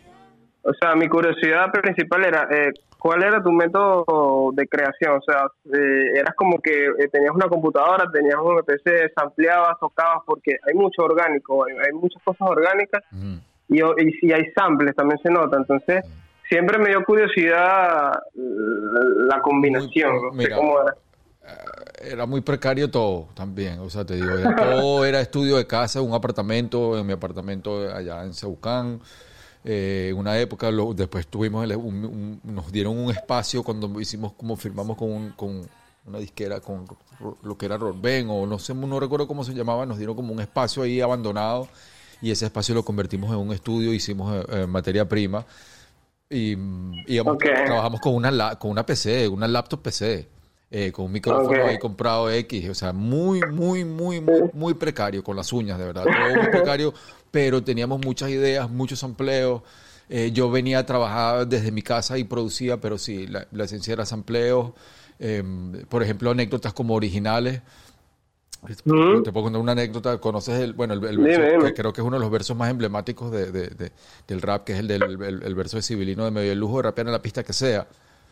O 0.70 0.74
sea, 0.74 0.96
mi 0.96 1.08
curiosidad 1.08 1.72
principal 1.72 2.26
era, 2.26 2.48
eh, 2.52 2.72
¿cuál 3.00 3.24
era 3.24 3.42
tu 3.42 3.52
método 3.54 4.52
de 4.54 4.68
creación? 4.68 5.18
O 5.18 5.22
sea, 5.22 5.46
eh, 5.74 6.20
eras 6.20 6.36
como 6.36 6.60
que 6.60 6.88
eh, 6.88 7.08
tenías 7.10 7.32
una 7.34 7.48
computadora, 7.48 8.12
tenías 8.12 8.36
un 8.44 8.60
PC, 8.66 9.14
ampliabas, 9.16 9.80
tocabas, 9.80 10.24
porque 10.26 10.58
hay 10.68 10.74
mucho 10.74 11.04
orgánico, 11.04 11.64
hay, 11.66 11.74
hay 11.74 11.94
muchas 11.94 12.22
cosas 12.22 12.50
orgánicas 12.50 13.02
y, 13.70 13.82
y 13.82 14.12
si 14.20 14.34
hay 14.34 14.52
samples 14.54 14.94
también 14.94 15.20
se 15.24 15.30
nota. 15.32 15.56
Entonces, 15.56 16.04
siempre 16.50 16.78
me 16.80 16.90
dio 16.90 17.02
curiosidad 17.06 18.12
eh, 18.36 18.42
la 19.30 19.40
combinación, 19.42 20.12
Muy- 20.16 20.22
no 20.24 20.32
sé 20.32 20.38
mira. 20.38 20.56
cómo 20.58 20.82
era. 20.82 20.96
Era 22.02 22.26
muy 22.26 22.42
precario 22.42 22.92
todo 22.92 23.30
también, 23.36 23.80
o 23.80 23.90
sea, 23.90 24.04
te 24.06 24.16
digo, 24.16 24.38
era- 24.38 24.54
todo 24.54 25.06
era 25.06 25.22
estudio 25.22 25.56
de 25.56 25.66
casa, 25.66 26.02
un 26.02 26.14
apartamento, 26.14 26.98
en 26.98 27.08
mi 27.08 27.14
apartamento 27.14 27.90
allá 27.90 28.22
en 28.26 28.34
Saucán. 28.34 29.00
Eh, 29.70 30.08
en 30.12 30.18
una 30.18 30.40
época, 30.40 30.72
lo- 30.72 30.94
después 30.94 31.28
tuvimos, 31.28 31.62
el- 31.66 31.76
un- 31.76 32.06
un- 32.06 32.42
nos 32.44 32.72
dieron 32.72 32.98
un 32.98 33.12
espacio 33.12 33.64
cuando 33.64 34.00
hicimos, 34.00 34.32
como 34.32 34.56
firmamos 34.56 34.96
con, 34.96 35.12
un- 35.12 35.30
con 35.32 35.68
una 36.06 36.20
disquera, 36.20 36.62
con 36.62 36.86
lo 37.44 37.58
que 37.58 37.66
era 37.66 37.76
Rodben, 37.78 38.30
o 38.30 38.46
no 38.46 38.60
sé, 38.60 38.74
no 38.74 38.98
recuerdo 38.98 39.28
cómo 39.28 39.44
se 39.44 39.54
llamaba, 39.54 39.86
nos 39.86 39.98
dieron 39.98 40.16
como 40.16 40.32
un 40.32 40.40
espacio 40.40 40.84
ahí 40.84 41.02
abandonado 41.02 41.68
y 42.22 42.32
ese 42.32 42.46
espacio 42.46 42.74
lo 42.76 42.86
convertimos 42.86 43.30
en 43.32 43.40
un 43.40 43.52
estudio, 43.52 43.94
hicimos 43.94 44.34
eh, 44.34 44.46
eh, 44.62 44.68
materia 44.68 45.08
prima 45.10 45.46
y, 46.30 46.56
mm, 46.56 47.04
íbamos- 47.08 47.34
Ok. 47.36 47.44
trabajamos 47.66 48.00
con 48.00 48.16
una, 48.16 48.56
con 48.56 48.72
una 48.72 48.86
PC, 48.86 49.28
una 49.28 49.48
laptop 49.50 49.82
PC. 49.82 50.30
eh, 50.70 50.92
con 50.92 51.06
un 51.06 51.14
micrófono 51.14 51.66
ahí 51.66 51.80
comprado 51.80 52.30
X, 52.30 52.68
o 52.68 52.76
sea, 52.76 52.92
muy, 52.92 53.40
muy, 53.42 53.86
muy, 53.86 54.20
muy, 54.20 54.50
muy 54.52 54.74
precario, 54.74 55.24
con 55.24 55.38
las 55.38 55.54
uñas, 55.54 55.80
de 55.80 55.86
verdad, 55.86 56.04
todo 56.04 56.36
muy 56.36 56.48
precario, 56.52 56.94
pero 57.32 57.64
teníamos 57.64 58.00
muchas 58.04 58.30
ideas, 58.30 58.70
muchos 58.70 59.02
empleos. 59.04 59.62
Eh, 60.10 60.32
yo 60.34 60.50
venía 60.50 60.80
a 60.80 60.86
trabajar 60.86 61.48
desde 61.48 61.72
mi 61.72 61.82
casa 61.82 62.18
y 62.18 62.24
producía, 62.24 62.78
pero 62.80 62.98
sí, 62.98 63.28
la, 63.28 63.48
la 63.52 63.66
esencia 63.66 63.94
era 63.94 64.06
sampleos. 64.06 64.72
eh, 65.20 65.44
por 65.90 66.04
ejemplo, 66.04 66.32
anécdotas 66.32 66.74
como 66.74 66.94
originales. 66.96 67.62
Te 68.66 69.32
puedo 69.32 69.44
contar 69.44 69.62
una 69.62 69.72
anécdota. 69.74 70.18
¿Conoces 70.18 70.60
el, 70.60 70.74
bueno, 70.74 70.94
el, 70.96 71.04
el 71.06 71.18
verso, 71.20 71.66
que 71.66 71.74
creo 71.74 71.94
que 71.94 72.02
es 72.02 72.08
uno 72.08 72.18
de 72.18 72.22
los 72.22 72.32
versos 72.32 72.58
más 72.58 72.70
emblemáticos 72.70 73.32
de, 73.32 73.52
de- 73.52 73.68
de- 73.70 73.92
del 74.28 74.42
rap, 74.42 74.64
que 74.64 74.74
es 74.74 74.80
el 74.80 74.88
del 74.88 75.04
el, 75.04 75.56
verso 75.56 75.78
de 75.78 75.84
Civilino 75.84 76.26
de 76.26 76.32
Medio 76.32 76.56
Lujo 76.56 76.78
de 76.78 76.84
rapear 76.84 77.08
en 77.08 77.14
la 77.14 77.22
pista 77.22 77.44
que 77.44 77.54
sea? 77.54 77.88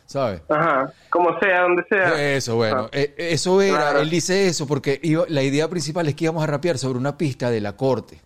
¿sabes? 0.08 0.42
Ajá, 0.50 0.92
como 1.10 1.40
sea, 1.40 1.62
donde 1.64 1.84
sea. 1.90 2.36
Eso, 2.36 2.56
bueno, 2.56 2.90
eh, 2.92 3.16
eso 3.18 3.60
era, 3.62 3.76
Claro. 3.78 4.00
él 4.02 4.10
dice 4.10 4.48
eso 4.48 4.68
porque 4.68 5.00
iba- 5.02 5.26
la 5.30 5.42
idea 5.42 5.68
principal 5.68 6.08
es 6.08 6.16
que 6.16 6.26
íbamos 6.26 6.44
a 6.44 6.48
rapear 6.48 6.78
sobre 6.78 7.00
una 7.00 7.18
pista 7.18 7.50
de 7.50 7.60
la 7.62 7.76
corte. 7.76 8.20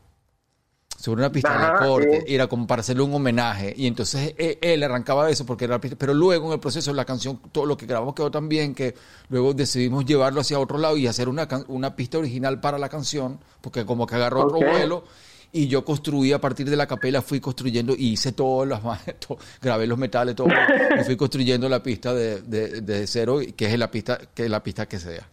Sobre 1.00 1.22
una 1.22 1.32
pista 1.32 1.80
de 1.80 1.88
corte, 1.88 2.24
sí. 2.28 2.34
era 2.36 2.48
como 2.48 2.68
para 2.68 2.82
hacerle 2.82 3.04
un 3.04 3.14
homenaje. 3.14 3.74
Y 3.78 3.88
entonces 3.88 4.34
eh, 4.38 4.58
él, 4.62 4.84
arrancaba 4.84 5.30
eso 5.30 5.46
porque 5.46 5.64
era 5.64 5.76
la 5.76 5.80
pista. 5.82 5.96
Pero 5.98 6.14
luego 6.14 6.48
en 6.48 6.54
el 6.54 6.60
proceso 6.60 6.92
de 6.92 6.98
la 6.98 7.06
canción, 7.06 7.40
todo 7.54 7.66
lo 7.66 7.78
que 7.78 7.86
grabamos 7.86 8.14
quedó 8.16 8.30
tan 8.30 8.50
bien 8.50 8.76
que 8.76 8.96
luego 9.30 9.54
decidimos 9.54 10.04
llevarlo 10.06 10.42
hacia 10.42 10.60
otro 10.60 10.78
lado 10.78 10.98
y 10.98 11.08
hacer 11.08 11.30
una, 11.30 11.48
una 11.70 11.96
pista 11.96 12.18
original 12.18 12.60
para 12.60 12.78
la 12.78 12.90
canción, 12.90 13.40
porque 13.62 13.86
como 13.86 14.06
que 14.06 14.16
agarró 14.16 14.42
Ok. 14.42 14.56
otro 14.56 14.70
vuelo. 14.72 15.04
Y 15.52 15.68
yo 15.68 15.84
construí 15.86 16.32
a 16.34 16.40
partir 16.42 16.70
de 16.70 16.76
la 16.76 16.86
capela, 16.86 17.22
fui 17.24 17.40
construyendo 17.40 17.96
y 17.98 18.10
hice 18.10 18.34
todas 18.34 18.68
las 18.70 18.84
ma- 18.84 19.00
to- 19.26 19.38
grabé 19.62 19.88
los 19.88 19.98
metales, 19.98 20.36
todo, 20.36 20.48
y 20.50 21.04
fui 21.06 21.16
construyendo 21.16 21.68
la 21.70 21.82
pista 21.82 22.14
de, 22.14 22.42
de, 22.42 22.82
de 22.82 23.08
cero, 23.08 23.40
que 23.56 23.66
es 23.66 23.80
la 23.80 23.90
pista, 23.90 24.20
que 24.36 24.44
es 24.46 24.50
la 24.52 24.62
pista 24.62 24.86
que 24.86 25.00
sea. 25.00 25.28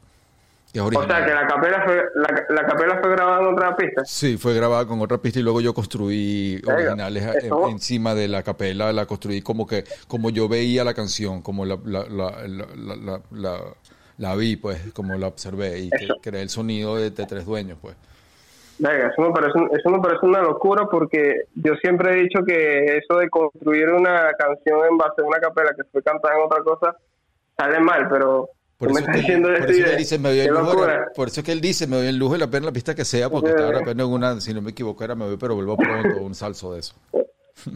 O 0.80 0.90
sea, 0.90 1.24
que 1.24 1.32
la 1.34 1.46
capela 1.46 1.82
fue, 1.84 1.96
la, 2.14 2.44
la 2.50 2.66
capela 2.66 2.98
fue 3.02 3.10
grabada 3.12 3.40
en 3.42 3.54
otra 3.54 3.76
pista. 3.76 4.04
Sí, 4.04 4.36
fue 4.36 4.54
grabada 4.54 4.86
con 4.86 5.00
otra 5.00 5.18
pista 5.18 5.38
y 5.38 5.42
luego 5.42 5.60
yo 5.60 5.72
construí 5.74 6.60
originales 6.66 7.22
eh, 7.24 7.38
eso- 7.44 7.68
encima 7.68 8.14
de 8.14 8.28
la 8.28 8.42
capela, 8.42 8.92
la 8.92 9.06
construí 9.06 9.42
como 9.42 9.66
que, 9.66 9.84
como 10.08 10.30
yo 10.30 10.48
veía 10.48 10.84
la 10.84 10.94
canción, 10.94 11.42
como 11.42 11.64
la, 11.64 11.78
la, 11.84 12.04
la, 12.08 12.30
la, 12.46 12.66
la, 12.76 12.96
la- 12.96 13.20
la- 13.30 13.60
la 14.18 14.34
vi, 14.34 14.56
pues, 14.56 14.92
como 14.94 15.14
la 15.18 15.26
observé 15.26 15.78
y 15.80 15.90
que 15.90 16.08
creé 16.22 16.40
el 16.42 16.48
sonido 16.48 16.96
de, 16.96 17.10
de 17.10 17.26
tres 17.26 17.44
dueños, 17.44 17.76
pues. 17.82 17.94
Venga, 18.78 19.08
eso 19.08 19.22
me, 19.22 19.30
parece, 19.30 19.58
eso 19.78 19.88
me 19.90 20.00
parece 20.00 20.24
una 20.26 20.40
locura 20.42 20.86
porque 20.90 21.44
yo 21.54 21.74
siempre 21.82 22.12
he 22.12 22.22
dicho 22.24 22.40
que 22.46 22.96
eso 22.98 23.18
de 23.18 23.28
construir 23.30 23.88
una 23.90 24.32
canción 24.38 24.80
en 24.90 24.98
base 24.98 25.22
a 25.22 25.24
una 25.24 25.38
capela 25.38 25.70
que 25.74 25.84
fue 25.90 26.02
cantada 26.02 26.34
en 26.34 26.42
otra 26.44 26.62
cosa 26.62 26.96
sale 27.58 27.80
mal, 27.80 28.06
pero 28.10 28.50
Por 28.78 28.90
eso, 28.90 29.06
que, 29.06 29.12
diciendo 29.12 29.48
por 29.48 29.56
eso 29.70 29.84
que 29.84 29.90
él 29.90 29.96
dice, 29.96 30.18
me 30.18 30.28
doy 30.28 30.40
el 30.40 30.48
lujo, 30.48 30.86
por 31.14 31.28
eso 31.28 31.42
que 31.42 31.52
él 31.52 31.60
dice, 31.62 31.86
me 31.86 31.96
doy 31.96 32.06
el 32.08 32.16
lujo 32.18 32.34
de 32.34 32.38
la 32.40 32.46
pena 32.50 32.66
la 32.66 32.72
pista 32.72 32.94
que 32.94 33.04
sea, 33.06 33.30
porque 33.30 33.50
estaba 33.50 33.72
rapeando 33.72 34.04
en 34.04 34.10
una, 34.10 34.40
si 34.40 34.52
no 34.52 34.60
me 34.60 34.72
equivoco, 34.72 35.02
era 35.02 35.14
me 35.14 35.24
voy, 35.24 35.36
pero 35.38 35.54
vuelvo 35.54 35.76
pronto, 35.78 36.20
un 36.20 36.34
salso 36.34 36.74
de 36.74 36.80
eso. 36.80 36.94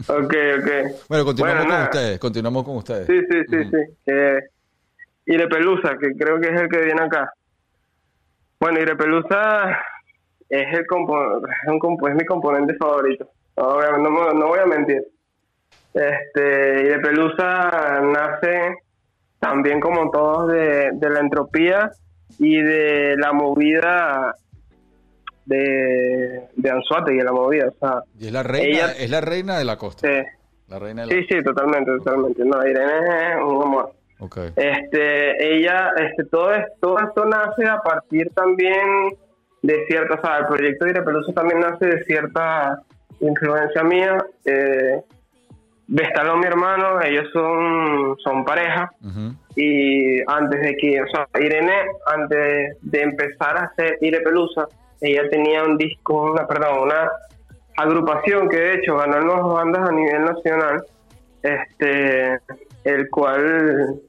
Ok, 0.07 0.33
ok. 0.59 0.69
Bueno, 1.09 1.25
continuamos 1.25 1.61
con 1.63 1.69
nada. 1.69 1.83
ustedes, 1.85 2.19
continuamos 2.19 2.63
con 2.63 2.75
ustedes. 2.77 3.07
Sí, 3.07 3.19
sí, 3.29 3.39
sí, 3.49 3.63
sí. 3.71 3.93
Que 4.05 4.39
Irepelusa, 5.25 5.97
que 5.97 6.11
creo 6.17 6.39
que 6.39 6.49
es 6.53 6.61
el 6.61 6.69
que 6.69 6.81
viene 6.83 7.01
acá. 7.01 7.33
Bueno, 8.59 8.79
Irepelusa 8.79 9.71
es 10.49 10.77
el 10.77 10.85
compo- 10.85 11.37
es, 11.47 11.67
un 11.71 11.79
compo- 11.79 12.09
es 12.09 12.15
mi 12.15 12.25
componente 12.25 12.75
favorito. 12.75 13.27
No, 13.57 13.73
voy 13.73 13.85
a- 13.85 13.97
no 13.97 14.33
no 14.33 14.47
voy 14.47 14.59
a 14.59 14.65
mentir. 14.67 15.01
Este, 15.93 16.83
Irepelusa 16.85 18.01
nace 18.01 18.75
también 19.41 19.79
como 19.79 20.09
todos 20.11 20.51
de, 20.51 20.91
de 20.93 21.09
la 21.09 21.19
entropía 21.19 21.91
y 22.37 22.61
de 22.61 23.15
la 23.17 23.33
movida 23.33 24.35
de, 25.45 26.43
de 26.55 26.69
Anzuate 26.69 27.13
y 27.13 27.17
de 27.17 27.23
la 27.23 27.31
movida. 27.31 27.67
O 27.69 27.73
sea, 27.79 28.03
Y 28.19 28.27
es 28.27 28.31
la 28.31 28.43
reina, 28.43 28.67
Ella- 28.69 28.91
es 28.97 29.09
la 29.09 29.21
reina 29.21 29.57
de 29.57 29.65
la 29.65 29.77
costa. 29.77 30.07
sí, 30.07 30.23
La 30.67 30.79
reina 30.79 31.05
de 31.05 31.07
la 31.07 31.13
sí, 31.21 31.27
sí, 31.29 31.43
totalmente, 31.43 31.91
totalmente. 31.97 32.45
No, 32.45 32.65
Irene 32.65 33.31
es 33.33 33.43
un 33.43 33.63
amor. 33.63 33.91
Este, 34.55 35.55
ella, 35.57 35.89
este, 35.97 36.23
todo, 36.25 36.53
es- 36.53 36.67
todo 36.79 36.99
esto 36.99 37.25
nace 37.25 37.65
a 37.67 37.79
partir 37.79 38.29
también 38.35 39.09
de 39.63 39.85
cierta, 39.87 40.15
o 40.15 40.21
sea, 40.21 40.37
el 40.37 40.45
proyecto 40.45 40.85
de 40.85 40.91
Irepeluso 40.91 41.33
también 41.33 41.59
nace 41.61 41.87
de 41.87 42.03
cierta 42.03 42.79
influencia 43.19 43.83
mía. 43.83 44.17
Eh, 44.45 45.01
Vestalón, 45.93 46.39
mi 46.39 46.45
hermano, 46.45 47.01
ellos 47.01 47.27
son, 47.33 48.15
son 48.23 48.45
pareja 48.45 48.89
y 49.57 50.21
antes 50.25 50.61
de 50.61 50.75
que, 50.77 51.01
o 51.01 51.07
sea, 51.07 51.27
Irene, 51.37 51.83
antes 52.05 52.77
de 52.81 53.01
empezar 53.01 53.57
a 53.57 53.65
hacer 53.65 53.97
Irepelusa, 53.99 54.69
ella 55.01 55.29
tenía 55.29 55.65
un 55.65 55.77
disco, 55.77 56.31
una, 56.31 56.47
perdón, 56.47 56.83
una 56.83 57.11
agrupación 57.75 58.47
que 58.47 58.55
de 58.55 58.73
hecho 58.75 58.95
ganó 58.95 59.19
nuevas 59.19 59.53
bandas 59.53 59.89
a 59.89 59.91
nivel 59.91 60.23
nacional, 60.23 60.85
este, 61.43 62.39
el 62.85 63.09
cual 63.09 63.99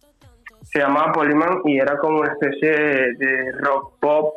se 0.62 0.78
llamaba 0.78 1.10
Polyman 1.10 1.62
y 1.64 1.78
era 1.78 1.98
como 1.98 2.20
una 2.20 2.30
especie 2.30 2.70
de, 2.70 3.14
de 3.14 3.52
rock 3.58 3.98
pop 3.98 4.34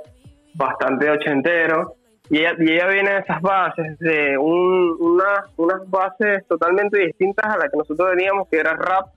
bastante 0.56 1.12
ochentero. 1.12 1.94
Y 2.30 2.40
ella, 2.40 2.54
y 2.58 2.72
ella 2.72 2.88
viene 2.88 3.12
de 3.12 3.20
esas 3.20 3.42
bases, 3.42 4.00
de 4.00 4.38
un, 4.38 4.98
una- 5.00 5.46
unas 5.58 5.88
bases 5.90 6.46
totalmente 6.48 6.98
distintas 7.00 7.46
a 7.46 7.58
las 7.58 7.70
que 7.70 7.78
nosotros 7.78 8.10
veníamos, 8.16 8.48
que 8.50 8.58
era 8.58 8.74
rap 8.74 9.08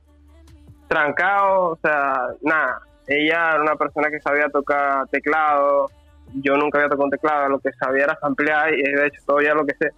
trancado, 0.89 1.71
o 1.71 1.77
sea, 1.83 2.29
nada. 2.43 2.81
Ella 3.07 3.53
era 3.55 3.63
una 3.63 3.77
persona 3.77 4.11
que 4.11 4.21
sabía 4.21 4.49
tocar 4.51 5.07
teclado, 5.09 5.91
yo 6.35 6.57
nunca 6.57 6.79
había 6.79 6.91
tocado 6.91 7.05
un 7.05 7.11
teclado, 7.11 7.49
lo 7.49 7.59
que 7.59 7.73
sabía 7.73 8.05
era 8.05 8.19
ampliar 8.23 8.75
y 8.75 8.83
de 8.83 9.07
hecho 9.07 9.23
todavía 9.27 9.55
lo 9.55 9.65
que 9.65 9.75
sé. 9.75 9.91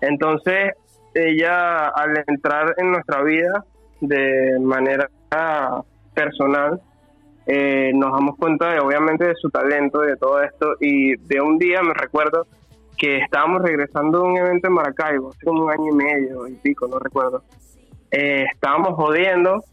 Entonces, 0.00 0.72
ella 1.14 1.88
al 1.88 2.24
entrar 2.26 2.74
en 2.78 2.92
nuestra 2.92 3.22
vida 3.22 3.64
de 4.00 4.58
manera 4.60 5.08
personal, 6.14 6.80
eh, 7.46 7.90
nos 7.94 8.12
damos 8.12 8.36
cuenta 8.36 8.72
de 8.72 8.80
obviamente 8.80 9.26
de 9.26 9.34
su 9.34 9.50
talento 9.50 10.04
y 10.04 10.08
de 10.08 10.16
todo 10.16 10.42
esto 10.42 10.74
y 10.80 11.16
de 11.16 11.40
un 11.40 11.58
día 11.58 11.82
me 11.82 11.94
recuerdo 11.94 12.46
que 12.96 13.18
estábamos 13.18 13.62
regresando 13.62 14.20
de 14.20 14.24
un 14.24 14.36
evento 14.36 14.68
en 14.68 14.74
Maracaibo, 14.74 15.30
hace 15.30 15.44
como 15.44 15.64
un 15.64 15.70
año 15.70 15.90
y 15.90 15.94
medio 15.94 16.46
y 16.46 16.52
pico, 16.54 16.86
no 16.86 16.98
recuerdo. 16.98 17.42
Eh, 18.10 18.44
estábamos 18.52 18.94
jodiendo 18.94 19.64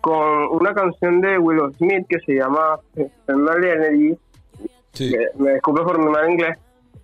con 0.00 0.48
una 0.50 0.74
canción 0.74 1.20
de 1.22 1.38
Willow 1.38 1.72
Smith 1.72 2.06
que 2.08 2.18
se 2.20 2.34
llama 2.34 2.78
Thermal 3.26 3.64
Energy, 3.64 4.18
Sí, 4.94 5.12
me, 5.36 5.44
me 5.44 5.52
disculpo 5.54 5.84
por 5.84 5.98
mi 5.98 6.08
mal 6.08 6.30
inglés, 6.30 6.56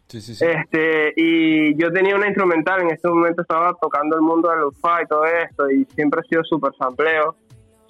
sí, 0.06 0.20
sí. 0.20 0.34
sí. 0.34 0.44
este, 0.44 1.12
y 1.16 1.74
yo 1.76 1.90
tenía 1.90 2.14
una 2.14 2.28
instrumental, 2.28 2.82
en 2.82 2.90
este 2.90 3.08
momento 3.08 3.42
estaba 3.42 3.74
tocando 3.80 4.14
el 4.14 4.22
mundo 4.22 4.48
del 4.48 4.60
lo-fi 4.60 5.02
y 5.02 5.06
todo 5.08 5.24
esto, 5.24 5.68
y 5.70 5.84
siempre 5.86 6.20
he 6.20 6.28
sido 6.28 6.44
súper 6.44 6.72
sampleo, 6.78 7.34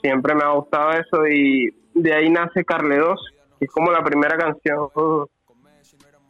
siempre 0.00 0.34
me 0.34 0.42
ha 0.44 0.50
gustado 0.50 0.92
eso, 0.92 1.26
y 1.26 1.74
de 1.94 2.14
ahí 2.14 2.30
nace 2.30 2.64
Carle 2.64 2.98
2, 2.98 3.20
que 3.58 3.64
es 3.66 3.70
como 3.70 3.90
la 3.90 4.02
primera 4.02 4.36
canción 4.36 4.88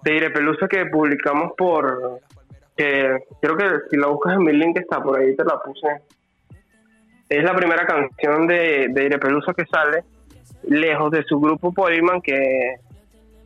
de 0.02 0.16
Irepelusa 0.16 0.68
que 0.68 0.86
publicamos 0.86 1.52
por, 1.56 2.20
que 2.76 3.18
creo 3.40 3.56
que 3.56 3.68
si 3.90 3.96
la 3.96 4.08
buscas 4.08 4.34
en 4.34 4.44
mi 4.44 4.52
link 4.52 4.78
está 4.78 5.02
por 5.02 5.18
ahí, 5.18 5.36
te 5.36 5.44
la 5.44 5.58
puse. 5.60 5.88
Es 7.28 7.44
la 7.44 7.54
primera 7.54 7.86
canción 7.86 8.46
de, 8.46 8.88
de 8.90 9.04
Irepelusa 9.04 9.52
que 9.54 9.66
sale, 9.66 10.04
lejos 10.64 11.10
de 11.10 11.22
su 11.24 11.38
grupo 11.38 11.72
Polyman, 11.72 12.20
que 12.20 12.76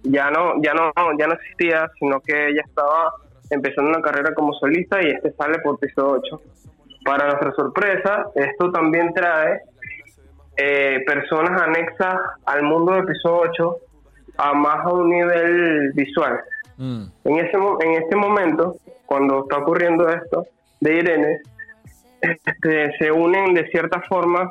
ya 0.04 0.30
no, 0.30 0.54
ya 0.62 0.74
no, 0.74 0.92
ya 1.18 1.26
no 1.26 1.34
existía, 1.34 1.90
sino 1.98 2.20
que 2.20 2.48
ella 2.48 2.62
estaba 2.66 3.12
empezando 3.50 3.90
una 3.90 4.00
carrera 4.00 4.34
como 4.34 4.52
solista 4.54 5.02
y 5.02 5.10
este 5.10 5.32
sale 5.32 5.58
por 5.60 5.78
piso 5.78 6.06
8. 6.06 6.40
Para 7.04 7.26
nuestra 7.26 7.52
sorpresa, 7.52 8.26
esto 8.34 8.70
también 8.72 9.12
trae 9.12 9.60
eh, 10.56 11.02
personas 11.06 11.60
anexas 11.62 12.16
al 12.46 12.62
mundo 12.62 12.92
de 12.92 13.02
piso 13.04 13.36
8 13.36 13.76
a 14.38 14.52
más 14.54 14.84
a 14.84 14.88
un 14.92 15.08
nivel 15.10 15.92
visual. 15.94 16.40
Mm, 16.76 17.04
En, 17.24 17.38
ese, 17.38 17.56
en 17.80 18.02
este 18.02 18.16
momento, 18.16 18.76
cuando 19.06 19.42
está 19.42 19.58
ocurriendo 19.58 20.08
esto 20.08 20.46
de 20.80 20.94
Irene, 20.96 21.38
este, 22.20 22.96
se 22.98 23.12
unen 23.12 23.54
de 23.54 23.66
cierta 23.68 24.00
forma 24.08 24.50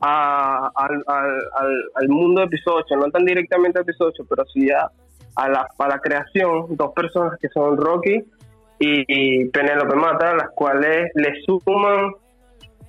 a- 0.00 0.70
al, 0.74 1.04
al- 1.06 1.42
al- 1.60 1.84
al 1.94 2.08
mundo 2.08 2.40
de 2.40 2.46
episodio 2.46 2.78
8, 2.86 2.96
no 2.96 3.10
tan 3.10 3.24
directamente 3.24 3.78
a 3.78 3.82
episodio 3.82 4.12
8, 4.14 4.24
pero 4.28 4.44
sí 4.46 4.70
a, 4.70 4.90
a, 5.36 5.48
la, 5.48 5.66
a 5.78 5.88
la 5.88 5.98
creación, 5.98 6.66
dos 6.76 6.92
personas 6.94 7.38
que 7.40 7.48
son 7.48 7.76
Rocky 7.76 8.24
y, 8.78 9.04
y 9.06 9.48
Penélope 9.50 9.94
Mata, 9.96 10.34
las 10.34 10.50
cuales 10.50 11.10
le 11.14 11.34
suman 11.42 12.12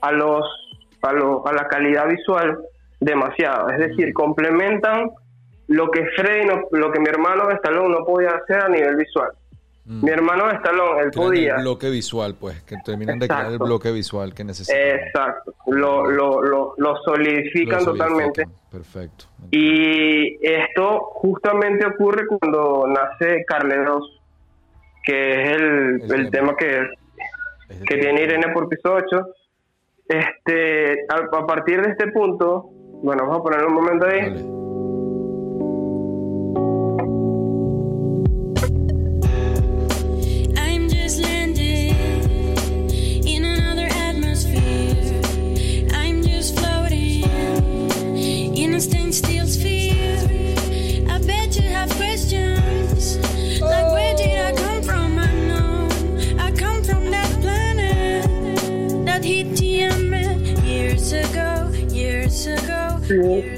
a 0.01 0.11
los 0.13 0.45
a, 1.01 1.13
lo- 1.13 1.45
a 1.47 1.53
la 1.53 1.67
calidad 1.67 2.07
visual 2.07 2.59
demasiado, 2.99 3.69
es 3.69 3.79
decir, 3.79 4.13
complementan 4.13 5.09
lo 5.67 5.89
que 5.89 6.05
Freddy, 6.15 6.45
no- 6.45 6.61
lo 6.71 6.91
que 6.91 6.99
mi 6.99 7.07
hermano 7.09 7.49
Stallone 7.51 7.89
no 7.97 8.05
podía 8.05 8.29
hacer 8.31 8.61
a 8.63 8.67
nivel 8.69 8.95
visual. 8.97 9.29
mm. 9.85 10.03
Mi 10.05 10.11
hermano 10.11 10.49
Stallone, 10.51 11.01
él 11.01 11.11
Crean 11.11 11.27
podía, 11.27 11.55
el 11.55 11.61
bloque 11.61 11.89
visual, 11.89 12.35
pues, 12.39 12.61
que 12.63 12.75
terminan 12.85 13.17
de 13.19 13.27
crear 13.27 13.51
el 13.51 13.57
bloque 13.57 13.91
visual 13.91 14.33
que 14.33 14.43
necesitan. 14.43 14.79
exacto, 14.81 15.53
lo, 15.67 16.05
lo, 16.11 16.41
lo, 16.43 16.73
lo 16.77 16.95
solidifican 16.97 17.83
totalmente. 17.85 18.45
Perfecto. 18.71 19.25
Y 19.49 20.37
esto 20.45 20.99
justamente 21.13 21.85
ocurre 21.85 22.25
cuando 22.27 22.85
nace 22.87 23.43
Carle 23.45 23.83
2, 23.83 24.21
que 25.03 25.31
es 25.41 25.49
el, 25.57 26.01
El 26.03 26.11
el 26.13 26.29
tema. 26.31 26.55
que, 26.55 26.87
que 27.87 27.97
tiene 27.97 28.21
Irene 28.23 28.49
por 28.53 28.69
piso 28.69 28.93
8. 28.93 29.25
Este, 30.07 31.05
a, 31.09 31.37
a 31.37 31.45
partir 31.45 31.81
de 31.81 31.91
este 31.91 32.07
punto, 32.11 32.69
bueno, 33.03 33.23
vamos 33.23 33.39
a 33.39 33.43
ponerlo 33.43 33.67
un 33.69 33.73
momento 33.75 34.05
ahí. 34.07 34.60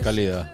Calidad. 0.03 0.51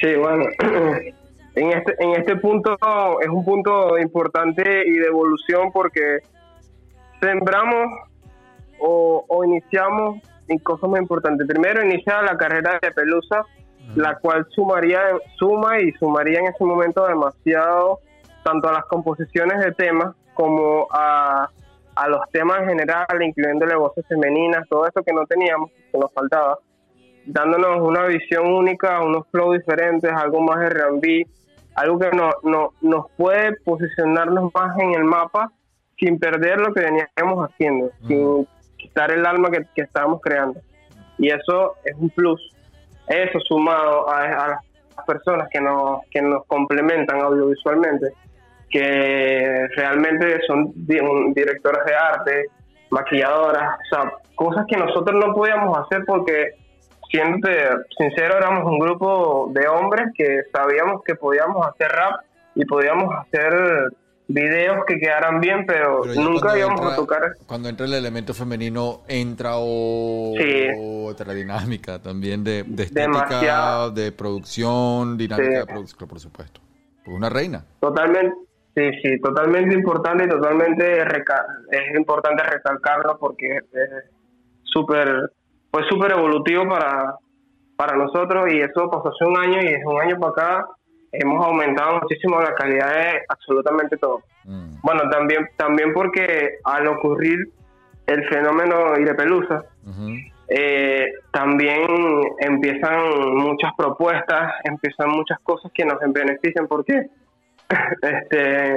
Sí, 0.00 0.14
bueno, 0.16 0.44
en 1.54 1.72
este, 1.72 1.94
en 1.98 2.10
este 2.12 2.36
punto 2.36 2.76
es 3.20 3.28
un 3.28 3.44
punto 3.44 3.98
importante 3.98 4.62
y 4.86 4.92
de 4.92 5.06
evolución 5.06 5.70
porque 5.72 6.18
sembramos 7.20 7.86
o, 8.78 9.24
o 9.28 9.44
iniciamos 9.44 10.20
en 10.48 10.58
cosas 10.58 10.90
muy 10.90 11.00
importantes. 11.00 11.46
Primero 11.46 11.84
inicia 11.84 12.22
la 12.22 12.36
carrera 12.36 12.78
de 12.82 12.90
Pelusa, 12.90 13.44
la 13.94 14.16
cual 14.18 14.46
sumaría, 14.50 15.00
suma 15.38 15.80
y 15.80 15.92
sumaría 15.92 16.40
en 16.40 16.46
ese 16.46 16.64
momento 16.64 17.06
demasiado 17.06 18.00
tanto 18.42 18.68
a 18.68 18.72
las 18.72 18.84
composiciones 18.86 19.58
de 19.64 19.72
temas 19.72 20.14
como 20.34 20.86
a, 20.90 21.48
a 21.94 22.08
los 22.08 22.20
temas 22.30 22.60
en 22.62 22.70
general, 22.70 23.06
incluyéndole 23.20 23.76
voces 23.76 24.04
femeninas, 24.08 24.68
todo 24.68 24.86
eso 24.86 25.02
que 25.02 25.12
no 25.12 25.24
teníamos, 25.26 25.70
que 25.90 25.98
nos 25.98 26.12
faltaba 26.12 26.58
dándonos 27.26 27.80
una 27.80 28.06
visión 28.06 28.46
única, 28.52 29.00
unos 29.02 29.26
flows 29.30 29.58
diferentes, 29.58 30.10
algo 30.12 30.40
más 30.40 30.60
de 30.60 30.66
R&B, 30.66 31.26
algo 31.74 31.98
que 31.98 32.10
no, 32.10 32.30
no, 32.42 32.70
nos 32.80 33.10
puede 33.16 33.56
posicionarnos 33.64 34.50
más 34.54 34.78
en 34.78 34.94
el 34.94 35.04
mapa 35.04 35.50
sin 35.98 36.18
perder 36.18 36.60
lo 36.60 36.72
que 36.74 36.80
veníamos 36.82 37.48
haciendo, 37.50 37.90
sin 38.06 38.46
quitar 38.76 39.10
el 39.12 39.24
alma 39.26 39.50
que, 39.50 39.64
que 39.74 39.82
estábamos 39.82 40.20
creando. 40.20 40.60
Y 41.18 41.28
eso 41.30 41.74
es 41.84 41.94
un 41.96 42.10
plus. 42.10 42.40
Eso 43.06 43.38
sumado 43.40 44.08
a, 44.08 44.22
a 44.22 44.48
las 44.48 45.06
personas 45.06 45.48
que 45.52 45.60
nos, 45.60 46.00
que 46.10 46.20
nos 46.22 46.44
complementan 46.46 47.20
audiovisualmente, 47.20 48.12
que 48.70 49.68
realmente 49.76 50.40
son 50.46 50.72
di- 50.74 51.00
directoras 51.34 51.84
de 51.86 51.94
arte, 51.94 52.44
maquilladoras, 52.90 53.78
o 53.80 53.94
sea, 53.94 54.12
cosas 54.34 54.64
que 54.68 54.76
nosotros 54.76 55.20
no 55.24 55.32
podíamos 55.34 55.76
hacer 55.78 56.04
porque 56.06 56.52
siéndote 57.10 57.56
sincero, 57.96 58.36
éramos 58.38 58.64
un 58.64 58.78
grupo 58.78 59.50
de 59.52 59.66
hombres 59.68 60.06
que 60.16 60.42
sabíamos 60.52 61.02
que 61.04 61.14
podíamos 61.14 61.66
hacer 61.66 61.88
rap 61.88 62.20
y 62.54 62.64
podíamos 62.64 63.12
hacer 63.16 63.52
videos 64.26 64.84
que 64.86 64.98
quedaran 64.98 65.38
bien, 65.40 65.66
pero, 65.66 66.02
nunca 66.16 66.56
íbamos 66.56 66.80
entra- 66.80 66.94
a 66.94 66.96
tocar. 66.96 67.22
Cuando 67.46 67.68
entra 67.68 67.84
el 67.86 67.92
elemento 67.94 68.32
femenino, 68.32 69.02
entra 69.06 69.52
o- 69.56 70.32
Sí. 70.38 70.68
otra 71.06 71.34
dinámica 71.34 72.00
también 72.00 72.42
de, 72.42 72.62
de 72.66 72.84
estética, 72.84 73.02
Demasiado. 73.26 73.90
de 73.90 74.12
producción, 74.12 75.18
dinámica 75.18 75.50
Sí. 75.50 75.56
de 75.58 75.66
producción, 75.66 76.08
por 76.08 76.20
supuesto. 76.20 76.60
Pues 77.04 77.14
una 77.14 77.28
reina. 77.28 77.64
Totalmente, 77.80 78.34
sí, 78.74 78.90
sí, 79.02 79.20
totalmente 79.20 79.74
importante 79.74 80.24
y 80.24 80.28
totalmente 80.28 81.02
es 81.02 81.94
importante 81.96 82.42
recalcarlo 82.44 83.18
porque 83.18 83.56
es 83.58 83.90
súper, 84.62 85.30
fue 85.74 85.82
súper 85.88 86.12
evolutivo 86.12 86.68
para, 86.68 87.16
para 87.74 87.96
nosotros 87.96 88.44
y 88.48 88.60
eso 88.60 88.88
pasó 88.88 89.08
hace 89.08 89.24
un 89.24 89.36
año 89.36 89.60
y 89.60 89.74
es 89.74 89.84
un 89.84 90.00
año 90.00 90.20
para 90.20 90.30
acá 90.30 90.66
hemos 91.10 91.44
aumentado 91.44 91.98
muchísimo 92.00 92.40
la 92.40 92.54
calidad 92.54 92.92
de 92.94 93.22
absolutamente 93.28 93.96
todo. 93.96 94.20
Mm. 94.44 94.76
Bueno, 94.84 95.10
también, 95.10 95.48
también 95.56 95.92
porque 95.92 96.58
al 96.62 96.86
ocurrir 96.86 97.48
el 98.06 98.24
fenómeno 98.28 98.96
Irepelusa, 99.00 99.64
eh, 100.46 101.06
también 101.32 101.88
empiezan 102.38 103.34
muchas 103.34 103.72
propuestas, 103.76 104.52
empiezan 104.62 105.08
muchas 105.10 105.40
cosas 105.40 105.72
que 105.74 105.84
nos 105.84 105.98
benefician 106.12 106.68
porque 106.68 107.08
este 108.00 108.76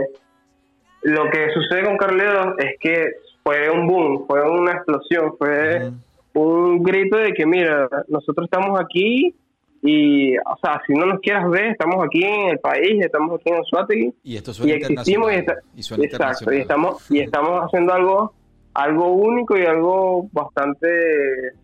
lo 1.03 1.29
que 1.29 1.51
sucede 1.53 1.85
con 1.85 1.97
Carleos 1.97 2.55
es 2.57 2.79
que 2.79 3.11
fue 3.43 3.69
un 3.69 3.85
boom, 3.85 4.25
fue 4.25 4.41
una 4.49 4.71
explosión, 4.71 5.37
fue 5.37 5.91
un 6.39 6.83
grito 6.83 7.17
de 7.17 7.33
que 7.33 7.45
mira, 7.45 7.87
nosotros 8.07 8.45
estamos 8.45 8.79
aquí 8.79 9.35
y, 9.81 10.37
o 10.37 10.57
sea, 10.61 10.81
si 10.87 10.93
no 10.93 11.05
nos 11.05 11.19
quieras 11.19 11.49
ver, 11.49 11.65
estamos 11.71 12.03
aquí 12.05 12.23
en 12.23 12.49
el 12.49 12.59
país, 12.59 13.03
estamos 13.03 13.35
aquí 13.39 13.49
en 13.49 13.55
Anzuategui 13.57 14.13
Y 14.23 14.35
esto 14.37 14.53
suena 14.53 14.73
y 14.73 14.75
existimos 14.75 15.31
y, 15.31 15.35
internacional. 15.35 15.39
está- 15.39 15.79
Y 15.79 15.83
suena 15.83 16.03
exacto, 16.05 16.51
y 16.53 16.57
internacional. 16.57 16.61
estamos 16.61 17.11
y 17.11 17.19
estamos 17.19 17.61
haciendo 17.63 17.93
algo 17.93 18.33
algo 18.73 19.07
único 19.13 19.57
y 19.57 19.65
algo 19.65 20.27
bastante 20.31 20.87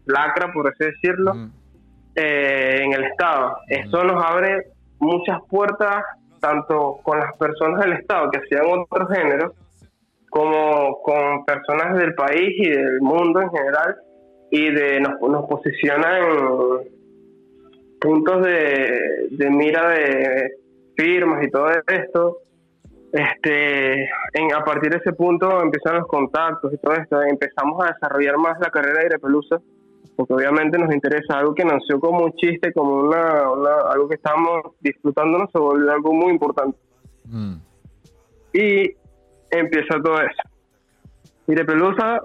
lacra 0.06 0.52
por 0.52 0.68
así 0.68 0.84
decirlo 0.86 1.34
eh, 2.16 2.80
en 2.84 2.94
el 2.94 3.04
estado 3.04 3.56
eso 3.68 4.04
nos 4.04 4.24
abre 4.24 4.68
muchas 5.00 5.38
puertas 5.50 6.04
tanto 6.40 6.98
con 7.04 7.20
las 7.20 7.36
personas 7.38 7.82
del 7.86 7.94
estado 7.94 8.32
que 8.32 8.40
hacían 8.40 8.64
otros 8.68 9.10
géneros 9.16 9.54
como 10.30 11.02
con 11.04 11.46
personas 11.46 11.98
del 12.00 12.16
país 12.16 12.50
y 12.58 12.70
del 12.70 13.00
mundo 13.02 13.42
en 13.42 13.50
general 13.52 13.96
y 14.56 14.70
de 14.72 15.00
nos, 15.00 15.20
nos 15.20 15.46
posiciona 15.50 16.20
en 16.20 16.92
puntos 18.00 18.44
de, 18.44 19.28
de 19.32 19.50
mira 19.50 19.90
de 19.90 20.52
firmas 20.96 21.44
y 21.44 21.50
todo 21.50 21.68
esto. 21.88 22.38
Este 23.12 24.04
en, 24.34 24.54
a 24.56 24.64
partir 24.64 24.90
de 24.92 24.98
ese 24.98 25.14
punto 25.14 25.62
empiezan 25.62 25.96
los 25.98 26.08
contactos 26.08 26.72
y 26.74 26.78
todo 26.78 26.94
esto. 26.94 27.22
Empezamos 27.24 27.84
a 27.84 27.94
desarrollar 27.94 28.38
más 28.38 28.60
la 28.60 28.70
carrera 28.70 29.00
de 29.02 29.06
Irepelusa 29.08 29.60
porque 30.16 30.34
obviamente 30.34 30.78
nos 30.78 30.94
interesa 30.94 31.40
algo 31.40 31.56
que 31.56 31.66
nació 31.66 32.00
como 32.00 32.26
un 32.26 32.34
chiste 32.34 32.72
como 32.74 32.96
una, 33.02 33.50
una- 33.52 33.82
algo 33.92 34.08
que 34.08 34.16
estábamos 34.16 34.62
disfrutándonos 34.82 35.50
se 35.52 35.58
volvió 35.58 35.92
algo 35.92 36.14
muy 36.14 36.32
importante. 36.32 36.78
Mm. 37.26 37.56
y 38.54 38.92
empieza 39.50 40.00
todo 40.04 40.22
eso. 40.22 40.42
Irepelusa 41.48 42.22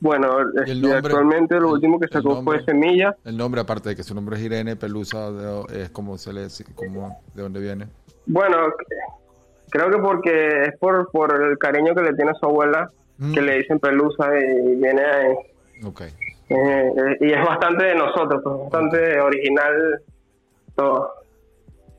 bueno 0.00 0.28
¿Y 0.40 0.42
el 0.42 0.58
este, 0.58 0.74
nombre? 0.74 0.96
actualmente 0.98 1.54
lo 1.54 1.68
El- 1.68 1.72
último 1.74 1.98
que 2.00 2.08
sacó 2.08 2.34
nombre. 2.34 2.58
fue 2.58 2.64
Semilla 2.66 3.16
El 3.24 3.36
nombre, 3.36 3.60
aparte 3.60 3.90
de 3.90 3.96
que 3.96 4.02
su 4.02 4.14
nombre 4.14 4.36
es 4.36 4.42
Irene 4.42 4.76
Pelusa, 4.76 5.30
de- 5.32 5.82
es 5.82 5.90
como 5.90 6.18
se 6.18 6.32
le 6.32 6.44
dice, 6.44 6.64
como, 6.74 7.20
¿de 7.34 7.42
dónde 7.42 7.60
viene? 7.60 7.86
Bueno, 8.26 8.56
creo 9.70 9.90
que 9.90 9.98
porque 9.98 10.62
es 10.64 10.78
por, 10.78 11.10
por 11.10 11.32
el 11.42 11.58
cariño 11.58 11.94
que 11.94 12.02
le 12.02 12.12
tiene 12.14 12.32
a 12.32 12.34
su 12.34 12.46
abuela, 12.46 12.90
Mm. 13.18 13.32
que 13.32 13.40
le 13.40 13.58
dicen 13.58 13.78
pelusa 13.78 14.28
y 14.38 14.76
viene 14.76 15.02
ahí. 15.02 15.34
Ok. 15.86 16.02
Eh, 16.02 16.12
eh, 16.50 17.16
y 17.20 17.32
es 17.32 17.44
bastante 17.46 17.84
de 17.86 17.94
nosotros, 17.94 18.40
pues, 18.44 18.56
bastante 18.70 19.18
original 19.20 20.02
todo. 20.74 21.12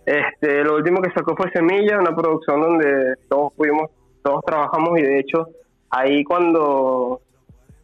Este, 0.06 0.64
lo 0.64 0.76
último 0.76 1.02
que 1.02 1.11
sacó 1.11 1.36
fue 1.36 1.52
Semilla, 1.52 1.98
una 1.99 2.15
producción 2.15 2.61
donde 2.61 3.15
todos 3.30 3.52
pudimos, 3.53 3.90
todos 4.24 4.41
trabajamos 4.45 4.98
y 4.99 5.02
de 5.02 5.19
hecho 5.19 5.49
ahí 5.90 6.24
cuando 6.24 7.19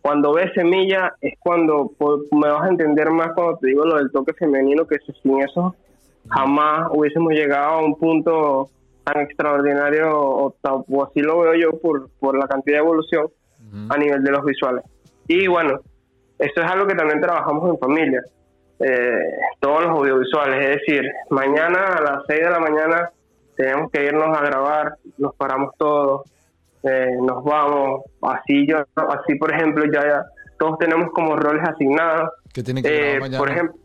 cuando 0.03 0.33
ves 0.33 0.51
Semilla 0.53 1.15
es 1.21 1.33
cuando 1.39 1.91
me 2.31 2.49
vas 2.49 2.63
a 2.63 2.67
entender 2.67 3.09
más 3.09 3.31
cuando 3.33 3.57
te 3.57 3.67
digo 3.67 3.85
lo 3.85 3.95
del 3.95 4.11
toque 4.11 4.33
femenino 4.33 4.85
que 4.85 4.97
sin 4.99 5.41
eso 5.41 5.75
jamás 6.29 6.89
hubiésemos 6.91 7.31
llegado 7.31 7.69
a 7.69 7.85
un 7.85 7.95
punto 7.97 8.69
tan 9.05 9.21
extraordinario 9.21 10.11
o, 10.11 10.55
o 10.61 11.03
así 11.03 11.21
lo 11.21 11.39
veo 11.39 11.55
yo 11.55 11.79
por, 11.79 12.09
por 12.19 12.37
la 12.37 12.47
cantidad 12.47 12.77
de 12.77 12.83
evolución 12.83 13.27
a 13.89 13.97
nivel 13.97 14.21
de 14.23 14.31
los 14.31 14.43
visuales. 14.43 14.83
Y 15.27 15.47
bueno, 15.47 15.79
eso 16.37 16.61
es 16.61 16.69
algo 16.69 16.85
que 16.85 16.95
también 16.95 17.21
trabajamos 17.21 17.69
en 17.69 17.79
familia, 17.79 18.21
eh, 18.79 19.17
todos 19.61 19.83
los 19.83 19.91
audiovisuales, 19.91 20.65
es 20.65 20.81
decir, 20.81 21.09
mañana 21.29 21.95
a 21.97 22.01
las 22.01 22.23
6 22.27 22.41
de 22.41 22.49
la 22.49 22.59
mañana 22.59 23.09
tenemos 23.55 23.89
que 23.89 24.05
irnos 24.05 24.37
a 24.37 24.43
grabar, 24.43 24.97
nos 25.17 25.33
paramos 25.35 25.71
todos, 25.77 26.29
eh, 26.83 27.11
nos 27.21 27.43
vamos, 27.43 28.01
así 28.21 28.67
yo, 28.67 28.77
así 28.95 29.35
por 29.35 29.53
ejemplo 29.53 29.83
ya, 29.93 30.01
ya 30.07 30.23
todos 30.59 30.77
tenemos 30.79 31.09
como 31.13 31.35
roles 31.35 31.67
asignados. 31.67 32.29
¿Qué 32.53 32.61
tiene 32.63 32.81
que 32.83 33.15
Eh, 33.15 33.19
mañana? 33.19 33.37
por 33.39 33.49
ejemplo, 33.49 33.75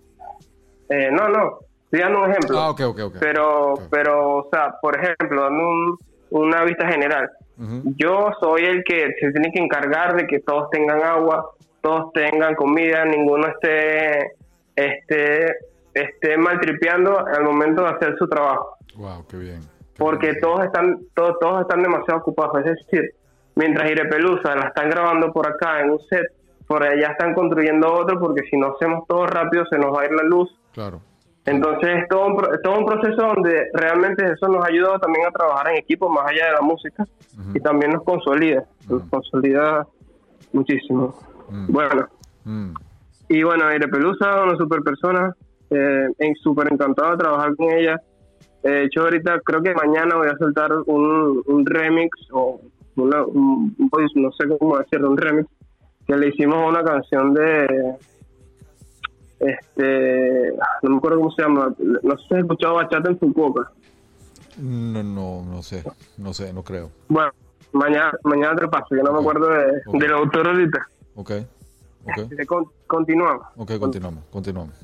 eh, 0.91 1.11
no, 1.13 1.29
no, 1.29 1.59
estoy 1.85 2.01
dando 2.01 2.23
un 2.25 2.31
ejemplo 2.31 2.59
Ah, 2.61 2.71
ok, 2.71 2.81
ok, 2.87 3.01
ok. 3.07 3.17
pero 3.21 3.75
pero 3.91 4.37
o 4.39 4.49
sea 4.53 4.75
por 4.81 4.97
ejemplo 4.99 5.43
dando 5.43 5.69
un- 5.69 5.99
una 6.31 6.63
vista 6.65 6.87
general 6.89 7.31
yo 7.97 8.31
soy 8.41 8.65
el 8.65 8.85
que 8.85 9.15
se 9.19 9.33
tiene 9.33 9.51
que 9.51 9.59
encargar 9.61 10.15
de 10.15 10.27
que 10.27 10.41
todos 10.41 10.69
tengan 10.71 11.03
agua 11.03 11.51
todos 11.81 12.13
tengan 12.13 12.55
comida 12.55 13.05
ninguno 13.07 13.47
esté 13.49 14.33
esté 14.77 15.47
esté 15.95 16.37
maltripeando 16.37 17.19
al 17.27 17.43
momento 17.45 17.83
de 17.83 17.89
hacer 17.89 18.15
su 18.19 18.29
trabajo 18.29 18.77
Wow, 18.97 19.27
qué 19.29 19.37
bien. 19.39 19.61
Porque 19.99 20.35
todos 20.37 20.65
están 20.65 20.99
todos, 21.15 21.39
todos 21.41 21.61
están 21.63 21.83
demasiado 21.83 22.21
ocupados 22.21 22.59
es 22.65 22.77
decir 22.87 23.11
mientras 23.57 23.91
Irepelusa 23.91 24.55
la 24.55 24.69
están 24.69 24.89
grabando 24.89 25.33
por 25.33 25.47
acá 25.49 25.81
en 25.81 25.91
un 25.91 25.99
set 26.09 26.27
por 26.67 26.83
allá 26.85 27.09
están 27.09 27.35
construyendo 27.35 27.93
otro 27.93 28.19
porque 28.21 28.43
si 28.49 28.57
no 28.57 28.69
hacemos 28.75 29.07
todo 29.09 29.27
rápido 29.27 29.65
se 29.67 29.79
nos 29.79 29.93
va 29.95 30.03
a 30.03 30.05
ir 30.07 30.13
la 30.13 30.23
luz 30.23 30.49
Claro. 30.73 31.01
entonces 31.45 31.89
es 32.03 32.09
todo, 32.09 32.27
un, 32.27 32.37
todo 32.63 32.79
un 32.79 32.87
proceso 32.87 33.21
donde 33.27 33.69
realmente 33.75 34.25
eso 34.33 34.47
nos 34.49 34.65
ha 34.65 34.69
ayudado 34.69 34.99
también 35.01 35.27
a 35.27 35.31
trabajar 35.33 35.71
en 35.71 35.79
equipo 35.79 36.09
más 36.09 36.27
allá 36.31 36.47
de 36.47 36.53
la 36.53 36.61
música 36.61 37.05
y 37.55 37.59
también 37.61 37.93
nos 37.93 38.05
consolida, 38.05 38.65
nos 38.89 39.03
consolida 39.11 39.87
muchísimo. 40.53 41.15
Bueno, 41.69 42.07
Mm. 42.45 42.73
y 43.29 43.43
bueno, 43.43 43.67
Aire 43.67 43.89
Pelusa, 43.89 44.43
una 44.43 44.57
super 44.57 44.81
persona, 44.83 45.35
eh, 45.71 46.07
súper 46.43 46.73
encantado 46.73 47.11
de 47.13 47.17
trabajar 47.19 47.55
con 47.57 47.71
ella. 47.73 48.01
De 48.63 48.85
hecho, 48.85 49.03
ahorita 49.03 49.41
creo 49.45 49.63
que 49.63 49.73
mañana 49.75 50.17
voy 50.17 50.29
a 50.29 50.37
soltar 50.37 50.73
un, 50.87 51.43
un 51.47 51.67
remix 51.67 52.11
o 52.33 52.61
una, 52.97 53.25
un, 53.25 53.75
voice, 53.79 54.19
no 54.21 54.31
sé 54.33 54.45
cómo 54.59 54.79
decirlo, 54.79 55.11
un 55.11 55.17
remix 55.17 55.49
que 56.07 56.17
le 56.17 56.29
hicimos 56.29 56.57
a 56.57 56.67
una 56.67 56.83
canción 56.83 57.35
de 57.35 57.95
este, 59.41 60.53
no 60.83 60.91
me 60.91 60.97
acuerdo 60.97 61.19
cómo 61.19 61.31
se 61.31 61.43
llama, 61.43 61.73
no 61.79 62.19
sé 62.19 62.25
si 62.29 62.35
has 62.35 62.41
escuchado 62.41 62.75
bachata 62.75 63.11
en 63.11 63.19
Fukuoka. 63.19 63.71
No, 64.59 65.03
no, 65.05 65.45
no 65.45 65.63
sé, 65.63 65.85
no 66.17 66.35
sé, 66.35 66.53
no 66.53 66.65
creo. 66.65 66.91
Bueno, 67.09 67.31
mañana, 67.73 68.13
mañana 68.25 68.57
te 68.57 68.63
lo 68.63 68.71
paso, 68.71 68.97
yo 68.97 69.03
no 69.05 69.13
me 69.13 69.21
acuerdo 69.21 69.49
de, 69.49 69.83
Ok. 69.87 70.01
del 70.01 70.13
autor 70.13 70.49
ahorita. 70.49 70.89
Ok, 71.15 71.31
ok, 72.05 72.19
Así 72.19 72.37
que 72.37 72.47
con- 72.47 72.67
continuamos, 72.89 73.47
ok, 73.57 73.79
continuamos, 73.79 74.25
continuamos. 74.33 74.75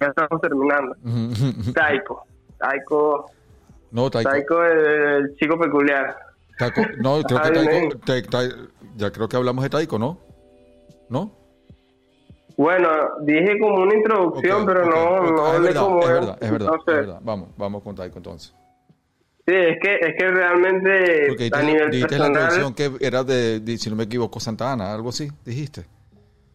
ya 0.00 0.08
estamos 0.08 0.40
terminando. 0.40 0.96
Taiko, 1.74 2.24
Taiko, 2.58 3.26
No, 3.90 4.10
Taiko, 4.10 4.30
Taiko 4.30 4.64
el, 4.64 4.78
el 4.78 5.36
chico 5.36 5.58
peculiar. 5.58 6.16
Taiko, 6.58 6.82
no, 6.98 7.22
creo 7.28 7.42
que 7.42 7.96
Taiko. 8.04 8.30
Ta- 8.30 8.68
ya 8.96 9.10
creo 9.10 9.28
que 9.28 9.36
hablamos 9.36 9.62
de 9.62 9.70
Taiko, 9.70 9.98
¿no? 9.98 10.18
¿No? 11.08 11.32
Bueno, 12.56 12.88
dije 13.20 13.58
como 13.60 13.82
una 13.82 13.94
introducción, 13.94 14.64
pero 14.64 14.86
no, 14.86 15.20
no 15.32 15.44
Ah, 15.46 15.50
es 15.50 15.54
hablé 15.56 15.68
verdad, 15.68 15.82
como 15.82 16.00
es 16.00 16.08
verdad, 16.08 16.38
es 16.40 16.50
verdad, 16.50 16.66
No 16.68 16.72
sé. 16.76 16.80
es 16.92 16.96
verdad. 16.96 17.18
Vamos, 17.22 17.48
vamos 17.56 17.82
con 17.82 17.94
Taiko 17.94 18.16
entonces. 18.18 18.54
Sí, 19.46 19.54
es 19.54 19.76
que, 19.80 19.94
es 20.00 20.14
que 20.18 20.26
realmente 20.30 21.24
Porque 21.28 21.50
a 21.52 21.62
nivel 21.62 21.90
dijiste 21.90 22.18
la 22.18 22.24
personal... 22.32 22.42
introducción 22.52 22.74
que 22.98 23.06
era 23.06 23.22
de, 23.22 23.60
de, 23.60 23.78
si 23.78 23.90
no 23.90 23.96
me 23.96 24.04
equivoco, 24.04 24.40
Santa 24.40 24.72
Ana, 24.72 24.92
algo 24.92 25.10
así, 25.10 25.30
dijiste. 25.44 25.84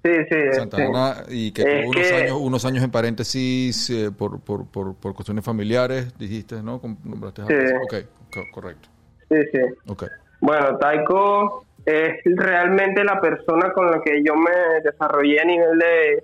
Sí, 0.03 0.11
sí, 0.31 0.37
Santa 0.53 0.77
sí. 0.77 0.83
Ana 0.83 1.15
y 1.29 1.51
que 1.51 1.63
tuvo 1.63 1.89
unos, 1.91 1.95
que- 2.07 2.15
años, 2.15 2.37
unos 2.41 2.65
años 2.65 2.83
en 2.83 2.89
paréntesis 2.91 3.89
eh, 3.91 4.09
por, 4.11 4.39
por, 4.41 4.65
por, 4.71 4.95
por 4.95 5.13
cuestiones 5.13 5.45
familiares, 5.45 6.17
dijiste, 6.17 6.55
¿no? 6.63 6.81
Nombraste 7.03 7.43
a- 7.43 7.45
Sí. 7.45 7.53
Ok, 7.83 7.95
co- 8.33 8.45
correcto. 8.53 8.89
Sí, 9.29 9.37
sí. 9.51 9.59
Ok. 9.87 10.05
Bueno, 10.39 10.77
Taiko 10.79 11.65
es 11.85 12.13
realmente 12.25 13.03
la 13.03 13.21
persona 13.21 13.71
con 13.73 13.91
la 13.91 14.01
que 14.01 14.23
yo 14.23 14.35
me 14.35 14.51
desarrollé 14.83 15.39
a 15.39 15.45
nivel 15.45 15.77
de, 15.77 16.23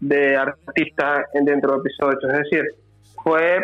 de 0.00 0.36
artista 0.36 1.26
en- 1.34 1.44
dentro 1.44 1.72
de 1.72 1.78
episodio 1.78 2.16
8. 2.18 2.28
Es 2.30 2.38
decir, 2.50 2.64
fue 3.24 3.58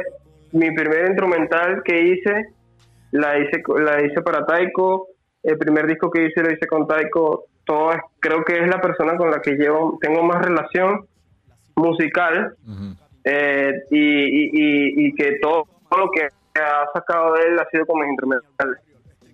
mi 0.53 0.73
primer 0.75 1.07
instrumental 1.07 1.83
que 1.85 2.01
hice, 2.03 2.47
la 3.13 3.39
hice, 3.39 3.63
la 3.81 4.05
hice 4.05 4.21
para 4.23 4.45
Taiko. 4.45 5.07
El 5.43 5.57
primer 5.57 5.87
disco 5.87 6.11
que 6.11 6.27
hice 6.27 6.43
lo 6.43 6.53
hice 6.53 6.67
con 6.67 6.87
Taiko. 6.89 7.47
Todo 7.65 7.93
es- 7.93 8.01
creo 8.19 8.45
que 8.45 8.59
es 8.59 8.69
la 8.69 8.81
persona 8.81 9.17
con 9.17 9.31
la 9.31 9.41
que 9.41 9.53
llevo, 9.53 9.99
tengo 10.01 10.23
más 10.23 10.43
relación 10.45 11.07
musical 11.77 12.55
eh, 13.25 13.73
y, 13.91 13.99
y- 13.99 14.51
y- 14.53 15.07
y 15.09 15.15
que 15.15 15.39
todo, 15.41 15.65
todo 15.89 16.01
lo 16.07 16.11
que 16.11 16.23
ha 16.61 16.87
sacado 16.93 17.35
de 17.35 17.43
él 17.49 17.59
ha 17.59 17.69
sido 17.71 17.87
como 17.87 18.05
instrumental. 18.05 18.79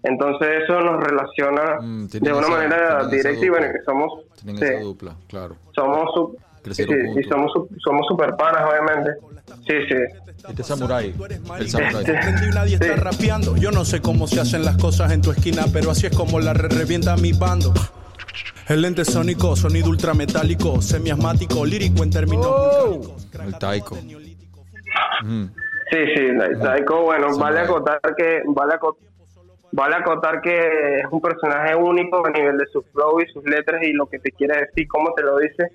Entonces 0.02 0.62
eso 0.64 0.80
nos 0.80 1.02
relaciona 1.02 1.80
Mm, 1.80 2.06
de 2.08 2.32
una 2.32 2.40
esa- 2.40 2.50
manera 2.50 3.06
directa 3.08 3.44
y 3.44 3.48
bueno, 3.48 3.66
que 3.72 3.82
somos, 3.84 4.12
Tienen 4.42 4.58
sí, 4.58 4.64
esa 4.64 4.80
dupla, 4.82 5.16
claro. 5.28 5.56
somos 5.74 6.14
su- 6.14 6.36
Crecieron 6.62 7.14
sí, 7.14 7.20
y 7.20 7.28
somos 7.28 7.52
somos 7.78 8.06
super 8.08 8.34
panas 8.36 8.62
obviamente. 8.68 9.12
Sí, 9.66 9.74
sí. 9.88 9.94
Este 10.48 10.62
samurái, 10.64 11.14
el 11.60 11.68
samurái. 11.68 12.04
Prendí 12.04 12.46
y 12.46 12.50
nadie 12.54 12.74
está 12.74 12.96
rapeando. 12.96 13.56
Yo 13.56 13.70
no 13.70 13.84
sé 13.84 14.00
cómo 14.02 14.26
se 14.26 14.40
hacen 14.40 14.64
las 14.64 14.76
cosas 14.76 15.12
en 15.12 15.22
tu 15.22 15.30
esquina, 15.30 15.62
pero 15.72 15.92
así 15.92 16.06
es 16.06 16.16
como 16.16 16.40
la 16.40 16.52
re- 16.54 16.68
revienta 16.68 17.16
mi 17.16 17.32
bando. 17.32 17.72
El 18.68 18.82
lente 18.82 19.04
sónico, 19.04 19.54
sonido 19.56 19.88
ultrametálico, 19.90 20.80
semiasmático, 20.82 21.64
lírico 21.64 22.02
en 22.02 22.10
términos. 22.10 22.46
El 23.44 23.58
Taiko. 23.58 23.94
Ujú. 23.94 25.50
Sí, 25.90 25.98
sí, 26.14 26.28
Taiko, 26.62 27.02
bueno, 27.02 27.32
Sí, 27.32 27.40
vale 27.40 27.60
acotar 27.60 28.00
que 28.16 28.42
vale 28.46 28.74
acot- 28.74 28.96
vale 29.72 29.94
acotar 29.96 30.40
que 30.40 30.98
es 31.00 31.04
un 31.10 31.20
personaje 31.20 31.74
único 31.76 32.26
a 32.26 32.30
nivel 32.30 32.58
de 32.58 32.66
su 32.66 32.82
flow 32.92 33.20
y 33.20 33.28
sus 33.32 33.44
letras 33.44 33.82
y 33.82 33.92
lo 33.92 34.06
que 34.06 34.18
te 34.18 34.32
quiere 34.32 34.58
decir, 34.66 34.88
cómo 34.88 35.12
te 35.14 35.22
lo 35.22 35.38
dice, 35.38 35.70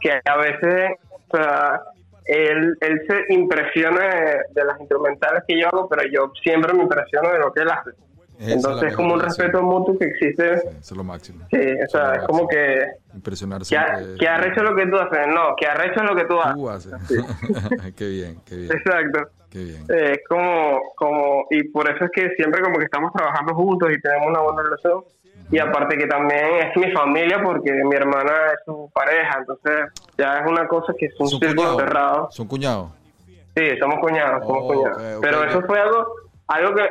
que 0.00 0.20
a 0.24 0.36
veces, 0.38 0.90
o 1.28 1.36
sea, 1.36 1.80
él, 2.24 2.76
él 2.80 3.02
se 3.06 3.32
impresiona 3.34 4.00
de, 4.08 4.36
de 4.54 4.64
las 4.64 4.80
instrumentales 4.80 5.44
que 5.46 5.60
yo 5.60 5.68
hago, 5.68 5.88
pero 5.88 6.02
yo 6.12 6.32
siempre 6.42 6.72
me 6.74 6.82
impresiono 6.82 7.30
de 7.32 7.38
lo 7.38 7.52
que 7.52 7.60
él 7.62 7.70
hace. 7.70 7.90
Esa 8.38 8.54
Entonces 8.54 8.90
es 8.90 8.96
como 8.96 9.14
un 9.14 9.20
respeto 9.20 9.62
mutuo 9.62 9.96
que 9.98 10.06
existe. 10.06 10.58
Sí, 10.58 10.68
eso 10.68 10.78
es 10.80 10.92
lo 10.96 11.04
máximo. 11.04 11.44
Sí, 11.50 11.58
o 11.58 11.88
sea, 11.88 12.12
es 12.14 12.22
como 12.26 12.48
que, 12.48 12.86
Impresionarse. 13.14 13.70
que, 14.18 14.26
ha- 14.28 14.34
arrecho 14.34 14.62
lo 14.62 14.74
que 14.74 14.86
tú 14.86 14.96
haces, 14.96 15.26
no, 15.28 15.54
que 15.56 15.66
arrecho 15.66 16.02
lo 16.02 16.16
que 16.16 16.24
tú 16.24 16.40
haces. 16.40 16.54
Tú 16.56 16.68
haces. 16.70 16.92
qué 17.96 18.08
bien, 18.08 18.40
qué 18.44 18.56
bien, 18.56 18.72
Exacto. 18.72 19.30
qué 19.50 19.58
bien. 19.64 19.84
Eh, 19.90 20.12
Es 20.14 20.20
como, 20.28 20.80
como, 20.96 21.46
y 21.50 21.62
por 21.68 21.88
eso 21.88 22.04
es 22.04 22.10
que 22.10 22.30
siempre 22.36 22.60
como 22.62 22.78
que 22.78 22.84
estamos 22.84 23.12
trabajando 23.12 23.54
juntos 23.54 23.90
y 23.92 24.00
tenemos 24.00 24.28
una 24.28 24.40
buena 24.40 24.62
relación. 24.62 25.04
Y 25.50 25.58
aparte 25.58 25.98
que 25.98 26.06
también 26.06 26.40
es 26.62 26.76
mi 26.76 26.90
familia 26.92 27.40
porque 27.42 27.70
mi 27.84 27.94
hermana 27.94 28.32
es 28.54 28.60
su 28.64 28.90
pareja, 28.94 29.38
entonces 29.38 29.88
ya 30.16 30.38
es 30.38 30.50
una 30.50 30.66
cosa 30.66 30.94
que 30.98 31.06
es 31.06 31.14
un 31.20 31.28
¿Son 31.28 31.40
círculo 31.40 31.78
cerrado. 31.78 32.28
¿Son 32.30 32.46
cuñados? 32.48 32.90
Sí, 33.54 33.62
somos 33.78 33.98
cuñados, 34.00 34.46
somos 34.46 34.62
Oh, 34.62 34.66
cuñados. 34.68 34.96
ok, 34.96 35.02
ok. 35.16 35.20
Pero 35.20 35.44
eso 35.44 35.60
fue 35.66 35.78
algo, 35.78 36.06
algo 36.46 36.74
que, 36.74 36.88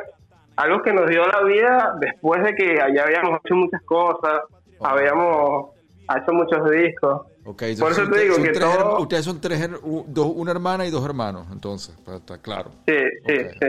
algo 0.56 0.82
que 0.82 0.92
nos 0.92 1.08
dio 1.08 1.26
la 1.26 1.42
vida 1.42 1.94
después 2.00 2.42
de 2.44 2.54
que 2.54 2.76
ya 2.94 3.02
habíamos 3.04 3.40
hecho 3.44 3.54
muchas 3.54 3.82
cosas, 3.82 4.40
Oh. 4.78 4.86
habíamos 4.86 5.70
hecho 6.16 6.32
muchos 6.32 6.70
discos. 6.70 7.22
Por 7.44 7.90
eso 7.92 8.08
te 8.08 8.20
digo 8.20 8.36
que 8.36 8.50
tres 8.50 8.60
todo- 8.60 9.00
Ustedes 9.00 9.24
son 9.24 9.40
tres, 9.40 9.68
dos, 10.06 10.26
una 10.34 10.50
hermana 10.52 10.86
y 10.86 10.90
dos 10.90 11.04
hermanos, 11.04 11.46
entonces, 11.52 11.96
para 12.04 12.18
estar 12.18 12.38
claro. 12.40 12.70
Sí, 12.86 12.94
sí, 13.26 13.34
sí. 13.60 13.66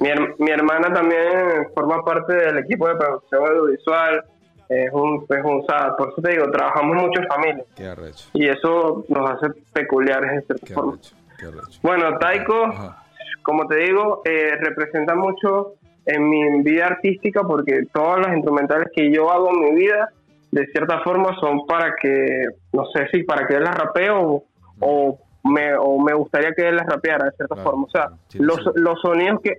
Mi, 0.00 0.08
her- 0.08 0.34
mi 0.38 0.50
hermana 0.50 0.92
también 0.92 1.68
forma 1.74 2.04
parte 2.04 2.34
del 2.34 2.58
equipo 2.58 2.88
de 2.88 2.96
producción 2.96 3.46
audiovisual. 3.46 4.24
Es 4.68 4.92
un, 4.92 5.24
es 5.28 5.44
un, 5.44 5.60
o 5.60 5.64
sea, 5.66 5.96
por 5.96 6.10
eso 6.10 6.20
te 6.20 6.30
digo, 6.32 6.50
trabajamos 6.50 6.96
mucho 7.02 7.20
en 7.22 7.26
familia. 7.28 7.64
Qué 7.74 7.86
arrecho, 7.86 8.28
Y 8.34 8.48
eso 8.48 9.04
nos 9.08 9.30
hace 9.30 9.48
peculiares 9.72 10.30
de 10.30 10.42
cierta 10.42 10.74
forma. 10.74 10.92
arrecho, 10.92 11.14
qué 11.38 11.46
arrecho. 11.46 11.80
Bueno, 11.82 12.18
Taiko, 12.18 12.64
Ajá. 12.66 13.02
como 13.42 13.66
te 13.66 13.76
digo, 13.76 14.20
eh, 14.26 14.56
representa 14.60 15.14
mucho 15.14 15.74
en 16.08 16.28
mi 16.28 16.62
vida 16.62 16.86
artística 16.86 17.42
porque 17.42 17.82
todas 17.92 18.20
las 18.26 18.34
instrumentales 18.34 18.88
que 18.94 19.12
yo 19.12 19.30
hago 19.30 19.50
en 19.54 19.60
mi 19.60 19.80
vida, 19.80 20.08
de 20.50 20.66
cierta 20.68 21.00
forma, 21.00 21.36
son 21.38 21.66
para 21.66 21.94
que, 22.00 22.44
no 22.72 22.86
sé 22.86 23.06
si 23.12 23.22
para 23.24 23.46
que 23.46 23.56
él 23.56 23.64
las 23.64 23.76
rapee 23.76 24.10
o, 24.10 24.42
o 24.80 25.18
me, 25.44 25.76
o 25.76 25.98
me 26.00 26.14
gustaría 26.14 26.52
que 26.52 26.66
él 26.66 26.76
las 26.76 26.86
rapeara 26.86 27.26
de 27.26 27.32
cierta 27.32 27.54
Claro, 27.56 27.70
forma. 27.70 27.84
O 27.84 27.90
sea, 27.90 28.06
claro. 28.30 28.46
Los, 28.46 28.70
los 28.74 29.00
sonidos 29.00 29.40
que 29.42 29.58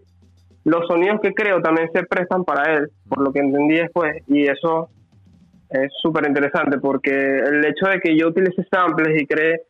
los 0.66 0.86
sonidos 0.88 1.20
que 1.22 1.34
creo 1.34 1.62
también 1.62 1.90
se 1.94 2.04
prestan 2.04 2.44
para 2.44 2.74
él, 2.74 2.90
por 3.08 3.22
lo 3.22 3.32
que 3.32 3.40
entendí 3.40 3.76
después, 3.76 4.18
y 4.28 4.46
eso 4.46 4.90
es 5.70 5.92
súper 6.02 6.28
interesante 6.28 6.80
porque 6.80 7.12
el 7.12 7.64
hecho 7.66 7.88
de 7.88 8.00
que 8.00 8.18
yo 8.18 8.28
utilice 8.28 8.64
samples 8.70 9.22
y 9.22 9.26
cree 9.26 9.62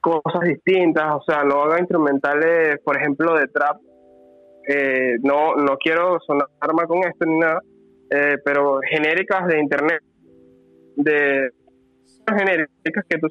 cosas 0.00 0.42
distintas, 0.42 1.06
o 1.14 1.22
sea, 1.22 1.44
no 1.44 1.62
haga 1.62 1.78
instrumentales, 1.78 2.78
por 2.84 2.96
ejemplo, 2.96 3.34
de 3.38 3.46
trap. 3.48 3.78
Eh, 4.66 5.16
no, 5.22 5.54
no 5.56 5.76
quiero 5.76 6.18
sonar 6.26 6.48
mal 6.74 6.86
con 6.86 6.98
esto 6.98 7.26
ni 7.26 7.38
nada, 7.38 7.60
eh, 8.10 8.36
pero 8.44 8.80
genéricas 8.88 9.46
de 9.46 9.58
internet, 9.60 10.00
de 10.96 11.50
genéricas 12.26 13.04
que 13.08 13.18
tú 13.18 13.28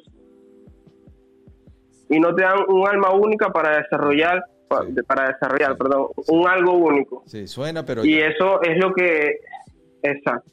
y 2.10 2.20
no 2.20 2.34
te 2.34 2.42
dan 2.42 2.58
un 2.68 2.86
alma 2.86 3.12
única 3.14 3.48
para 3.50 3.78
desarrollar, 3.78 4.44
Sí. 4.86 4.94
para 5.06 5.28
desarrollar, 5.32 5.72
Sí. 5.72 5.78
perdón, 5.78 6.06
un 6.28 6.48
algo 6.48 6.72
único. 6.74 7.22
Sí, 7.26 7.46
suena, 7.46 7.84
pero... 7.84 8.04
Y 8.04 8.18
ya- 8.18 8.26
eso 8.28 8.60
es 8.62 8.76
lo 8.78 8.92
que, 8.92 9.38
exacto. 10.02 10.50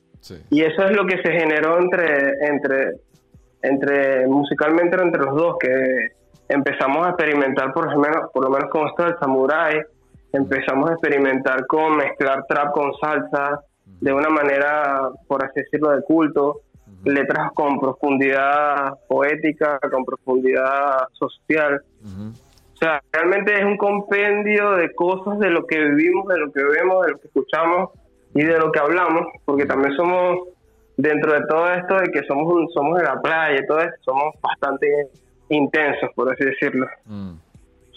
Y 0.49 0.61
eso 0.61 0.83
es 0.85 0.95
lo 0.95 1.05
que 1.05 1.17
se 1.21 1.31
generó 1.31 1.79
entre, 1.79 2.33
entre, 2.47 2.91
entre 3.63 4.27
musicalmente 4.27 4.95
entre 5.01 5.21
los 5.23 5.35
dos, 5.35 5.55
que 5.59 6.09
empezamos 6.49 7.05
a 7.05 7.09
experimentar 7.11 7.73
por 7.73 7.91
lo 7.91 7.99
menos, 7.99 8.29
por 8.33 8.43
lo 8.43 8.49
menos 8.51 8.69
con 8.69 8.87
esto 8.87 9.03
del 9.03 9.17
samurai, 9.19 9.81
empezamos 10.33 10.89
a 10.89 10.93
experimentar 10.93 11.65
con 11.67 11.97
mezclar 11.97 12.45
trap 12.47 12.71
con 12.73 12.93
salsa 12.99 13.61
de 13.85 14.13
una 14.13 14.29
manera, 14.29 15.09
por 15.27 15.43
así 15.43 15.61
decirlo, 15.61 15.91
de 15.91 16.03
culto, 16.03 16.61
letras 17.03 17.51
con 17.53 17.79
profundidad 17.79 18.93
poética, 19.07 19.79
con 19.91 20.05
profundidad 20.05 21.07
social. 21.13 21.81
O 22.03 22.77
sea, 22.77 23.01
realmente 23.11 23.53
es 23.53 23.63
un 23.63 23.77
compendio 23.77 24.71
de 24.71 24.93
cosas 24.93 25.39
de 25.39 25.49
lo 25.49 25.65
que 25.67 25.79
vivimos, 25.79 26.27
de 26.27 26.39
lo 26.39 26.51
que 26.51 26.63
vemos, 26.63 27.05
de 27.05 27.11
lo 27.11 27.19
que 27.19 27.27
escuchamos 27.27 27.91
y 28.33 28.43
de 28.43 28.57
lo 28.57 28.71
que 28.71 28.79
hablamos, 28.79 29.27
porque 29.45 29.65
también 29.65 29.95
somos, 29.95 30.47
dentro 30.97 31.33
de 31.33 31.45
todo 31.47 31.71
esto, 31.71 31.95
de 31.97 32.11
que 32.11 32.25
somos 32.27 32.71
somos 32.73 32.97
de 32.97 33.03
la 33.03 33.21
playa 33.21 33.59
y 33.61 33.67
todo 33.67 33.79
eso, 33.79 33.95
somos 34.01 34.35
bastante 34.41 35.09
intensos, 35.49 36.09
por 36.15 36.31
así 36.31 36.43
decirlo. 36.43 36.87
Mm. 37.05 37.33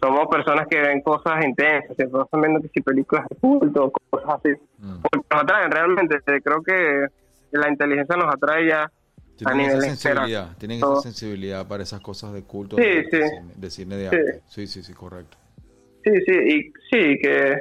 Somos 0.05 0.27
personas 0.29 0.67
que 0.69 0.79
ven 0.81 1.01
cosas 1.01 1.43
intensas, 1.43 1.97
que 1.97 2.03
están 2.03 2.41
viendo 2.43 2.61
que 2.61 2.69
si 2.69 2.83
películas 2.83 3.27
de 3.31 3.37
culto, 3.37 3.91
cosas 4.11 4.35
así. 4.35 4.51
Mm. 4.79 5.01
Porque 5.01 5.27
nos 5.31 5.43
atraen 5.43 5.71
realmente, 5.71 6.21
creo 6.43 6.63
que 6.63 7.07
la 7.53 7.69
inteligencia 7.71 8.15
nos 8.17 8.35
atrae 8.35 8.67
ya 8.69 8.83
a 8.83 8.91
Tienen 9.37 9.57
nivel 9.57 9.79
esa 9.79 9.87
sensibilidad, 9.87 10.57
tienen 10.59 10.77
esa 10.79 10.97
sensibilidad 10.97 11.67
para 11.67 11.83
esas 11.85 12.01
cosas 12.01 12.35
de 12.35 12.43
culto, 12.45 12.77
Sí, 12.77 12.83
de, 12.83 13.05
sí. 13.05 13.11
cine, 13.11 13.53
de 13.57 13.71
cine 13.71 13.97
de 13.97 14.11
Sí. 14.11 14.17
arte. 14.17 14.41
Sí, 14.49 14.67
sí, 14.67 14.83
sí, 14.83 14.93
correcto. 14.93 15.39
Sí, 16.05 16.13
sí, 16.27 16.33
y 16.33 16.63
sí, 16.91 17.19
que, 17.23 17.61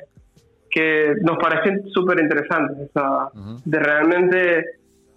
que 0.69 1.13
nos 1.21 1.37
parecen 1.37 1.81
súper 1.93 2.19
interesantes. 2.19 2.89
O 2.89 2.99
sea, 2.99 3.29
de 3.63 3.79
realmente 3.79 4.65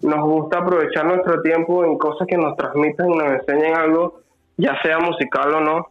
nos 0.01 0.21
gusta 0.23 0.59
aprovechar 0.59 1.05
nuestro 1.05 1.41
tiempo 1.41 1.83
en 1.83 1.97
cosas 1.97 2.25
que 2.25 2.37
nos 2.37 2.55
transmitan 2.55 3.11
y 3.11 3.17
nos 3.17 3.31
enseñen 3.33 3.75
algo, 3.75 4.21
ya 4.55 4.81
sea 4.81 4.99
musical 4.99 5.53
o 5.55 5.59
no, 5.59 5.87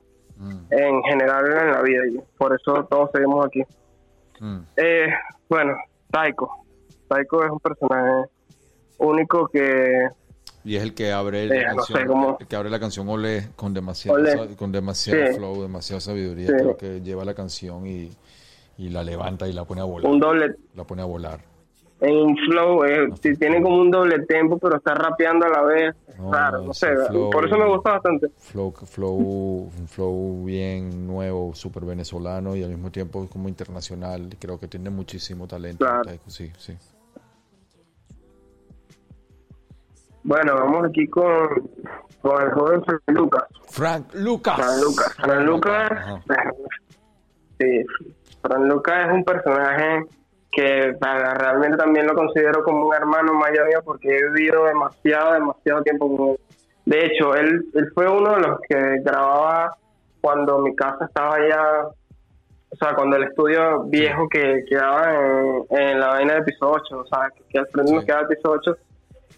en 0.70 1.02
general 1.04 1.46
en 1.46 1.70
la 1.72 1.82
vida. 1.82 2.02
Y 2.12 2.20
por 2.38 2.54
eso 2.54 2.84
todos 2.84 3.10
seguimos 3.12 3.46
aquí. 3.46 3.62
Mm. 4.40 4.58
Eh, 4.76 5.06
bueno, 5.48 5.74
Taiko. 6.10 6.64
Taiko 7.08 7.44
es 7.44 7.50
un 7.50 7.60
personaje 7.60 8.28
único 8.98 9.48
que 9.48 10.08
Y 10.64 10.76
es 10.76 10.82
el 10.82 10.94
que 10.94 11.12
abre 11.12 11.44
Eh, 11.44 11.48
la 11.62 11.70
no 11.70 11.76
canción, 11.76 11.98
sé 12.00 12.06
cómo- 12.06 12.36
el 12.40 12.46
que 12.46 12.56
abre 12.56 12.70
la 12.70 12.80
canción 12.80 13.08
Olé 13.08 13.48
con 13.54 13.72
demasiado, 13.72 14.18
Olé. 14.18 14.56
con 14.56 14.72
demasiado 14.72 15.26
Sí. 15.28 15.34
flow, 15.38 15.62
demasiada 15.62 16.00
sabiduría, 16.00 16.48
Sí. 16.48 16.52
creo 16.54 16.76
que 16.76 17.00
lleva 17.02 17.24
la 17.24 17.34
canción 17.34 17.86
y, 17.86 18.10
y 18.76 18.88
la 18.88 19.04
levanta 19.04 19.46
y 19.46 19.52
la 19.52 19.64
pone 19.64 19.80
a 19.80 19.84
volar. 19.84 20.10
un 20.10 20.18
doble 20.18 20.56
La 20.74 20.82
pone 20.84 21.02
a 21.02 21.04
volar. 21.04 21.40
En 22.00 22.14
un 22.16 22.36
flow, 22.36 22.84
eh, 22.84 23.08
tiene 23.38 23.62
como 23.62 23.78
un 23.78 23.90
doble 23.90 24.24
tempo, 24.26 24.58
pero 24.58 24.76
está 24.76 24.94
rapeando 24.94 25.46
a 25.46 25.48
la 25.48 25.62
vez. 25.62 25.94
No, 26.18 26.32
raro, 26.32 26.62
no, 26.62 26.72
sé. 26.74 26.88
flow- 27.08 27.30
Por 27.30 27.46
eso 27.46 27.56
me 27.58 27.66
gusta 27.68 27.92
bastante. 27.92 28.28
Flow, 28.38 28.72
flow, 28.72 29.16
un 29.78 29.88
flow 29.88 30.44
bien 30.44 31.06
nuevo, 31.06 31.54
súper 31.54 31.84
venezolano 31.84 32.54
y 32.56 32.62
al 32.62 32.70
mismo 32.70 32.90
tiempo 32.90 33.26
como 33.28 33.48
internacional. 33.48 34.28
Creo 34.38 34.58
que 34.60 34.68
tiene 34.68 34.90
muchísimo 34.90 35.46
talento. 35.46 35.84
Claro. 35.84 36.10
Sí, 36.26 36.50
sí. 36.58 36.76
Bueno, 40.22 40.54
vamos 40.56 40.86
aquí 40.88 41.06
con, 41.06 41.70
con 42.20 42.42
el 42.42 42.50
joven 42.52 42.84
Fran 42.84 43.00
Lucas. 43.08 43.44
Frank 43.68 44.14
Lucas. 44.14 44.56
Fran 44.56 44.80
Lucas. 44.80 45.14
Fran 45.16 45.46
Lucas. 45.46 45.90
Ajá. 45.92 46.22
Sí, 47.60 47.84
Fran 48.42 48.68
Lucas 48.68 49.06
es 49.08 49.14
un 49.14 49.24
personaje 49.24 50.04
que 50.56 50.96
realmente 51.38 51.76
también 51.76 52.06
lo 52.06 52.14
considero 52.14 52.62
como 52.64 52.86
un 52.88 52.94
hermano 52.94 53.34
mayor 53.34 53.66
mío 53.68 53.80
porque 53.84 54.08
he 54.16 54.30
vivido 54.30 54.64
demasiado, 54.64 55.34
demasiado 55.34 55.82
tiempo 55.82 56.16
con 56.16 56.28
él. 56.30 56.36
De 56.86 57.04
hecho, 57.04 57.34
él, 57.34 57.66
él 57.74 57.90
fue 57.94 58.08
uno 58.08 58.34
de 58.36 58.40
los 58.40 58.60
que 58.68 59.00
grababa 59.02 59.76
cuando 60.22 60.60
mi 60.60 60.74
casa 60.74 61.04
estaba 61.04 61.36
ya, 61.46 61.88
o 62.70 62.76
sea, 62.80 62.94
cuando 62.94 63.16
el 63.16 63.24
estudio 63.24 63.82
viejo 63.84 64.28
que 64.28 64.64
quedaba 64.68 65.14
en, 65.14 65.64
en 65.78 66.00
la 66.00 66.08
vaina 66.08 66.34
de 66.36 66.42
piso 66.44 66.70
8, 66.70 66.98
o 66.98 67.06
sea, 67.06 67.28
que, 67.50 67.58
al 67.58 67.66
frente 67.68 67.92
nos 67.92 68.00
Sí. 68.02 68.06
quedaba 68.06 68.22
el 68.22 68.28
piso 68.28 68.50
8, 68.50 68.76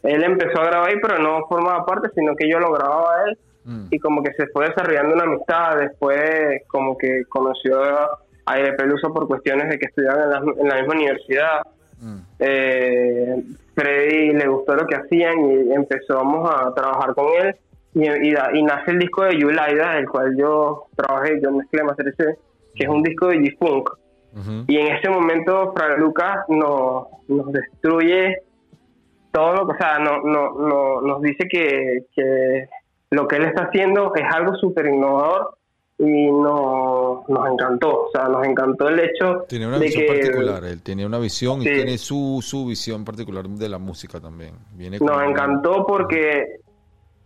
él 0.04 0.22
empezó 0.24 0.60
a 0.60 0.66
grabar 0.66 0.88
ahí, 0.90 0.96
pero 1.02 1.18
no 1.18 1.44
formaba 1.48 1.84
parte, 1.84 2.08
sino 2.14 2.36
que 2.36 2.48
yo 2.48 2.60
lo 2.60 2.70
grababa 2.72 3.12
a 3.16 3.24
él 3.28 3.38
Mm. 3.64 3.88
y 3.90 3.98
como 3.98 4.22
que 4.22 4.32
se 4.32 4.46
fue 4.46 4.66
desarrollando 4.68 5.14
una 5.14 5.24
amistad, 5.24 5.76
después 5.78 6.62
como 6.68 6.96
que 6.96 7.24
conoció 7.28 7.82
a 7.82 8.18
Aire 8.48 8.72
Peluso 8.74 9.12
por 9.12 9.26
cuestiones 9.26 9.68
de 9.68 9.78
que 9.78 9.86
estudiaban 9.86 10.22
en 10.24 10.30
la, 10.30 10.38
en 10.62 10.68
la 10.68 10.74
misma 10.76 10.94
universidad. 10.94 11.60
Mm. 12.00 12.18
Eh, 12.38 13.42
Freddy 13.74 14.32
le 14.32 14.48
gustó 14.48 14.74
lo 14.74 14.86
que 14.86 14.96
hacían 14.96 15.50
y 15.50 15.72
empezamos 15.72 16.50
a 16.50 16.72
trabajar 16.74 17.14
con 17.14 17.26
él 17.40 17.56
y, 17.94 18.08
y 18.08 18.34
y 18.54 18.62
nace 18.62 18.90
el 18.90 18.98
disco 18.98 19.24
de 19.24 19.38
Yulaida, 19.38 19.98
el 19.98 20.08
cual 20.08 20.36
yo 20.36 20.86
trabajé, 20.96 21.40
yo 21.40 21.50
mezclé, 21.52 21.82
mastericé, 21.82 22.38
que 22.74 22.84
es 22.84 22.88
un 22.88 23.02
disco 23.02 23.26
de 23.26 23.38
G-Funk. 23.38 23.90
Y 24.68 24.76
en 24.76 24.94
ese 24.94 25.08
momento 25.08 25.72
Fran 25.74 25.98
Lucas 25.98 26.44
nos, 26.48 27.08
nos 27.26 27.50
destruye 27.52 28.42
todo 29.32 29.54
lo 29.54 29.66
que, 29.66 29.72
o 29.72 29.78
sea, 29.78 29.98
no, 29.98 30.22
no, 30.22 30.52
no, 30.52 31.00
nos 31.00 31.22
dice 31.22 31.48
que, 31.48 32.04
que 32.14 32.68
lo 33.10 33.26
que 33.26 33.36
él 33.36 33.46
está 33.46 33.64
haciendo 33.64 34.14
es 34.14 34.24
algo 34.32 34.54
súper 34.54 34.86
innovador 34.86 35.57
y 36.00 36.30
no, 36.30 37.24
nos 37.26 37.50
encantó, 37.50 38.04
o 38.04 38.10
sea, 38.12 38.28
nos 38.28 38.46
encantó 38.46 38.88
el 38.88 39.00
hecho 39.00 39.44
Tiene 39.48 39.66
una 39.66 39.78
de 39.78 39.86
visión 39.86 40.04
que 40.06 40.12
particular, 40.12 40.64
él 40.64 40.82
tiene 40.82 41.04
una 41.04 41.18
visión 41.18 41.60
Sí. 41.60 41.68
y 41.68 41.72
tiene 41.74 41.98
su, 41.98 42.38
su 42.40 42.66
visión 42.66 43.04
particular 43.04 43.48
de 43.48 43.68
la 43.68 43.78
música 43.78 44.20
también. 44.20 44.54
Viene 44.74 44.98
nos 45.00 45.22
encantó 45.22 45.84
porque 45.86 46.60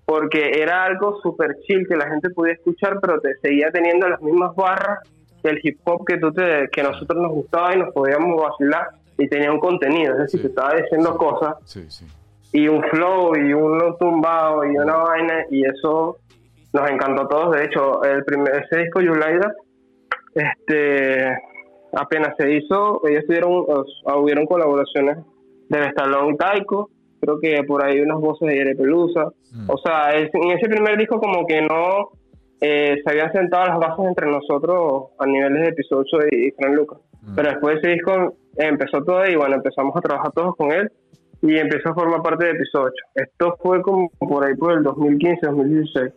porque 0.04 0.60
era 0.60 0.84
algo 0.84 1.20
súper 1.22 1.56
chill 1.66 1.86
que 1.86 1.96
la 1.96 2.08
gente 2.08 2.30
podía 2.30 2.54
escuchar, 2.54 2.98
pero 3.00 3.20
te 3.20 3.34
seguía 3.40 3.70
teniendo 3.70 4.08
las 4.08 4.20
mismas 4.20 4.54
barras 4.56 4.98
del 5.42 5.60
hip 5.62 5.78
hop 5.84 6.04
que 6.06 6.18
tú 6.18 6.32
te, 6.32 6.68
que 6.72 6.82
nosotros 6.82 7.20
nos 7.22 7.30
gustaba 7.32 7.74
y 7.74 7.78
nos 7.78 7.92
podíamos 7.94 8.40
vacilar 8.40 8.88
y 9.18 9.28
tenía 9.28 9.52
un 9.52 9.60
contenido, 9.60 10.12
es 10.14 10.18
decir, 10.20 10.40
Sí. 10.40 10.46
te 10.46 10.48
estaba 10.48 10.74
diciendo 10.74 11.16
cosas 11.16 11.54
Sí, 11.64 11.86
y 12.52 12.68
un 12.68 12.82
flow 12.84 13.36
y 13.36 13.52
uno 13.52 13.94
tumbado 13.96 14.64
y 14.64 14.76
una 14.76 14.96
vaina 14.96 15.44
y 15.50 15.64
eso 15.64 16.18
nos 16.72 16.90
encantó 16.90 17.22
a 17.22 17.28
todos. 17.28 17.56
De 17.56 17.64
hecho, 17.64 18.02
el 18.04 18.24
primer 18.24 18.64
ese 18.64 18.82
disco 18.82 19.00
Yulaida, 19.00 19.54
este 20.34 21.38
apenas 21.94 22.34
se 22.38 22.52
hizo, 22.52 23.06
ellos 23.06 23.24
tuvieron, 23.26 23.66
hubieron 24.16 24.46
colaboraciones 24.46 25.18
de 25.68 25.78
Vestalón 25.78 26.34
y 26.34 26.36
Taiko, 26.36 26.90
creo 27.20 27.38
que 27.38 27.62
por 27.64 27.84
ahí 27.84 28.00
unas 28.00 28.18
voces 28.18 28.48
de 28.48 28.56
Yere 28.56 28.74
Pelusa. 28.74 29.26
Mm. 29.52 29.70
O 29.70 29.78
sea, 29.78 30.10
en 30.12 30.50
ese 30.50 30.68
primer 30.68 30.96
disco 30.96 31.20
como 31.20 31.46
que 31.46 31.60
no 31.60 32.10
eh, 32.60 32.96
se 33.04 33.10
habían 33.10 33.32
sentado 33.32 33.66
las 33.66 33.78
bases 33.78 34.06
entre 34.06 34.30
nosotros 34.30 35.10
a 35.18 35.26
niveles 35.26 35.62
de 35.62 35.68
episodio 35.68 36.04
8 36.14 36.26
y, 36.30 36.48
y 36.48 36.50
Fran 36.52 36.74
Lucas. 36.74 36.98
Mm. 37.20 37.34
Pero 37.34 37.48
después 37.50 37.74
de 37.74 37.80
ese 37.80 37.90
disco 37.90 38.34
empezó 38.56 39.02
todo 39.04 39.26
y 39.26 39.36
bueno, 39.36 39.56
empezamos 39.56 39.94
a 39.96 40.00
trabajar 40.00 40.32
todos 40.32 40.56
con 40.56 40.72
él 40.72 40.90
y 41.42 41.58
empezó 41.58 41.90
a 41.90 41.94
formar 41.94 42.22
parte 42.22 42.46
de 42.46 42.52
episodio 42.52 42.92
8. 43.14 43.26
Esto 43.26 43.56
fue 43.62 43.82
como 43.82 44.08
por 44.18 44.46
ahí 44.46 44.54
por 44.54 44.72
el 44.72 44.84
2015-2016. 44.84 46.12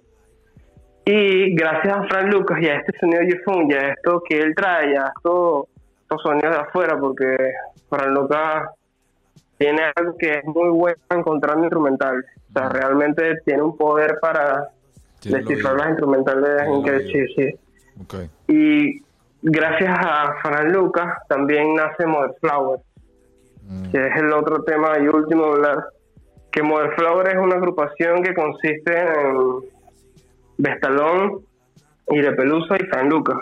Y 1.06 1.56
gracias 1.56 1.96
a 1.96 2.04
Fran 2.04 2.30
Lucas 2.32 2.60
y 2.62 2.68
a 2.68 2.78
este 2.78 2.98
sonido 3.00 3.22
G-Funk 3.22 3.72
y 3.72 3.74
a 3.76 3.90
esto 3.90 4.24
que 4.28 4.40
él 4.40 4.56
trae, 4.56 4.92
y 4.92 4.96
a 4.96 5.12
estos, 5.16 5.66
estos 6.02 6.22
sonidos 6.24 6.56
de 6.56 6.62
afuera, 6.62 6.98
porque 7.00 7.38
Fran 7.90 8.14
Lucas 8.14 8.70
tiene 9.58 9.82
algo 9.96 10.18
que 10.18 10.32
es 10.32 10.46
muy 10.46 10.70
bueno 10.70 10.98
encontrando 11.12 11.64
instrumentales. 11.64 12.26
O 12.50 12.60
sea, 12.60 12.70
realmente 12.70 13.38
tiene 13.46 13.62
un 13.62 13.78
poder 13.78 14.18
para 14.20 14.70
descifrar 15.24 15.76
las 15.78 15.90
instrumentales 15.90 16.68
increíbles. 16.68 17.32
Sí, 17.36 17.52
sí. 17.52 18.30
Y 18.48 19.04
gracias 19.44 19.98
a 19.98 20.36
Fran 20.42 20.72
Lucas 20.72 21.18
también 21.30 21.76
nace 21.76 22.06
Mother 22.06 22.36
Flower, 22.42 22.80
Mm. 23.68 23.92
que 23.92 24.08
es 24.08 24.16
el 24.18 24.32
otro 24.32 24.64
tema 24.64 24.98
y 25.00 25.08
último 25.08 25.46
hablar. 25.46 25.86
Que 26.52 26.62
Mother 26.62 26.92
Flower 26.96 27.28
es 27.30 27.36
una 27.38 27.56
agrupación 27.56 28.22
que 28.24 28.34
consiste 28.34 28.98
en 28.98 29.62
Vestalón, 30.58 31.42
Irepelusa 32.10 32.76
y 32.80 32.86
Fran 32.86 33.10
Lucas, 33.10 33.38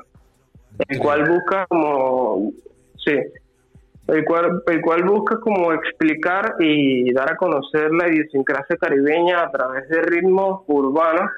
el 0.88 1.00
cual 1.00 1.30
busca 1.30 1.66
como, 1.68 2.52
sí, 2.98 3.16
el 4.08 4.26
cual, 4.26 4.62
el 4.68 4.82
cual 4.82 5.04
busca 5.04 5.40
como 5.40 5.72
explicar 5.74 6.56
y 6.60 7.12
dar 7.14 7.32
a 7.32 7.38
conocer 7.38 7.92
la 7.92 8.08
idiosincrasia 8.10 8.76
caribeña 8.78 9.42
a 9.44 9.52
través 9.52 9.88
de 9.90 10.02
ritmos 10.02 10.62
urbanos 10.68 11.30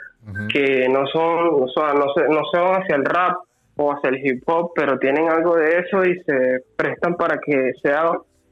que 0.51 0.87
no 0.89 1.05
son, 1.07 1.63
o 1.63 1.67
sea, 1.67 1.93
no, 1.93 2.05
se- 2.15 2.27
no 2.27 2.41
son 2.51 2.81
hacia 2.81 2.95
el 2.95 3.05
rap 3.05 3.37
o 3.77 3.91
hacia 3.93 4.09
el 4.09 4.25
hip 4.25 4.41
hop, 4.47 4.71
pero 4.75 4.97
tienen 4.97 5.29
algo 5.29 5.55
de 5.55 5.79
eso 5.79 6.03
y 6.03 6.19
se 6.23 6.63
prestan 6.75 7.15
para 7.15 7.37
que 7.37 7.73
sea 7.83 8.11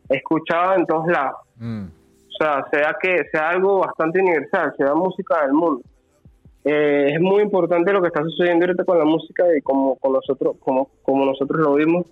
escuchado 0.09 0.75
en 0.75 0.85
todos 0.85 1.07
lados. 1.07 1.37
Mm. 1.57 1.85
O 1.85 2.31
sea, 2.43 2.63
sea 2.71 2.95
que 3.01 3.23
sea 3.31 3.49
algo 3.49 3.79
bastante 3.79 4.19
universal, 4.19 4.73
sea 4.77 4.93
música 4.93 5.41
del 5.43 5.53
mundo. 5.53 5.81
Eh, 6.65 7.11
es 7.13 7.19
muy 7.19 7.41
importante 7.43 7.91
lo 7.91 8.01
que 8.01 8.07
está 8.07 8.23
sucediendo 8.23 8.65
ahorita 8.65 8.85
con 8.85 8.97
la 8.97 9.05
música 9.05 9.43
y 9.57 9.61
como 9.61 9.95
con 9.97 10.13
nosotros, 10.13 10.55
como, 10.59 10.89
como 11.03 11.25
nosotros 11.25 11.59
lo 11.59 11.73
vimos, 11.73 12.05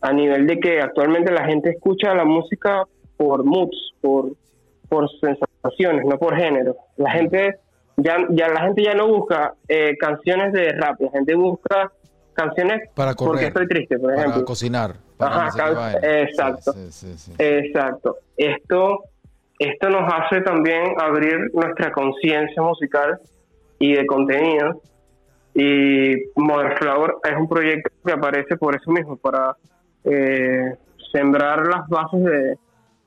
a 0.00 0.12
nivel 0.12 0.46
de 0.46 0.58
que 0.60 0.80
actualmente 0.80 1.32
la 1.32 1.44
gente 1.44 1.70
escucha 1.70 2.14
la 2.14 2.24
música 2.24 2.84
por 3.16 3.44
moods, 3.44 3.94
por, 4.00 4.32
por 4.88 5.08
sensaciones, 5.20 6.04
no 6.06 6.18
por 6.18 6.36
género. 6.36 6.76
La 6.96 7.10
gente 7.10 7.56
ya, 7.96 8.16
ya 8.30 8.48
la 8.48 8.62
gente 8.62 8.82
ya 8.84 8.94
no 8.94 9.08
busca 9.08 9.54
eh, 9.68 9.96
canciones 9.98 10.52
de 10.52 10.70
rap, 10.72 11.00
la 11.00 11.10
gente 11.10 11.34
busca 11.34 11.90
canciones 12.34 12.88
Para 12.94 13.14
correr. 13.14 13.30
porque 13.32 13.46
estoy 13.46 13.68
triste, 13.68 13.98
por 13.98 14.10
Para 14.14 14.22
ejemplo. 14.22 14.44
cocinar. 14.44 14.92
Para 15.16 15.46
Ajá, 15.46 15.56
can- 15.56 15.74
vaina. 15.74 16.00
exacto. 16.20 16.72
Sí, 16.72 16.86
sí, 16.90 17.14
sí. 17.18 17.32
Exacto. 17.38 18.16
Esto, 18.36 19.04
esto 19.58 19.88
nos 19.90 20.12
hace 20.12 20.40
también 20.40 20.94
abrir 20.98 21.50
nuestra 21.52 21.92
conciencia 21.92 22.62
musical 22.62 23.20
y 23.82 23.94
de 23.94 24.06
contenido. 24.06 24.80
Y 25.54 26.14
Mother 26.36 26.78
Flower 26.78 27.14
es 27.24 27.36
un 27.36 27.48
proyecto 27.48 27.90
que 28.04 28.12
aparece 28.12 28.56
por 28.56 28.74
eso 28.74 28.90
mismo, 28.90 29.16
para 29.16 29.56
eh, 30.04 30.74
sembrar 31.12 31.66
las 31.66 31.86
bases 31.88 32.24
de, 32.24 32.58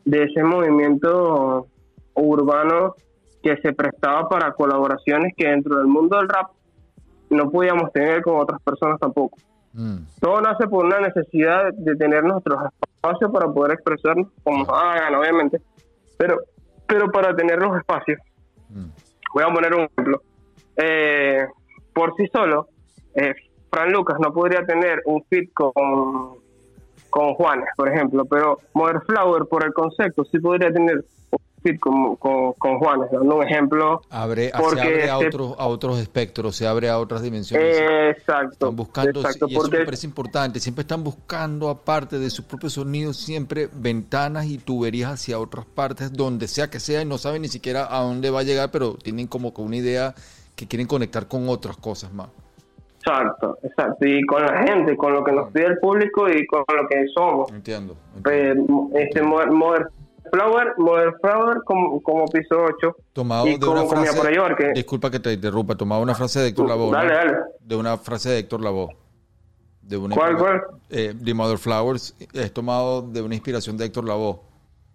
de 0.06 0.24
ese 0.24 0.44
movimiento 0.44 1.68
urbano 2.14 2.96
que 3.42 3.58
se 3.58 3.74
prestaba 3.74 4.30
para 4.30 4.54
colaboraciones 4.54 5.34
que 5.36 5.48
dentro 5.48 5.78
del 5.78 5.88
mundo 5.88 6.18
del 6.18 6.30
rap 6.30 6.52
no 7.30 7.50
podíamos 7.50 7.92
tener 7.92 8.22
con 8.22 8.40
otras 8.40 8.62
personas 8.62 9.00
tampoco 9.00 9.38
Mm. 9.76 10.08
todo 10.22 10.40
nace 10.40 10.68
por 10.70 10.86
una 10.86 11.02
necesidad 11.02 11.74
de 11.74 11.96
tener 11.98 12.24
nuestros 12.24 12.58
espacios 12.64 13.30
para 13.30 13.52
poder 13.52 13.74
expresarnos 13.74 14.30
como 14.42 14.74
hagan, 14.74 15.16
obviamente, 15.16 15.62
pero, 16.18 16.40
pero 16.88 17.12
para 17.12 17.36
tener 17.36 17.60
los 17.60 17.78
espacios. 17.78 18.18
Mm. 18.70 18.86
Voy 19.34 19.44
a 19.44 19.54
poner 19.54 19.74
un 19.74 19.82
ejemplo. 19.82 20.22
Eh, 20.78 21.46
por 21.94 22.14
sí 22.18 22.26
solo, 22.34 22.68
eh, 23.16 23.34
Fran 23.70 23.92
Lucas 23.92 24.18
no 24.20 24.34
podría 24.34 24.66
tener 24.66 25.02
un 25.06 25.24
fit 25.30 25.52
con, 25.54 25.74
con 27.10 27.34
Juanes, 27.36 27.68
por 27.78 27.90
ejemplo, 27.90 28.26
pero 28.26 28.58
Mother 28.74 29.02
Flower, 29.08 29.46
por 29.50 29.64
el 29.66 29.74
concepto, 29.74 30.24
sí 30.26 30.40
podría 30.40 30.72
tener 30.72 30.98
un 31.32 31.40
fit 31.64 31.80
con, 31.80 32.16
con, 32.18 32.54
con 32.54 32.78
Juanes, 32.80 33.10
dando 33.12 33.38
un 33.38 33.44
ejemplo. 33.44 34.02
Abre, 34.10 34.50
se 34.52 34.58
Porque 34.62 34.82
abre 34.82 35.10
a 35.10 35.18
se- 35.20 35.28
otros, 35.28 35.56
a 35.58 35.68
otros 35.68 36.00
espectros, 36.00 36.56
se 36.56 36.68
abre 36.68 36.90
a 36.90 37.00
otras 37.00 37.22
dimensiones. 37.22 37.78
Exacto. 38.18 38.52
Están 38.54 38.76
buscando, 38.76 39.20
exacto, 39.22 39.48
y 39.48 39.54
eso 39.54 39.62
porque 39.62 39.78
me 39.80 39.86
parece 39.86 40.08
importante, 40.08 40.60
siempre 40.60 40.82
están 40.84 41.04
buscando, 41.04 41.70
aparte 41.70 42.20
de 42.20 42.30
sus 42.30 42.46
propios 42.46 42.74
sonidos, 42.74 43.18
siempre 43.18 43.70
ventanas 43.74 44.46
y 44.48 44.58
tuberías 44.58 45.12
hacia 45.14 45.40
otras 45.40 45.66
partes, 45.66 46.12
donde 46.14 46.48
sea 46.48 46.70
que 46.70 46.80
sea, 46.80 47.02
y 47.02 47.06
no 47.06 47.18
saben 47.18 47.42
ni 47.42 47.48
siquiera 47.48 47.88
a 47.90 48.02
dónde 48.04 48.30
va 48.30 48.42
a 48.42 48.44
llegar, 48.44 48.72
pero 48.72 48.94
tienen 48.96 49.28
como 49.28 49.54
que 49.54 49.62
una 49.62 49.78
idea 49.78 50.14
que 50.56 50.68
quieren 50.68 50.88
conectar 50.88 51.28
con 51.28 51.48
otras 51.50 51.78
cosas 51.78 52.12
más. 52.14 52.30
Exacto, 53.00 53.58
exacto. 53.62 54.06
Y 54.08 54.26
con 54.26 54.42
la 54.44 54.64
gente, 54.64 54.98
con 54.98 55.14
lo 55.14 55.24
que 55.24 55.32
nos 55.32 55.52
pide 55.52 55.66
el 55.68 55.78
público 55.80 56.28
y 56.30 56.46
con 56.48 56.64
lo 56.76 56.88
que 56.88 57.06
somos. 57.14 57.52
Entiendo. 57.52 57.96
entiendo. 58.16 58.90
Eh, 58.96 59.04
este 59.04 59.22
Modern 59.22 59.54
Modern 59.56 59.90
Flower, 60.32 60.74
Modern 60.78 61.14
Flower 61.22 61.58
como, 61.66 62.02
como 62.02 62.26
piso 62.26 62.56
8. 62.64 62.96
Tomado 63.14 63.48
y 63.48 63.54
de 63.54 63.60
como 63.60 63.82
una 63.82 63.86
frase, 63.86 64.18
por 64.20 64.56
que- 64.58 64.72
disculpa 64.74 65.12
que 65.12 65.20
te 65.20 65.34
interrumpa, 65.34 65.76
tomado 65.76 66.02
una 66.02 66.16
frase 66.16 66.40
de 66.40 66.48
Héctor 66.48 66.68
Lavoe. 66.68 66.92
Dale, 66.92 67.10
¿no? 67.10 67.16
dale. 67.16 67.38
De 67.60 67.76
una 67.76 67.98
frase 67.98 68.30
de 68.30 68.40
Héctor 68.40 68.62
Lavoe. 68.64 68.96
De 69.84 69.98
una 69.98 70.16
¿Cuál, 70.16 70.36
cuál? 70.38 70.62
Eh, 70.90 71.14
The 71.24 71.34
Mother 71.36 71.60
Flowers 71.60 72.16
es 72.34 72.52
tomado 72.52 73.04
de 73.04 73.22
una 73.22 73.36
inspiración 73.36 73.78
de 73.78 73.86
Héctor 73.86 74.08
Lavoe. 74.08 74.40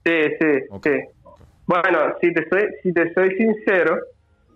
Sí, 0.05 0.13
sí, 0.41 0.47
Ok. 0.71 0.85
sí. 0.89 0.91
Bueno, 1.67 1.99
si 2.21 2.33
te 2.35 2.49
soy, 2.49 2.63
si 2.83 2.93
te 2.93 3.15
soy 3.15 3.31
sincero, 3.37 3.99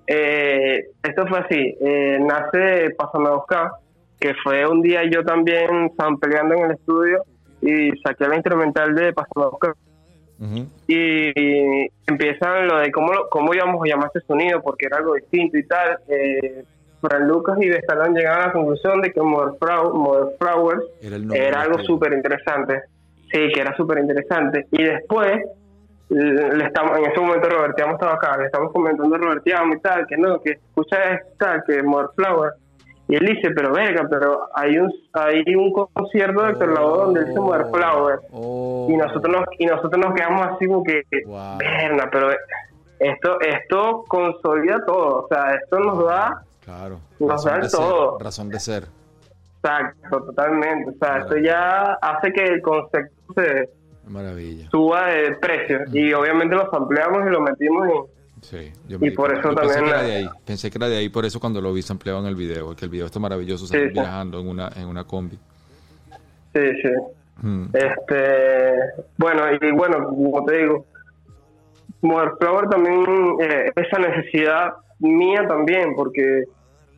eh, 0.06 0.84
esto 1.02 1.26
fue 1.26 1.38
así. 1.38 1.76
Eh, 1.80 2.18
nace 2.20 2.90
Pásame 2.96 3.28
a 3.28 3.32
buscar, 3.32 3.70
que 4.20 4.32
fue 4.42 4.66
un 4.66 4.82
día 4.82 5.02
yo 5.10 5.24
también 5.24 5.90
sampleando 5.96 6.54
en 6.54 6.64
el 6.66 6.70
estudio 6.72 7.22
y 7.60 7.90
saqué 8.04 8.28
la 8.28 8.36
instrumental 8.36 8.94
de 8.94 9.12
Pásame 9.12 9.46
a 9.46 9.48
buscar. 9.48 9.74
Ujú. 10.36 10.66
y 10.88 11.86
empiezan 12.08 12.66
lo 12.66 12.78
de 12.78 12.90
cómo, 12.90 13.12
lo- 13.12 13.28
cómo 13.30 13.54
íbamos 13.54 13.80
a 13.84 13.86
llamar 13.88 14.10
ese 14.12 14.26
sonido, 14.26 14.60
porque 14.62 14.86
era 14.86 14.96
algo 14.98 15.14
distinto 15.14 15.56
y 15.56 15.64
tal. 15.64 15.98
Eh, 16.08 16.64
Fran 17.00 17.28
Lucas 17.28 17.56
y 17.60 17.68
Bestalón 17.68 18.14
llegaron 18.14 18.42
a 18.42 18.46
la 18.48 18.52
conclusión 18.52 19.00
de 19.00 19.12
que 19.12 19.20
Modern, 19.20 19.56
Flow- 19.58 19.94
Modern 19.94 20.30
Flowers 20.38 20.82
Era 21.00 21.16
era 21.36 21.60
algo 21.62 21.78
súper 21.84 22.14
interesante. 22.14 22.80
Sí, 23.32 23.48
que 23.54 23.60
era 23.60 23.76
súper 23.76 23.98
interesante. 23.98 24.66
Y 24.72 24.82
después, 24.82 25.40
le 26.10 26.64
estamos, 26.66 26.98
en 26.98 27.04
ese 27.06 27.20
momento 27.20 27.48
Robertiamo 27.48 27.92
estaba 27.94 28.12
acá, 28.14 28.36
le 28.38 28.46
estamos 28.46 28.72
comentando 28.72 29.14
a 29.14 29.18
Robertiamo 29.18 29.74
y 29.74 29.80
tal, 29.80 30.06
que 30.06 30.16
no, 30.16 30.40
que 30.40 30.52
escucha 30.52 30.96
esto, 31.14 31.28
tal, 31.38 31.62
que 31.66 31.82
Modern 31.82 32.10
Flowers. 32.14 32.54
Y 33.06 33.16
él 33.16 33.26
dice, 33.26 33.50
pero 33.54 33.72
verga, 33.72 34.06
pero 34.10 34.48
hay 34.54 34.78
un 34.78 34.90
hay 35.12 35.42
un 35.54 35.70
concierto 35.72 36.42
de 36.42 36.50
Héctor 36.52 36.68
Lavoe 36.72 36.96
donde 37.04 37.20
él 37.20 37.26
dice 37.26 37.40
Modern 37.40 37.70
Flowers 37.70 38.22
Oh. 38.32 38.86
y 38.90 38.96
nosotros 38.96 39.30
nos, 39.36 39.44
y 39.58 39.66
nosotros 39.66 39.98
nos 40.02 40.14
quedamos 40.14 40.46
así 40.46 40.66
como 40.66 40.82
que 40.84 41.02
Wow. 41.26 41.58
"Verga, 41.58 42.08
pero 42.10 42.30
esto 42.98 43.38
esto 43.40 44.04
consolida 44.08 44.84
todo 44.86 45.24
o 45.24 45.28
sea 45.28 45.54
esto 45.54 45.78
nos 45.80 46.04
da 46.06 46.42
Claro. 46.64 46.98
Nos 47.20 47.30
razón 47.30 47.52
dan 47.52 47.60
de 47.60 47.68
ser, 47.68 47.80
todo. 47.80 48.18
razón 48.20 48.48
de 48.48 48.60
ser. 48.60 48.84
exacto 49.62 50.24
totalmente 50.24 50.90
o 50.90 50.92
sea 50.92 51.08
Claro. 51.08 51.24
esto 51.24 51.36
ya 51.38 51.92
hace 52.00 52.32
que 52.32 52.42
el 52.44 52.62
concepto 52.62 53.34
se 53.34 53.68
Maravilla. 54.08 54.68
suba 54.70 55.06
de 55.08 55.34
precio 55.36 55.80
y 55.92 56.12
obviamente 56.12 56.54
lo 56.56 56.74
ampliamos 56.74 57.26
y 57.26 57.30
lo 57.30 57.40
metimos 57.40 57.88
y 57.88 58.14
Sí, 58.44 58.70
yo 58.86 58.98
Y 59.00 59.10
por 59.12 59.32
yo 59.32 59.38
eso 59.40 59.54
pensé 59.54 59.74
también 59.74 59.84
que 59.84 59.90
era 59.90 60.02
de 60.02 60.16
ahí. 60.16 60.28
Pensé 60.44 60.70
que 60.70 60.76
era 60.76 60.86
de 60.88 60.98
ahí, 60.98 61.08
por 61.08 61.24
eso 61.24 61.40
cuando 61.40 61.62
lo 61.62 61.72
vi 61.72 61.80
ampliado 61.88 62.20
en 62.20 62.26
el 62.26 62.34
video, 62.34 62.76
que 62.76 62.84
el 62.84 62.90
video 62.90 63.06
está 63.06 63.18
maravilloso, 63.18 63.66
salir 63.66 63.86
sí. 63.88 63.92
viajando 63.94 64.38
en 64.38 64.48
una, 64.48 64.68
en 64.76 64.86
una 64.86 65.04
combi. 65.04 65.38
sí 66.54 66.60
sí 66.82 66.88
Mm. 67.42 67.64
este 67.74 68.74
bueno 69.18 69.42
y 69.60 69.72
bueno 69.72 70.06
como 70.06 70.44
te 70.44 70.56
digo 70.58 70.84
Flower 72.00 72.68
también 72.68 73.04
eh, 73.40 73.72
esa 73.74 73.98
necesidad 73.98 74.74
mía 75.00 75.44
también 75.48 75.96
porque 75.96 76.44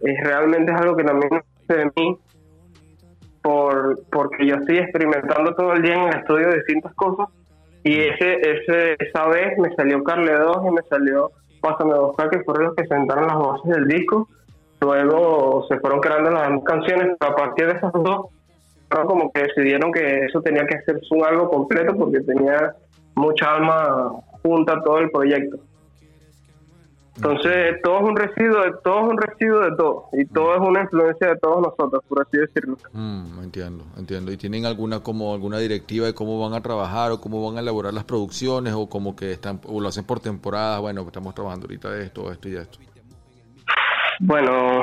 realmente 0.03 0.73
es 0.73 0.79
algo 0.79 0.95
que 0.95 1.05
también 1.05 1.43
de 1.69 1.91
mí 1.97 2.19
por 3.47 4.01
porque 4.11 4.45
yo 4.45 4.57
estoy 4.57 4.79
experimentando 4.79 5.55
todo 5.55 5.75
el 5.75 5.83
día 5.83 5.95
en 5.95 6.09
el 6.09 6.19
estudio 6.19 6.53
distintas 6.53 6.93
cosas 6.95 7.29
y 7.85 8.01
ese 8.01 8.41
ese 8.41 8.97
esa 8.99 9.29
vez 9.29 9.57
me 9.59 9.73
salió 9.77 10.03
Carle 10.03 10.33
2 10.33 10.57
y 10.67 10.71
me 10.73 10.83
salió 10.91 11.31
Pásame 11.61 11.93
a 11.93 12.01
buscar 12.01 12.29
que 12.31 12.41
fueron 12.41 12.65
los 12.65 12.75
que 12.75 12.87
sentaron 12.87 13.29
las 13.29 13.37
voces 13.37 13.73
del 13.73 13.87
disco 13.87 14.29
luego 14.81 15.65
se 15.69 15.79
fueron 15.79 16.01
creando 16.01 16.31
las 16.31 16.49
canciones 16.65 17.17
pero 17.21 17.33
a 17.33 17.37
partir 17.37 17.67
de 17.67 17.75
esas 17.75 17.93
dos 17.93 18.27
como 18.89 19.31
que 19.33 19.43
decidieron 19.43 19.93
que 19.93 20.25
eso 20.25 20.41
tenía 20.43 20.67
que 20.67 20.81
ser 20.83 21.01
un 21.11 21.25
algo 21.25 21.49
completo 21.49 21.97
porque 21.97 22.21
tenía 22.21 22.75
mucha 23.15 23.55
alma 23.55 24.13
junta 24.43 24.81
todo 24.83 24.99
el 24.99 25.11
proyecto. 25.11 25.59
Entonces, 27.17 27.81
todo 27.83 27.99
es 27.99 28.03
un 28.03 28.17
residuo 28.17 28.63
de 28.63 28.73
todo 28.85 29.01
es 29.01 29.09
un 29.09 29.17
residuo 29.17 29.61
de 29.61 29.77
todo 29.77 30.09
y 30.13 30.25
todo 30.27 30.55
es 30.55 30.61
una 30.61 30.83
influencia 30.83 31.29
de 31.29 31.37
todos 31.37 31.63
nosotros, 31.63 32.05
por 32.09 32.23
así 32.23 32.37
decirlo. 32.37 32.77
Mm, 32.93 33.43
entiendo, 33.43 33.85
entiendo. 33.97 34.33
¿Y 34.33 34.37
tienen 34.37 34.67
alguna 34.67 35.01
como 35.01 35.33
alguna 35.33 35.59
directiva 35.59 36.07
de 36.07 36.15
cómo 36.15 36.41
van 36.41 36.53
a 36.53 36.63
trabajar 36.63 37.13
o 37.13 37.21
cómo 37.21 37.45
van 37.47 37.57
a 37.57 37.61
elaborar 37.61 37.95
las 37.95 38.05
producciones 38.05 38.75
o 38.75 38.89
como 38.89 39.17
que 39.17 39.33
están 39.33 39.61
o 39.67 39.81
lo 39.81 39.89
hacen 39.89 40.05
por 40.05 40.21
temporadas? 40.21 40.81
Bueno, 40.81 41.03
estamos 41.03 41.35
trabajando 41.35 41.65
ahorita 41.65 41.99
esto, 41.99 42.31
esto 42.31 42.49
y 42.49 42.57
esto. 42.57 42.79
Bueno, 44.21 44.83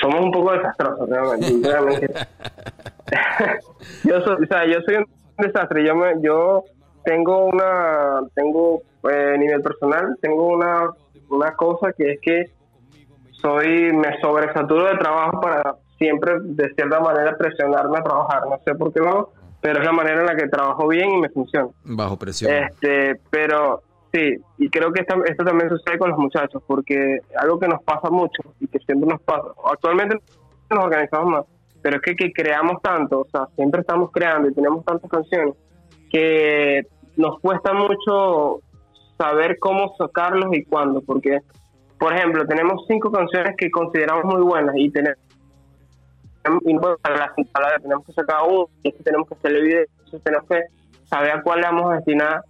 somos 0.00 0.20
un 0.20 0.30
poco 0.30 0.52
desastrosos 0.52 1.08
realmente. 1.08 2.08
yo 4.04 4.20
soy, 4.20 4.44
o 4.44 4.46
sea, 4.46 4.66
yo 4.66 4.80
soy 4.86 4.96
un 4.96 5.06
desastre. 5.38 5.86
Yo 5.86 5.94
me, 5.94 6.14
yo 6.22 6.64
tengo 7.04 7.46
una, 7.46 8.20
tengo 8.34 8.82
eh, 9.10 9.36
nivel 9.38 9.62
personal, 9.62 10.16
tengo 10.20 10.48
una, 10.48 10.90
una 11.28 11.54
cosa 11.54 11.92
que 11.92 12.12
es 12.12 12.20
que 12.20 12.50
soy, 13.32 13.92
me 13.92 14.20
sobresaturo 14.20 14.84
de 14.86 14.96
trabajo 14.96 15.40
para 15.40 15.76
siempre 15.96 16.34
de 16.40 16.72
cierta 16.74 17.00
manera 17.00 17.36
presionarme 17.36 17.98
a 17.98 18.02
trabajar. 18.02 18.42
No 18.48 18.58
sé 18.64 18.74
por 18.74 18.92
qué 18.92 19.00
lo 19.00 19.08
hago, 19.08 19.32
pero 19.60 19.80
es 19.80 19.84
la 19.84 19.92
manera 19.92 20.20
en 20.20 20.26
la 20.26 20.36
que 20.36 20.48
trabajo 20.48 20.88
bien 20.88 21.10
y 21.10 21.20
me 21.20 21.28
funciona. 21.28 21.68
Bajo 21.84 22.16
presión. 22.16 22.52
Este, 22.52 23.20
pero 23.30 23.82
sí, 24.12 24.36
y 24.58 24.70
creo 24.70 24.92
que 24.92 25.00
esto 25.02 25.44
también 25.44 25.68
sucede 25.68 25.98
con 25.98 26.10
los 26.10 26.18
muchachos, 26.18 26.62
porque 26.66 27.18
algo 27.36 27.58
que 27.58 27.68
nos 27.68 27.82
pasa 27.82 28.10
mucho 28.10 28.42
y 28.60 28.66
que 28.68 28.78
siempre 28.80 29.08
nos 29.08 29.20
pasa, 29.22 29.48
actualmente 29.70 30.18
nos 30.70 30.84
organizamos 30.84 31.30
más, 31.30 31.44
pero 31.82 31.96
es 31.96 32.02
que, 32.02 32.14
que 32.14 32.32
creamos 32.32 32.80
tanto, 32.82 33.20
o 33.20 33.26
sea, 33.30 33.46
siempre 33.56 33.80
estamos 33.80 34.10
creando 34.12 34.48
y 34.48 34.54
tenemos 34.54 34.84
tantas 34.84 35.10
canciones 35.10 35.54
que 36.10 36.86
nos 37.16 37.38
cuesta 37.40 37.72
mucho 37.72 38.60
saber 39.18 39.58
cómo 39.58 39.94
sacarlos 39.98 40.54
y 40.56 40.64
cuándo, 40.64 41.02
porque, 41.02 41.40
por 41.98 42.14
ejemplo, 42.14 42.46
tenemos 42.46 42.84
cinco 42.86 43.10
canciones 43.10 43.56
que 43.58 43.70
consideramos 43.70 44.24
muy 44.24 44.42
buenas 44.42 44.74
y 44.76 44.90
tenemos 44.90 45.18
y 46.64 46.72
no 46.72 46.96
para 47.02 47.16
las 47.16 47.38
instaladas 47.38 47.82
tenemos 47.82 48.06
que 48.06 48.12
sacar 48.12 48.38
uno, 48.48 48.68
y 48.82 48.92
tenemos 48.92 49.28
que 49.28 49.34
hacerle 49.34 49.60
video, 49.60 49.84
entonces 49.98 50.22
tenemos 50.22 50.48
que 50.48 50.60
saber 51.04 51.30
a 51.32 51.42
cuál 51.42 51.60
le 51.60 51.66
vamos 51.66 51.90
a 51.90 51.96
destinar, 51.96 52.42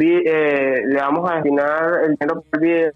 eh, 0.00 0.82
le 0.86 1.00
vamos 1.00 1.30
a 1.30 1.36
destinar 1.36 2.04
el 2.04 2.16
dinero 2.16 2.42
por 2.42 2.60
video, 2.60 2.92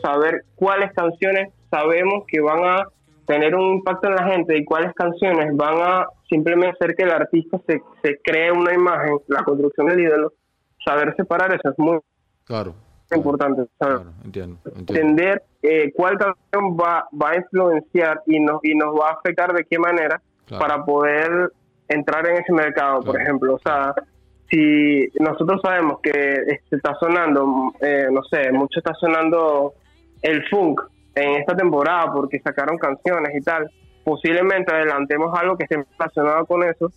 saber 0.00 0.44
cuáles 0.54 0.92
canciones 0.92 1.52
sabemos 1.70 2.24
que 2.28 2.40
van 2.40 2.64
a 2.64 2.84
tener 3.26 3.54
un 3.54 3.76
impacto 3.76 4.08
en 4.08 4.14
la 4.16 4.24
gente 4.24 4.56
y 4.56 4.64
cuáles 4.64 4.92
canciones 4.94 5.56
van 5.56 5.78
a 5.80 6.06
simplemente 6.28 6.76
hacer 6.76 6.96
que 6.96 7.04
el 7.04 7.10
artista 7.10 7.58
se, 7.66 7.82
se 8.02 8.18
cree 8.22 8.52
una 8.52 8.72
imagen, 8.72 9.18
la 9.28 9.42
construcción 9.44 9.86
del 9.86 10.00
ídolo, 10.00 10.32
saber 10.84 11.14
separar 11.16 11.52
eso 11.54 11.70
es 11.70 11.78
muy 11.78 11.98
Claro. 12.50 12.74
importante. 13.14 13.62
saber 13.78 13.96
Claro, 13.98 14.12
entiendo, 14.24 14.58
entiendo. 14.64 14.92
entender 14.92 15.42
eh, 15.62 15.92
cuál 15.94 16.18
canción 16.18 16.76
va, 16.76 17.06
va 17.20 17.30
a 17.30 17.36
influenciar 17.36 18.22
y 18.26 18.40
nos, 18.40 18.58
y 18.64 18.74
nos 18.74 18.92
va 18.98 19.10
a 19.10 19.12
afectar 19.12 19.52
de 19.52 19.64
qué 19.64 19.78
manera 19.78 20.20
Claro. 20.46 20.60
para 20.66 20.84
poder 20.84 21.52
entrar 21.88 22.26
en 22.26 22.38
ese 22.38 22.52
mercado, 22.52 23.02
por 23.02 23.20
ejemplo. 23.20 23.54
O 23.54 23.58
sea, 23.60 23.94
si 24.50 25.08
nosotros 25.20 25.60
sabemos 25.62 26.00
que 26.02 26.10
este, 26.10 26.76
está 26.76 26.96
sonando, 26.98 27.72
eh, 27.80 28.08
no 28.10 28.22
sé, 28.24 28.50
mucho 28.50 28.80
está 28.80 28.94
sonando 28.94 29.74
el 30.22 30.42
funk 30.48 30.80
en 31.14 31.36
esta 31.36 31.54
temporada 31.54 32.12
porque 32.12 32.40
sacaron 32.40 32.78
canciones 32.78 33.32
y 33.36 33.40
tal, 33.42 33.70
posiblemente 34.02 34.74
adelantemos 34.74 35.36
algo 35.38 35.56
que 35.56 35.64
esté 35.64 35.84
relacionado 35.98 36.46
con 36.46 36.64
eso 36.64 36.90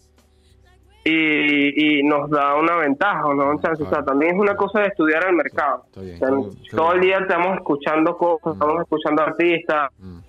y, 1.05 1.99
y 1.99 2.03
nos 2.03 2.29
da 2.29 2.55
una 2.55 2.77
ventaja, 2.77 3.21
¿no? 3.33 3.49
Un 3.49 3.61
chance. 3.61 3.83
O 3.83 3.89
sea, 3.89 4.03
también 4.03 4.35
es 4.35 4.39
una 4.41 4.55
cosa 4.55 4.79
de 4.81 4.87
estudiar 4.87 5.25
el 5.27 5.35
mercado. 5.35 5.83
Está 5.87 6.01
bien, 6.01 6.15
está 6.15 6.77
todo 6.77 6.93
el 6.93 7.01
día 7.01 7.17
estamos 7.19 7.55
escuchando 7.57 8.17
cosas, 8.17 8.53
estamos 8.53 8.81
escuchando 8.81 9.21
artistas. 9.23 9.91
Mm. 9.99 10.19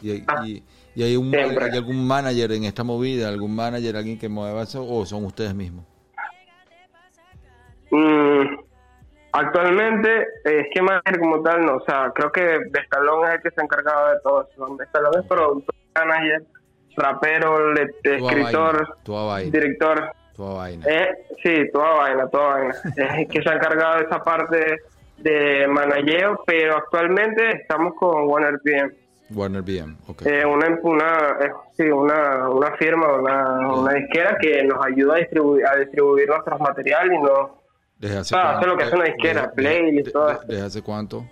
Y, 0.00 0.10
hay- 0.10 0.24
y- 0.46 0.62
y 0.94 1.02
hay, 1.04 1.16
un, 1.16 1.32
hay 1.32 1.76
algún 1.76 2.06
manager 2.08 2.50
en 2.50 2.64
esta 2.64 2.82
movida, 2.82 3.28
algún 3.28 3.54
manager, 3.54 3.96
alguien 3.96 4.18
que 4.18 4.28
mueva 4.28 4.62
eso, 4.62 4.84
o 4.84 5.06
son 5.06 5.24
ustedes 5.26 5.54
mismos. 5.54 5.84
Mm, 7.90 8.56
actualmente, 9.32 10.22
eh, 10.44 10.60
es 10.60 10.66
que 10.74 10.82
manager 10.82 11.20
como 11.20 11.40
tal, 11.42 11.64
no. 11.64 11.76
O 11.76 11.84
sea, 11.84 12.10
creo 12.14 12.32
que 12.32 12.58
Bestalón 12.70 13.26
es 13.28 13.34
el 13.34 13.42
que 13.42 13.50
se 13.50 13.60
ha 13.60 13.64
encargado 13.64 14.08
de 14.10 14.20
todo 14.22 14.48
eso. 14.52 14.76
Bestalón 14.76 15.12
es 15.20 15.26
productor, 15.26 15.74
manager, 15.94 16.42
rapero, 16.98 17.74
escritor, 17.74 18.96
director. 19.50 20.12
toda 20.34 20.54
vaina. 20.54 20.86
Eh, 20.88 21.26
sí, 21.42 21.70
toda 21.72 21.94
vaina, 21.94 22.28
toda 22.28 22.48
vaina. 22.48 22.74
Es 23.18 23.28
que 23.28 23.42
se 23.42 23.48
ha 23.48 23.54
encargado 23.54 23.98
de 23.98 24.04
esa 24.04 24.22
parte 24.22 24.76
de 25.18 25.66
manageo, 25.68 26.42
pero 26.46 26.76
actualmente 26.76 27.62
estamos 27.62 27.94
con 27.94 28.28
Warner 28.28 28.58
PM. 28.62 28.92
Warner 29.30 29.60
BM, 29.62 29.96
ok. 30.06 30.22
Eh, 30.24 30.46
una, 30.46 30.78
una, 30.82 31.36
eh, 31.40 31.52
sí, 31.76 31.82
una, 31.82 32.48
una 32.48 32.70
firma, 32.76 33.12
una, 33.12 33.68
una 33.74 33.92
disquera 33.92 34.38
que 34.40 34.62
nos 34.64 34.82
ayuda 34.86 35.16
a 35.16 35.18
distribuir, 35.18 35.66
a 35.66 35.76
distribuir 35.76 36.28
nuestros 36.28 36.58
materiales 36.60 37.18
y 37.18 37.22
nos 37.22 37.50
¿Desde 37.98 38.18
hace 38.18 38.34
ah, 38.36 38.40
cuánto? 38.40 38.58
hace 38.58 38.66
lo 38.68 38.76
que 38.78 38.84
hace 38.84 38.96
una 38.96 39.04
disquera, 39.04 39.50
playlist, 39.50 40.06
de- 40.06 40.12
todo. 40.12 40.40
¿Desde 40.46 40.62
hace 40.64 40.82
cuánto? 40.82 41.24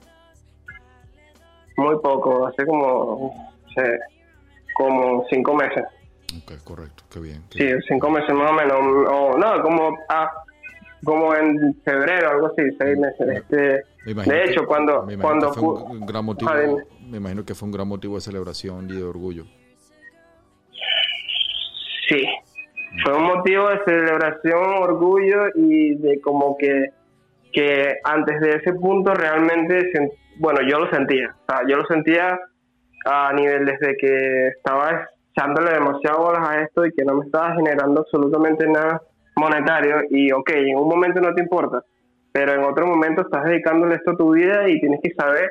muy 1.76 1.98
poco, 2.00 2.46
hace 2.46 2.64
como, 2.66 3.52
sé, 3.74 3.98
como 4.76 5.24
cinco 5.30 5.54
meses. 5.54 5.84
Ok, 6.42 6.52
correcto, 6.64 7.04
qué 7.12 7.20
bien. 7.20 7.42
qué 7.50 7.58
Sí, 7.58 7.64
bien. 7.64 7.82
cinco 7.88 8.10
meses 8.10 8.34
más 8.34 8.50
o 8.50 8.54
menos. 8.54 8.74
O, 9.10 9.38
no, 9.38 9.62
como, 9.62 9.96
ah, 10.08 10.30
como 11.04 11.34
en 11.34 11.74
febrero, 11.84 12.30
algo 12.30 12.46
así, 12.48 12.62
seis 12.78 12.98
meses. 12.98 13.28
Este, 13.42 13.56
de 14.04 14.14
que- 14.24 14.44
hecho, 14.44 14.66
cuando, 14.66 15.02
me 15.04 15.16
cuando 15.16 15.52
fue 15.52 15.62
fu- 15.62 15.70
un, 15.72 16.00
un 16.02 16.06
gran 16.06 16.24
motivo, 16.24 16.50
Ah, 16.52 16.60
me 17.08 17.18
imagino 17.18 17.44
que 17.44 17.54
fue 17.54 17.66
un 17.66 17.72
gran 17.72 17.88
motivo 17.88 18.16
de 18.16 18.20
celebración 18.20 18.90
y 18.90 18.94
de 18.96 19.02
orgullo. 19.04 19.44
Sí, 22.08 22.24
fue 23.04 23.16
un 23.16 23.24
motivo 23.24 23.68
de 23.68 23.78
celebración, 23.84 24.62
orgullo 24.82 25.46
y 25.54 25.96
de 25.96 26.20
como 26.20 26.56
que, 26.56 26.90
que 27.52 27.94
antes 28.04 28.40
de 28.40 28.50
ese 28.50 28.72
punto 28.74 29.12
realmente, 29.14 29.90
bueno, 30.38 30.60
yo 30.68 30.78
lo 30.78 30.90
sentía, 30.90 31.34
o 31.48 31.52
sea, 31.52 31.62
yo 31.68 31.76
lo 31.78 31.86
sentía 31.86 32.38
a 33.06 33.32
nivel 33.32 33.64
desde 33.64 33.96
que 33.96 34.48
estaba 34.48 35.08
echándole 35.32 35.72
demasiado 35.72 36.24
bolas 36.24 36.48
a 36.48 36.60
esto 36.62 36.84
y 36.84 36.92
que 36.92 37.04
no 37.04 37.14
me 37.14 37.26
estaba 37.26 37.54
generando 37.54 38.00
absolutamente 38.00 38.66
nada 38.66 39.00
monetario 39.36 39.96
y 40.10 40.32
ok, 40.32 40.50
en 40.50 40.78
un 40.78 40.88
momento 40.88 41.20
no 41.20 41.34
te 41.34 41.42
importa, 41.42 41.82
pero 42.32 42.54
en 42.54 42.64
otro 42.64 42.86
momento 42.86 43.22
estás 43.22 43.44
dedicándole 43.44 43.96
esto 43.96 44.12
a 44.12 44.16
tu 44.16 44.32
vida 44.32 44.68
y 44.68 44.80
tienes 44.80 45.00
que 45.02 45.12
saber 45.14 45.50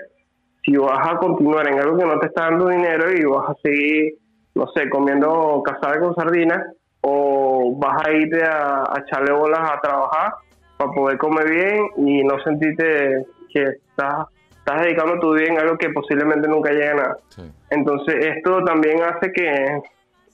si 0.63 0.75
vas 0.75 1.07
a 1.07 1.17
continuar 1.17 1.67
en 1.67 1.79
algo 1.79 1.97
que 1.97 2.05
no 2.05 2.19
te 2.19 2.27
está 2.27 2.45
dando 2.45 2.69
dinero 2.69 3.11
y 3.11 3.23
vas 3.23 3.49
a 3.49 3.55
seguir, 3.61 4.15
no 4.55 4.65
sé, 4.75 4.89
comiendo 4.89 5.61
casada 5.63 5.99
con 5.99 6.15
sardinas 6.15 6.63
o 7.01 7.75
vas 7.77 8.01
a 8.07 8.11
irte 8.11 8.43
a, 8.43 8.81
a 8.81 9.01
echarle 9.05 9.31
bolas 9.33 9.59
a 9.61 9.79
trabajar 9.79 10.33
para 10.77 10.91
poder 10.91 11.17
comer 11.19 11.49
bien 11.49 11.87
y 11.97 12.23
no 12.23 12.39
sentirte 12.39 13.25
que 13.53 13.63
estás, 13.63 14.25
estás 14.65 14.81
dedicando 14.81 15.19
tu 15.19 15.33
vida 15.35 15.45
en 15.47 15.59
algo 15.59 15.77
que 15.77 15.89
posiblemente 15.91 16.47
nunca 16.47 16.71
llegue 16.71 16.89
a 16.89 16.95
nada. 16.95 17.17
Sí. 17.29 17.43
Entonces 17.69 18.15
esto 18.35 18.63
también 18.63 19.03
hace 19.03 19.31
que 19.31 19.79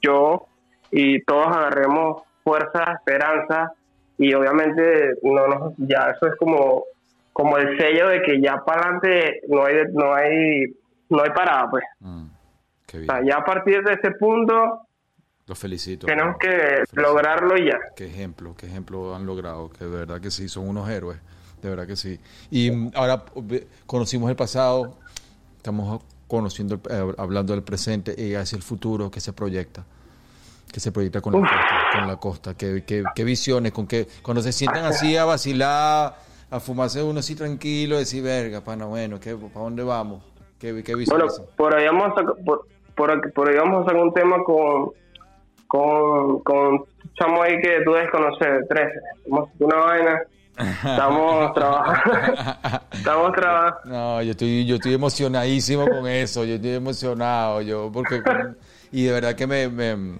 yo 0.02 0.48
y 0.90 1.22
todos 1.24 1.48
agarremos 1.48 2.24
fuerza, 2.44 2.94
esperanza 2.94 3.74
y 4.18 4.34
obviamente 4.34 5.16
no 5.24 5.48
nos, 5.48 5.74
ya 5.78 6.12
eso 6.16 6.28
es 6.28 6.36
como 6.38 6.84
como 7.34 7.58
el 7.58 7.78
sello 7.78 8.10
de 8.10 8.22
que 8.22 8.42
ya 8.42 8.58
para 8.66 8.82
adelante 8.82 9.42
no 9.48 9.66
hay 9.66 9.76
no 9.94 10.14
hay 10.14 10.66
no 11.10 11.24
hay 11.24 11.30
parada 11.32 11.70
pues. 11.70 11.84
Mm, 12.00 12.26
qué 12.88 12.98
O 12.98 13.00
bien. 13.02 13.12
sea, 13.12 13.22
ya 13.26 13.36
a 13.38 13.46
partir 13.46 13.84
de 13.84 13.94
ese 13.94 14.12
punto 14.12 14.82
Los 15.48 15.60
felicito. 15.60 16.08
tenemos 16.08 16.38
que 16.38 16.50
Felicito. 16.50 17.02
lograrlo 17.02 17.58
y 17.58 17.68
ya. 17.70 17.80
Qué 17.96 18.06
ejemplo, 18.08 18.56
qué 18.58 18.66
ejemplo 18.68 19.14
han 19.16 19.26
logrado, 19.26 19.70
que 19.70 19.84
de 19.86 19.92
verdad 19.92 20.22
que 20.22 20.32
sí, 20.32 20.48
son 20.50 20.68
unos 20.70 20.90
héroes, 20.90 21.20
de 21.62 21.70
verdad 21.70 21.88
que 21.88 21.96
sí. 21.96 22.20
Y 22.50 22.72
mm, 22.72 22.92
ahora 22.96 23.24
conocimos 23.86 24.30
el 24.30 24.36
pasado, 24.36 24.98
estamos 25.58 26.02
conociendo, 26.28 26.80
eh, 26.90 27.14
hablando 27.18 27.54
del 27.54 27.64
presente 27.64 28.16
y 28.18 28.36
hacia 28.36 28.56
el 28.56 28.64
futuro 28.64 29.12
que 29.12 29.20
se 29.20 29.34
proyecta, 29.34 29.84
que 30.72 30.80
se 30.80 30.92
proyecta 30.92 31.20
con 31.22 31.34
la 31.34 31.40
costa, 31.42 31.58
con 31.94 32.08
la 32.08 32.16
costa, 32.18 32.54
qué, 32.58 32.84
qué- 32.86 33.04
qué 33.14 33.24
visiones, 33.24 33.72
con 33.74 33.86
qué, 33.88 34.08
cuando 34.22 34.42
se 34.42 34.52
sientan 34.54 34.86
así 34.86 35.18
a 35.18 35.26
vacilar, 35.26 36.16
a 36.50 36.60
fumarse 36.60 37.02
uno 37.04 37.20
así 37.20 37.36
tranquilo, 37.36 37.98
decir, 37.98 38.24
verga, 38.24 38.62
pana, 38.62 38.86
bueno, 38.86 39.20
¿qué, 39.20 39.36
¿para 39.36 39.64
dónde 39.66 39.84
vamos? 39.84 40.24
¿Qué, 40.60 40.84
qué 40.84 40.94
Bueno, 40.96 41.26
visiones? 41.26 41.42
por 41.58 41.76
ahí 41.76 41.86
vamos 41.88 42.12
a, 42.18 42.44
por, 42.46 42.68
por, 42.96 43.34
por 43.34 43.50
ahí 43.50 43.56
vamos 43.58 43.82
a 43.82 43.90
sacar 43.90 44.02
un 44.02 44.14
tema 44.14 44.44
con 44.44 44.92
con 45.68 46.40
con 46.42 46.58
un 46.74 46.86
chamo 47.18 47.42
ahí 47.42 47.60
que 47.62 47.82
tú 47.86 47.92
debes 47.94 48.10
conocer, 48.12 48.66
13. 48.70 48.92
Vamos 49.28 49.50
a 49.50 49.54
hacer 49.54 49.66
una 49.68 49.76
vaina. 49.78 50.22
Estamos 50.58 51.54
trabajando. 51.54 52.82
Estamos 52.92 53.32
trabajando. 53.34 53.80
No, 53.90 54.22
yo 54.22 54.32
estoy, 54.32 54.66
yo 54.66 54.76
estoy 54.76 54.94
emocionadísimo 54.94 55.88
con 55.88 56.08
eso, 56.08 56.44
yo 56.46 56.56
estoy 56.56 56.72
emocionado, 56.72 57.62
yo 57.62 57.90
porque 57.92 58.22
con- 58.22 58.58
y 58.92 59.04
de 59.04 59.12
verdad 59.12 59.36
que 59.36 59.48
me, 59.48 59.70
me- 59.70 60.20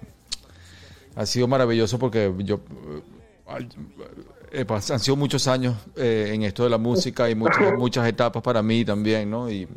ha 1.14 1.26
sido 1.26 1.46
maravilloso 1.46 1.98
porque 1.98 2.32
yo 2.38 2.60
eh, 4.52 4.66
han 4.68 5.00
sido 5.00 5.16
muchos 5.16 5.46
años 5.48 5.76
eh, 5.96 6.30
en 6.34 6.42
esto 6.42 6.64
de 6.64 6.70
la 6.70 6.78
música 6.78 7.28
y 7.30 7.34
muchas, 7.34 7.72
muchas 7.78 8.06
etapas 8.08 8.42
para 8.42 8.62
mí 8.62 8.84
también, 8.84 9.30
¿no? 9.30 9.50
Y 9.50 9.68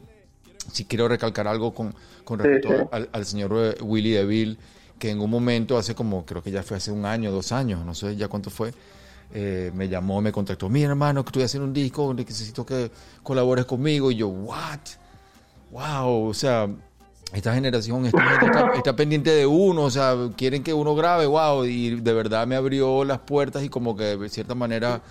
si 0.71 0.85
quiero 0.85 1.07
recalcar 1.07 1.47
algo 1.47 1.73
con, 1.73 1.93
con 2.23 2.39
respecto 2.39 2.69
sí. 2.69 2.83
Al, 2.91 3.09
al 3.11 3.25
señor 3.25 3.51
eh, 3.55 3.75
Willy 3.81 4.11
DeVille, 4.11 4.57
que 4.97 5.11
en 5.11 5.19
un 5.19 5.29
momento, 5.29 5.77
hace 5.77 5.93
como, 5.93 6.25
creo 6.25 6.41
que 6.41 6.51
ya 6.51 6.63
fue 6.63 6.77
hace 6.77 6.91
un 6.91 7.05
año, 7.05 7.31
dos 7.31 7.51
años, 7.51 7.85
no 7.85 7.93
sé 7.93 8.15
ya 8.15 8.27
cuánto 8.27 8.49
fue, 8.49 8.73
eh, 9.33 9.71
me 9.73 9.89
llamó, 9.89 10.21
me 10.21 10.31
contactó, 10.31 10.69
mira 10.69 10.89
hermano, 10.89 11.23
que 11.23 11.29
estoy 11.29 11.43
haciendo 11.43 11.67
un 11.67 11.73
disco, 11.73 12.13
necesito 12.13 12.65
que 12.65 12.91
colabores 13.23 13.65
conmigo, 13.65 14.11
y 14.11 14.15
yo, 14.15 14.27
what? 14.27 14.79
Wow, 15.71 16.29
o 16.29 16.33
sea, 16.33 16.69
esta 17.33 17.53
generación 17.53 18.05
esta 18.05 18.21
gente 18.21 18.45
está, 18.45 18.71
está 18.75 18.95
pendiente 18.95 19.31
de 19.31 19.45
uno, 19.45 19.83
o 19.83 19.91
sea, 19.91 20.15
quieren 20.37 20.63
que 20.63 20.73
uno 20.73 20.95
grabe, 20.95 21.25
wow, 21.25 21.65
y 21.65 21.99
de 21.99 22.13
verdad 22.13 22.47
me 22.47 22.55
abrió 22.55 23.03
las 23.03 23.19
puertas 23.19 23.63
y 23.63 23.69
como 23.69 23.95
que 23.95 24.15
de 24.15 24.29
cierta 24.29 24.55
manera 24.55 25.01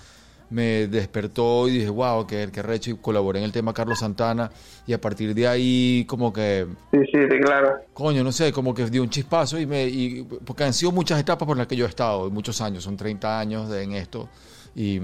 me 0.51 0.87
despertó 0.87 1.66
y 1.69 1.73
dije, 1.79 1.89
wow, 1.89 2.27
qué, 2.27 2.49
qué 2.53 2.62
recho, 2.62 2.91
y 2.91 2.97
colaboré 2.97 3.39
en 3.41 3.47
el 3.47 3.53
tema 3.53 3.73
Carlos 3.75 3.99
Santana, 3.99 4.51
y 4.87 4.93
a 4.93 5.01
partir 5.01 5.35
de 5.35 5.49
ahí 5.49 6.05
como 6.07 6.33
que 6.33 6.66
Sí, 6.93 6.99
sí, 7.11 7.19
sí, 7.31 7.39
claro. 7.41 7.79
coño, 7.93 8.23
no 8.23 8.31
sé, 8.31 8.53
como 8.53 8.73
que 8.75 8.85
dio 8.87 9.03
un 9.03 9.11
chispazo 9.11 9.59
y 9.59 9.66
me 9.66 9.85
y, 9.87 10.23
porque 10.45 10.65
han 10.65 10.73
sido 10.75 10.93
muchas 10.93 11.19
etapas 11.19 11.47
por 11.47 11.57
las 11.57 11.66
que 11.66 11.77
yo 11.77 11.87
he 11.87 11.89
estado, 11.89 12.31
muchos 12.31 12.61
años, 12.61 12.85
son 12.85 12.97
30 12.97 13.41
años 13.41 13.69
de- 13.69 13.83
en 13.83 13.93
esto 13.95 14.29
y 14.77 15.01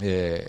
eh, 0.00 0.46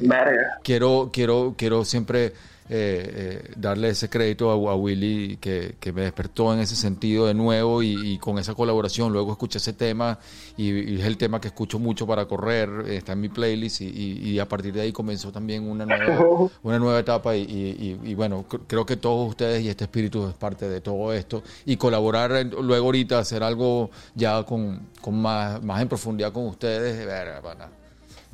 quiero 0.64 1.10
quiero 1.12 1.56
quiero 1.58 1.84
siempre 1.84 2.34
eh, 2.70 3.42
eh, 3.50 3.52
darle 3.58 3.90
ese 3.90 4.10
crédito 4.10 4.52
a, 4.52 4.72
a 4.72 4.76
Willy 4.76 5.38
que, 5.42 5.76
que 5.80 5.92
me 5.92 6.02
despertó 6.04 6.54
en 6.54 6.60
ese 6.60 6.76
sentido 6.76 7.26
de 7.26 7.34
nuevo 7.34 7.82
y, 7.82 8.14
y 8.14 8.18
con 8.20 8.38
esa 8.38 8.54
colaboración 8.54 9.12
luego 9.12 9.32
escuché 9.32 9.58
ese 9.58 9.74
tema 9.74 10.20
y, 10.56 10.70
y 10.72 11.00
es 11.00 11.06
el 11.06 11.18
tema 11.18 11.42
que 11.42 11.48
escucho 11.48 11.80
mucho 11.80 12.06
para 12.06 12.26
correr 12.28 12.70
está 12.90 13.14
en 13.14 13.22
mi 13.22 13.30
playlist 13.30 13.82
y, 13.82 14.38
a 14.40 14.48
partir 14.48 14.74
de 14.74 14.82
ahí 14.82 14.92
comenzó 14.92 15.32
también 15.32 15.68
una 15.68 15.86
nueva 15.86 16.50
una 16.64 16.78
nueva 16.80 17.00
etapa 17.00 17.36
y, 17.36 18.14
bueno 18.16 18.46
cr- 18.48 18.62
creo 18.68 18.86
que 18.86 18.98
todos 18.98 19.30
ustedes 19.30 19.64
y 19.64 19.70
este 19.70 19.86
espíritu 19.86 20.28
es 20.28 20.36
parte 20.36 20.70
de 20.70 20.80
todo 20.82 21.12
esto 21.14 21.42
y 21.66 21.76
colaborar 21.78 22.46
luego 22.62 22.86
ahorita 22.86 23.20
hacer 23.20 23.42
algo 23.44 23.90
ya 24.16 24.44
con, 24.44 24.90
con 25.02 25.20
más 25.20 25.62
más 25.64 25.82
en 25.82 25.88
profundidad 25.88 26.32
con 26.32 26.46
ustedes 26.46 27.08
pana. 27.42 27.79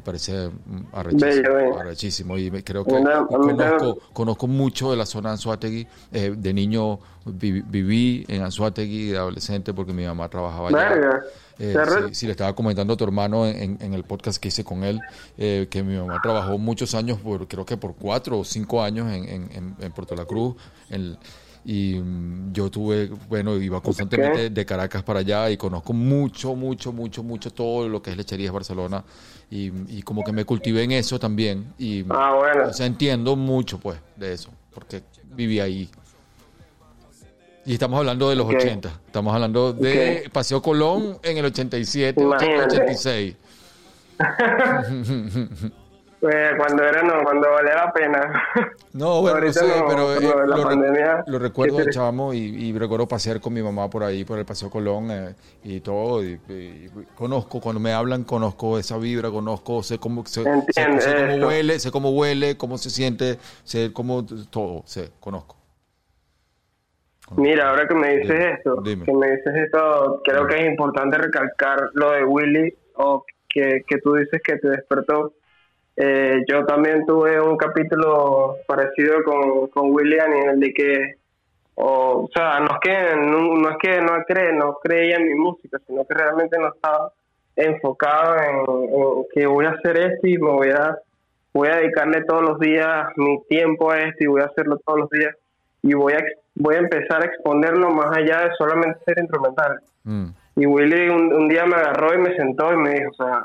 Parece 0.05 0.47
mm, 0.49 0.81
arrechísimo, 0.93 1.31
Bello, 1.31 1.53
bello. 1.55 1.79
arrechísimo. 1.79 2.37
y 2.37 2.51
me- 2.51 2.63
creo 2.63 2.85
que 2.85 2.91
conozco, 3.27 3.97
conozco 4.13 4.47
mucho 4.47 4.91
de 4.91 4.97
la 4.97 5.05
zona 5.07 5.29
de 5.29 5.33
Anzuategui. 5.33 5.87
Eh, 6.13 6.33
de 6.37 6.53
niño 6.53 6.99
vi- 7.25 7.61
viví 7.61 8.23
en 8.27 8.43
Anzuategui, 8.43 9.07
de 9.09 9.17
adolescente, 9.17 9.73
porque 9.73 9.91
mi 9.93 10.05
mamá 10.05 10.29
trabajaba 10.29 10.69
allá. 10.69 11.21
Eh, 11.57 11.73
sí, 12.11 12.25
le 12.27 12.33
estaba 12.33 12.53
comentando 12.53 12.93
a 12.93 12.97
tu 12.97 13.03
hermano 13.03 13.47
en, 13.47 13.77
en 13.81 13.93
el 13.93 14.03
podcast 14.03 14.37
que 14.39 14.49
hice 14.49 14.63
con 14.63 14.83
él, 14.83 14.99
eh, 15.37 15.67
que 15.71 15.81
mi 15.83 15.95
mamá 15.97 16.19
trabajó 16.21 16.57
muchos 16.57 16.93
años, 16.93 17.17
por, 17.19 17.47
creo 17.47 17.65
que 17.65 17.77
por 17.77 17.95
cuatro 17.95 18.39
o 18.39 18.43
cinco 18.45 18.83
años 18.83 19.07
en, 19.11 19.23
en, 19.23 19.51
en- 19.53 19.75
en 19.79 19.91
Puerto 19.91 20.15
La 20.15 20.25
Cruz. 20.25 20.55
en- 20.89 21.17
y 21.65 21.95
mm, 21.99 22.53
yo 22.53 22.69
tuve, 22.69 23.07
bueno, 23.27 23.55
iba 23.57 23.81
constantemente 23.81 24.49
de 24.51 24.65
Caracas 24.65 25.01
para 25.03 25.19
allá 25.19 25.49
y 25.49 25.57
conozco 25.57 25.93
mucho, 25.93 26.55
mucho, 26.55 26.93
mucho, 26.93 27.23
mucho 27.23 27.51
todo 27.51 27.89
lo 27.89 28.01
que 28.01 28.11
es 28.11 28.17
Lecherías 28.17 28.53
Barcelona. 28.53 29.03
Y, 29.49 29.71
y 29.97 30.01
como 30.03 30.23
que 30.23 30.31
me 30.31 30.45
cultivé 30.45 30.83
en 30.83 30.91
eso 30.91 31.19
también. 31.19 31.73
Y, 31.77 32.05
Ah, 32.09 32.33
bueno. 32.35 32.69
o 32.69 32.73
sea, 32.73 32.85
entiendo 32.85 33.35
mucho, 33.35 33.79
pues, 33.79 33.97
de 34.15 34.33
eso, 34.33 34.49
porque 34.73 35.03
viví 35.35 35.59
ahí. 35.59 35.89
Y 37.65 37.73
estamos 37.73 37.97
hablando 37.97 38.29
de 38.29 38.35
los 38.35 38.45
Ok. 38.45 38.55
80. 38.59 39.01
Estamos 39.07 39.33
hablando 39.33 39.73
de. 39.73 40.29
Paseo 40.31 40.61
Colón 40.61 41.17
en 41.23 41.37
el 41.39 41.45
87, 41.45 42.21
Imagínate. 42.21 42.75
86. 42.75 43.35
Eh, 46.31 46.51
cuando 46.57 46.83
era 46.83 47.03
no, 47.03 47.23
cuando 47.23 47.51
valía 47.51 47.75
la 47.75 47.91
pena. 47.93 48.43
No, 48.93 49.19
bueno, 49.21 49.41
no 49.41 49.51
sé, 49.51 49.67
no, 49.67 49.85
pero 49.89 50.15
eh, 50.15 50.21
lo 50.47 50.63
pandemia, 50.63 51.25
lo 51.27 51.37
recuerdo 51.37 51.79
de 51.79 51.89
chamo 51.89 52.33
y, 52.33 52.37
y 52.37 52.71
recuerdo 52.77 53.05
pasear 53.05 53.41
con 53.41 53.53
mi 53.53 53.61
mamá 53.61 53.89
por 53.89 54.03
ahí, 54.05 54.23
por 54.23 54.39
el 54.39 54.45
Paseo 54.45 54.69
Colón 54.69 55.11
eh, 55.11 55.35
y 55.65 55.81
todo. 55.81 56.23
Y, 56.23 56.39
y 56.47 56.89
conozco, 57.13 57.59
cuando 57.59 57.81
me 57.81 57.91
hablan, 57.91 58.23
conozco 58.23 58.79
esa 58.79 58.97
vibra, 58.97 59.29
conozco, 59.31 59.83
sé 59.83 59.99
cómo, 59.99 60.25
sé, 60.25 60.43
sé- 60.71 61.01
sé 61.01 61.15
cómo 61.17 61.47
huele, 61.47 61.77
sé 61.79 61.91
cómo 61.91 62.11
huele, 62.11 62.55
cómo 62.55 62.77
se 62.77 62.89
siente, 62.89 63.37
sé 63.65 63.91
cómo 63.91 64.25
todo, 64.49 64.83
sé, 64.85 65.11
conozco. 65.19 65.57
Conozco. 67.25 67.41
Mira, 67.41 67.69
ahora 67.71 67.87
que 67.89 67.95
me 67.95 68.15
dices 68.17 68.29
Dime, 68.29 68.51
esto, 68.53 68.81
dime. 68.81 69.05
que 69.05 69.11
me 69.13 69.31
dices 69.31 69.53
esto, 69.65 70.21
creo 70.23 70.47
que 70.47 70.55
es 70.61 70.65
importante 70.67 71.17
recalcar 71.17 71.89
lo 71.95 72.11
de 72.11 72.23
Willy, 72.23 72.73
o 72.95 73.25
que, 73.49 73.83
que 73.85 73.97
tú 73.97 74.13
dices 74.13 74.41
que 74.41 74.55
te 74.57 74.69
despertó. 74.69 75.33
Eh, 75.97 76.43
yo 76.47 76.65
también 76.65 77.05
tuve 77.05 77.39
un 77.39 77.55
capítulo 77.55 78.57
parecido 78.67 79.23
con, 79.23 79.67
con 79.67 79.93
William 79.93 80.31
en 80.33 80.49
el 80.49 80.59
de 80.59 80.73
que, 80.73 81.15
o, 81.75 82.25
o 82.25 82.29
sea, 82.33 82.59
no 82.59 82.67
es 82.67 82.79
que 82.81 83.15
no, 83.15 83.55
no 83.55 83.69
es 83.69 83.77
que 83.77 84.01
no 84.01 84.23
cree, 84.27 84.53
no 84.53 84.77
creía 84.83 85.15
en 85.15 85.27
mi 85.27 85.35
música, 85.35 85.79
sino 85.87 86.05
que 86.05 86.13
realmente 86.13 86.57
no 86.57 86.67
estaba 86.73 87.11
enfocado 87.55 88.35
en, 88.37 88.55
en 88.57 89.25
que 89.33 89.47
voy 89.47 89.65
a 89.65 89.69
hacer 89.69 89.97
esto 89.97 90.27
y 90.27 90.37
me 90.37 90.51
voy 90.51 90.69
a 90.71 90.97
voy 91.53 91.69
a 91.69 91.77
dedicarle 91.77 92.25
todos 92.25 92.41
los 92.41 92.59
días 92.59 93.07
mi 93.15 93.41
tiempo 93.47 93.89
a 93.89 93.99
esto 93.99 94.25
y 94.25 94.27
voy 94.27 94.41
a 94.41 94.45
hacerlo 94.45 94.77
todos 94.85 94.99
los 94.99 95.09
días 95.09 95.33
y 95.81 95.93
voy 95.93 96.11
a 96.11 96.19
voy 96.55 96.75
a 96.75 96.79
empezar 96.79 97.21
a 97.21 97.25
exponerlo 97.25 97.91
más 97.91 98.17
allá 98.17 98.41
de 98.41 98.55
solamente 98.57 98.99
ser 99.05 99.19
instrumental. 99.19 99.79
Mm. 100.03 100.25
Y 100.57 100.65
Willy 100.65 101.09
un, 101.09 101.33
un 101.33 101.47
día 101.47 101.65
me 101.65 101.75
agarró 101.75 102.13
y 102.13 102.17
me 102.17 102.35
sentó 102.35 102.73
y 102.73 102.77
me 102.77 102.91
dijo, 102.91 103.11
o 103.11 103.13
sea, 103.13 103.43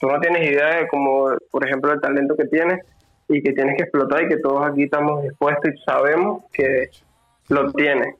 tú 0.00 0.08
no 0.08 0.18
tienes 0.20 0.50
idea 0.50 0.76
de 0.80 0.88
como, 0.88 1.28
por 1.50 1.66
ejemplo, 1.66 1.92
el 1.92 2.00
talento 2.00 2.34
que 2.36 2.46
tienes 2.46 2.80
y 3.28 3.42
que 3.42 3.52
tienes 3.52 3.76
que 3.76 3.82
explotar 3.84 4.24
y 4.24 4.28
que 4.28 4.38
todos 4.38 4.66
aquí 4.68 4.84
estamos 4.84 5.22
dispuestos 5.22 5.70
y 5.74 5.78
sabemos 5.84 6.42
que 6.52 6.88
lo 7.48 7.70
tienes. 7.72 8.14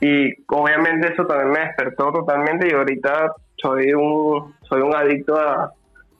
Y 0.00 0.32
obviamente 0.46 1.12
eso 1.12 1.26
también 1.26 1.50
me 1.50 1.60
despertó 1.60 2.12
totalmente 2.12 2.68
y 2.68 2.72
ahorita 2.72 3.32
soy 3.60 3.92
un, 3.92 4.54
soy 4.68 4.80
un 4.80 4.94
adicto 4.94 5.36
a, 5.36 5.72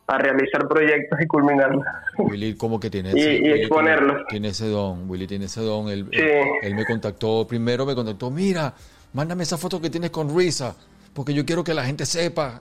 a 0.09 0.19
realizar 0.19 0.67
proyectos 0.67 1.21
y 1.21 1.27
culminarlos. 1.27 1.85
Willy 2.19 2.57
como 2.57 2.81
que 2.81 2.91
tiene 2.91 3.11
Y- 3.15 3.21
ese, 3.21 3.35
y 3.37 3.41
Willy 3.43 3.61
exponerlo. 3.61 4.13
Tiene, 4.15 4.27
tiene 4.29 4.49
ese 4.49 4.67
don, 4.69 5.09
Willy 5.09 5.27
tiene 5.29 5.45
ese 5.45 5.61
don. 5.61 5.89
Él, 5.89 6.07
Sí. 6.11 6.19
él, 6.21 6.43
él 6.63 6.75
me 6.75 6.85
contactó, 6.85 7.47
primero 7.47 7.87
me 7.87 7.95
contactó, 7.95 8.31
mira, 8.33 8.75
mándame 9.13 9.45
esa 9.45 9.57
foto 9.57 9.81
que 9.81 9.91
tienes 9.91 10.11
con 10.11 10.37
Risa, 10.37 10.75
porque 11.15 11.33
yo 11.33 11.47
quiero 11.47 11.63
que 11.63 11.73
la 11.73 11.85
gente 11.85 12.05
sepa 12.07 12.61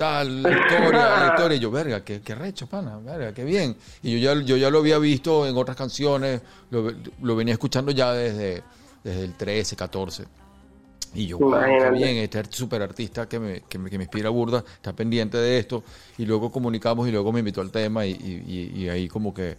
tal 0.00 0.42
la 0.42 0.50
historia, 0.50 0.90
la 0.90 1.26
historia. 1.34 1.56
Y 1.56 1.60
yo, 1.60 1.70
verga, 1.70 2.02
qué, 2.02 2.22
qué 2.22 2.34
recho, 2.34 2.66
pana, 2.66 2.96
verga, 2.98 3.34
qué 3.34 3.44
bien. 3.44 3.76
Y 4.02 4.18
yo 4.18 4.34
ya, 4.34 4.40
yo 4.42 4.56
ya 4.56 4.70
lo 4.70 4.78
había 4.78 4.98
visto 4.98 5.46
en 5.46 5.54
otras 5.58 5.76
canciones, 5.76 6.40
lo, 6.70 6.90
lo 7.20 7.36
venía 7.36 7.52
escuchando 7.52 7.92
ya 7.92 8.12
desde, 8.14 8.62
desde 9.04 9.24
el 9.24 9.34
13, 9.34 9.76
14. 9.76 10.24
Y 11.12 11.26
yo, 11.26 11.38
wow, 11.38 11.52
qué 11.82 11.90
bien, 11.90 12.16
este 12.18 12.42
super 12.50 12.80
artista 12.82 13.28
que 13.28 13.38
me, 13.38 13.60
que, 13.62 13.78
me, 13.78 13.90
que 13.90 13.98
me 13.98 14.04
inspira 14.04 14.30
burda, 14.30 14.64
está 14.76 14.92
pendiente 14.94 15.36
de 15.36 15.58
esto. 15.58 15.82
Y 16.16 16.24
luego 16.24 16.50
comunicamos 16.50 17.06
y 17.06 17.10
luego 17.12 17.30
me 17.32 17.40
invitó 17.40 17.60
al 17.60 17.70
tema 17.70 18.06
y, 18.06 18.12
y- 18.12 18.72
y- 18.84 18.88
ahí 18.88 19.06
como 19.08 19.34
que, 19.34 19.58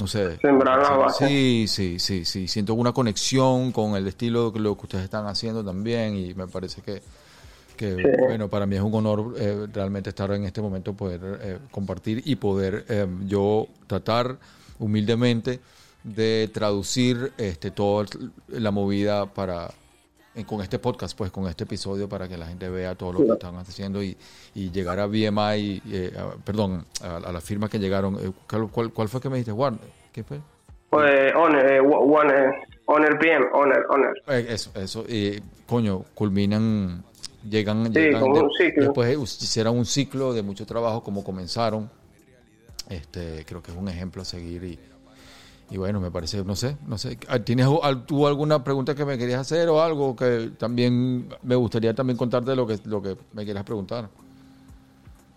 no 0.00 0.06
sé. 0.06 0.36
Sembrar 0.38 0.78
las 0.80 0.88
sí, 0.88 0.94
bases. 0.98 1.28
Sí, 1.28 1.64
sí, 1.68 1.98
sí, 1.98 2.24
sí. 2.26 2.48
Siento 2.48 2.74
una 2.74 2.92
conexión 2.92 3.72
con 3.72 3.94
el 3.96 4.06
estilo 4.08 4.50
de 4.50 4.60
lo 4.60 4.76
que 4.76 4.82
ustedes 4.82 5.04
están 5.04 5.26
haciendo 5.26 5.64
también 5.64 6.16
y 6.16 6.34
me 6.34 6.46
parece 6.48 6.82
que, 6.82 7.00
que 7.76 7.96
bueno, 8.26 8.48
para 8.48 8.66
mí 8.66 8.76
es 8.76 8.82
un 8.82 8.94
honor 8.94 9.34
eh, 9.38 9.66
realmente 9.72 10.10
estar 10.10 10.30
en 10.32 10.44
este 10.44 10.60
momento, 10.60 10.94
poder 10.94 11.20
eh, 11.42 11.58
compartir 11.70 12.22
y 12.24 12.36
poder 12.36 12.84
eh, 12.88 13.06
yo 13.26 13.66
tratar 13.86 14.36
humildemente 14.78 15.60
de 16.02 16.48
traducir 16.52 17.32
este 17.38 17.70
toda 17.70 18.06
la 18.48 18.70
movida 18.70 19.26
para 19.26 19.70
eh, 20.34 20.44
con 20.44 20.60
este 20.60 20.78
podcast, 20.78 21.16
pues 21.16 21.30
con 21.30 21.46
este 21.48 21.64
episodio 21.64 22.08
para 22.08 22.28
que 22.28 22.36
la 22.36 22.46
gente 22.46 22.68
vea 22.68 22.94
todo 22.94 23.12
lo 23.14 23.24
que 23.26 23.32
están 23.32 23.56
haciendo 23.56 24.02
y, 24.02 24.16
y 24.54 24.70
llegar 24.70 25.00
a 25.00 25.06
BMI, 25.06 25.82
a- 26.16 26.36
perdón, 26.44 26.84
a, 27.02 27.16
a 27.16 27.32
la 27.32 27.40
firma 27.40 27.68
que 27.68 27.78
llegaron. 27.78 28.34
¿cuál, 28.70 28.92
cuál, 28.92 29.08
fue 29.08 29.20
que 29.20 29.28
me 29.30 29.36
dijiste, 29.36 29.52
Juan? 29.52 29.78
¿Qué 30.12 30.22
fue? 30.24 30.38
Pues, 30.90 31.32
Honor, 31.34 31.66
eh, 31.72 31.78
eh, 31.78 32.50
Honor 32.86 33.18
PM, 33.18 33.46
Honor, 33.52 33.86
Honor. 33.90 34.14
Eso, 34.28 34.70
eso, 34.76 35.04
y 35.08 35.42
coño, 35.66 36.04
culminan, 36.14 37.02
llegan, 37.48 37.86
Sí, 37.86 37.92
llegan 38.00 38.20
como 38.20 38.40
un 38.44 38.50
ciclo. 38.58 38.82
después 38.84 39.16
hicieron 39.42 39.76
un 39.78 39.84
ciclo 39.86 40.32
de 40.32 40.42
mucho 40.42 40.66
trabajo 40.66 41.02
como 41.02 41.22
comenzaron. 41.24 41.90
Este, 42.88 43.44
creo 43.46 43.62
que 43.62 43.72
es 43.72 43.76
un 43.76 43.88
ejemplo 43.88 44.22
a 44.22 44.24
seguir 44.24 44.62
y, 44.62 44.78
y 45.70 45.76
bueno, 45.76 46.00
me 46.00 46.10
parece, 46.12 46.44
no 46.44 46.54
sé, 46.54 46.76
no 46.86 46.96
sé, 46.98 47.18
Ah, 47.28 47.40
¿tienes 47.40 47.66
tú 48.06 48.26
alguna 48.28 48.62
pregunta 48.62 48.94
que 48.94 49.04
me 49.04 49.18
querías 49.18 49.40
hacer 49.40 49.68
o 49.68 49.82
algo 49.82 50.14
que 50.14 50.50
también 50.56 51.28
me 51.42 51.56
gustaría 51.56 51.94
también 51.94 52.16
contarte 52.16 52.54
lo 52.54 52.64
que 52.66 52.78
lo 52.84 53.02
que 53.02 53.16
me 53.32 53.44
quieras 53.44 53.64
preguntar? 53.64 54.08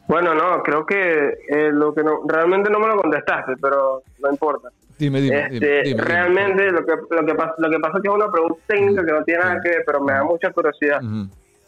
Bueno, 0.07 0.33
no, 0.33 0.61
creo 0.63 0.85
que 0.85 1.37
eh, 1.49 1.71
lo 1.71 1.93
que 1.93 2.03
no, 2.03 2.21
realmente 2.27 2.69
no 2.71 2.79
me 2.79 2.87
lo 2.87 2.97
contestaste, 2.97 3.53
pero 3.61 4.01
no 4.19 4.31
importa. 4.31 4.69
Dime, 4.97 5.21
dime, 5.21 5.41
Este, 5.43 5.53
dime, 5.53 5.65
dime, 5.67 5.83
dime. 5.85 6.01
realmente 6.03 6.71
lo 6.71 6.85
que 6.85 6.93
lo 7.15 7.25
que 7.25 7.35
pasa 7.35 7.53
lo 7.57 7.69
que 7.69 7.79
pasa 7.79 7.97
es 7.97 8.01
que 8.03 8.09
es 8.09 8.13
una 8.15 8.31
pregunta 8.31 8.59
técnica 8.67 9.05
que 9.05 9.11
no 9.11 9.23
tiene 9.23 9.43
nada 9.43 9.61
que 9.61 9.69
ver, 9.69 9.83
pero 9.85 10.01
me 10.01 10.13
da 10.13 10.23
mucha 10.23 10.51
curiosidad. 10.51 10.99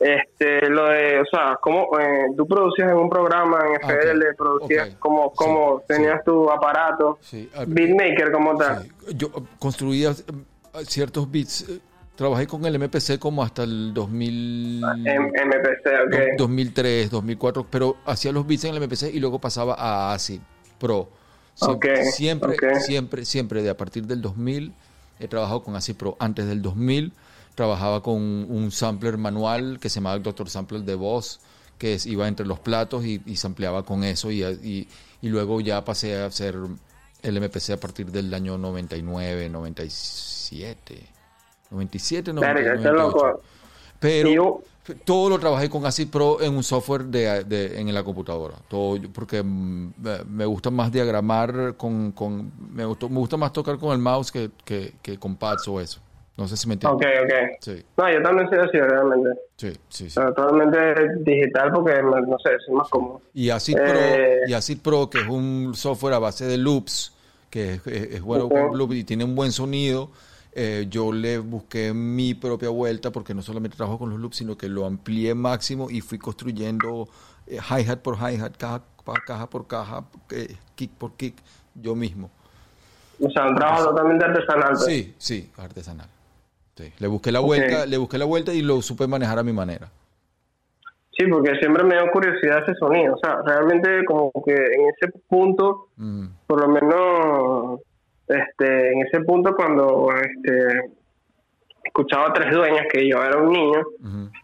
Este, 0.03 0.67
lo 0.67 0.87
de, 0.89 1.19
o 1.21 1.25
sea, 1.25 1.59
cómo 1.61 1.87
eh, 1.99 2.25
tú 2.35 2.47
producías 2.47 2.89
en 2.89 2.97
un 2.97 3.07
programa 3.09 3.59
en 3.67 3.75
Ah, 3.83 3.93
ok. 3.93 3.99
FL, 4.01 4.23
producías 4.35 4.95
como 4.95 5.25
Sí, 5.29 5.35
como 5.35 5.79
sí. 5.79 5.85
tenías 5.89 6.23
tu 6.23 6.49
aparato, 6.49 7.19
Sí, 7.21 7.47
ah, 7.55 7.65
beatmaker 7.67 8.31
como 8.31 8.57
tal. 8.57 8.87
Yo 9.15 9.27
eh, 9.27 9.41
construía 9.59 10.09
eh, 10.11 10.85
ciertos 10.87 11.29
beats. 11.31 11.69
eh, 11.69 11.79
Trabajé 12.15 12.45
con 12.45 12.65
el 12.65 12.75
MPC 12.79 13.17
como 13.19 13.41
hasta 13.43 13.63
el 13.63 13.93
2000, 13.93 14.83
En 15.05 15.23
MPC, 15.27 15.87
ok. 16.05 16.11
do- 16.11 16.45
2003, 16.45 17.09
2004, 17.09 17.65
pero 17.69 17.95
hacía 18.05 18.31
los 18.31 18.45
beats 18.45 18.65
en 18.65 18.75
el 18.75 18.81
MPC 18.81 19.11
y 19.13 19.19
luego 19.19 19.39
pasaba 19.39 19.75
a 19.77 20.13
ACID 20.13 20.39
Pro. 20.79 21.09
Siempre, 21.55 22.05
siempre, 22.05 22.57
siempre, 22.79 23.25
siempre, 23.25 23.61
de 23.63 23.69
a 23.69 23.77
partir 23.77 24.05
del 24.05 24.21
2000 24.21 24.73
he 25.19 25.27
trabajado 25.27 25.63
con 25.63 25.75
ACID 25.75 25.95
Pro. 25.95 26.15
Antes 26.19 26.47
del 26.47 26.61
2000 26.61 27.11
trabajaba 27.55 28.01
con 28.01 28.15
un 28.17 28.71
sampler 28.71 29.17
manual 29.17 29.79
que 29.79 29.89
se 29.89 29.95
llamaba 29.95 30.15
el 30.15 30.23
Dr. 30.23 30.49
Sampler 30.49 30.81
de 30.83 30.95
voz, 30.95 31.39
que 31.77 31.95
es- 31.95 32.05
iba 32.05 32.27
entre 32.27 32.45
los 32.45 32.59
platos 32.59 33.05
y, 33.05 33.21
y 33.25 33.35
sampleaba 33.37 33.83
con 33.83 34.03
eso 34.03 34.31
y, 34.31 34.43
y- 34.43 34.87
y 35.21 35.29
luego 35.29 35.61
ya 35.61 35.83
pasé 35.83 36.17
a 36.21 36.25
hacer 36.27 36.55
el 37.21 37.37
MPC 37.37 37.71
a 37.73 37.77
partir 37.79 38.11
del 38.11 38.33
año 38.33 38.57
99, 38.57 39.49
97, 39.49 41.07
97, 41.69 42.31
Verga, 42.33 42.75
99, 42.75 42.81
qué 42.83 42.89
loco. 42.89 43.17
98. 43.27 43.41
Pero 43.99 44.59
todo 45.05 45.29
lo 45.29 45.37
trabajé 45.39 45.69
con 45.69 45.85
Acid 45.85 46.07
Pro 46.09 46.41
en 46.41 46.55
un 46.55 46.63
software 46.63 47.05
de, 47.05 47.43
de- 47.43 47.79
en 47.79 47.93
la 47.93 48.03
computadora. 48.03 48.55
Todo 48.67 48.99
porque 49.13 49.43
me- 49.43 50.45
gusta 50.45 50.71
más 50.71 50.91
diagramar 50.91 51.75
con, 51.77 52.11
con 52.13 52.51
me, 52.73 52.83
gustó- 52.85 53.07
me 53.09 53.17
gusta 53.19 53.37
más 53.37 53.53
tocar 53.53 53.77
con 53.77 53.91
el 53.93 53.99
mouse 53.99 54.31
que, 54.31 54.49
que, 54.65 54.95
que 55.03 55.19
con 55.19 55.35
pads 55.35 55.67
o 55.67 55.79
eso. 55.79 55.99
No 56.37 56.47
sé 56.47 56.57
si 56.57 56.67
me 56.67 56.73
entiendes. 56.75 57.05
Ok, 57.05 57.23
ok. 57.23 57.57
Sí, 57.59 57.83
No, 57.97 58.11
yo 58.11 58.21
también 58.23 58.49
soy 58.49 58.59
así 58.59 58.77
realmente. 58.79 59.29
sí, 59.57 59.73
sí, 59.89 60.09
sí. 60.09 60.15
Pero 60.15 60.33
Totalmente 60.33 61.09
digital 61.19 61.71
porque, 61.73 62.01
no 62.01 62.37
sé, 62.39 62.51
soy 62.65 62.75
más 62.75 62.89
cómodo. 62.89 63.21
Y 63.33 63.49
Acid 63.49 63.77
Eh, 63.77 63.83
Pro, 63.85 64.49
y 64.49 64.53
Acid 64.53 64.79
Pro, 64.81 65.09
que 65.09 65.19
es 65.19 65.27
un 65.27 65.73
software 65.75 66.13
a 66.15 66.19
base 66.19 66.45
de 66.45 66.57
loops, 66.57 67.13
que 67.49 67.73
es, 67.73 67.87
es- 67.87 68.13
es 68.15 68.21
bueno 68.21 68.45
Ok. 68.45 68.51
con 68.53 68.77
loops 68.77 68.95
y 68.95 69.03
tiene 69.03 69.23
un 69.23 69.35
buen 69.35 69.51
sonido. 69.51 70.09
eh, 70.53 70.87
yo 70.89 71.13
le 71.13 71.37
busqué 71.37 71.93
mi 71.93 72.33
propia 72.33 72.67
vuelta 72.67 73.09
porque 73.09 73.33
no 73.33 73.41
solamente 73.41 73.77
trabajo 73.77 73.97
con 73.99 74.09
los 74.09 74.19
loops, 74.19 74.35
sino 74.35 74.57
que 74.57 74.67
lo 74.67 74.85
amplié 74.85 75.33
máximo 75.33 75.89
y 75.89 76.01
fui 76.01 76.17
construyendo 76.17 77.07
eh, 77.47 77.57
hi-hat 77.69 77.99
por 77.99 78.15
hi-hat, 78.17 78.57
caja, 78.57 78.81
caja 79.25 79.49
por 79.49 79.65
caja, 79.67 80.03
eh, 80.31 80.53
kick 80.75 80.91
por 80.91 81.13
kick, 81.13 81.35
yo 81.75 81.95
mismo. 81.95 82.29
O 83.21 83.29
sea, 83.29 83.47
un 83.47 83.55
trabajo 83.55 83.91
totalmente 83.91 84.25
artesanal. 84.25 84.71
pues. 84.71 84.83
Sí, 84.83 85.15
sí, 85.17 85.51
artesanal. 85.55 86.09
Sí. 86.75 86.91
Le 86.99 87.07
busqué 87.07 87.31
la 87.31 87.39
vuelta, 87.39 87.85
le 87.85 87.97
busqué 87.97 88.17
la 88.17 88.25
vuelta 88.25 88.53
y 88.53 88.61
lo 88.61 88.81
supe 88.81 89.07
manejar 89.07 89.39
a 89.39 89.43
mi 89.43 89.53
manera. 89.53 89.89
Sí, 91.17 91.27
porque 91.27 91.55
siempre 91.59 91.83
me 91.83 91.95
dio 91.95 92.09
curiosidad 92.11 92.63
ese 92.63 92.73
sonido. 92.75 93.13
O 93.15 93.17
sea, 93.17 93.37
realmente 93.45 94.03
como 94.05 94.31
que 94.45 94.53
en 94.55 94.89
ese 94.89 95.11
punto, 95.27 95.87
Mm, 95.97 96.25
por 96.47 96.61
lo 96.61 96.67
menos, 96.69 97.81
este, 98.27 98.93
en 98.93 99.01
ese 99.05 99.19
punto 99.21 99.53
cuando 99.55 100.07
este, 100.15 100.89
escuchaba 101.83 102.27
a 102.27 102.33
Tres 102.33 102.53
Dueñas, 102.53 102.85
que 102.91 103.07
yo 103.07 103.21
era 103.23 103.37
un 103.37 103.51
niño, 103.51 103.81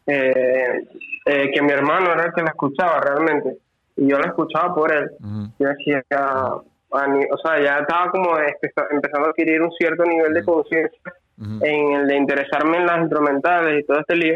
eh, 0.06 0.84
eh, 1.26 1.52
que 1.54 1.62
mi 1.62 1.72
hermano 1.72 2.12
era 2.12 2.26
el 2.26 2.34
que 2.34 2.42
la 2.42 2.50
escuchaba 2.50 3.00
realmente. 3.00 3.58
Y 3.96 4.08
yo 4.10 4.20
la 4.20 4.28
escuchaba 4.28 4.76
por 4.76 4.92
él. 4.92 5.10
Yo 5.58 5.70
decía, 5.70 6.04
a 6.12 7.08
ni- 7.08 7.26
o 7.26 7.38
sea, 7.38 7.62
ya 7.64 7.80
estaba 7.80 8.12
como 8.12 8.38
empeza- 8.38 8.88
empezando 8.92 9.28
a 9.28 9.30
adquirir 9.32 9.62
un 9.62 9.72
cierto 9.72 10.04
nivel 10.04 10.34
de 10.34 10.44
conciencia 10.44 11.00
Ujú. 11.40 11.64
en 11.64 11.94
el 11.94 12.08
de 12.08 12.18
interesarme 12.18 12.78
en 12.78 12.88
las 12.88 13.00
instrumentales 13.02 13.80
y 13.80 13.86
todo 13.86 14.00
este 14.00 14.16
lío. 14.16 14.36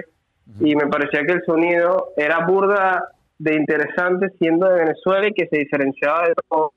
Y 0.60 0.76
me 0.76 0.88
parecía 0.88 1.26
que 1.26 1.34
el 1.34 1.44
sonido 1.45 2.10
era 2.18 2.45
burda 2.45 3.03
de 3.40 3.56
interesante 3.56 4.30
siendo 4.38 4.68
de 4.68 4.80
Venezuela 4.80 5.28
y 5.28 5.34
que 5.34 5.48
se 5.48 5.60
diferenciaba 5.60 6.28
de 6.28 6.34
todo. 6.49 6.73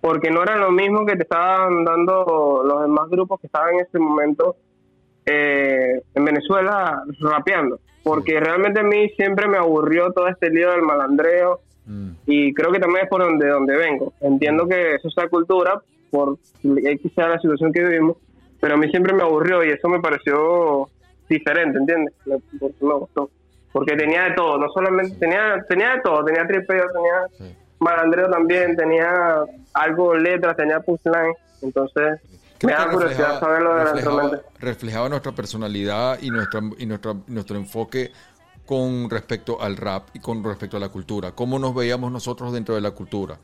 Porque 0.00 0.30
no 0.30 0.42
era 0.42 0.56
lo 0.56 0.70
mismo 0.70 1.06
que 1.06 1.16
te 1.16 1.22
estaban 1.22 1.84
dando 1.84 2.62
los 2.64 2.82
demás 2.82 3.08
grupos 3.08 3.40
que 3.40 3.46
estaban 3.46 3.74
en 3.74 3.80
ese 3.80 3.98
momento 3.98 4.56
eh, 5.24 6.02
en 6.14 6.24
Venezuela 6.24 7.02
rapeando. 7.20 7.78
Porque 8.02 8.40
realmente 8.40 8.80
a 8.80 8.84
mí 8.84 9.08
siempre 9.10 9.48
me 9.48 9.58
aburrió 9.58 10.12
todo 10.12 10.28
este 10.28 10.50
lío 10.50 10.70
del 10.72 10.82
malandreo 10.82 11.60
Mm, 11.88 12.10
y 12.26 12.52
creo 12.52 12.70
que 12.70 12.78
también 12.78 13.04
es 13.04 13.08
por 13.08 13.22
donde, 13.22 13.48
donde 13.48 13.76
vengo. 13.76 14.12
Entiendo 14.20 14.68
que 14.68 14.96
eso 14.96 15.08
es 15.08 15.14
la 15.16 15.28
cultura, 15.28 15.80
por 16.10 16.38
sea 17.14 17.28
la 17.28 17.38
situación 17.38 17.72
que 17.72 17.82
vivimos, 17.82 18.18
pero 18.60 18.74
a 18.74 18.76
mí 18.76 18.88
siempre 18.90 19.12
me 19.12 19.22
aburrió 19.22 19.64
y 19.64 19.70
eso 19.70 19.88
me 19.88 20.00
pareció 20.00 20.88
diferente, 21.28 21.78
¿entiendes? 21.78 22.14
Me, 22.24 22.36
gustó. 22.94 23.30
Porque 23.72 23.96
tenía 23.96 24.24
de 24.24 24.30
todo, 24.32 24.58
no 24.58 24.68
solamente 24.72 25.16
tenía 25.18 25.64
tenía 25.68 25.94
de 25.94 26.00
todo, 26.00 26.24
tenía 26.24 26.46
tripeo, 26.46 26.84
tenía 26.92 27.26
sí. 27.38 27.56
Malandreo 27.80 28.28
también 28.30 28.76
tenía 28.76 29.44
algo 29.74 30.14
letras, 30.14 30.56
tenía 30.56 30.80
punchline, 30.80 31.34
entonces 31.62 32.20
me 32.62 32.72
da 32.72 32.90
curiosidad 32.90 33.40
reflejaba, 33.40 33.40
saber 33.40 33.62
lo 33.62 33.74
de 33.74 33.84
reflejaba- 33.84 34.42
reflejaba 34.58 35.08
nuestra 35.08 35.32
personalidad 35.32 36.18
y, 36.20 36.30
nuestra, 36.30 36.60
y 36.78 36.86
nuestra, 36.86 37.14
nuestro 37.28 37.56
enfoque 37.56 38.10
con 38.66 39.08
respecto 39.08 39.62
al 39.62 39.76
rap 39.76 40.08
y 40.12 40.20
con 40.20 40.42
respecto 40.42 40.76
a 40.76 40.80
la 40.80 40.88
cultura. 40.88 41.32
Cómo 41.32 41.58
nos 41.58 41.74
veíamos 41.74 42.10
nosotros 42.10 42.52
dentro 42.52 42.74
de 42.74 42.80
la 42.80 42.90
cultura. 42.90 43.38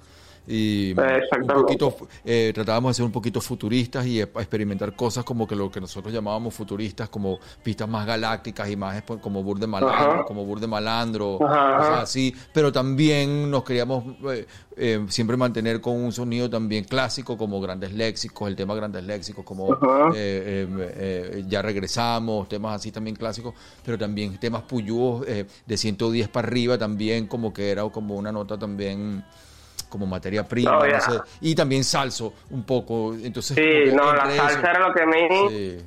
Y 0.47 0.93
un 0.93 1.47
poquito, 1.47 1.97
eh, 2.25 2.53
tratábamos 2.55 2.91
de 2.91 2.95
ser 2.95 3.07
un 3.07 3.13
poquito 3.13 3.41
futuristas 3.41 4.07
y 4.07 4.21
experimentar 4.21 4.95
cosas 4.95 5.25
como 5.25 5.47
que 5.47 5.57
lo 5.57 5.71
que 5.71 5.81
nosotros 5.81 6.13
llamábamos 6.13 6.55
futuristas, 6.55 7.09
como 7.09 7.39
pistas 7.63 7.89
más 7.89 8.07
galácticas 8.07 8.69
y 8.69 8.77
más 8.77 9.03
como 9.21 9.43
Burde 9.43 9.67
Malandro, 9.67 10.13
Ajá. 10.13 10.25
como 10.25 10.45
Burde 10.45 10.67
Malandro, 10.67 11.39
Ajá, 11.47 12.03
así. 12.03 12.35
Pero 12.53 12.71
también 12.71 13.51
nos 13.51 13.65
queríamos 13.65 14.05
eh, 14.31 14.47
eh, 14.77 15.07
siempre 15.09 15.37
mantener 15.37 15.81
con 15.81 15.97
un 15.97 16.13
sonido 16.13 16.51
también 16.51 16.85
clásico, 16.85 17.37
como 17.39 17.61
Grandes 17.61 17.93
Léxicos, 17.93 18.49
el 18.49 18.57
tema 18.57 18.75
Grandes 18.75 19.05
Léxicos, 19.05 19.45
como 19.45 19.69
eh, 20.15 21.45
Ya 21.49 21.63
Regresamos, 21.63 22.49
temas 22.49 22.77
así 22.77 22.91
también 22.91 23.17
clásicos, 23.17 23.55
pero 23.85 23.97
también 23.97 24.37
temas 24.39 24.63
puyúos 24.63 25.25
eh, 25.29 25.47
de 25.65 25.77
110 25.77 26.29
para 26.29 26.49
arriba 26.49 26.77
también, 26.77 27.27
como 27.27 27.53
que 27.53 27.71
era 27.71 27.85
como 27.89 28.17
una 28.17 28.33
nota 28.33 28.59
también 28.59 29.25
como 29.95 30.07
materia 30.07 30.43
prima, 30.43 30.73
no 30.73 30.87
yeah. 30.87 31.01
sé. 31.01 31.21
y 31.41 31.55
también 31.55 31.85
salso 31.85 32.35
un 32.51 32.65
poco, 32.65 33.15
entonces 33.15 33.55
Sí, 33.57 33.95
no, 33.95 34.13
la 34.13 34.23
salsa 34.27 34.51
eso- 34.51 34.59
era 34.59 34.89
lo 34.89 34.93
que 34.93 35.03
a 35.03 35.07
mí, 35.07 35.49
sí, 35.49 35.79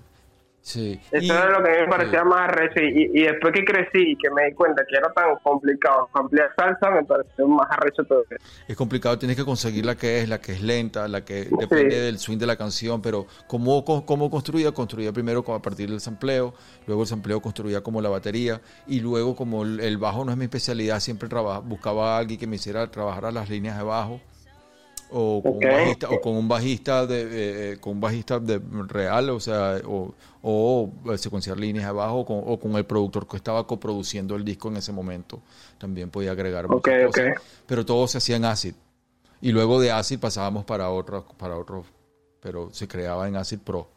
sí. 0.68 1.00
eso 1.12 1.24
Y- 1.24 1.30
era 1.32 1.50
lo 1.50 1.64
que 1.64 1.70
a 1.70 1.74
mí 1.74 1.80
me 1.82 1.88
parecía 1.88 2.22
sí. 2.22 2.28
más 2.28 2.40
arrecho. 2.50 2.82
Y, 2.82 3.12
y 3.14 3.24
después 3.24 3.54
que 3.54 3.64
crecí 3.64 4.12
y 4.12 4.18
que 4.18 4.30
me 4.32 4.46
di 4.48 4.54
cuenta 4.54 4.84
que 4.90 4.98
era 4.98 5.12
tan 5.14 5.36
complicado 5.44 6.10
ampliar 6.14 6.50
salsa, 6.58 6.90
me 6.92 7.04
pareció 7.06 7.48
más 7.48 7.68
arrecho 7.72 8.04
todavía. 8.04 8.38
Es 8.68 8.76
complicado, 8.76 9.18
tienes 9.18 9.38
que 9.38 9.46
conseguir 9.46 9.86
la 9.86 9.96
que 9.96 10.20
es, 10.22 10.30
la 10.30 10.40
que 10.40 10.52
es 10.54 10.62
lenta, 10.62 11.08
la 11.08 11.24
que 11.24 11.46
depende 11.60 12.00
del 12.02 12.20
swing 12.20 12.38
de 12.38 12.46
la 12.46 12.56
canción, 12.58 13.02
pero 13.02 13.26
¿cómo, 13.48 13.84
cómo 14.06 14.30
construía? 14.30 14.72
Construía 14.74 15.12
primero 15.14 15.44
como 15.44 15.58
a 15.58 15.62
partir 15.62 15.90
del 15.90 16.02
sampleo, 16.02 16.54
luego 16.86 17.04
el 17.04 17.08
sampleo 17.08 17.42
construía 17.42 17.82
como 17.82 18.02
la 18.02 18.10
batería, 18.10 18.60
y 18.88 19.00
luego 19.00 19.36
como 19.36 19.64
el, 19.64 19.80
el 19.80 19.98
bajo 19.98 20.26
no 20.26 20.32
es 20.32 20.38
mi 20.38 20.46
especialidad, 20.46 21.00
siempre 21.00 21.30
traba- 21.30 21.60
buscaba 21.60 22.16
a 22.16 22.20
alguien 22.20 22.40
que 22.40 22.48
me 22.48 22.58
hiciera 22.58 22.86
trabajar 22.92 23.26
a 23.26 23.32
las 23.32 23.50
líneas 23.50 23.78
de 23.78 23.84
bajo, 23.84 24.20
o 25.10 25.42
con 25.42 25.54
un 25.54 25.60
bajista, 25.60 26.10
o 26.10 26.22
con 26.22 26.36
un 26.36 26.48
bajista 26.48 27.06
de, 27.06 27.22
eh, 27.22 27.72
eh, 27.74 27.78
con 27.80 27.94
un 27.94 28.02
bajista 28.02 28.40
de 28.40 28.62
real, 28.88 29.30
o 29.30 29.40
sea, 29.40 29.80
o, 29.86 30.14
o 30.42 30.92
eh, 31.12 31.18
secuenciar 31.18 31.58
líneas 31.58 31.86
de 31.86 31.92
bajo, 31.92 32.20
o 32.20 32.26
con, 32.26 32.42
o 32.46 32.60
con 32.60 32.74
el 32.76 32.86
productor 32.86 33.28
que 33.28 33.38
estaba 33.38 33.66
coproduciendo 33.66 34.36
el 34.36 34.44
disco 34.44 34.70
en 34.70 34.78
ese 34.78 34.92
momento, 34.92 35.42
también 35.78 36.10
podía 36.10 36.32
agregar 36.32 36.68
muchas 36.68 37.06
Ok, 37.08 37.16
cosas, 37.16 37.42
pero 37.66 37.86
todo 37.86 38.08
se 38.08 38.18
hacía 38.18 38.36
en 38.36 38.46
acid. 38.46 38.74
Y 39.42 39.52
luego 39.52 39.80
de 39.80 39.92
acid 39.92 40.20
pasábamos 40.20 40.66
para 40.66 40.90
otro, 40.90 41.26
para 41.38 41.58
otro, 41.58 41.86
pero 42.40 42.70
se 42.72 42.88
creaba 42.88 43.28
en 43.28 43.36
acid 43.36 43.60
pro. 43.60 43.97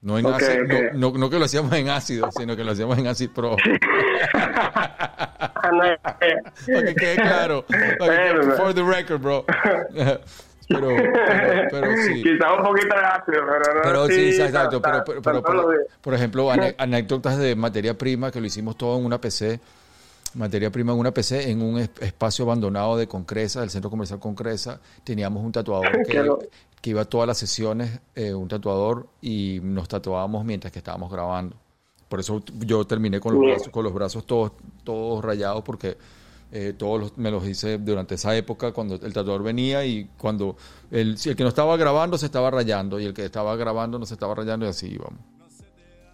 No 0.00 0.16
en 0.16 0.26
Ok, 0.26 0.34
acid, 0.34 0.62
ok. 0.62 0.92
no, 0.94 1.10
no, 1.10 1.18
no 1.18 1.30
que 1.30 1.38
lo 1.38 1.44
hacíamos 1.46 1.72
en 1.72 1.88
ácido, 1.88 2.30
sino 2.36 2.56
que 2.56 2.62
lo 2.62 2.70
hacíamos 2.72 2.96
en 2.98 3.06
acid 3.08 3.30
pro. 3.30 3.56
Para 5.52 6.84
que 6.86 6.94
quede 6.94 7.16
claro. 7.16 7.64
Para 7.98 8.16
que 8.32 8.38
quede- 8.38 8.56
for 8.56 8.74
the 8.74 8.82
record, 8.82 9.20
bro. 9.20 9.44
pero, 9.94 10.20
pero, 10.68 11.68
pero 11.70 11.96
sí. 11.96 12.22
Quizás 12.22 12.58
un 12.58 12.64
poquito 12.64 12.94
de 12.94 13.00
ácido, 13.04 13.42
pero 13.46 13.74
no 13.74 13.82
Pero 13.82 14.06
sí, 14.08 14.40
exacto. 14.40 14.80
Pero, 14.82 15.04
pero, 15.22 15.42
por, 15.42 15.86
por 16.00 16.14
ejemplo, 16.14 16.50
anécdotas 16.78 17.38
de 17.38 17.56
materia 17.56 17.96
prima 17.96 18.30
que 18.30 18.40
lo 18.40 18.46
hicimos 18.46 18.76
todo 18.76 18.98
en 18.98 19.04
una 19.04 19.20
PC. 19.20 19.60
Materia 20.34 20.70
prima 20.70 20.92
en 20.92 20.98
una 20.98 21.10
PC 21.10 21.50
en 21.50 21.62
un 21.62 21.78
es- 21.78 21.90
espacio 22.00 22.44
abandonado 22.44 22.96
de 22.98 23.08
Concresa, 23.08 23.60
del 23.60 23.70
centro 23.70 23.90
comercial 23.90 24.20
Concresa. 24.20 24.78
Teníamos 25.02 25.42
un 25.42 25.52
tatuador 25.52 25.90
que, 26.06 26.22
que 26.80 26.90
iba 26.90 27.02
a 27.02 27.04
todas 27.04 27.26
las 27.26 27.38
sesiones, 27.38 28.00
eh, 28.14 28.32
un 28.34 28.48
tatuador, 28.48 29.08
y 29.20 29.60
nos 29.62 29.88
tatuábamos 29.88 30.44
mientras 30.44 30.72
que 30.72 30.78
estábamos 30.78 31.10
grabando. 31.10 31.56
Por 32.08 32.20
eso 32.20 32.42
yo 32.60 32.86
terminé 32.86 33.20
con 33.20 33.32
los 33.34 33.40
Bien. 33.42 33.54
brazos, 33.54 33.72
con 33.72 33.84
los 33.84 33.92
brazos 33.92 34.24
todos, 34.26 34.52
todos 34.84 35.24
rayados 35.24 35.62
porque 35.62 35.98
eh, 36.50 36.72
todos 36.78 36.98
los- 37.00 37.18
me 37.18 37.30
los 37.30 37.46
hice 37.46 37.76
durante 37.76 38.14
esa 38.14 38.34
época 38.34 38.72
cuando 38.72 38.94
el 38.94 39.12
tatuador 39.12 39.42
venía 39.42 39.84
y 39.84 40.08
cuando 40.16 40.56
el, 40.90 41.18
el 41.22 41.36
que 41.36 41.42
no 41.42 41.50
estaba 41.50 41.76
grabando 41.76 42.16
se 42.16 42.24
estaba 42.24 42.50
rayando 42.50 42.98
y 42.98 43.04
el 43.04 43.12
que 43.12 43.26
estaba 43.26 43.54
grabando 43.56 43.98
no 43.98 44.06
se 44.06 44.14
estaba 44.14 44.34
rayando 44.34 44.64
y 44.64 44.70
así 44.70 44.86
íbamos. 44.94 45.20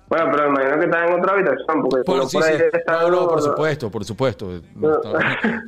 Bueno, 0.09 0.27
pero 0.33 0.51
me 0.51 0.61
imagino 0.63 0.79
que 0.81 0.85
está 0.87 1.07
en 1.07 1.19
otra 1.21 1.33
habitación, 1.35 1.83
porque 1.83 2.03
Por, 2.05 2.17
como 2.19 2.29
sí, 2.29 2.37
por 2.37 2.47
ahí 2.47 2.57
sí. 2.59 2.63
está 2.73 2.93
No, 2.93 2.99
no, 3.01 3.07
algo- 3.07 3.29
por 3.29 3.43
supuesto, 3.43 3.91
por 3.91 4.05
supuesto. 4.05 4.51
No 4.75 4.95
estaba- 4.97 5.21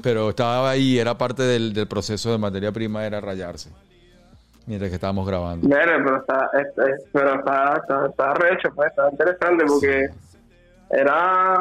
pero 0.02 0.30
estaba 0.30 0.70
ahí, 0.70 0.98
era 0.98 1.16
parte 1.16 1.42
del, 1.44 1.72
del 1.72 1.86
proceso 1.86 2.32
de 2.32 2.38
materia 2.38 2.72
prima, 2.72 3.06
era 3.06 3.20
rayarse. 3.20 3.70
Mientras 4.66 4.90
que 4.90 4.96
estábamos 4.96 5.26
grabando. 5.26 5.68
Pero 5.68 6.16
está, 6.18 6.50
es- 6.60 6.88
es- 6.88 7.04
pero 7.12 7.38
está, 7.38 7.74
está, 7.80 8.06
está 8.08 8.34
recho, 8.34 8.68
pues, 8.74 8.88
está 8.88 9.08
interesante 9.10 9.64
porque 9.66 10.08
era 10.90 11.56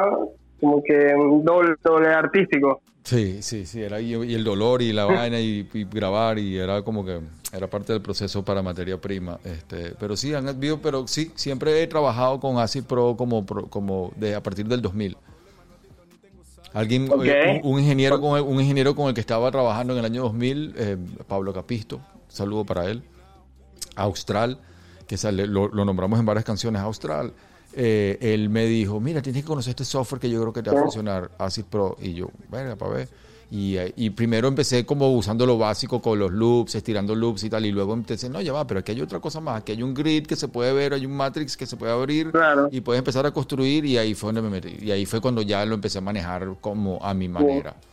como 0.60 0.82
que 0.82 1.14
un 1.14 1.44
doble, 1.44 1.74
doble 1.82 2.08
artístico. 2.08 2.80
Sí, 3.04 3.40
sí, 3.42 3.64
sí, 3.66 3.82
era 3.82 4.00
y, 4.00 4.14
y 4.14 4.34
el 4.34 4.42
dolor 4.42 4.82
y 4.82 4.92
la 4.92 5.04
vaina 5.06 5.38
y, 5.38 5.68
y 5.72 5.84
grabar 5.84 6.38
y 6.38 6.58
era 6.58 6.82
como 6.82 7.04
que 7.04 7.20
era 7.52 7.68
parte 7.68 7.92
del 7.92 8.02
proceso 8.02 8.44
para 8.44 8.62
materia 8.62 9.00
prima. 9.00 9.38
Este, 9.44 9.94
pero 10.00 10.16
sí, 10.16 10.34
han 10.34 10.48
pero 10.82 11.06
sí, 11.06 11.30
siempre 11.36 11.80
he 11.82 11.86
trabajado 11.86 12.40
con 12.40 12.58
Acid 12.58 12.84
Pro 12.84 13.14
como, 13.16 13.46
como 13.70 14.12
de 14.16 14.34
a 14.34 14.42
partir 14.42 14.66
del 14.66 14.82
2000. 14.82 15.16
Alguien, 16.74 17.08
un 17.62 17.78
ingeniero 17.80 18.20
con 18.20 18.36
el, 18.36 18.42
un 18.42 18.60
ingeniero 18.60 18.94
con 18.94 19.06
el 19.08 19.14
que 19.14 19.20
estaba 19.20 19.50
trabajando 19.50 19.92
en 19.94 20.00
el 20.00 20.04
año 20.04 20.22
2000, 20.24 20.74
eh, 20.76 20.96
Pablo 21.26 21.54
Capisto, 21.54 22.00
saludo 22.36 22.64
para 22.64 22.86
él. 22.86 23.02
Austral, 23.96 24.58
que 25.06 25.16
sale, 25.16 25.46
lo, 25.46 25.68
lo 25.68 25.84
nombramos 25.84 26.18
en 26.18 26.26
varias 26.26 26.44
canciones, 26.44 26.82
Austral. 26.82 27.32
eh, 27.74 28.18
él 28.20 28.48
me 28.48 28.66
dijo, 28.66 29.00
mira, 29.00 29.20
tienes 29.22 29.42
que 29.42 29.46
conocer 29.48 29.70
este 29.70 29.84
software 29.84 30.20
que 30.20 30.30
yo 30.30 30.40
creo 30.40 30.52
que 30.52 30.62
te 30.62 30.70
va 30.70 30.78
a 30.78 30.82
funcionar, 30.82 31.30
Acid 31.38 31.64
Pro. 31.64 31.96
Y 32.00 32.14
yo, 32.14 32.30
venga, 32.50 32.76
para 32.76 32.92
ver. 32.92 33.08
Y, 33.50 33.76
eh, 33.76 33.92
y 33.96 34.10
primero 34.10 34.48
empecé 34.48 34.84
como 34.84 35.14
usando 35.14 35.46
lo 35.46 35.56
básico 35.56 36.02
con 36.02 36.18
los 36.18 36.32
loops, 36.32 36.74
estirando 36.74 37.14
loops 37.14 37.44
y 37.44 37.50
tal, 37.50 37.64
y 37.64 37.70
luego 37.70 37.92
empecé, 37.94 38.28
no, 38.28 38.40
ya 38.40 38.52
va, 38.52 38.66
pero 38.66 38.80
aquí 38.80 38.90
hay 38.92 39.00
otra 39.00 39.20
cosa 39.20 39.40
más, 39.40 39.60
aquí 39.60 39.70
hay 39.72 39.82
un 39.84 39.94
grid 39.94 40.26
que 40.26 40.34
se 40.34 40.48
puede 40.48 40.72
ver, 40.72 40.92
hay 40.94 41.06
un 41.06 41.16
matrix 41.16 41.56
que 41.56 41.64
se 41.64 41.76
puede 41.76 41.92
abrir 41.92 42.32
Claro. 42.32 42.68
y 42.72 42.80
puedes 42.80 42.98
empezar 42.98 43.24
a 43.24 43.30
construir 43.30 43.84
y 43.84 43.98
ahí 43.98 44.14
fue 44.14 44.32
donde 44.32 44.42
me 44.42 44.50
metí. 44.50 44.84
Y 44.84 44.90
ahí 44.90 45.06
fue 45.06 45.20
cuando 45.20 45.42
ya 45.42 45.64
lo 45.64 45.74
empecé 45.76 45.98
a 45.98 46.00
manejar 46.00 46.56
como 46.60 46.98
a 47.00 47.14
mi 47.14 47.28
manera. 47.28 47.76
Sí, 47.78 47.86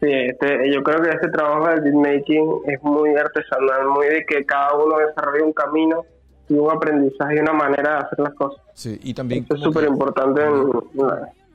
este, 0.00 0.72
yo 0.72 0.82
creo 0.82 1.02
que 1.02 1.10
este 1.10 1.28
trabajo 1.28 1.68
del 1.68 1.80
beatmaking 1.82 2.44
es 2.66 2.82
muy 2.82 3.10
artesanal, 3.16 3.88
muy 3.88 4.06
de 4.06 4.24
que 4.26 4.44
cada 4.44 4.74
uno 4.74 4.96
desarrolla 4.98 5.44
un 5.44 5.52
camino 5.52 6.04
y 6.48 6.54
un 6.54 6.70
aprendizaje 6.70 7.36
y 7.36 7.38
una 7.40 7.52
manera 7.52 7.94
de 7.94 7.98
hacer 8.06 8.18
las 8.20 8.34
cosas. 8.34 8.62
Sí, 8.74 8.98
y 9.02 9.12
también 9.14 9.44
Eso 9.44 9.54
es 9.56 9.60
súper 9.62 9.84
importante 9.84 10.40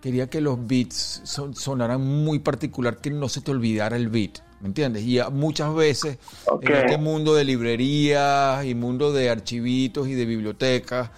quería 0.02 0.28
que 0.30 0.42
los 0.42 0.58
beats 0.68 1.22
son- 1.24 1.56
sonaran 1.56 2.02
muy 2.02 2.40
particular, 2.40 2.98
que 2.98 3.10
no 3.10 3.30
se 3.30 3.40
te 3.40 3.52
olvidara 3.52 3.96
el 3.96 4.10
beat, 4.10 4.40
¿me 4.60 4.68
entiendes? 4.68 5.04
Y 5.04 5.18
muchas 5.32 5.74
veces 5.74 6.18
en 6.62 6.74
este 6.74 6.98
mundo 6.98 7.34
de 7.36 7.46
librerías 7.46 8.66
y 8.66 8.76
mundo 8.76 9.14
de 9.14 9.30
archivitos 9.30 10.10
y 10.10 10.14
de 10.14 10.26
bibliotecas, 10.26 11.10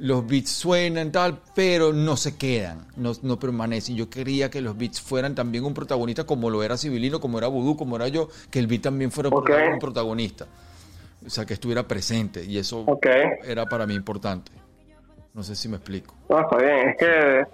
los 0.00 0.26
beats 0.26 0.50
suenan 0.50 1.12
tal, 1.12 1.38
pero 1.54 1.92
no 1.92 2.16
se 2.16 2.36
quedan, 2.36 2.86
no, 2.96 3.12
no 3.22 3.38
permanecen. 3.38 3.96
Yo 3.96 4.08
quería 4.08 4.50
que 4.50 4.60
los 4.60 4.76
beats 4.76 5.00
fueran 5.00 5.34
también 5.34 5.64
un 5.64 5.74
protagonista 5.74 6.24
como 6.24 6.48
lo 6.48 6.62
era 6.62 6.76
Civilino, 6.76 7.20
como 7.20 7.38
era 7.38 7.48
Voodoo, 7.48 7.76
como 7.76 7.96
era 7.96 8.08
yo, 8.08 8.28
que 8.50 8.58
el 8.58 8.66
beat 8.66 8.82
también 8.82 9.10
fuera 9.10 9.28
un 9.28 9.78
protagonista. 9.78 10.46
O 11.24 11.28
sea, 11.28 11.44
que 11.44 11.52
estuviera 11.52 11.82
presente 11.82 12.42
y 12.44 12.56
eso 12.56 12.86
era 13.44 13.66
para 13.66 13.86
mí 13.86 13.94
importante. 13.94 14.50
No 15.34 15.42
sé 15.42 15.54
si 15.54 15.68
me 15.68 15.76
explico. 15.76 16.14
No, 16.28 16.40
está 16.40 16.56
bien, 16.56 16.88
es 16.88 16.96
que... 16.96 17.44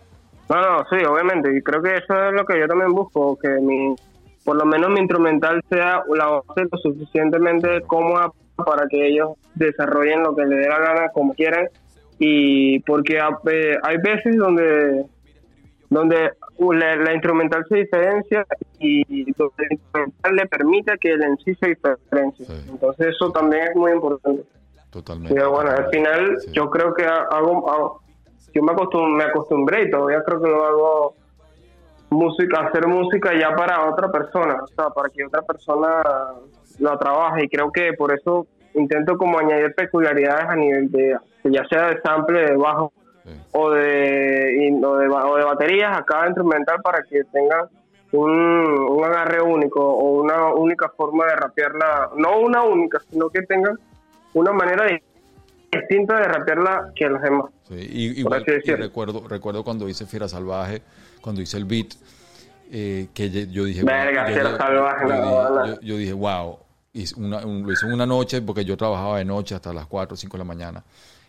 No, 0.48 0.60
no, 0.60 0.84
sí, 0.88 1.04
obviamente, 1.04 1.50
y 1.56 1.60
creo 1.60 1.82
que 1.82 1.96
eso 1.96 2.28
es 2.28 2.32
lo 2.32 2.46
que 2.46 2.60
yo 2.60 2.68
también 2.68 2.92
busco, 2.92 3.36
que 3.36 3.48
mi, 3.60 3.96
por 4.44 4.56
lo 4.56 4.64
menos 4.64 4.90
mi 4.90 5.00
instrumental 5.00 5.60
sea 5.68 6.04
la 6.14 6.26
base 6.26 6.68
lo 6.70 6.78
suficientemente 6.78 7.82
cómoda 7.82 8.30
para 8.54 8.86
que 8.88 9.08
ellos 9.08 9.30
desarrollen 9.56 10.22
lo 10.22 10.36
que 10.36 10.46
les 10.46 10.60
dé 10.60 10.68
la 10.68 10.78
gana, 10.78 11.08
como 11.12 11.34
quieran, 11.34 11.68
y 12.18 12.80
porque 12.80 13.18
eh, 13.50 13.76
hay 13.82 13.96
veces 13.98 14.36
donde 14.36 15.04
donde 15.88 16.32
uh, 16.58 16.72
la, 16.72 16.96
la 16.96 17.12
instrumental 17.12 17.64
se 17.68 17.76
diferencia 17.76 18.44
y 18.80 19.30
donde 19.34 19.54
el 19.70 19.72
instrumental 19.72 20.34
le 20.34 20.46
permite 20.46 20.98
que 20.98 21.12
el 21.12 21.22
en 21.22 21.36
sí 21.38 21.54
se 21.54 21.68
diferencie. 21.68 22.44
Sí. 22.44 22.52
Entonces 22.70 23.06
eso 23.14 23.30
también 23.30 23.62
es 23.68 23.76
muy 23.76 23.92
importante. 23.92 24.42
Totalmente. 24.90 25.32
Pero 25.34 25.50
bueno, 25.52 25.70
al 25.70 25.88
final 25.90 26.40
Sí. 26.40 26.50
yo 26.52 26.68
creo 26.70 26.92
que 26.92 27.04
hago, 27.04 27.70
hago- 27.70 28.00
yo 28.52 28.62
me, 28.62 28.72
acostum- 28.72 29.16
me 29.16 29.24
acostumbré 29.24 29.82
y 29.84 29.90
todavía 29.90 30.22
creo 30.24 30.40
que 30.42 30.48
lo 30.48 30.64
hago 30.64 31.14
música, 32.10 32.66
hacer 32.66 32.86
música 32.88 33.30
ya 33.38 33.54
para 33.54 33.88
otra 33.88 34.10
persona, 34.10 34.56
o 34.62 34.66
sea, 34.68 34.90
para 34.90 35.08
que 35.10 35.24
otra 35.24 35.42
persona 35.42 36.02
la 36.78 36.98
trabaje 36.98 37.44
y 37.44 37.48
creo 37.48 37.70
que 37.70 37.92
por 37.92 38.12
eso 38.12 38.46
intento 38.76 39.16
como 39.18 39.38
añadir 39.38 39.74
peculiaridades 39.74 40.46
a 40.48 40.54
nivel 40.56 40.90
de, 40.90 41.16
ya 41.44 41.64
sea 41.68 41.88
de 41.88 42.00
sample, 42.02 42.40
de 42.50 42.56
bajo 42.56 42.92
Sí. 43.24 43.32
o 43.52 43.70
de, 43.72 44.68
y- 44.70 44.84
o 44.84 44.96
de, 44.98 45.08
o 45.08 45.36
de 45.36 45.44
baterías 45.44 45.98
a 45.98 46.04
cada 46.04 46.26
instrumental 46.28 46.80
para 46.80 47.02
que 47.02 47.24
tenga 47.32 47.68
un, 48.12 48.30
un 48.30 49.04
agarre 49.04 49.42
único 49.42 49.80
o 49.80 50.20
una 50.22 50.52
única 50.54 50.88
forma 50.96 51.26
de 51.26 51.34
rapearla, 51.34 52.10
no 52.16 52.38
una 52.38 52.62
única, 52.62 53.00
sino 53.10 53.28
que 53.28 53.42
tengan 53.42 53.76
una 54.32 54.52
manera 54.52 54.86
di- 54.86 55.02
distinta 55.72 56.20
de 56.20 56.24
rapearla 56.28 56.92
que 56.94 57.08
los 57.08 57.20
demás. 57.20 57.46
Sí, 57.64 57.74
y, 57.78 58.22
por 58.22 58.36
igual, 58.40 58.62
y 58.64 58.70
recuerdo, 58.74 59.26
recuerdo 59.26 59.64
cuando 59.64 59.88
hice 59.88 60.06
Fiera 60.06 60.28
Salvaje, 60.28 60.82
cuando 61.20 61.42
hice 61.42 61.56
el 61.56 61.64
beat, 61.64 61.94
eh, 62.70 63.08
que 63.12 63.28
yo 63.50 63.64
dije... 63.64 63.82
Verga, 63.84 64.22
wow, 64.22 64.28
yo- 64.30 64.34
Fiera 64.34 64.50
yo- 64.52 64.56
Salvaje, 64.56 65.02
yo 65.08 65.08
no, 65.08 65.14
dije- 65.16 65.50
no, 65.50 65.66
no. 65.66 65.80
yo- 65.80 65.96
dije, 65.96 66.12
wow, 66.12 66.58
una- 67.16 67.44
un- 67.44 67.62
lo 67.64 67.72
hice 67.72 67.86
en 67.86 67.92
una 67.92 68.06
noche 68.06 68.40
porque 68.42 68.64
yo 68.64 68.76
trabajaba 68.76 69.18
de 69.18 69.24
noche 69.24 69.54
hasta 69.54 69.72
las 69.72 69.86
4 69.86 70.14
o 70.14 70.16
5 70.16 70.36
de 70.36 70.38
la 70.38 70.44
mañana. 70.44 70.84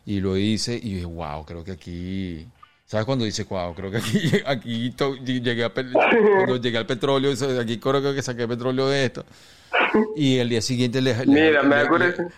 Y 0.05 0.19
lo 0.21 0.37
hice 0.37 0.75
y 0.75 0.93
dije, 0.95 1.05
wow, 1.05 1.45
creo 1.45 1.63
que 1.63 1.71
aquí... 1.71 2.47
¿Sabes 2.85 3.05
cuando 3.05 3.25
dice 3.25 3.43
wow? 3.43 3.75
Creo 3.75 3.91
que 3.91 3.97
aquí, 3.97 4.31
aquí 4.45 4.91
to- 4.91 5.15
llegué, 5.17 5.65
a, 5.65 5.73
cuando 5.73 6.55
llegué 6.55 6.77
al 6.77 6.85
petróleo, 6.85 7.31
aquí 7.61 7.77
creo 7.79 8.13
que 8.15 8.21
saqué 8.21 8.47
petróleo 8.47 8.87
de 8.87 9.05
esto. 9.05 9.25
Y 10.15 10.37
el 10.37 10.49
día 10.49 10.61
siguiente 10.61 11.01
les, 11.01 11.17
les- 11.19 11.27
Mira, 11.27 11.63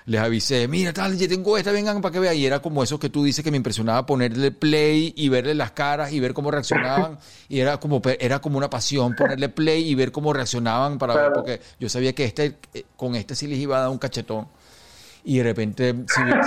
les- 0.06 0.22
avisé, 0.22 0.68
mira, 0.68 0.94
tal, 0.94 1.18
ya 1.18 1.28
tengo 1.28 1.58
esta, 1.58 1.72
vengan 1.72 2.02
para 2.02 2.14
que 2.14 2.20
vean. 2.20 2.36
Y 2.36 2.46
era 2.46 2.62
como 2.62 2.84
eso 2.84 3.00
que 3.00 3.10
tú 3.10 3.24
dices 3.24 3.44
que 3.44 3.52
me 3.52 3.58
impresionaba 3.58 4.06
ponerle 4.06 4.52
play 4.52 5.14
y 5.16 5.30
verle 5.30 5.54
las 5.56 5.72
caras 5.72 6.12
y 6.12 6.20
ver 6.20 6.34
cómo 6.34 6.52
reaccionaban. 6.52 7.18
y 7.48 7.60
era 7.60 7.80
como, 7.80 8.02
era 8.20 8.40
como 8.40 8.58
una 8.58 8.70
pasión 8.70 9.16
ponerle 9.16 9.50
play 9.50 9.90
y 9.90 9.96
ver 9.96 10.12
cómo 10.12 10.32
reaccionaban 10.34 10.98
para 10.98 11.16
ver, 11.16 11.34
porque 11.34 11.62
yo 11.80 11.90
sabía 11.90 12.14
que 12.14 12.26
este, 12.26 12.58
eh, 12.74 12.84
con 12.96 13.16
este 13.16 13.36
sí 13.36 13.48
les 13.48 13.58
iba 13.60 13.78
a 13.78 13.82
dar 13.82 13.90
un 13.90 13.98
cachetón. 13.98 14.48
Y 15.24 15.38
de 15.38 15.44
repente 15.44 15.96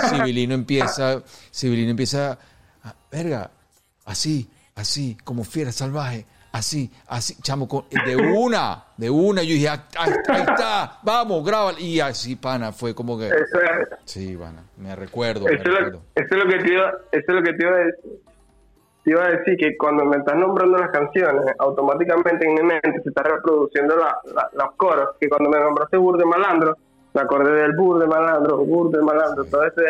Civilino 0.09 0.53
empieza, 0.55 1.21
Civilino 1.53 1.91
empieza, 1.91 2.37
verga, 3.11 3.51
así, 4.05 4.47
así, 4.75 5.15
como 5.23 5.43
fiera 5.43 5.71
salvaje, 5.71 6.25
así, 6.53 6.89
así, 7.07 7.35
chamo, 7.41 7.67
con- 7.67 7.83
de 8.05 8.15
una, 8.15 8.85
de 8.95 9.09
una. 9.09 9.41
Yo 9.43 9.49
dije, 9.49 9.67
"Ah, 9.67 9.85
ahí, 9.99 10.11
ahí 10.29 10.41
está, 10.41 10.99
vamos, 11.03 11.45
grábalo. 11.45 11.77
Y 11.79 11.99
así, 11.99 12.35
pana, 12.37 12.71
fue 12.71 12.95
como 12.95 13.17
que, 13.19 13.27
Eso 13.27 13.59
es, 13.61 13.87
sí, 14.05 14.37
pana, 14.37 14.63
me 14.77 14.95
recuerdo, 14.95 15.45
me 15.45 15.55
eso, 15.55 15.63
es 15.63 15.67
lo, 15.91 16.01
eso 16.15 16.27
es 16.31 16.37
lo 16.37 16.47
que 16.49 16.57
te 16.59 16.73
iba, 16.73 16.89
eso 17.11 17.25
es 17.27 17.33
lo 17.35 17.43
que 17.43 17.53
te 17.53 17.63
iba 17.65 17.75
a 17.75 17.79
decir. 17.79 18.11
Te 19.03 19.11
iba 19.11 19.25
a 19.25 19.29
decir 19.31 19.57
que 19.57 19.75
cuando 19.75 20.05
me 20.05 20.15
estás 20.15 20.35
nombrando 20.37 20.77
las 20.77 20.89
canciones, 20.91 21.43
automáticamente 21.59 22.47
en 22.47 22.53
mi 22.53 22.61
mente 22.61 23.01
se 23.03 23.09
está 23.09 23.21
reproduciendo 23.23 23.97
la, 23.97 24.17
la- 24.33 24.49
los 24.53 24.75
coros. 24.77 25.09
Que 25.19 25.27
cuando 25.27 25.49
me 25.49 25.59
nombraste 25.59 25.97
Burde 25.97 26.23
Malandro, 26.23 26.77
me 27.13 27.19
acordé 27.21 27.51
del 27.51 27.75
Burde 27.75 28.07
Malandro, 28.07 28.59
Burde 28.63 29.01
Malandro, 29.03 29.43
todo 29.43 29.65
ese. 29.65 29.83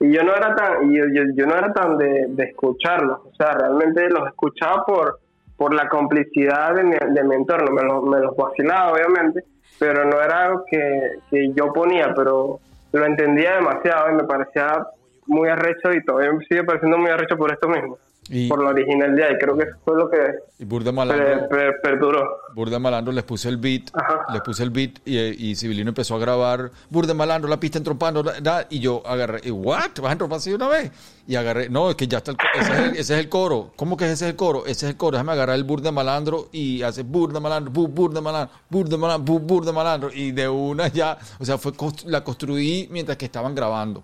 Y 0.00 0.12
yo 0.14 0.22
no 0.22 0.34
era 0.34 0.54
tan, 0.56 0.90
y 0.90 0.96
yo, 0.96 1.04
yo, 1.12 1.22
yo 1.34 1.44
no 1.44 1.56
era 1.58 1.72
tan 1.74 1.98
de, 1.98 2.24
de 2.28 2.44
escucharlos. 2.44 3.18
O 3.26 3.34
sea, 3.36 3.52
realmente 3.52 4.08
los 4.08 4.26
escuchaba 4.28 4.82
por, 4.86 5.20
por 5.58 5.74
la 5.74 5.88
complicidad 5.88 6.74
de 6.74 6.84
mi, 6.84 6.96
de 6.96 7.24
mi 7.24 7.34
entorno. 7.34 7.70
Me 7.72 7.82
los, 7.82 8.02
me 8.04 8.20
los 8.20 8.34
vacilaba, 8.34 8.92
obviamente, 8.92 9.42
pero 9.78 10.04
no 10.06 10.22
era 10.22 10.46
algo 10.46 10.64
que, 10.70 11.10
que 11.30 11.52
yo 11.52 11.72
ponía, 11.72 12.14
pero 12.14 12.60
lo 12.92 13.04
entendía 13.04 13.56
demasiado 13.56 14.10
y 14.10 14.14
me 14.14 14.24
parecía 14.24 14.86
muy 15.26 15.48
arrecho 15.48 15.92
y 15.92 16.02
todavía 16.04 16.32
me 16.32 16.44
sigue 16.44 16.64
pareciendo 16.64 16.96
muy 16.96 17.10
arrecho 17.10 17.36
por 17.36 17.52
esto 17.52 17.68
mismo, 17.68 17.98
Y, 18.30 18.48
por 18.48 18.62
la 18.62 18.70
originalidad 18.70 19.28
y 19.34 19.38
creo 19.38 19.56
que 19.56 19.64
eso 19.64 19.76
fue 19.84 19.96
lo 19.96 20.10
que 20.10 20.16
y 20.58 20.64
Burda 20.64 20.92
Malandro, 20.92 21.48
per- 21.48 21.80
perduró. 21.82 22.40
Burda 22.54 22.78
Malandro 22.78 23.12
les 23.12 23.24
puse 23.24 23.48
el 23.48 23.56
beat, 23.56 23.84
Ajá. 23.94 24.26
les 24.32 24.42
puse 24.42 24.62
el 24.64 24.70
beat 24.70 24.98
y, 25.04 25.16
y 25.18 25.56
Civilino 25.56 25.88
empezó 25.90 26.16
a 26.16 26.18
grabar 26.18 26.70
Burda 26.90 27.14
Malandro, 27.14 27.48
la 27.48 27.58
pista 27.58 27.78
entrompando, 27.78 28.24
y 28.68 28.80
yo 28.80 29.02
agarré, 29.06 29.40
y, 29.44 29.50
¿what? 29.50 29.90
¿Vas 30.02 30.08
a 30.10 30.12
entrompar 30.12 30.38
así 30.38 30.52
una 30.52 30.68
vez? 30.68 30.90
Y 31.26 31.36
agarré, 31.36 31.68
no, 31.68 31.88
es 31.90 31.96
que 31.96 32.06
ya 32.08 32.18
está, 32.18 32.32
el, 32.32 32.36
ese, 32.60 32.72
es 32.72 32.78
el, 32.78 32.90
ese 32.90 33.00
es 33.14 33.20
el 33.20 33.28
coro. 33.28 33.70
¿Cómo 33.76 33.96
que 33.96 34.04
ese 34.04 34.12
es 34.14 34.22
el 34.22 34.36
coro? 34.36 34.66
Ese 34.66 34.86
es 34.86 34.90
el 34.92 34.96
coro, 34.96 35.12
déjame 35.16 35.32
agarrar 35.32 35.56
el 35.56 35.64
Burda 35.64 35.92
Malandro 35.92 36.48
y 36.52 36.82
hace 36.82 37.02
Burda 37.04 37.40
Malandro, 37.40 37.72
bu, 37.72 37.88
Burda 37.88 38.20
Malandro, 38.20 38.54
Burda 38.68 38.96
Malandro, 38.96 39.32
bu, 39.32 39.38
Burda 39.40 39.72
Malandro, 39.72 40.10
y 40.12 40.32
de 40.32 40.48
una 40.48 40.88
ya, 40.88 41.16
o 41.38 41.44
sea, 41.44 41.56
fue 41.56 41.72
la 42.06 42.22
construí 42.24 42.88
mientras 42.90 43.16
que 43.16 43.24
estaban 43.26 43.54
grabando 43.54 44.02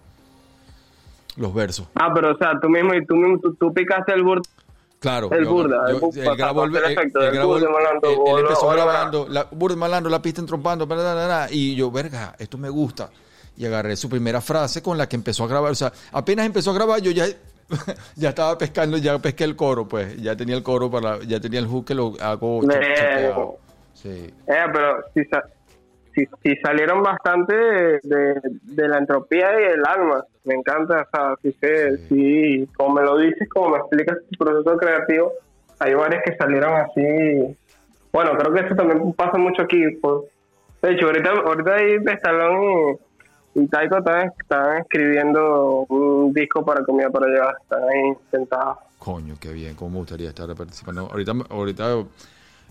los 1.37 1.53
versos. 1.55 1.87
Ah, 1.95 2.11
pero 2.15 2.33
o 2.33 2.37
sea, 2.39 2.53
tú 2.61 2.69
mismo 2.69 2.95
y 2.95 3.05
tú 3.07 3.15
mismo, 3.15 3.39
tú, 3.41 3.55
tú 3.55 3.73
picaste 3.73 4.13
el 4.13 4.23
burdo. 4.23 4.43
Claro. 5.01 5.31
El 5.33 5.45
burda, 5.45 5.85
yo- 5.91 6.11
el 6.15 6.37
grabó 6.37 6.65
el, 6.65 6.75
efecto 6.77 7.19
él 7.21 7.27
del 7.27 7.35
grabó 7.35 7.53
burda 7.55 7.67
el- 7.67 7.73
malandro, 7.73 8.11
él- 8.11 8.41
empezó 8.43 8.69
grabando, 8.71 9.27
la, 9.29 9.45
burda 9.51 9.77
malandro, 9.77 10.11
la 10.11 10.23
pista 10.23 10.41
entrompando, 10.41 10.87
bla, 10.87 10.97
bla, 10.97 11.47
y 11.51 11.75
yo, 11.75 11.91
verga, 11.91 12.35
esto 12.39 12.57
me 12.57 12.71
gusta. 12.71 13.11
Y 13.57 13.67
agarré 13.67 13.97
su 13.97 14.09
primera 14.09 14.41
frase 14.41 14.83
con 14.83 14.97
la 14.99 15.07
que 15.09 15.17
empezó 15.17 15.45
a 15.45 15.47
grabar. 15.49 15.71
O 15.71 15.75
sea, 15.75 15.93
apenas 16.13 16.47
empezó 16.47 16.71
a 16.71 16.75
grabar, 16.75 17.01
yo 17.03 17.11
ya, 17.11 17.27
ya 18.17 18.31
estaba 18.31 18.57
pescando, 18.59 18.97
ya 18.97 19.19
pesqué 19.19 19.45
el 19.45 19.55
coro, 19.57 19.87
pues. 19.87 20.17
Ya 20.21 20.35
tenía 20.37 20.57
el 20.57 20.63
coro 20.63 20.91
para, 20.91 21.21
ya 21.23 21.39
tenía 21.39 21.61
el 21.61 21.67
hook 21.67 21.85
que 21.87 21.95
lo 21.95 22.15
hago. 22.21 22.63
Sí. 23.93 24.09
Eh, 24.09 24.33
pero 24.73 24.97
si, 25.15 25.21
si, 26.15 26.27
si 26.43 26.57
salieron 26.57 27.03
bastante 27.03 27.55
de, 27.55 28.01
de- 28.03 28.41
de 28.63 28.89
la 28.89 28.99
entropía 28.99 29.61
y 29.61 29.65
el 29.73 29.85
alma. 29.87 30.25
Me 30.45 30.55
encanta, 30.55 31.03
o 31.03 31.17
sea, 31.17 31.35
si, 31.43 31.53
se, 31.53 31.99
si, 32.09 32.69
como 32.77 32.97
me 32.97 33.03
lo 33.03 33.19
dices, 33.19 33.49
como 33.49 33.71
me 33.71 33.79
explicas 33.79 34.19
tu 34.31 34.45
proceso 34.45 34.77
creativo, 34.77 35.33
hay 35.79 35.95
varias 35.95 36.23
que 36.25 36.37
salieron 36.37 36.75
así. 36.75 37.57
Bueno, 38.13 38.33
creo 38.39 38.53
que 38.55 38.61
eso 38.61 38.75
también 38.75 39.13
pasa 39.15 39.39
mucho 39.39 39.63
aquí. 39.63 39.83
pues. 40.03 40.15
De 40.83 40.93
hecho, 40.93 41.07
ahorita, 41.07 41.31
ahorita 41.31 41.75
ahí 41.75 41.97
Estalón 42.07 42.99
y, 43.55 43.61
y 43.61 43.67
Taiko 43.69 43.99
están, 43.99 44.31
están 44.41 44.79
escribiendo 44.83 45.87
un 45.89 46.33
disco 46.33 46.65
para 46.65 46.85
comida 46.85 47.09
para 47.11 47.27
llevar. 47.29 47.57
Están 47.63 47.83
ahí 47.85 48.13
sentados. 48.31 48.79
Coño, 48.99 49.35
qué 49.41 49.53
bien, 49.53 49.75
cómo 49.75 49.91
me 49.91 49.97
gustaría 49.99 50.29
estar 50.29 50.47
participando. 50.55 51.09
Ahorita, 51.11 51.33
ahorita 51.51 51.97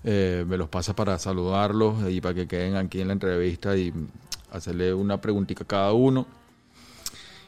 eh, 0.03 0.43
me 0.47 0.57
los 0.57 0.69
pasa 0.69 0.95
para 0.95 1.17
saludarlos 1.17 2.09
y 2.09 2.19
para 2.21 2.33
que 2.33 2.47
queden 2.47 2.75
aquí 2.75 3.01
en 3.01 3.07
la 3.07 3.13
entrevista 3.13 3.75
y 3.77 3.93
hacerle 4.51 4.93
una 4.93 5.19
preguntita 5.21 5.63
a 5.63 5.67
cada 5.67 5.93
uno. 5.93 6.25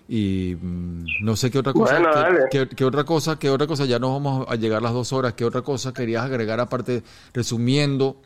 Y 0.08 0.56
mm, 0.62 1.06
no 1.24 1.36
sé 1.36 1.50
qué 1.50 1.60
otra 1.60 1.74
cosa, 1.74 2.00
Bueno, 2.00 2.12
qué, 2.52 2.68
qué- 2.68 2.76
qué 2.76 2.86
otra 2.86 3.04
cosa, 3.04 3.38
qué 3.40 3.50
otra 3.50 3.66
cosa, 3.68 3.86
ya 3.86 3.98
nos 4.00 4.12
vamos 4.12 4.46
a 4.50 4.56
llegar 4.56 4.82
las 4.82 4.94
dos 4.94 5.12
horas, 5.14 5.34
qué 5.34 5.46
otra 5.46 5.62
cosa 5.64 5.94
querías 5.94 6.24
agregar 6.24 6.60
aparte, 6.60 7.02
resumiendo 7.34 8.22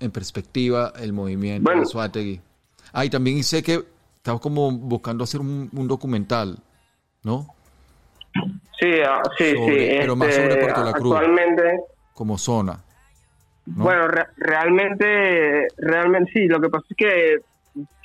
en 0.00 0.10
perspectiva 0.10 0.92
el 0.98 1.12
movimiento 1.12 1.64
Bueno. 1.64 1.82
de 1.82 1.86
Suátegui. 1.86 2.40
Ah, 2.92 3.04
y 3.04 3.10
también 3.10 3.44
sé 3.44 3.62
que 3.62 3.84
estamos 4.16 4.40
como 4.40 4.70
buscando 4.72 5.24
hacer 5.24 5.40
un, 5.42 5.68
un 5.74 5.86
documental, 5.88 6.58
¿no? 7.22 7.54
Sí, 8.80 8.86
ah, 9.06 9.20
sí, 9.36 9.52
Sobre- 9.54 9.90
sí. 9.90 9.96
pero 10.00 10.16
más 10.16 10.34
sobre 10.34 10.56
Puerto 10.56 10.84
La 10.84 10.92
Cruz. 10.94 11.14
Actualmente, 11.16 11.80
Como 12.14 12.38
zona. 12.38 12.82
¿No? 13.66 13.84
Bueno, 13.84 14.08
re- 14.08 14.26
realmente, 14.36 15.68
realmente 15.78 16.30
sí. 16.32 16.46
Lo 16.48 16.60
que 16.60 16.68
pasa 16.68 16.84
es 16.90 16.96
que 16.96 17.36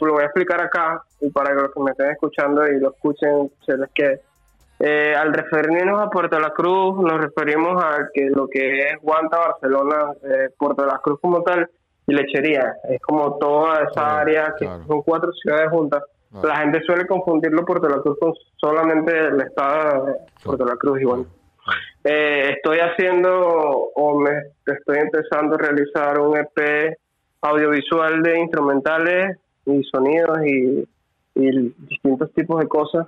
lo 0.02 0.14
voy 0.14 0.24
a 0.24 0.26
explicar 0.28 0.62
acá 0.62 1.02
y 1.22 1.30
para 1.30 1.56
que 1.56 1.62
los 1.62 1.72
que 1.74 1.80
me 1.82 1.92
estén 1.92 2.12
escuchando 2.12 2.68
y 2.68 2.80
lo 2.80 2.92
escuchen, 2.92 3.52
se 3.66 3.78
les 3.78 3.90
quede. 3.92 4.22
Eh, 4.80 5.16
al 5.16 5.34
referirnos 5.34 6.02
a 6.02 6.10
Puerto 6.10 6.38
La 6.40 6.50
Cruz, 6.52 6.98
nos 7.02 7.20
referimos 7.22 7.82
a 7.84 8.10
que 8.14 8.30
lo 8.30 8.48
que 8.48 8.90
es 8.90 9.02
Guanta, 9.02 9.38
Barcelona, 9.38 10.12
eh, 10.24 10.50
Puerto 10.58 10.86
La 10.86 11.00
Cruz 11.00 11.20
como 11.22 11.42
tal 11.44 11.70
y 12.08 12.14
Lechería. 12.14 12.74
Es 12.90 13.02
como 13.02 13.38
toda 13.38 13.84
esa 13.84 13.92
Claro, 13.94 14.18
área 14.18 14.54
que 14.60 14.66
claro. 14.66 14.84
son 14.86 15.02
cuatro 15.02 15.32
ciudades 15.32 15.70
juntas. 15.70 16.04
Claro. 16.30 16.48
La 16.50 16.58
gente 16.58 16.82
suele 16.82 17.08
confundirlo 17.08 17.64
Puerto 17.66 17.88
La 17.88 18.02
Cruz 18.02 18.18
con 18.20 18.34
solamente 18.58 19.18
el 19.18 19.40
estado 19.42 20.06
de 20.08 20.14
Puerto 20.44 20.66
La 20.66 20.76
Cruz 20.76 21.02
y 21.02 21.06
bueno. 21.06 21.26
Eh, 22.08 22.52
estoy 22.56 22.78
haciendo 22.78 23.32
o 23.32 24.20
me 24.20 24.30
estoy 24.64 25.00
empezando 25.00 25.56
a 25.56 25.58
realizar 25.58 26.20
un 26.20 26.38
EP 26.38 26.96
audiovisual 27.42 28.22
de 28.22 28.40
instrumentales 28.42 29.40
y 29.66 29.84
sonidos 29.86 30.38
y, 30.46 30.88
distintos 31.34 32.32
tipos 32.34 32.62
de 32.62 32.68
cosas 32.70 33.08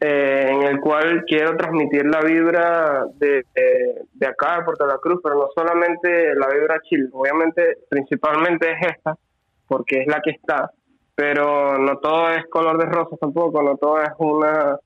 eh, 0.00 0.46
en 0.48 0.62
el 0.62 0.80
cual 0.80 1.24
quiero 1.26 1.56
transmitir 1.56 2.06
la 2.06 2.20
vibra 2.20 3.06
de, 3.14 3.44
de, 3.54 4.02
de 4.12 4.26
acá 4.26 4.58
de 4.58 4.64
Puerto 4.64 4.86
La 4.86 4.98
Cruz, 4.98 5.20
pero 5.20 5.34
no 5.36 5.48
solamente 5.52 6.34
la 6.36 6.46
vibra 6.46 6.80
chill, 6.82 7.10
obviamente 7.12 7.78
principalmente 7.88 8.70
es 8.70 8.96
esta, 8.96 9.16
porque 9.66 10.02
es 10.02 10.06
la 10.06 10.20
que 10.20 10.30
está, 10.30 10.70
pero 11.16 11.76
no 11.78 11.98
todo 11.98 12.28
es 12.30 12.46
color 12.50 12.78
de 12.78 12.86
rosa 12.86 13.16
tampoco, 13.18 13.62
no 13.62 13.76
todo 13.78 14.00
es 14.00 14.12
una, 14.18 14.78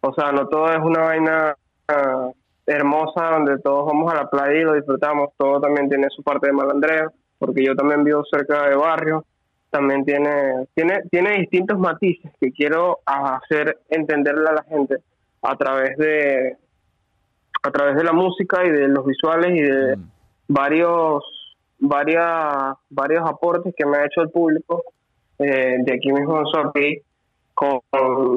o 0.00 0.14
sea, 0.14 0.32
no 0.32 0.48
todo 0.48 0.72
es 0.72 0.80
una 0.80 1.02
vaina 1.02 1.56
ah, 1.86 2.32
hermosa 2.66 3.30
donde 3.30 3.58
todos 3.58 3.86
vamos 3.86 4.12
a 4.12 4.16
la 4.16 4.30
playa 4.30 4.60
y 4.60 4.64
lo 4.64 4.74
disfrutamos, 4.74 5.30
todo 5.36 5.60
también 5.60 5.88
tiene 5.88 6.08
su 6.10 6.22
parte 6.22 6.48
de 6.48 6.52
malandreo, 6.52 7.12
porque 7.38 7.64
yo 7.64 7.74
también 7.74 8.04
vivo 8.04 8.22
cerca 8.30 8.68
de 8.68 8.76
barrios, 8.76 9.24
también 9.70 10.04
tiene, 10.04 10.66
tiene, 10.74 11.00
tiene 11.10 11.38
distintos 11.38 11.78
matices 11.78 12.30
que 12.40 12.52
quiero 12.52 13.00
hacer 13.06 13.78
entenderle 13.88 14.48
a 14.48 14.52
la 14.52 14.62
gente 14.64 14.96
a 15.42 15.56
través 15.56 15.96
de 15.96 16.56
a 17.64 17.70
través 17.70 17.94
de 17.96 18.04
la 18.04 18.12
música 18.12 18.64
y 18.64 18.70
de 18.70 18.88
los 18.88 19.06
visuales 19.06 19.50
y 19.52 19.62
de 19.62 19.96
Mm. 20.52 20.54
varios 20.54 21.24
varias 21.78 22.74
varios 22.90 23.28
aportes 23.28 23.74
que 23.76 23.86
me 23.86 23.98
ha 23.98 24.06
hecho 24.06 24.22
el 24.22 24.30
público 24.30 24.84
eh, 25.38 25.76
de 25.78 25.94
aquí 25.94 26.12
mismo 26.12 26.38
en 26.38 26.46
Sorpi 26.46 27.02
con 27.54 27.80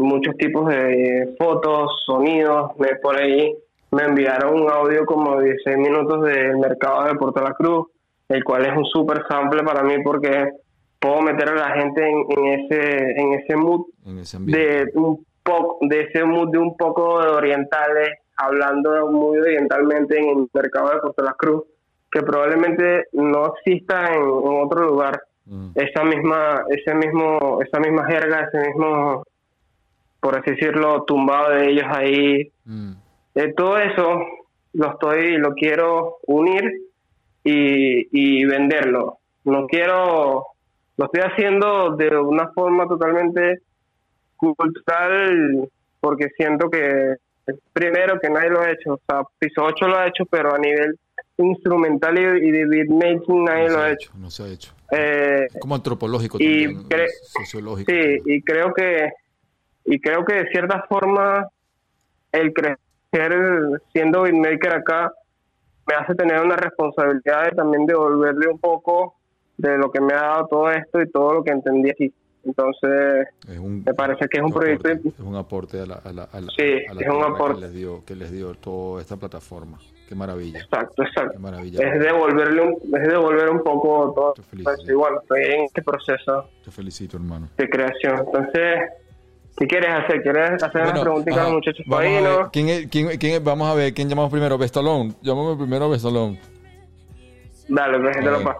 muchos 0.01 0.35
tipos 0.37 0.67
de 0.67 1.35
fotos, 1.37 2.03
sonidos, 2.05 2.71
por 3.01 3.15
ahí 3.19 3.55
me 3.95 4.03
enviaron 4.03 4.61
un 4.61 4.69
audio 4.69 5.05
como 5.05 5.39
16 5.39 5.77
minutos 5.77 6.23
del 6.25 6.57
mercado 6.57 7.05
de 7.05 7.15
Puerto 7.15 7.41
La 7.41 7.53
Cruz, 7.53 7.87
el 8.29 8.43
cual 8.43 8.65
es 8.65 8.75
un 8.75 8.85
super 8.85 9.23
sample 9.27 9.63
para 9.63 9.83
mí 9.83 9.95
porque 10.03 10.49
puedo 10.99 11.21
meter 11.21 11.49
a 11.49 11.55
la 11.55 11.69
gente 11.71 12.01
en, 12.09 12.25
en 12.29 12.45
ese 12.59 13.11
en 13.21 13.33
ese 13.33 13.55
mood 13.55 13.81
En 14.05 14.19
ese 14.19 14.37
ambiente. 14.37 14.85
de 14.85 14.91
un 14.95 15.25
poco 15.43 15.77
de 15.81 16.01
ese 16.01 16.23
mood 16.23 16.49
de 16.51 16.57
un 16.57 16.75
poco 16.75 17.21
de 17.21 17.29
orientales 17.29 18.09
hablando 18.37 19.11
muy 19.11 19.37
orientalmente 19.39 20.17
en 20.19 20.29
el 20.39 20.47
mercado 20.53 20.89
de 20.89 20.99
Puerto 20.99 21.23
La 21.23 21.33
Cruz 21.33 21.63
que 22.11 22.21
probablemente 22.21 23.05
no 23.13 23.53
exista 23.55 24.07
en, 24.13 24.23
en 24.23 24.63
otro 24.65 24.85
lugar 24.87 25.21
Mm. 25.47 25.73
esa 25.75 26.03
misma 26.03 26.63
ese 26.69 26.95
mismo 26.95 27.59
esa 27.61 27.79
misma 27.79 28.03
jerga 28.07 28.49
ese 28.51 28.67
mismo 28.67 29.21
por 30.19 30.39
así 30.39 30.49
decirlo 30.49 31.03
tumbado 31.03 31.51
de 31.51 31.69
ellos 31.69 31.85
ahí 31.87 32.51
Mm. 32.65 32.93
Eh, 33.35 33.53
todo 33.55 33.77
eso 33.77 34.25
lo 34.73 34.91
estoy 34.91 35.37
lo 35.37 35.53
quiero 35.53 36.17
unir 36.27 36.63
y, 37.43 38.07
y 38.11 38.45
venderlo 38.45 39.19
no 39.43 39.67
quiero 39.67 40.45
lo 40.97 41.05
estoy 41.05 41.21
haciendo 41.21 41.95
de 41.95 42.17
una 42.17 42.47
forma 42.53 42.87
totalmente 42.87 43.59
cultural 44.37 45.69
porque 45.99 46.29
siento 46.37 46.69
que 46.69 47.15
primero 47.73 48.19
que 48.19 48.29
nadie 48.29 48.49
lo 48.49 48.61
ha 48.61 48.71
hecho 48.71 48.93
o 48.93 48.99
sea 49.07 49.21
piso 49.39 49.63
8 49.63 49.87
lo 49.87 49.97
ha 49.97 50.07
hecho 50.07 50.25
pero 50.25 50.53
a 50.53 50.57
nivel 50.57 50.97
instrumental 51.37 52.17
y, 52.17 52.47
y 52.47 52.51
de 52.51 52.65
beatmaking 52.65 53.43
nadie 53.43 53.67
No 53.67 53.73
lo 53.73 53.79
ha 53.81 53.91
hecho 53.91 54.11
No 54.15 54.29
se 54.29 54.43
ha 54.43 54.47
hecho. 54.47 54.71
Eh, 54.91 55.47
Es 55.53 55.59
como 55.59 55.75
antropológico 55.75 56.37
y 56.39 56.65
también, 56.73 57.09
sociológico. 57.37 57.91
Sí, 57.91 58.17
y 58.25 58.41
creo 58.41 58.73
que 58.73 59.09
y 59.85 59.99
creo 59.99 60.23
que 60.23 60.33
de 60.35 60.47
cierta 60.49 60.85
forma 60.87 61.47
el 62.31 62.53
crecer 62.53 62.77
siendo 63.93 64.21
beatmaker 64.23 64.73
acá 64.73 65.11
me 65.87 65.93
hace 65.95 66.15
tener 66.15 66.41
una 66.41 66.55
responsabilidad 66.55 67.45
de 67.45 67.51
también 67.51 67.85
devolverle 67.85 68.47
un 68.47 68.59
poco 68.59 69.15
de 69.57 69.77
lo 69.77 69.91
que 69.91 70.01
me 70.01 70.13
ha 70.13 70.21
dado 70.21 70.47
todo 70.47 70.71
esto 70.71 71.01
y 71.01 71.09
todo 71.11 71.35
lo 71.35 71.43
que 71.43 71.51
entendí 71.51 71.89
aquí. 71.89 72.13
Entonces, 72.43 73.27
Es 73.49 73.57
un, 73.57 73.83
me 73.83 73.93
parece 73.95 74.27
que 74.27 74.37
es 74.37 74.43
un 74.43 74.51
aporte, 74.51 74.77
proyecto 74.77 75.09
es 75.09 75.19
un 75.19 75.35
aporte 75.35 75.79
a 75.81 75.85
la, 75.87 75.95
a 75.95 76.11
la, 76.13 76.23
a 76.23 76.41
la- 76.41 76.51
Sí, 76.55 76.73
a 76.89 76.93
la 76.93 77.01
es 77.01 77.07
un 77.09 77.23
aporte. 77.23 77.55
que 77.55 77.61
les 77.61 77.73
dio 77.73 78.05
que 78.05 78.15
les 78.15 78.31
dio 78.31 78.53
toda 78.55 79.01
esta 79.01 79.17
plataforma 79.17 79.79
qué 80.07 80.13
maravilla 80.13 80.59
exacto, 80.59 80.93
qué 80.97 81.03
exacto. 81.09 81.39
maravilla 81.39 81.79
Es 81.87 81.99
devolverle 81.99 82.61
un, 82.61 82.73
es 82.95 83.07
devolver 83.07 83.49
un 83.49 83.63
poco 83.63 84.13
todo. 84.15 84.33
Te 84.33 84.43
felicito. 84.43 84.75
Pues, 84.85 84.95
bueno, 84.95 85.19
estoy 85.21 85.41
en 85.43 85.63
este 85.63 85.81
proceso 85.81 86.49
te 86.63 86.69
felicito 86.71 87.17
hermano 87.17 87.49
de 87.57 87.67
creación. 87.69 88.19
Entonces, 88.19 88.79
¿qué 89.57 89.67
quieres 89.67 89.89
hacer? 89.93 90.21
¿Quieres 90.21 90.61
hacer 90.63 90.81
Bueno, 90.81 90.91
una 90.91 91.01
preguntita 91.01 91.41
a 91.41 91.43
los 91.45 91.53
muchachos 91.53 91.85
vamos, 91.87 92.05
ahí, 92.05 92.15
a 92.15 92.21
ver, 92.21 92.39
no? 92.39 92.51
¿quién 92.51 92.69
es- 92.69 92.87
quién- 92.87 93.17
quién 93.17 93.33
es- 93.35 93.43
vamos 93.43 93.69
a 93.69 93.73
ver 93.73 93.93
quién 93.93 94.09
llamamos 94.09 94.31
primero 94.31 94.57
Bestalón 94.57 95.15
llámame 95.21 95.55
primero 95.55 95.85
a 95.85 95.87
Bestalón 95.89 96.37
Dale, 97.67 97.99
pues, 97.99 98.17
te 98.17 98.27
A 98.27 98.31
lo 98.31 98.37
ajá. 98.37 98.57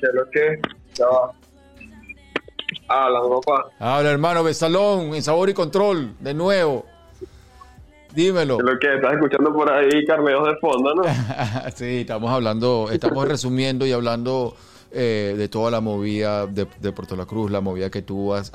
¿Qué 0.00 0.06
es 0.06 0.14
lo 0.14 0.30
que? 0.30 0.60
Ya 0.94 1.06
va. 1.06 1.32
Ah, 2.90 3.08
la 3.10 3.20
papá. 3.20 3.68
habla 3.78 4.10
hermano 4.10 4.44
Bestalón 4.44 5.14
en 5.14 5.22
sabor 5.22 5.48
y 5.50 5.54
control 5.54 6.14
de 6.20 6.34
nuevo 6.34 6.86
dímelo 8.14 8.56
¿Qué 8.58 8.62
es 8.64 8.70
lo 8.72 8.78
que? 8.78 8.94
Estás 8.96 9.12
escuchando 9.14 9.52
por 9.52 9.70
ahí 9.72 10.04
carneos 10.06 10.46
de 10.46 10.56
fondo, 10.56 10.94
¿no? 10.94 11.02
sí, 11.74 12.00
estamos 12.02 12.30
hablando, 12.30 12.88
estamos 12.92 13.26
resumiendo 13.28 13.84
y 13.86 13.92
hablando 13.92 14.54
eh, 14.90 15.34
de 15.36 15.48
toda 15.48 15.70
la 15.70 15.80
movida 15.80 16.46
de, 16.46 16.66
de 16.80 16.92
Puerto 16.92 17.14
La 17.16 17.26
Cruz, 17.26 17.50
la 17.50 17.60
movida 17.60 17.90
que 17.90 18.02
tú 18.02 18.32
has, 18.34 18.52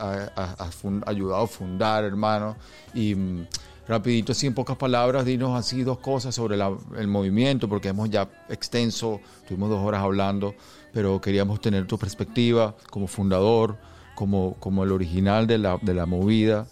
ayudado 1.05 1.43
a 1.43 1.47
fundar, 1.47 2.03
hermano. 2.03 2.55
Y 2.93 3.15
mm, 3.15 3.47
rapidito, 3.87 4.31
así 4.31 4.47
en 4.47 4.53
pocas 4.53 4.77
palabras, 4.77 5.25
dinos 5.25 5.57
así 5.57 5.83
dos 5.83 5.99
cosas 5.99 6.33
sobre 6.35 6.57
la- 6.57 6.75
el 6.97 7.07
movimiento, 7.07 7.67
porque 7.69 7.89
hemos 7.89 8.09
ya 8.09 8.29
extenso, 8.49 9.19
tuvimos 9.47 9.69
dos 9.69 9.81
horas 9.83 10.01
hablando, 10.01 10.55
pero 10.91 11.19
queríamos 11.21 11.59
tener 11.61 11.85
tu 11.87 11.97
perspectiva 11.97 12.75
como 12.89 13.07
fundador, 13.07 13.77
como, 14.15 14.55
como 14.59 14.83
el 14.83 14.91
original 14.91 15.47
de 15.47 15.57
la, 15.57 15.77
de 15.81 15.93
la 15.93 16.05
movida. 16.05 16.67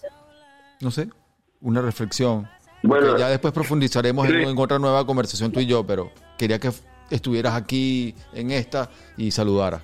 No 0.79 0.91
sé, 0.91 1.09
una 1.59 1.81
reflexión. 1.81 2.47
Bueno, 2.83 3.15
ya 3.17 3.29
después 3.29 3.53
profundizaremos 3.53 4.27
en, 4.27 4.31
sí. 4.43 4.49
en 4.49 4.57
otra 4.57 4.79
nueva 4.79 5.05
conversación 5.05 5.51
tú 5.51 5.59
y 5.59 5.67
yo, 5.67 5.85
pero 5.85 6.11
quería 6.37 6.57
que 6.59 6.71
estuvieras 7.11 7.55
aquí 7.55 8.13
en 8.33 8.51
esta 8.51 8.89
y 9.17 9.31
saludaras. 9.31 9.81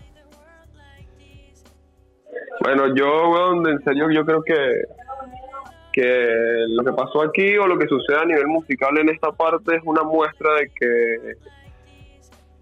Bueno, 2.61 2.95
yo, 2.95 3.53
en 3.69 3.83
serio, 3.83 4.09
yo 4.11 4.25
creo 4.25 4.41
que 4.43 4.55
que 5.93 6.65
lo 6.67 6.83
que 6.83 6.91
pasó 6.93 7.23
aquí 7.23 7.57
o 7.57 7.65
lo 7.65 7.75
que 7.79 7.87
sucede 7.87 8.19
a 8.19 8.25
nivel 8.25 8.45
musical 8.47 8.95
en 8.99 9.09
esta 9.09 9.31
parte 9.31 9.77
es 9.77 9.81
una 9.83 10.03
muestra 10.03 10.53
de 10.53 10.69
que 10.79 11.17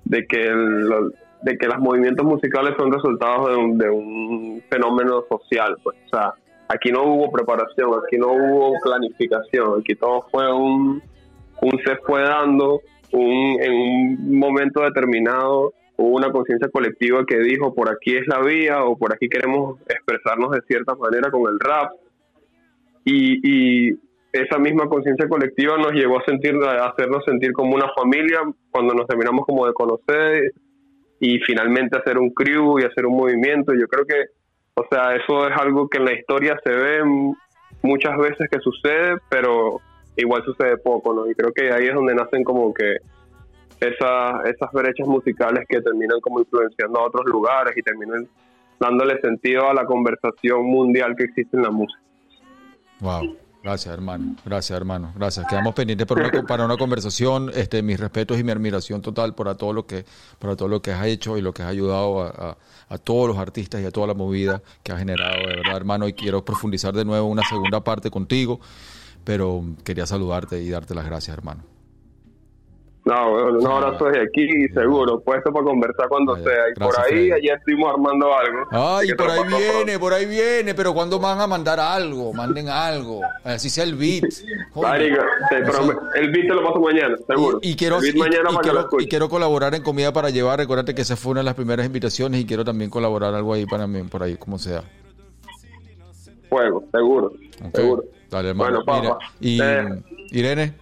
de 0.06 0.26
que 0.26 0.42
el- 0.48 1.14
de 1.42 1.58
que 1.58 1.68
los 1.68 1.80
movimientos 1.80 2.26
musicales 2.26 2.76
son 2.78 2.92
resultados 2.94 3.50
de 3.52 3.56
un, 3.58 3.78
de 3.78 3.90
un 3.90 4.64
fenómeno 4.70 5.26
social, 5.30 5.76
pues, 5.84 5.98
o 6.06 6.10
sea, 6.10 6.34
aquí 6.70 6.92
no 6.92 7.04
hubo 7.04 7.30
preparación, 7.32 7.92
aquí 8.06 8.18
no 8.18 8.32
hubo 8.32 8.74
planificación, 8.82 9.82
aquí 9.82 9.96
todo 9.96 10.26
fue 10.32 10.52
un, 10.52 11.04
un 11.62 11.80
se 11.86 11.98
fue 12.08 12.22
dando, 12.24 12.82
un, 13.12 13.62
en 13.62 13.74
un 13.74 14.40
momento 14.40 14.82
determinado 14.82 15.74
hubo 15.98 16.16
una 16.16 16.32
conciencia 16.32 16.70
colectiva 16.70 17.26
que 17.26 17.40
dijo 17.40 17.74
por 17.74 17.90
aquí 17.90 18.16
es 18.18 18.28
la 18.28 18.42
vía 18.42 18.84
o 18.84 18.98
por 18.98 19.14
aquí 19.14 19.30
queremos 19.30 19.80
expresarnos 19.88 20.52
de 20.52 20.62
cierta 20.68 20.96
manera 20.96 21.32
con 21.32 21.44
el 21.52 21.60
rap 21.60 21.92
y, 23.06 23.94
esa 24.34 24.60
misma 24.60 24.90
conciencia 24.90 25.30
colectiva 25.30 25.78
nos 25.78 25.94
llevó 25.94 26.20
a 26.20 26.26
sentir 26.26 26.56
a 26.56 26.88
hacernos 26.88 27.24
sentir 27.24 27.54
como 27.54 27.74
una 27.74 27.88
familia 27.96 28.42
cuando 28.70 28.94
nos 28.94 29.08
terminamos 29.08 29.46
como 29.46 29.66
de 29.66 29.72
conocer 29.72 30.52
y 31.22 31.40
finalmente 31.40 31.98
hacer 31.98 32.18
un 32.18 32.32
crew 32.32 32.78
y 32.78 32.84
hacer 32.84 33.06
un 33.06 33.16
movimiento. 33.16 33.74
Yo 33.74 33.88
creo 33.88 34.06
que 34.06 34.26
o 34.74 34.86
sea 34.92 35.16
eso 35.16 35.48
es 35.48 35.56
algo 35.58 35.88
que 35.88 36.00
en 36.00 36.06
la 36.06 36.14
historia 36.14 36.60
se 36.66 36.70
ve 36.70 37.02
muchas 37.82 38.18
veces 38.18 38.50
que 38.52 38.60
sucede 38.60 39.16
pero 39.30 39.80
igual 40.18 40.44
sucede 40.46 40.78
poco 40.78 41.14
no 41.14 41.30
y 41.30 41.36
creo 41.36 41.52
que 41.54 41.72
ahí 41.72 41.88
es 41.88 41.94
donde 41.94 42.16
nacen 42.16 42.44
como 42.44 42.74
que 42.74 42.98
esas 43.80 44.46
esas 44.46 44.72
brechas 44.72 45.08
musicales 45.08 45.66
que 45.68 45.82
terminan 45.82 46.20
como 46.22 46.40
influenciando 46.40 47.00
a 47.00 47.08
otros 47.08 47.26
lugares 47.26 47.76
y 47.78 47.82
terminan 47.82 48.28
dándole 48.80 49.20
sentido 49.22 49.70
a 49.70 49.74
la 49.74 49.86
conversación 49.86 50.64
mundial 50.66 51.16
que 51.18 51.26
existe 51.26 51.58
en 51.58 51.64
la 51.64 51.72
música 51.72 52.00
Wow. 53.02 53.36
Gracias, 53.62 53.92
hermano. 53.94 54.36
Gracias, 54.46 54.78
hermano. 54.78 55.12
Gracias. 55.16 55.48
Quedamos 55.48 55.74
pendientes 55.74 56.06
para 56.06 56.28
una, 56.30 56.44
para 56.44 56.66
una 56.66 56.78
conversación. 56.78 57.50
Este, 57.54 57.82
mis 57.82 58.00
respetos 58.00 58.40
y 58.40 58.44
mi 58.44 58.52
admiración 58.52 59.02
total 59.02 59.34
para 59.34 59.56
todo 59.58 59.74
lo 59.74 59.88
que, 59.88 60.06
para 60.38 60.56
todo 60.56 60.68
lo 60.70 60.84
que 60.84 60.92
has 60.92 61.08
hecho 61.08 61.36
y 61.36 61.42
lo 61.42 61.52
que 61.52 61.64
has 61.64 61.70
ayudado 61.70 62.22
a, 62.22 62.28
a- 62.30 62.58
a 62.88 62.98
todos 63.00 63.28
los 63.28 63.38
artistas 63.40 63.82
y 63.82 63.86
a 63.86 63.90
toda 63.92 64.06
la 64.06 64.14
movida 64.14 64.62
que 64.84 64.92
has 64.92 65.00
generado, 65.00 65.36
de 65.40 65.56
verdad, 65.56 65.76
hermano. 65.78 66.08
Y 66.08 66.14
quiero 66.14 66.46
profundizar 66.46 66.94
de 66.94 67.04
nuevo 67.06 67.28
una 67.28 67.42
segunda 67.42 67.84
parte 67.84 68.12
contigo, 68.12 68.60
pero 69.26 69.64
quería 69.84 70.06
saludarte 70.06 70.62
y 70.62 70.70
darte 70.70 70.96
las 70.96 71.06
gracias, 71.06 71.36
hermano. 71.38 71.64
No, 73.06 73.30
bueno, 73.30 73.60
un 73.60 73.68
abrazo 73.68 74.06
desde 74.06 74.24
aquí, 74.24 74.48
seguro, 74.74 75.20
puesto 75.20 75.54
para 75.54 75.64
conversar 75.64 76.10
cuando 76.10 76.36
sea. 76.38 76.70
Y 76.76 76.80
por 76.80 77.00
ahí, 77.00 77.32
ayer 77.32 77.56
estuvimos 77.60 77.94
armando 77.94 78.36
algo. 78.36 78.66
Ay, 78.72 79.14
por 79.14 79.30
ahí 79.30 79.44
viene, 79.48 79.84
pronto. 79.84 80.00
por 80.00 80.14
ahí 80.14 80.26
viene, 80.26 80.74
pero 80.74 80.92
¿cuándo 80.92 81.20
van 81.20 81.40
a 81.40 81.46
mandar 81.46 81.80
algo? 81.80 82.34
Manden 82.34 82.68
algo. 82.68 83.22
Así 83.44 83.70
sea 83.70 83.84
el 83.84 83.94
beat. 83.94 84.24
Marico, 84.76 85.22
el 86.16 86.32
beat 86.32 86.48
te 86.48 86.54
lo 86.56 86.66
paso 86.66 86.80
mañana, 86.80 87.16
seguro. 87.28 87.60
Y, 87.62 87.70
y 87.72 87.76
quiero, 87.76 88.04
y- 88.04 88.12
mañana 88.14 88.50
y 89.00 89.04
y 89.04 89.20
colaborar 89.30 89.76
en 89.76 89.84
comida 89.84 90.12
para 90.12 90.32
llevar. 90.32 90.58
Recuérdate 90.58 90.96
que 90.96 91.04
esa 91.04 91.16
fue 91.16 91.34
una 91.34 91.42
de 91.42 91.46
las 91.46 91.54
primeras 91.56 91.86
invitaciones 91.86 92.42
y 92.42 92.46
quiero 92.48 92.66
también 92.66 92.90
colaborar 92.90 93.36
algo 93.36 93.54
ahí 93.54 93.68
para 93.68 93.86
mí, 93.86 94.02
por 94.02 94.24
ahí, 94.24 94.36
como 94.36 94.58
sea. 94.58 94.84
Fuego, 96.50 96.84
seguro, 96.92 97.32
seguro. 97.72 98.04
Dale, 98.30 98.50
hermano. 98.50 98.84
Bueno, 98.86 99.02
Mira, 99.02 99.14
papá. 99.14 99.26
y 99.40 99.62
Eh. 99.62 100.04
Irene, 100.32 100.74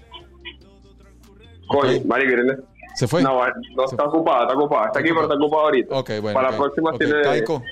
Coño, 1.68 1.98
Ok. 2.00 2.06
Marico, 2.06 2.32
Irene. 2.34 2.54
¿se 2.96 3.08
fue? 3.08 3.22
No, 3.24 3.40
no 3.76 3.86
está 3.86 4.04
ocupada, 4.06 4.42
está 4.44 4.54
ocupada. 4.56 4.86
Está 4.88 5.00
aquí, 5.00 5.10
pero 5.10 5.24
está 5.24 5.36
ocupada 5.36 5.64
ahorita. 5.64 5.96
Ok, 5.96 6.10
bueno. 6.22 6.34
Para 6.34 6.48
ok. 6.50 6.54
la 6.54 6.58
próxima 6.60 6.90
Ok, 6.92 6.98
tiene. 7.00 7.22
Taiko, 7.22 7.64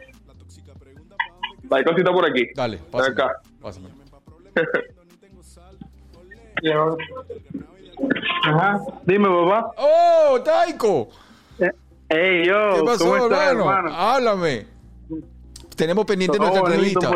Hay 1.71 1.83
cosita 1.83 2.11
por 2.11 2.25
aquí. 2.25 2.47
dale, 2.55 2.77
pásame. 2.91 3.13
acá. 3.13 3.31
pásame. 3.61 3.89
Ajá. 8.43 8.79
Dime, 9.05 9.27
papá. 9.29 9.71
¡Oh, 9.77 10.39
Taiko! 10.43 11.09
Hey, 12.09 12.45
yo, 12.45 12.75
¿Qué 12.75 12.81
pasó, 12.83 13.05
¿cómo 13.05 13.15
estás, 13.23 13.51
hermano? 13.51 13.71
hermano? 13.77 13.95
Háblame. 13.95 14.67
Tenemos 15.81 16.05
pendiente 16.05 16.37
nuestra 16.37 16.59
entrevista. 16.59 17.09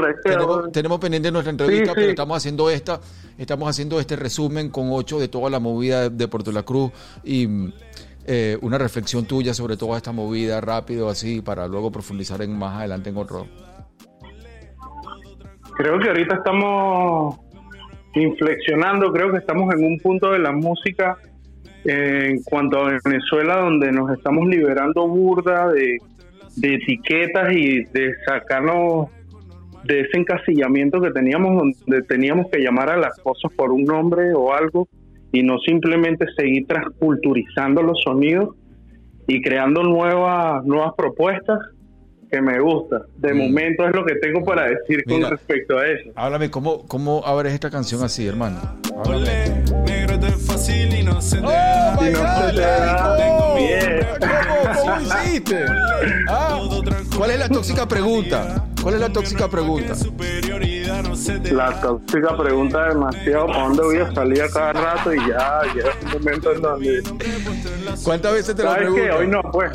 tenemos, 0.73 0.99
pendiente 0.99 1.31
nuestra 1.31 1.51
entrevista, 1.51 1.85
Sí, 1.85 1.91
pero 1.93 2.07
sí. 2.07 2.09
estamos 2.09 2.37
haciendo 2.37 2.71
esta, 2.71 2.99
estamos 3.37 3.69
haciendo 3.69 3.99
este 3.99 4.15
resumen 4.15 4.69
con 4.69 4.87
ocho 4.89 5.19
de 5.19 5.27
toda 5.27 5.51
la 5.51 5.59
movida 5.59 6.09
de, 6.09 6.27
Puerto 6.27 6.51
La 6.51 6.63
Cruz 6.63 6.91
y 7.23 7.47
eh, 8.25 8.57
una 8.63 8.79
reflexión 8.79 9.25
tuya 9.25 9.53
sobre 9.53 9.77
toda 9.77 9.97
esta 9.97 10.11
movida 10.11 10.61
rápido 10.61 11.09
así 11.09 11.43
para 11.43 11.67
luego 11.67 11.91
profundizar 11.91 12.41
en 12.41 12.57
más 12.57 12.79
adelante 12.79 13.11
en 13.11 13.17
otro. 13.17 13.45
Creo 15.77 15.99
que 15.99 16.07
ahorita 16.07 16.37
estamos 16.37 17.35
inflexionando, 18.15 19.13
creo 19.13 19.31
que 19.31 19.37
estamos 19.37 19.71
en 19.75 19.85
un 19.85 19.99
punto 19.99 20.31
de 20.31 20.39
la 20.39 20.51
música 20.51 21.19
en 21.83 22.41
cuanto 22.41 22.79
a 22.79 22.99
Venezuela, 23.05 23.57
donde 23.57 23.91
nos 23.91 24.11
estamos 24.17 24.47
liberando 24.47 25.07
burda 25.07 25.67
de, 25.67 25.99
de 26.57 26.75
etiquetas 26.75 27.51
y 27.53 27.83
de 27.85 28.13
sacarnos 28.25 29.07
de 29.83 30.01
ese 30.01 30.17
encasillamiento 30.17 30.99
que 31.01 31.11
teníamos, 31.11 31.57
donde 31.85 32.01
teníamos 32.03 32.47
que 32.51 32.59
llamar 32.59 32.89
a 32.89 32.97
las 32.97 33.17
cosas 33.19 33.51
por 33.55 33.71
un 33.71 33.83
nombre 33.83 34.33
o 34.33 34.53
algo 34.53 34.87
y 35.31 35.43
no 35.43 35.59
simplemente 35.59 36.25
seguir 36.35 36.65
transculturizando 36.67 37.83
los 37.83 38.01
sonidos 38.03 38.55
y 39.27 39.41
creando 39.41 39.83
nuevas 39.83 40.63
nuevas 40.65 40.93
propuestas 40.97 41.59
que 42.31 42.41
me 42.41 42.59
gusta. 42.59 43.03
De 43.17 43.33
Mm. 43.33 43.37
momento 43.37 43.87
es 43.87 43.95
lo 43.95 44.03
que 44.05 44.15
tengo 44.15 44.43
para 44.43 44.67
decir 44.67 45.03
Mira. 45.05 45.29
con 45.29 45.37
respecto 45.37 45.77
a 45.77 45.87
eso. 45.87 46.09
Háblame, 46.15 46.49
¿cómo, 46.49 46.87
¿cómo 46.87 47.21
abres 47.25 47.53
esta 47.53 47.69
canción 47.69 48.03
así, 48.03 48.25
hermano? 48.25 48.57
Háblame. 48.97 49.63
Es 50.65 50.71
fácil 50.71 50.99
y 50.99 51.03
no 51.03 51.21
se 51.21 51.37
te 51.37 51.45
¡Oh, 51.45 51.95
no 51.95 51.99
God, 51.99 52.49
se 52.49 52.53
te 52.55 52.61
da. 52.61 53.17
Taiko! 53.17 53.55
Bien. 53.55 54.07
¿Cómo, 54.19 54.81
¿Cómo 54.81 55.01
hiciste? 55.01 55.65
Ah, 56.27 56.59
¿Cuál 57.15 57.31
es 57.31 57.39
la 57.39 57.49
tóxica 57.49 57.87
pregunta? 57.87 58.65
¿Cuál 58.81 58.95
es 58.95 59.01
la 59.01 59.09
tóxica 59.09 59.47
pregunta? 59.47 59.93
La 61.51 61.81
tóxica 61.81 62.37
pregunta 62.37 62.89
demasiado 62.89 63.47
para 63.47 63.63
dónde 63.63 63.83
voy 63.83 63.97
a 63.97 64.13
salir 64.13 64.41
a 64.43 64.49
cada 64.49 64.73
rato 64.73 65.13
y 65.13 65.17
ya 65.17 65.61
llega 65.73 65.89
un 66.03 66.11
momento 66.11 66.51
en 66.53 66.61
donde 66.61 67.03
¿Cuántas 68.03 68.33
veces 68.33 68.55
te 68.55 68.63
lo 68.63 68.69
¿sabes 68.69 68.89
qué? 68.93 69.01
pregunto? 69.01 69.17
Hoy 69.17 69.27
no 69.27 69.41
pues 69.51 69.71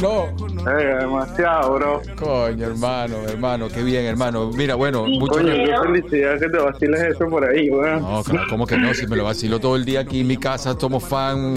No. 0.00 0.24
Eh, 0.70 0.96
demasiado 1.00 1.74
bro 1.74 2.02
Coño, 2.16 2.66
hermano, 2.66 3.16
hermano, 3.28 3.68
qué 3.68 3.82
bien, 3.82 4.04
hermano. 4.04 4.50
Mira, 4.52 4.74
bueno, 4.74 5.06
mucho 5.06 5.34
coño 5.34 5.52
qué 5.52 5.74
felicidad 5.82 6.38
que 6.38 6.48
te 6.48 6.58
vaciles 6.58 7.00
eso 7.02 7.28
por 7.28 7.44
ahí 7.44 7.70
weón. 7.70 8.02
No, 8.02 8.22
claro, 8.22 8.46
¿cómo 8.48 8.66
que 8.66 8.76
no? 8.76 8.94
Si 8.94 9.06
me 9.06 9.16
lo 9.16 9.24
vacilo 9.24 9.58
todo 9.58 9.74
el 9.76 9.84
día 9.84 10.00
aquí 10.00 10.15
en 10.20 10.26
mi 10.26 10.36
casa, 10.36 10.76
somos 10.78 11.04
fan, 11.04 11.54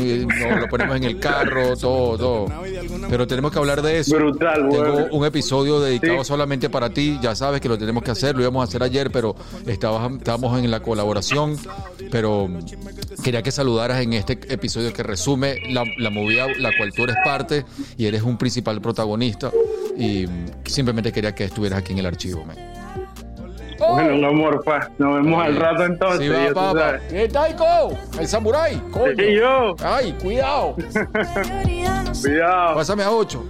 lo 0.60 0.68
ponemos 0.70 0.96
en 0.98 1.04
el 1.04 1.20
carro, 1.20 1.76
todo, 1.78 2.18
todo. 2.18 2.46
Pero 3.10 3.28
tenemos 3.28 3.52
que 3.52 3.60
hablar 3.60 3.82
de 3.82 4.00
eso. 4.00 4.16
brutal 4.16 4.70
Tengo 4.70 5.08
un 5.12 5.26
episodio 5.26 5.80
dedicado 5.80 6.24
Sí. 6.24 6.28
solamente 6.28 6.70
para 6.70 6.90
ti. 6.90 7.20
Ya 7.22 7.36
sabes 7.36 7.62
que 7.62 7.70
lo 7.70 7.78
tenemos 7.78 8.04
que 8.04 8.12
hacer, 8.12 8.36
lo 8.36 8.42
íbamos 8.42 8.62
a 8.62 8.64
hacer 8.66 8.84
ayer, 8.84 9.12
pero 9.12 9.36
estabas, 9.68 10.12
estábamos 10.14 10.58
en 10.60 10.70
la 10.72 10.82
colaboración. 10.82 11.58
Pero 12.12 12.50
quería 13.24 13.42
que 13.44 13.52
saludaras 13.52 14.02
en 14.02 14.14
este 14.14 14.34
episodio 14.54 14.92
que 14.94 15.04
resume 15.04 15.58
la, 15.72 15.84
la 15.98 16.10
movida 16.10 16.48
la 16.60 16.72
cual 16.78 16.92
tú 16.94 17.04
eres 17.04 17.18
parte 17.24 17.66
y 17.98 18.06
eres 18.06 18.22
un 18.24 18.38
principal 18.38 18.82
protagonista. 18.82 19.52
Y 19.98 20.26
simplemente 20.66 21.12
quería 21.12 21.36
que 21.36 21.44
estuvieras 21.46 21.80
aquí 21.80 21.92
en 21.94 22.00
el 22.00 22.06
archivo, 22.06 22.46
man. 22.46 22.58
Bueno 23.80 24.16
un 24.16 24.26
amor 24.26 24.64
pa 24.64 24.90
nos 24.98 25.16
vemos 25.16 25.44
al 25.44 25.56
rato 25.56 25.86
entonces 25.86 26.20
Sí, 26.22 26.30
va, 26.30 26.54
papá. 26.54 26.80
sabes. 26.80 27.14
¡Eh, 27.14 27.30
Taiko! 27.32 27.66
¡El 28.20 28.28
samurái! 28.28 28.76
¡Coño! 28.92 29.14
Sí, 29.18 29.36
yo 29.36 29.76
¡Ay, 29.84 30.14
cuidado! 30.22 30.76
cuidado 32.22 32.76
Pásame 32.76 33.04
a 33.04 33.12
8. 33.12 33.46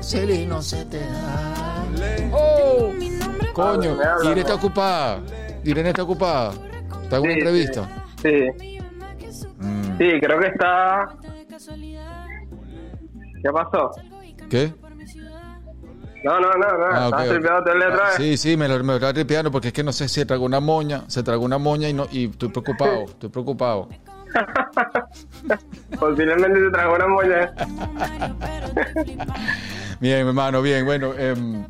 Celi, 0.00 0.46
no 0.46 0.62
se 0.62 0.84
te 0.84 1.00
da. 1.00 1.84
¡Oh! 2.32 2.90
Coño, 3.52 3.96
Irene 4.22 4.40
está 4.40 4.54
ocupada. 4.54 5.18
Irene 5.64 5.88
está 5.90 6.02
ocupada. 6.02 6.52
¿Está 7.02 7.16
en 7.16 7.22
una 7.22 7.32
Sí, 7.32 7.38
entrevista? 7.38 7.88
Sí, 8.22 8.74
Mm, 9.58 9.96
sí, 9.98 10.20
creo 10.20 10.40
que 10.40 10.46
está. 10.48 11.08
¿Qué 13.42 13.50
pasó? 13.50 13.90
¿Qué? 14.50 14.72
No, 16.24 16.40
no, 16.40 16.50
no, 16.52 16.78
no. 16.78 16.86
Ah, 16.86 17.08
ok, 17.08 17.12
Estás 17.12 17.26
ok. 17.26 17.32
tripeado 17.34 17.60
otra 17.60 17.74
otra 17.74 18.04
vez. 18.06 18.14
Sí, 18.16 18.36
sí, 18.38 18.56
me 18.56 18.66
lo, 18.66 18.78
me 18.78 18.84
lo 18.84 18.94
está 18.94 19.12
tripeando 19.12 19.50
porque 19.50 19.68
es 19.68 19.74
que 19.74 19.84
no 19.84 19.92
sé 19.92 20.08
si 20.08 20.24
tragó 20.24 20.46
una 20.46 20.58
moña. 20.58 21.04
Se 21.06 21.22
tragó 21.22 21.44
una 21.44 21.58
moña 21.58 21.86
y, 21.88 21.92
no, 21.92 22.08
y 22.10 22.30
estoy 22.30 22.48
preocupado. 22.48 23.04
Estoy 23.08 23.28
preocupado. 23.28 23.90
Posiblemente 26.00 26.60
se 26.60 26.70
tragó 26.70 26.94
una 26.94 27.06
moña. 27.08 27.52
Bien, 30.00 30.26
hermano, 30.26 30.60
bien. 30.60 30.84
Bueno, 30.84 31.14
em, 31.16 31.64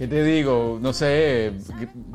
¿qué 0.00 0.08
te 0.08 0.24
digo? 0.24 0.78
No 0.82 0.92
sé. 0.92 1.52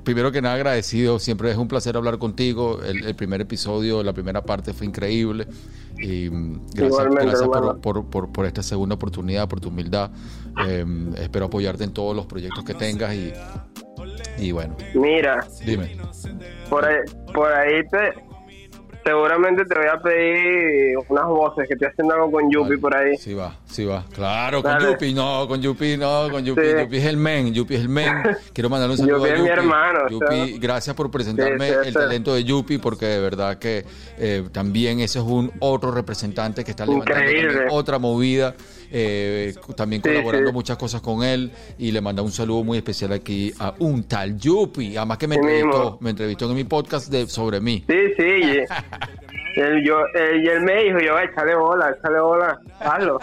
Primero 0.04 0.32
que 0.32 0.42
nada, 0.42 0.56
agradecido. 0.56 1.20
Siempre 1.20 1.52
es 1.52 1.58
un 1.58 1.68
placer 1.68 1.96
hablar 1.96 2.18
contigo. 2.18 2.82
El, 2.84 3.06
el 3.06 3.16
primer 3.16 3.40
episodio, 3.42 4.02
la 4.04 4.12
primera 4.12 4.44
parte 4.44 4.74
fue 4.74 4.88
increíble. 4.88 5.48
Y 5.98 6.30
mm, 6.30 6.66
gracias, 6.74 7.06
gracias 7.10 7.44
por, 7.44 7.58
hermano. 7.58 7.80
por, 7.82 8.06
por- 8.10 8.32
por 8.32 8.46
esta 8.46 8.62
segunda 8.64 8.96
oportunidad, 8.96 9.48
por 9.48 9.62
tu 9.62 9.70
humildad. 9.70 10.10
Em, 10.68 11.14
espero 11.16 11.46
apoyarte 11.46 11.84
en 11.84 11.94
todos 11.94 12.16
los 12.16 12.26
proyectos 12.26 12.64
que 12.66 12.74
tengas. 12.74 13.14
Y, 13.16 13.32
y 14.40 14.52
bueno, 14.52 14.76
Mira, 14.96 15.48
dime. 15.66 15.96
por 16.70 16.84
ahí, 16.86 16.98
por 17.34 17.54
ahí 17.54 17.82
te. 17.90 18.25
Seguramente 19.06 19.66
te 19.66 19.76
voy 19.78 19.88
a 19.88 20.02
pedir 20.02 20.98
unas 21.10 21.26
voces 21.26 21.68
que 21.68 21.76
estoy 21.76 21.90
haciendo 21.90 22.16
algo 22.16 22.32
con 22.32 22.50
Yupi 22.50 22.78
por 22.78 22.96
ahí. 22.96 23.16
Sí 23.18 23.36
va, 23.36 23.56
sí 23.66 23.86
va. 23.86 24.04
Claro, 24.12 24.64
con. 24.64 24.80
Yupi, 24.80 25.14
no, 25.14 25.48
con 25.48 25.62
Yupi, 25.62 25.96
no, 25.96 26.28
con 26.32 26.44
Yupi. 26.44 26.62
Sí. 26.64 26.70
Yupi 26.82 26.98
es 26.98 27.06
el 27.06 27.18
men, 27.18 27.54
Yupi 27.54 27.76
es 27.76 27.82
el 27.82 27.90
men. 27.90 28.12
Quiero 28.54 28.68
mandarle 28.72 28.94
un 28.94 28.98
saludo 28.98 29.18
Yupi 29.18 29.30
a 29.30 29.34
es 29.34 29.40
Yupi. 29.40 29.44
mi 29.52 29.56
hermano, 29.56 30.00
o 30.06 30.10
Yupi, 30.10 30.50
sea. 30.50 30.60
gracias 30.60 30.96
por 30.96 31.12
presentarme 31.12 31.68
Sí, 31.68 31.74
sí, 31.84 31.88
el 31.90 31.94
talento 31.94 32.34
de 32.34 32.44
Yupi, 32.46 32.80
porque 32.80 33.06
de 33.06 33.20
verdad 33.20 33.60
que 33.60 33.86
eh, 34.18 34.44
también 34.52 35.00
ese 35.00 35.20
es 35.20 35.26
un 35.26 35.52
otro 35.60 35.92
representante 35.92 36.64
que 36.64 36.72
está 36.72 36.88
levantando 36.88 37.22
otra 37.70 38.00
movida. 38.00 38.56
Eh, 38.98 39.54
también 39.76 40.02
Sí, 40.02 40.08
colaborando 40.08 40.50
sí. 40.52 40.54
muchas 40.54 40.78
cosas 40.78 41.02
con 41.02 41.22
él 41.24 41.52
y 41.78 41.92
le 41.92 42.00
manda 42.00 42.22
un 42.22 42.32
saludo 42.32 42.64
muy 42.64 42.78
especial 42.78 43.12
aquí 43.12 43.52
a 43.60 43.74
un 43.80 44.04
tal 44.06 44.38
Yupi, 44.38 44.96
además 44.96 45.18
que 45.18 45.28
me 45.28 45.36
Sí 45.36 45.40
entrevistó, 45.42 45.68
mismo. 45.84 45.98
me 46.00 46.10
entrevistó 46.12 46.50
en 46.50 46.56
mi 46.56 46.64
podcast 46.64 47.10
de 47.12 47.28
sobre 47.28 47.60
mí. 47.60 47.84
Sí, 47.90 47.98
sí. 48.18 48.24
Y, 48.24 49.60
él, 49.60 49.84
yo, 49.86 49.98
él- 50.14 50.44
y 50.44 50.48
él 50.48 50.62
me 50.62 50.84
dijo, 50.84 51.00
yo, 51.00 51.20
échale 51.20 51.56
bola, 51.56 51.94
échale 51.98 52.20
bola, 52.22 52.58
hazlo. 52.80 53.20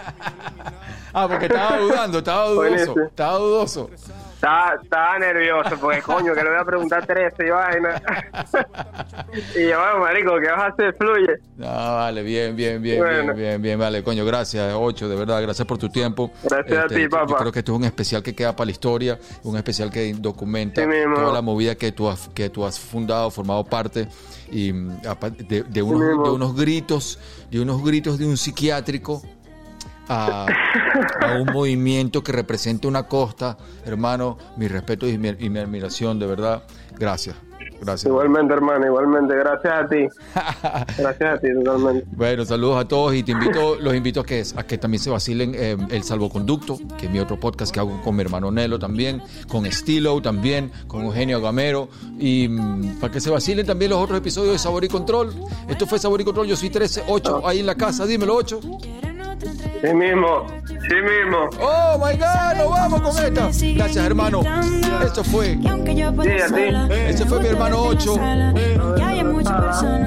Ah, 1.11 1.27
porque 1.27 1.45
estaba 1.47 1.77
dudando, 1.79 2.17
estaba 2.19 2.47
dudoso, 2.49 2.95
estaba 3.01 3.37
dudoso. 3.39 3.89
Estaba, 4.43 4.73
estaba 4.83 5.19
nervioso 5.19 5.69
porque, 5.79 6.01
coño, 6.05 6.33
que 6.33 6.43
le 6.43 6.49
voy 6.49 6.59
a 6.59 6.65
preguntar 6.65 7.05
13 7.07 7.47
y 7.47 7.49
vaina. 7.49 8.01
y 9.55 9.69
yo, 9.69 9.79
bueno, 9.79 9.99
marico, 10.01 10.37
¿qué 10.41 10.47
vas 10.47 10.59
a 10.59 10.65
hacer? 10.67 10.93
Fluye. 10.97 11.37
No, 11.55 11.67
vale, 11.67 12.23
bien, 12.23 12.53
bien, 12.53 12.81
bien, 12.81 12.99
Bueno. 12.99 13.23
bien, 13.23 13.37
bien, 13.37 13.61
bien, 13.61 13.79
vale, 13.79 14.03
coño, 14.03 14.25
gracias, 14.25 14.73
Ocho, 14.77 15.07
de 15.07 15.15
verdad, 15.15 15.41
gracias 15.41 15.65
por 15.65 15.77
tu 15.77 15.87
tiempo. 15.87 16.29
Este, 16.43 16.55
Gracias 16.55 16.83
a 16.83 16.87
ti, 16.89 17.01
yo 17.03 17.09
papá. 17.09 17.37
creo 17.37 17.51
que 17.53 17.59
esto 17.59 17.71
es 17.71 17.77
un 17.77 17.85
especial 17.85 18.21
que 18.21 18.35
queda 18.35 18.53
para 18.53 18.65
la 18.65 18.71
historia, 18.71 19.17
un 19.43 19.55
especial 19.55 19.89
que 19.89 20.13
documenta 20.13 20.81
Sí 20.83 20.89
toda 21.15 21.31
la 21.31 21.41
movida 21.41 21.75
que 21.75 21.93
tú 21.93 22.09
has, 22.09 22.27
que 22.35 22.49
tú 22.49 22.65
has 22.65 22.77
fundado, 22.77 23.31
formado 23.31 23.63
parte, 23.63 24.09
y 24.51 24.73
mm, 24.73 24.99
de, 25.47 25.63
de 25.63 25.81
unos, 25.81 26.01
mismo. 26.01 26.23
de 26.25 26.31
unos 26.31 26.53
gritos, 26.53 27.17
de 27.49 27.61
unos 27.61 27.81
gritos 27.81 28.19
de 28.19 28.25
un 28.25 28.35
psiquiátrico. 28.35 29.21
A, 30.09 30.45
a 31.21 31.37
un 31.39 31.51
movimiento 31.53 32.23
que 32.23 32.31
representa 32.33 32.87
una 32.87 33.03
costa, 33.03 33.57
hermano, 33.85 34.37
mi 34.57 34.67
respeto 34.67 35.07
y 35.07 35.17
mi, 35.17 35.29
y 35.39 35.49
mi 35.49 35.59
admiración, 35.59 36.19
de 36.19 36.27
verdad, 36.27 36.63
gracias, 36.97 37.35
gracias. 37.79 38.05
Igualmente, 38.05 38.53
hermano, 38.53 38.85
igualmente. 38.85 39.35
Gracias 39.35 39.73
a 39.73 39.87
ti. 39.87 40.07
Gracias 40.97 41.35
a 41.35 41.37
ti, 41.39 41.47
totalmente. 41.53 42.05
Bueno, 42.11 42.45
saludos 42.45 42.83
a 42.83 42.87
todos 42.87 43.13
y 43.15 43.23
te 43.23 43.31
invito, 43.31 43.75
los 43.79 43.95
invito 43.95 44.21
a 44.21 44.25
que, 44.25 44.43
a 44.55 44.63
que 44.63 44.77
también 44.77 45.01
se 45.01 45.09
vacilen 45.09 45.53
eh, 45.55 45.77
El 45.89 46.03
Salvoconducto, 46.03 46.77
que 46.97 47.05
es 47.05 47.11
mi 47.11 47.19
otro 47.19 47.39
podcast 47.39 47.73
que 47.73 47.79
hago 47.79 48.01
con 48.01 48.15
mi 48.15 48.21
hermano 48.21 48.51
Nelo 48.51 48.79
también, 48.79 49.21
con 49.47 49.65
Estilo 49.65 50.21
también, 50.21 50.71
con 50.87 51.03
Eugenio 51.03 51.41
Gamero, 51.41 51.89
y 52.19 52.47
mm, 52.49 52.99
para 52.99 53.11
que 53.11 53.19
se 53.19 53.29
vacilen 53.29 53.65
también 53.65 53.91
los 53.91 53.99
otros 53.99 54.17
episodios 54.19 54.53
de 54.53 54.59
Sabor 54.59 54.83
y 54.83 54.87
Control. 54.87 55.33
Esto 55.67 55.85
fue 55.87 55.99
Sabor 55.99 56.21
y 56.21 56.23
Control, 56.25 56.47
yo 56.47 56.55
soy 56.55 56.69
13, 56.69 57.03
8, 57.07 57.47
ahí 57.47 57.59
en 57.59 57.65
la 57.65 57.75
casa, 57.75 58.05
dímelo 58.05 58.35
8. 58.35 58.59
Sí 59.43 59.93
mismo, 59.93 60.47
sí 60.67 60.95
mismo. 60.95 61.49
Oh 61.59 61.97
my 61.97 62.17
God, 62.17 62.57
nos 62.57 62.69
vamos 62.69 63.01
con 63.01 63.25
esta. 63.25 63.49
Gracias, 63.75 64.05
hermano. 64.05 64.41
Esto 65.03 65.23
fue. 65.23 65.57
Ese 67.07 67.25
fue 67.25 67.39
mi 67.39 67.47
hermano 67.47 67.81
Ocho, 67.83 68.17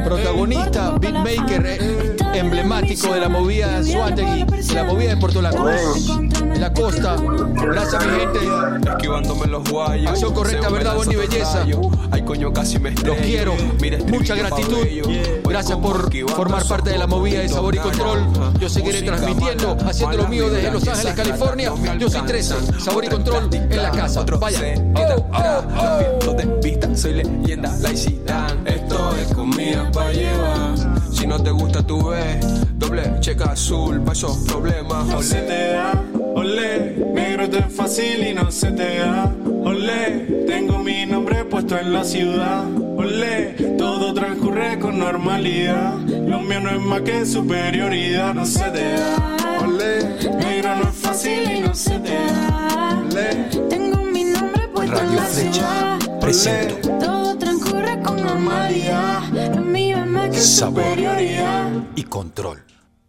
protagonista, 0.05 0.99
beatmaker 0.99 2.26
emblemático 2.39 3.13
de 3.13 3.21
la 3.21 3.29
movida 3.29 3.81
de 3.81 3.93
Suátegui, 3.93 4.45
de 4.45 4.75
la 4.75 4.85
movida 4.85 5.11
de 5.11 5.17
Puerto 5.17 5.43
La 5.43 5.51
Cruz, 5.51 6.11
en 6.19 6.61
la 6.61 6.73
costa. 6.73 7.17
Gracias, 7.17 8.07
mi 8.07 8.21
gente. 8.21 8.91
Esquivándome 8.91 9.47
los 9.47 9.69
guayos. 9.71 10.11
Acción 10.11 10.35
correcta, 10.35 10.69
verdad, 10.69 10.97
bonita 10.97 11.15
y 11.15 11.29
belleza. 11.29 11.65
Ay, 12.11 12.23
coño, 12.23 12.53
casi 12.53 12.79
me 12.79 12.91
Los 12.91 13.17
quiero. 13.19 13.55
Mira, 13.81 13.99
Mucha 14.09 14.35
gratitud. 14.35 14.87
Gracias 15.45 15.79
como 15.79 15.93
por 15.93 16.31
formar 16.31 16.67
parte 16.67 16.91
de 16.91 16.99
la 16.99 17.07
movida 17.07 17.41
de 17.41 17.49
Sabor 17.49 17.75
y 17.75 17.79
Control. 17.79 18.21
Yo 18.59 18.69
seguiré 18.69 19.03
transmitiendo, 19.03 19.77
haciendo 19.87 20.17
lo 20.19 20.29
mío 20.29 20.51
desde 20.51 20.71
Los 20.71 20.87
Ángeles, 20.89 21.15
California. 21.15 21.73
Yo 21.99 22.09
soy 22.09 22.21
alcanza. 22.21 22.27
13. 22.27 22.81
Sabor 22.81 23.05
y 23.05 23.09
Control 23.09 23.49
en 23.53 23.83
la 23.83 23.91
casa. 23.91 24.25
Vaya. 24.39 24.61
Oh, 24.95 25.27
oh, 25.33 26.29
oh. 26.29 26.35
De 26.35 26.97
soy 26.97 27.15
leyenda, 27.15 27.75
la 27.81 27.91
Zidane. 27.91 28.71
Esto 28.71 29.17
es 29.17 29.35
comida 29.35 29.91
para 29.93 30.13
llevar. 30.13 30.96
Si 31.17 31.27
no 31.27 31.43
te 31.43 31.51
gusta, 31.51 31.83
tú 31.83 32.09
ves. 32.09 32.37
Doble 32.79 33.03
checa 33.21 33.53
azul, 33.53 34.03
pa' 34.03 34.13
esos 34.13 34.37
problemas. 34.47 35.07
No 35.07 35.23
se 35.23 35.41
te 35.41 35.73
da, 35.73 36.05
Olé, 36.35 36.95
negro 37.15 37.45
esto 37.45 37.59
es 37.59 37.73
fácil 37.73 38.27
y 38.27 38.35
no 38.35 38.51
se 38.51 38.71
te 38.73 38.99
da. 38.99 39.33
Olé, 39.65 40.45
tengo 40.47 40.79
mi 40.79 41.07
nombre 41.07 41.43
puesto 41.47 41.79
en 41.79 41.95
la 41.95 42.05
ciudad. 42.05 42.65
Olé, 42.99 43.55
todo 43.79 44.13
transcurre 44.13 44.79
con 44.79 44.99
normalidad. 44.99 45.95
Lo 46.01 46.41
mío 46.41 46.61
no 46.61 46.71
es 46.71 46.81
más 46.83 47.01
que 47.01 47.25
superioridad, 47.25 48.35
no 48.35 48.45
se 48.45 48.65
te 48.71 48.93
da. 48.93 49.37
Olé, 49.65 50.05
negro 50.39 50.77
no 50.77 50.91
es 50.91 50.97
fácil 50.97 51.51
y 51.51 51.61
no 51.61 51.75
se 51.75 51.99
te 51.99 52.15
da. 52.15 53.03
Olé, 53.09 53.49
Tengo 53.71 54.03
mi 54.03 54.25
nombre 54.25 54.69
puesto 54.69 55.01
en 55.01 55.17
la 55.17 55.23
Flecha 55.23 55.99
ciudad. 55.99 56.21
presento 56.21 56.91
Todo 56.99 57.39
transcurre 57.39 58.03
con 58.03 58.23
normalidad. 58.23 59.23
Sabor. 60.39 60.85
superioridad. 60.85 61.71
y 61.97 62.03
control. 62.05 62.66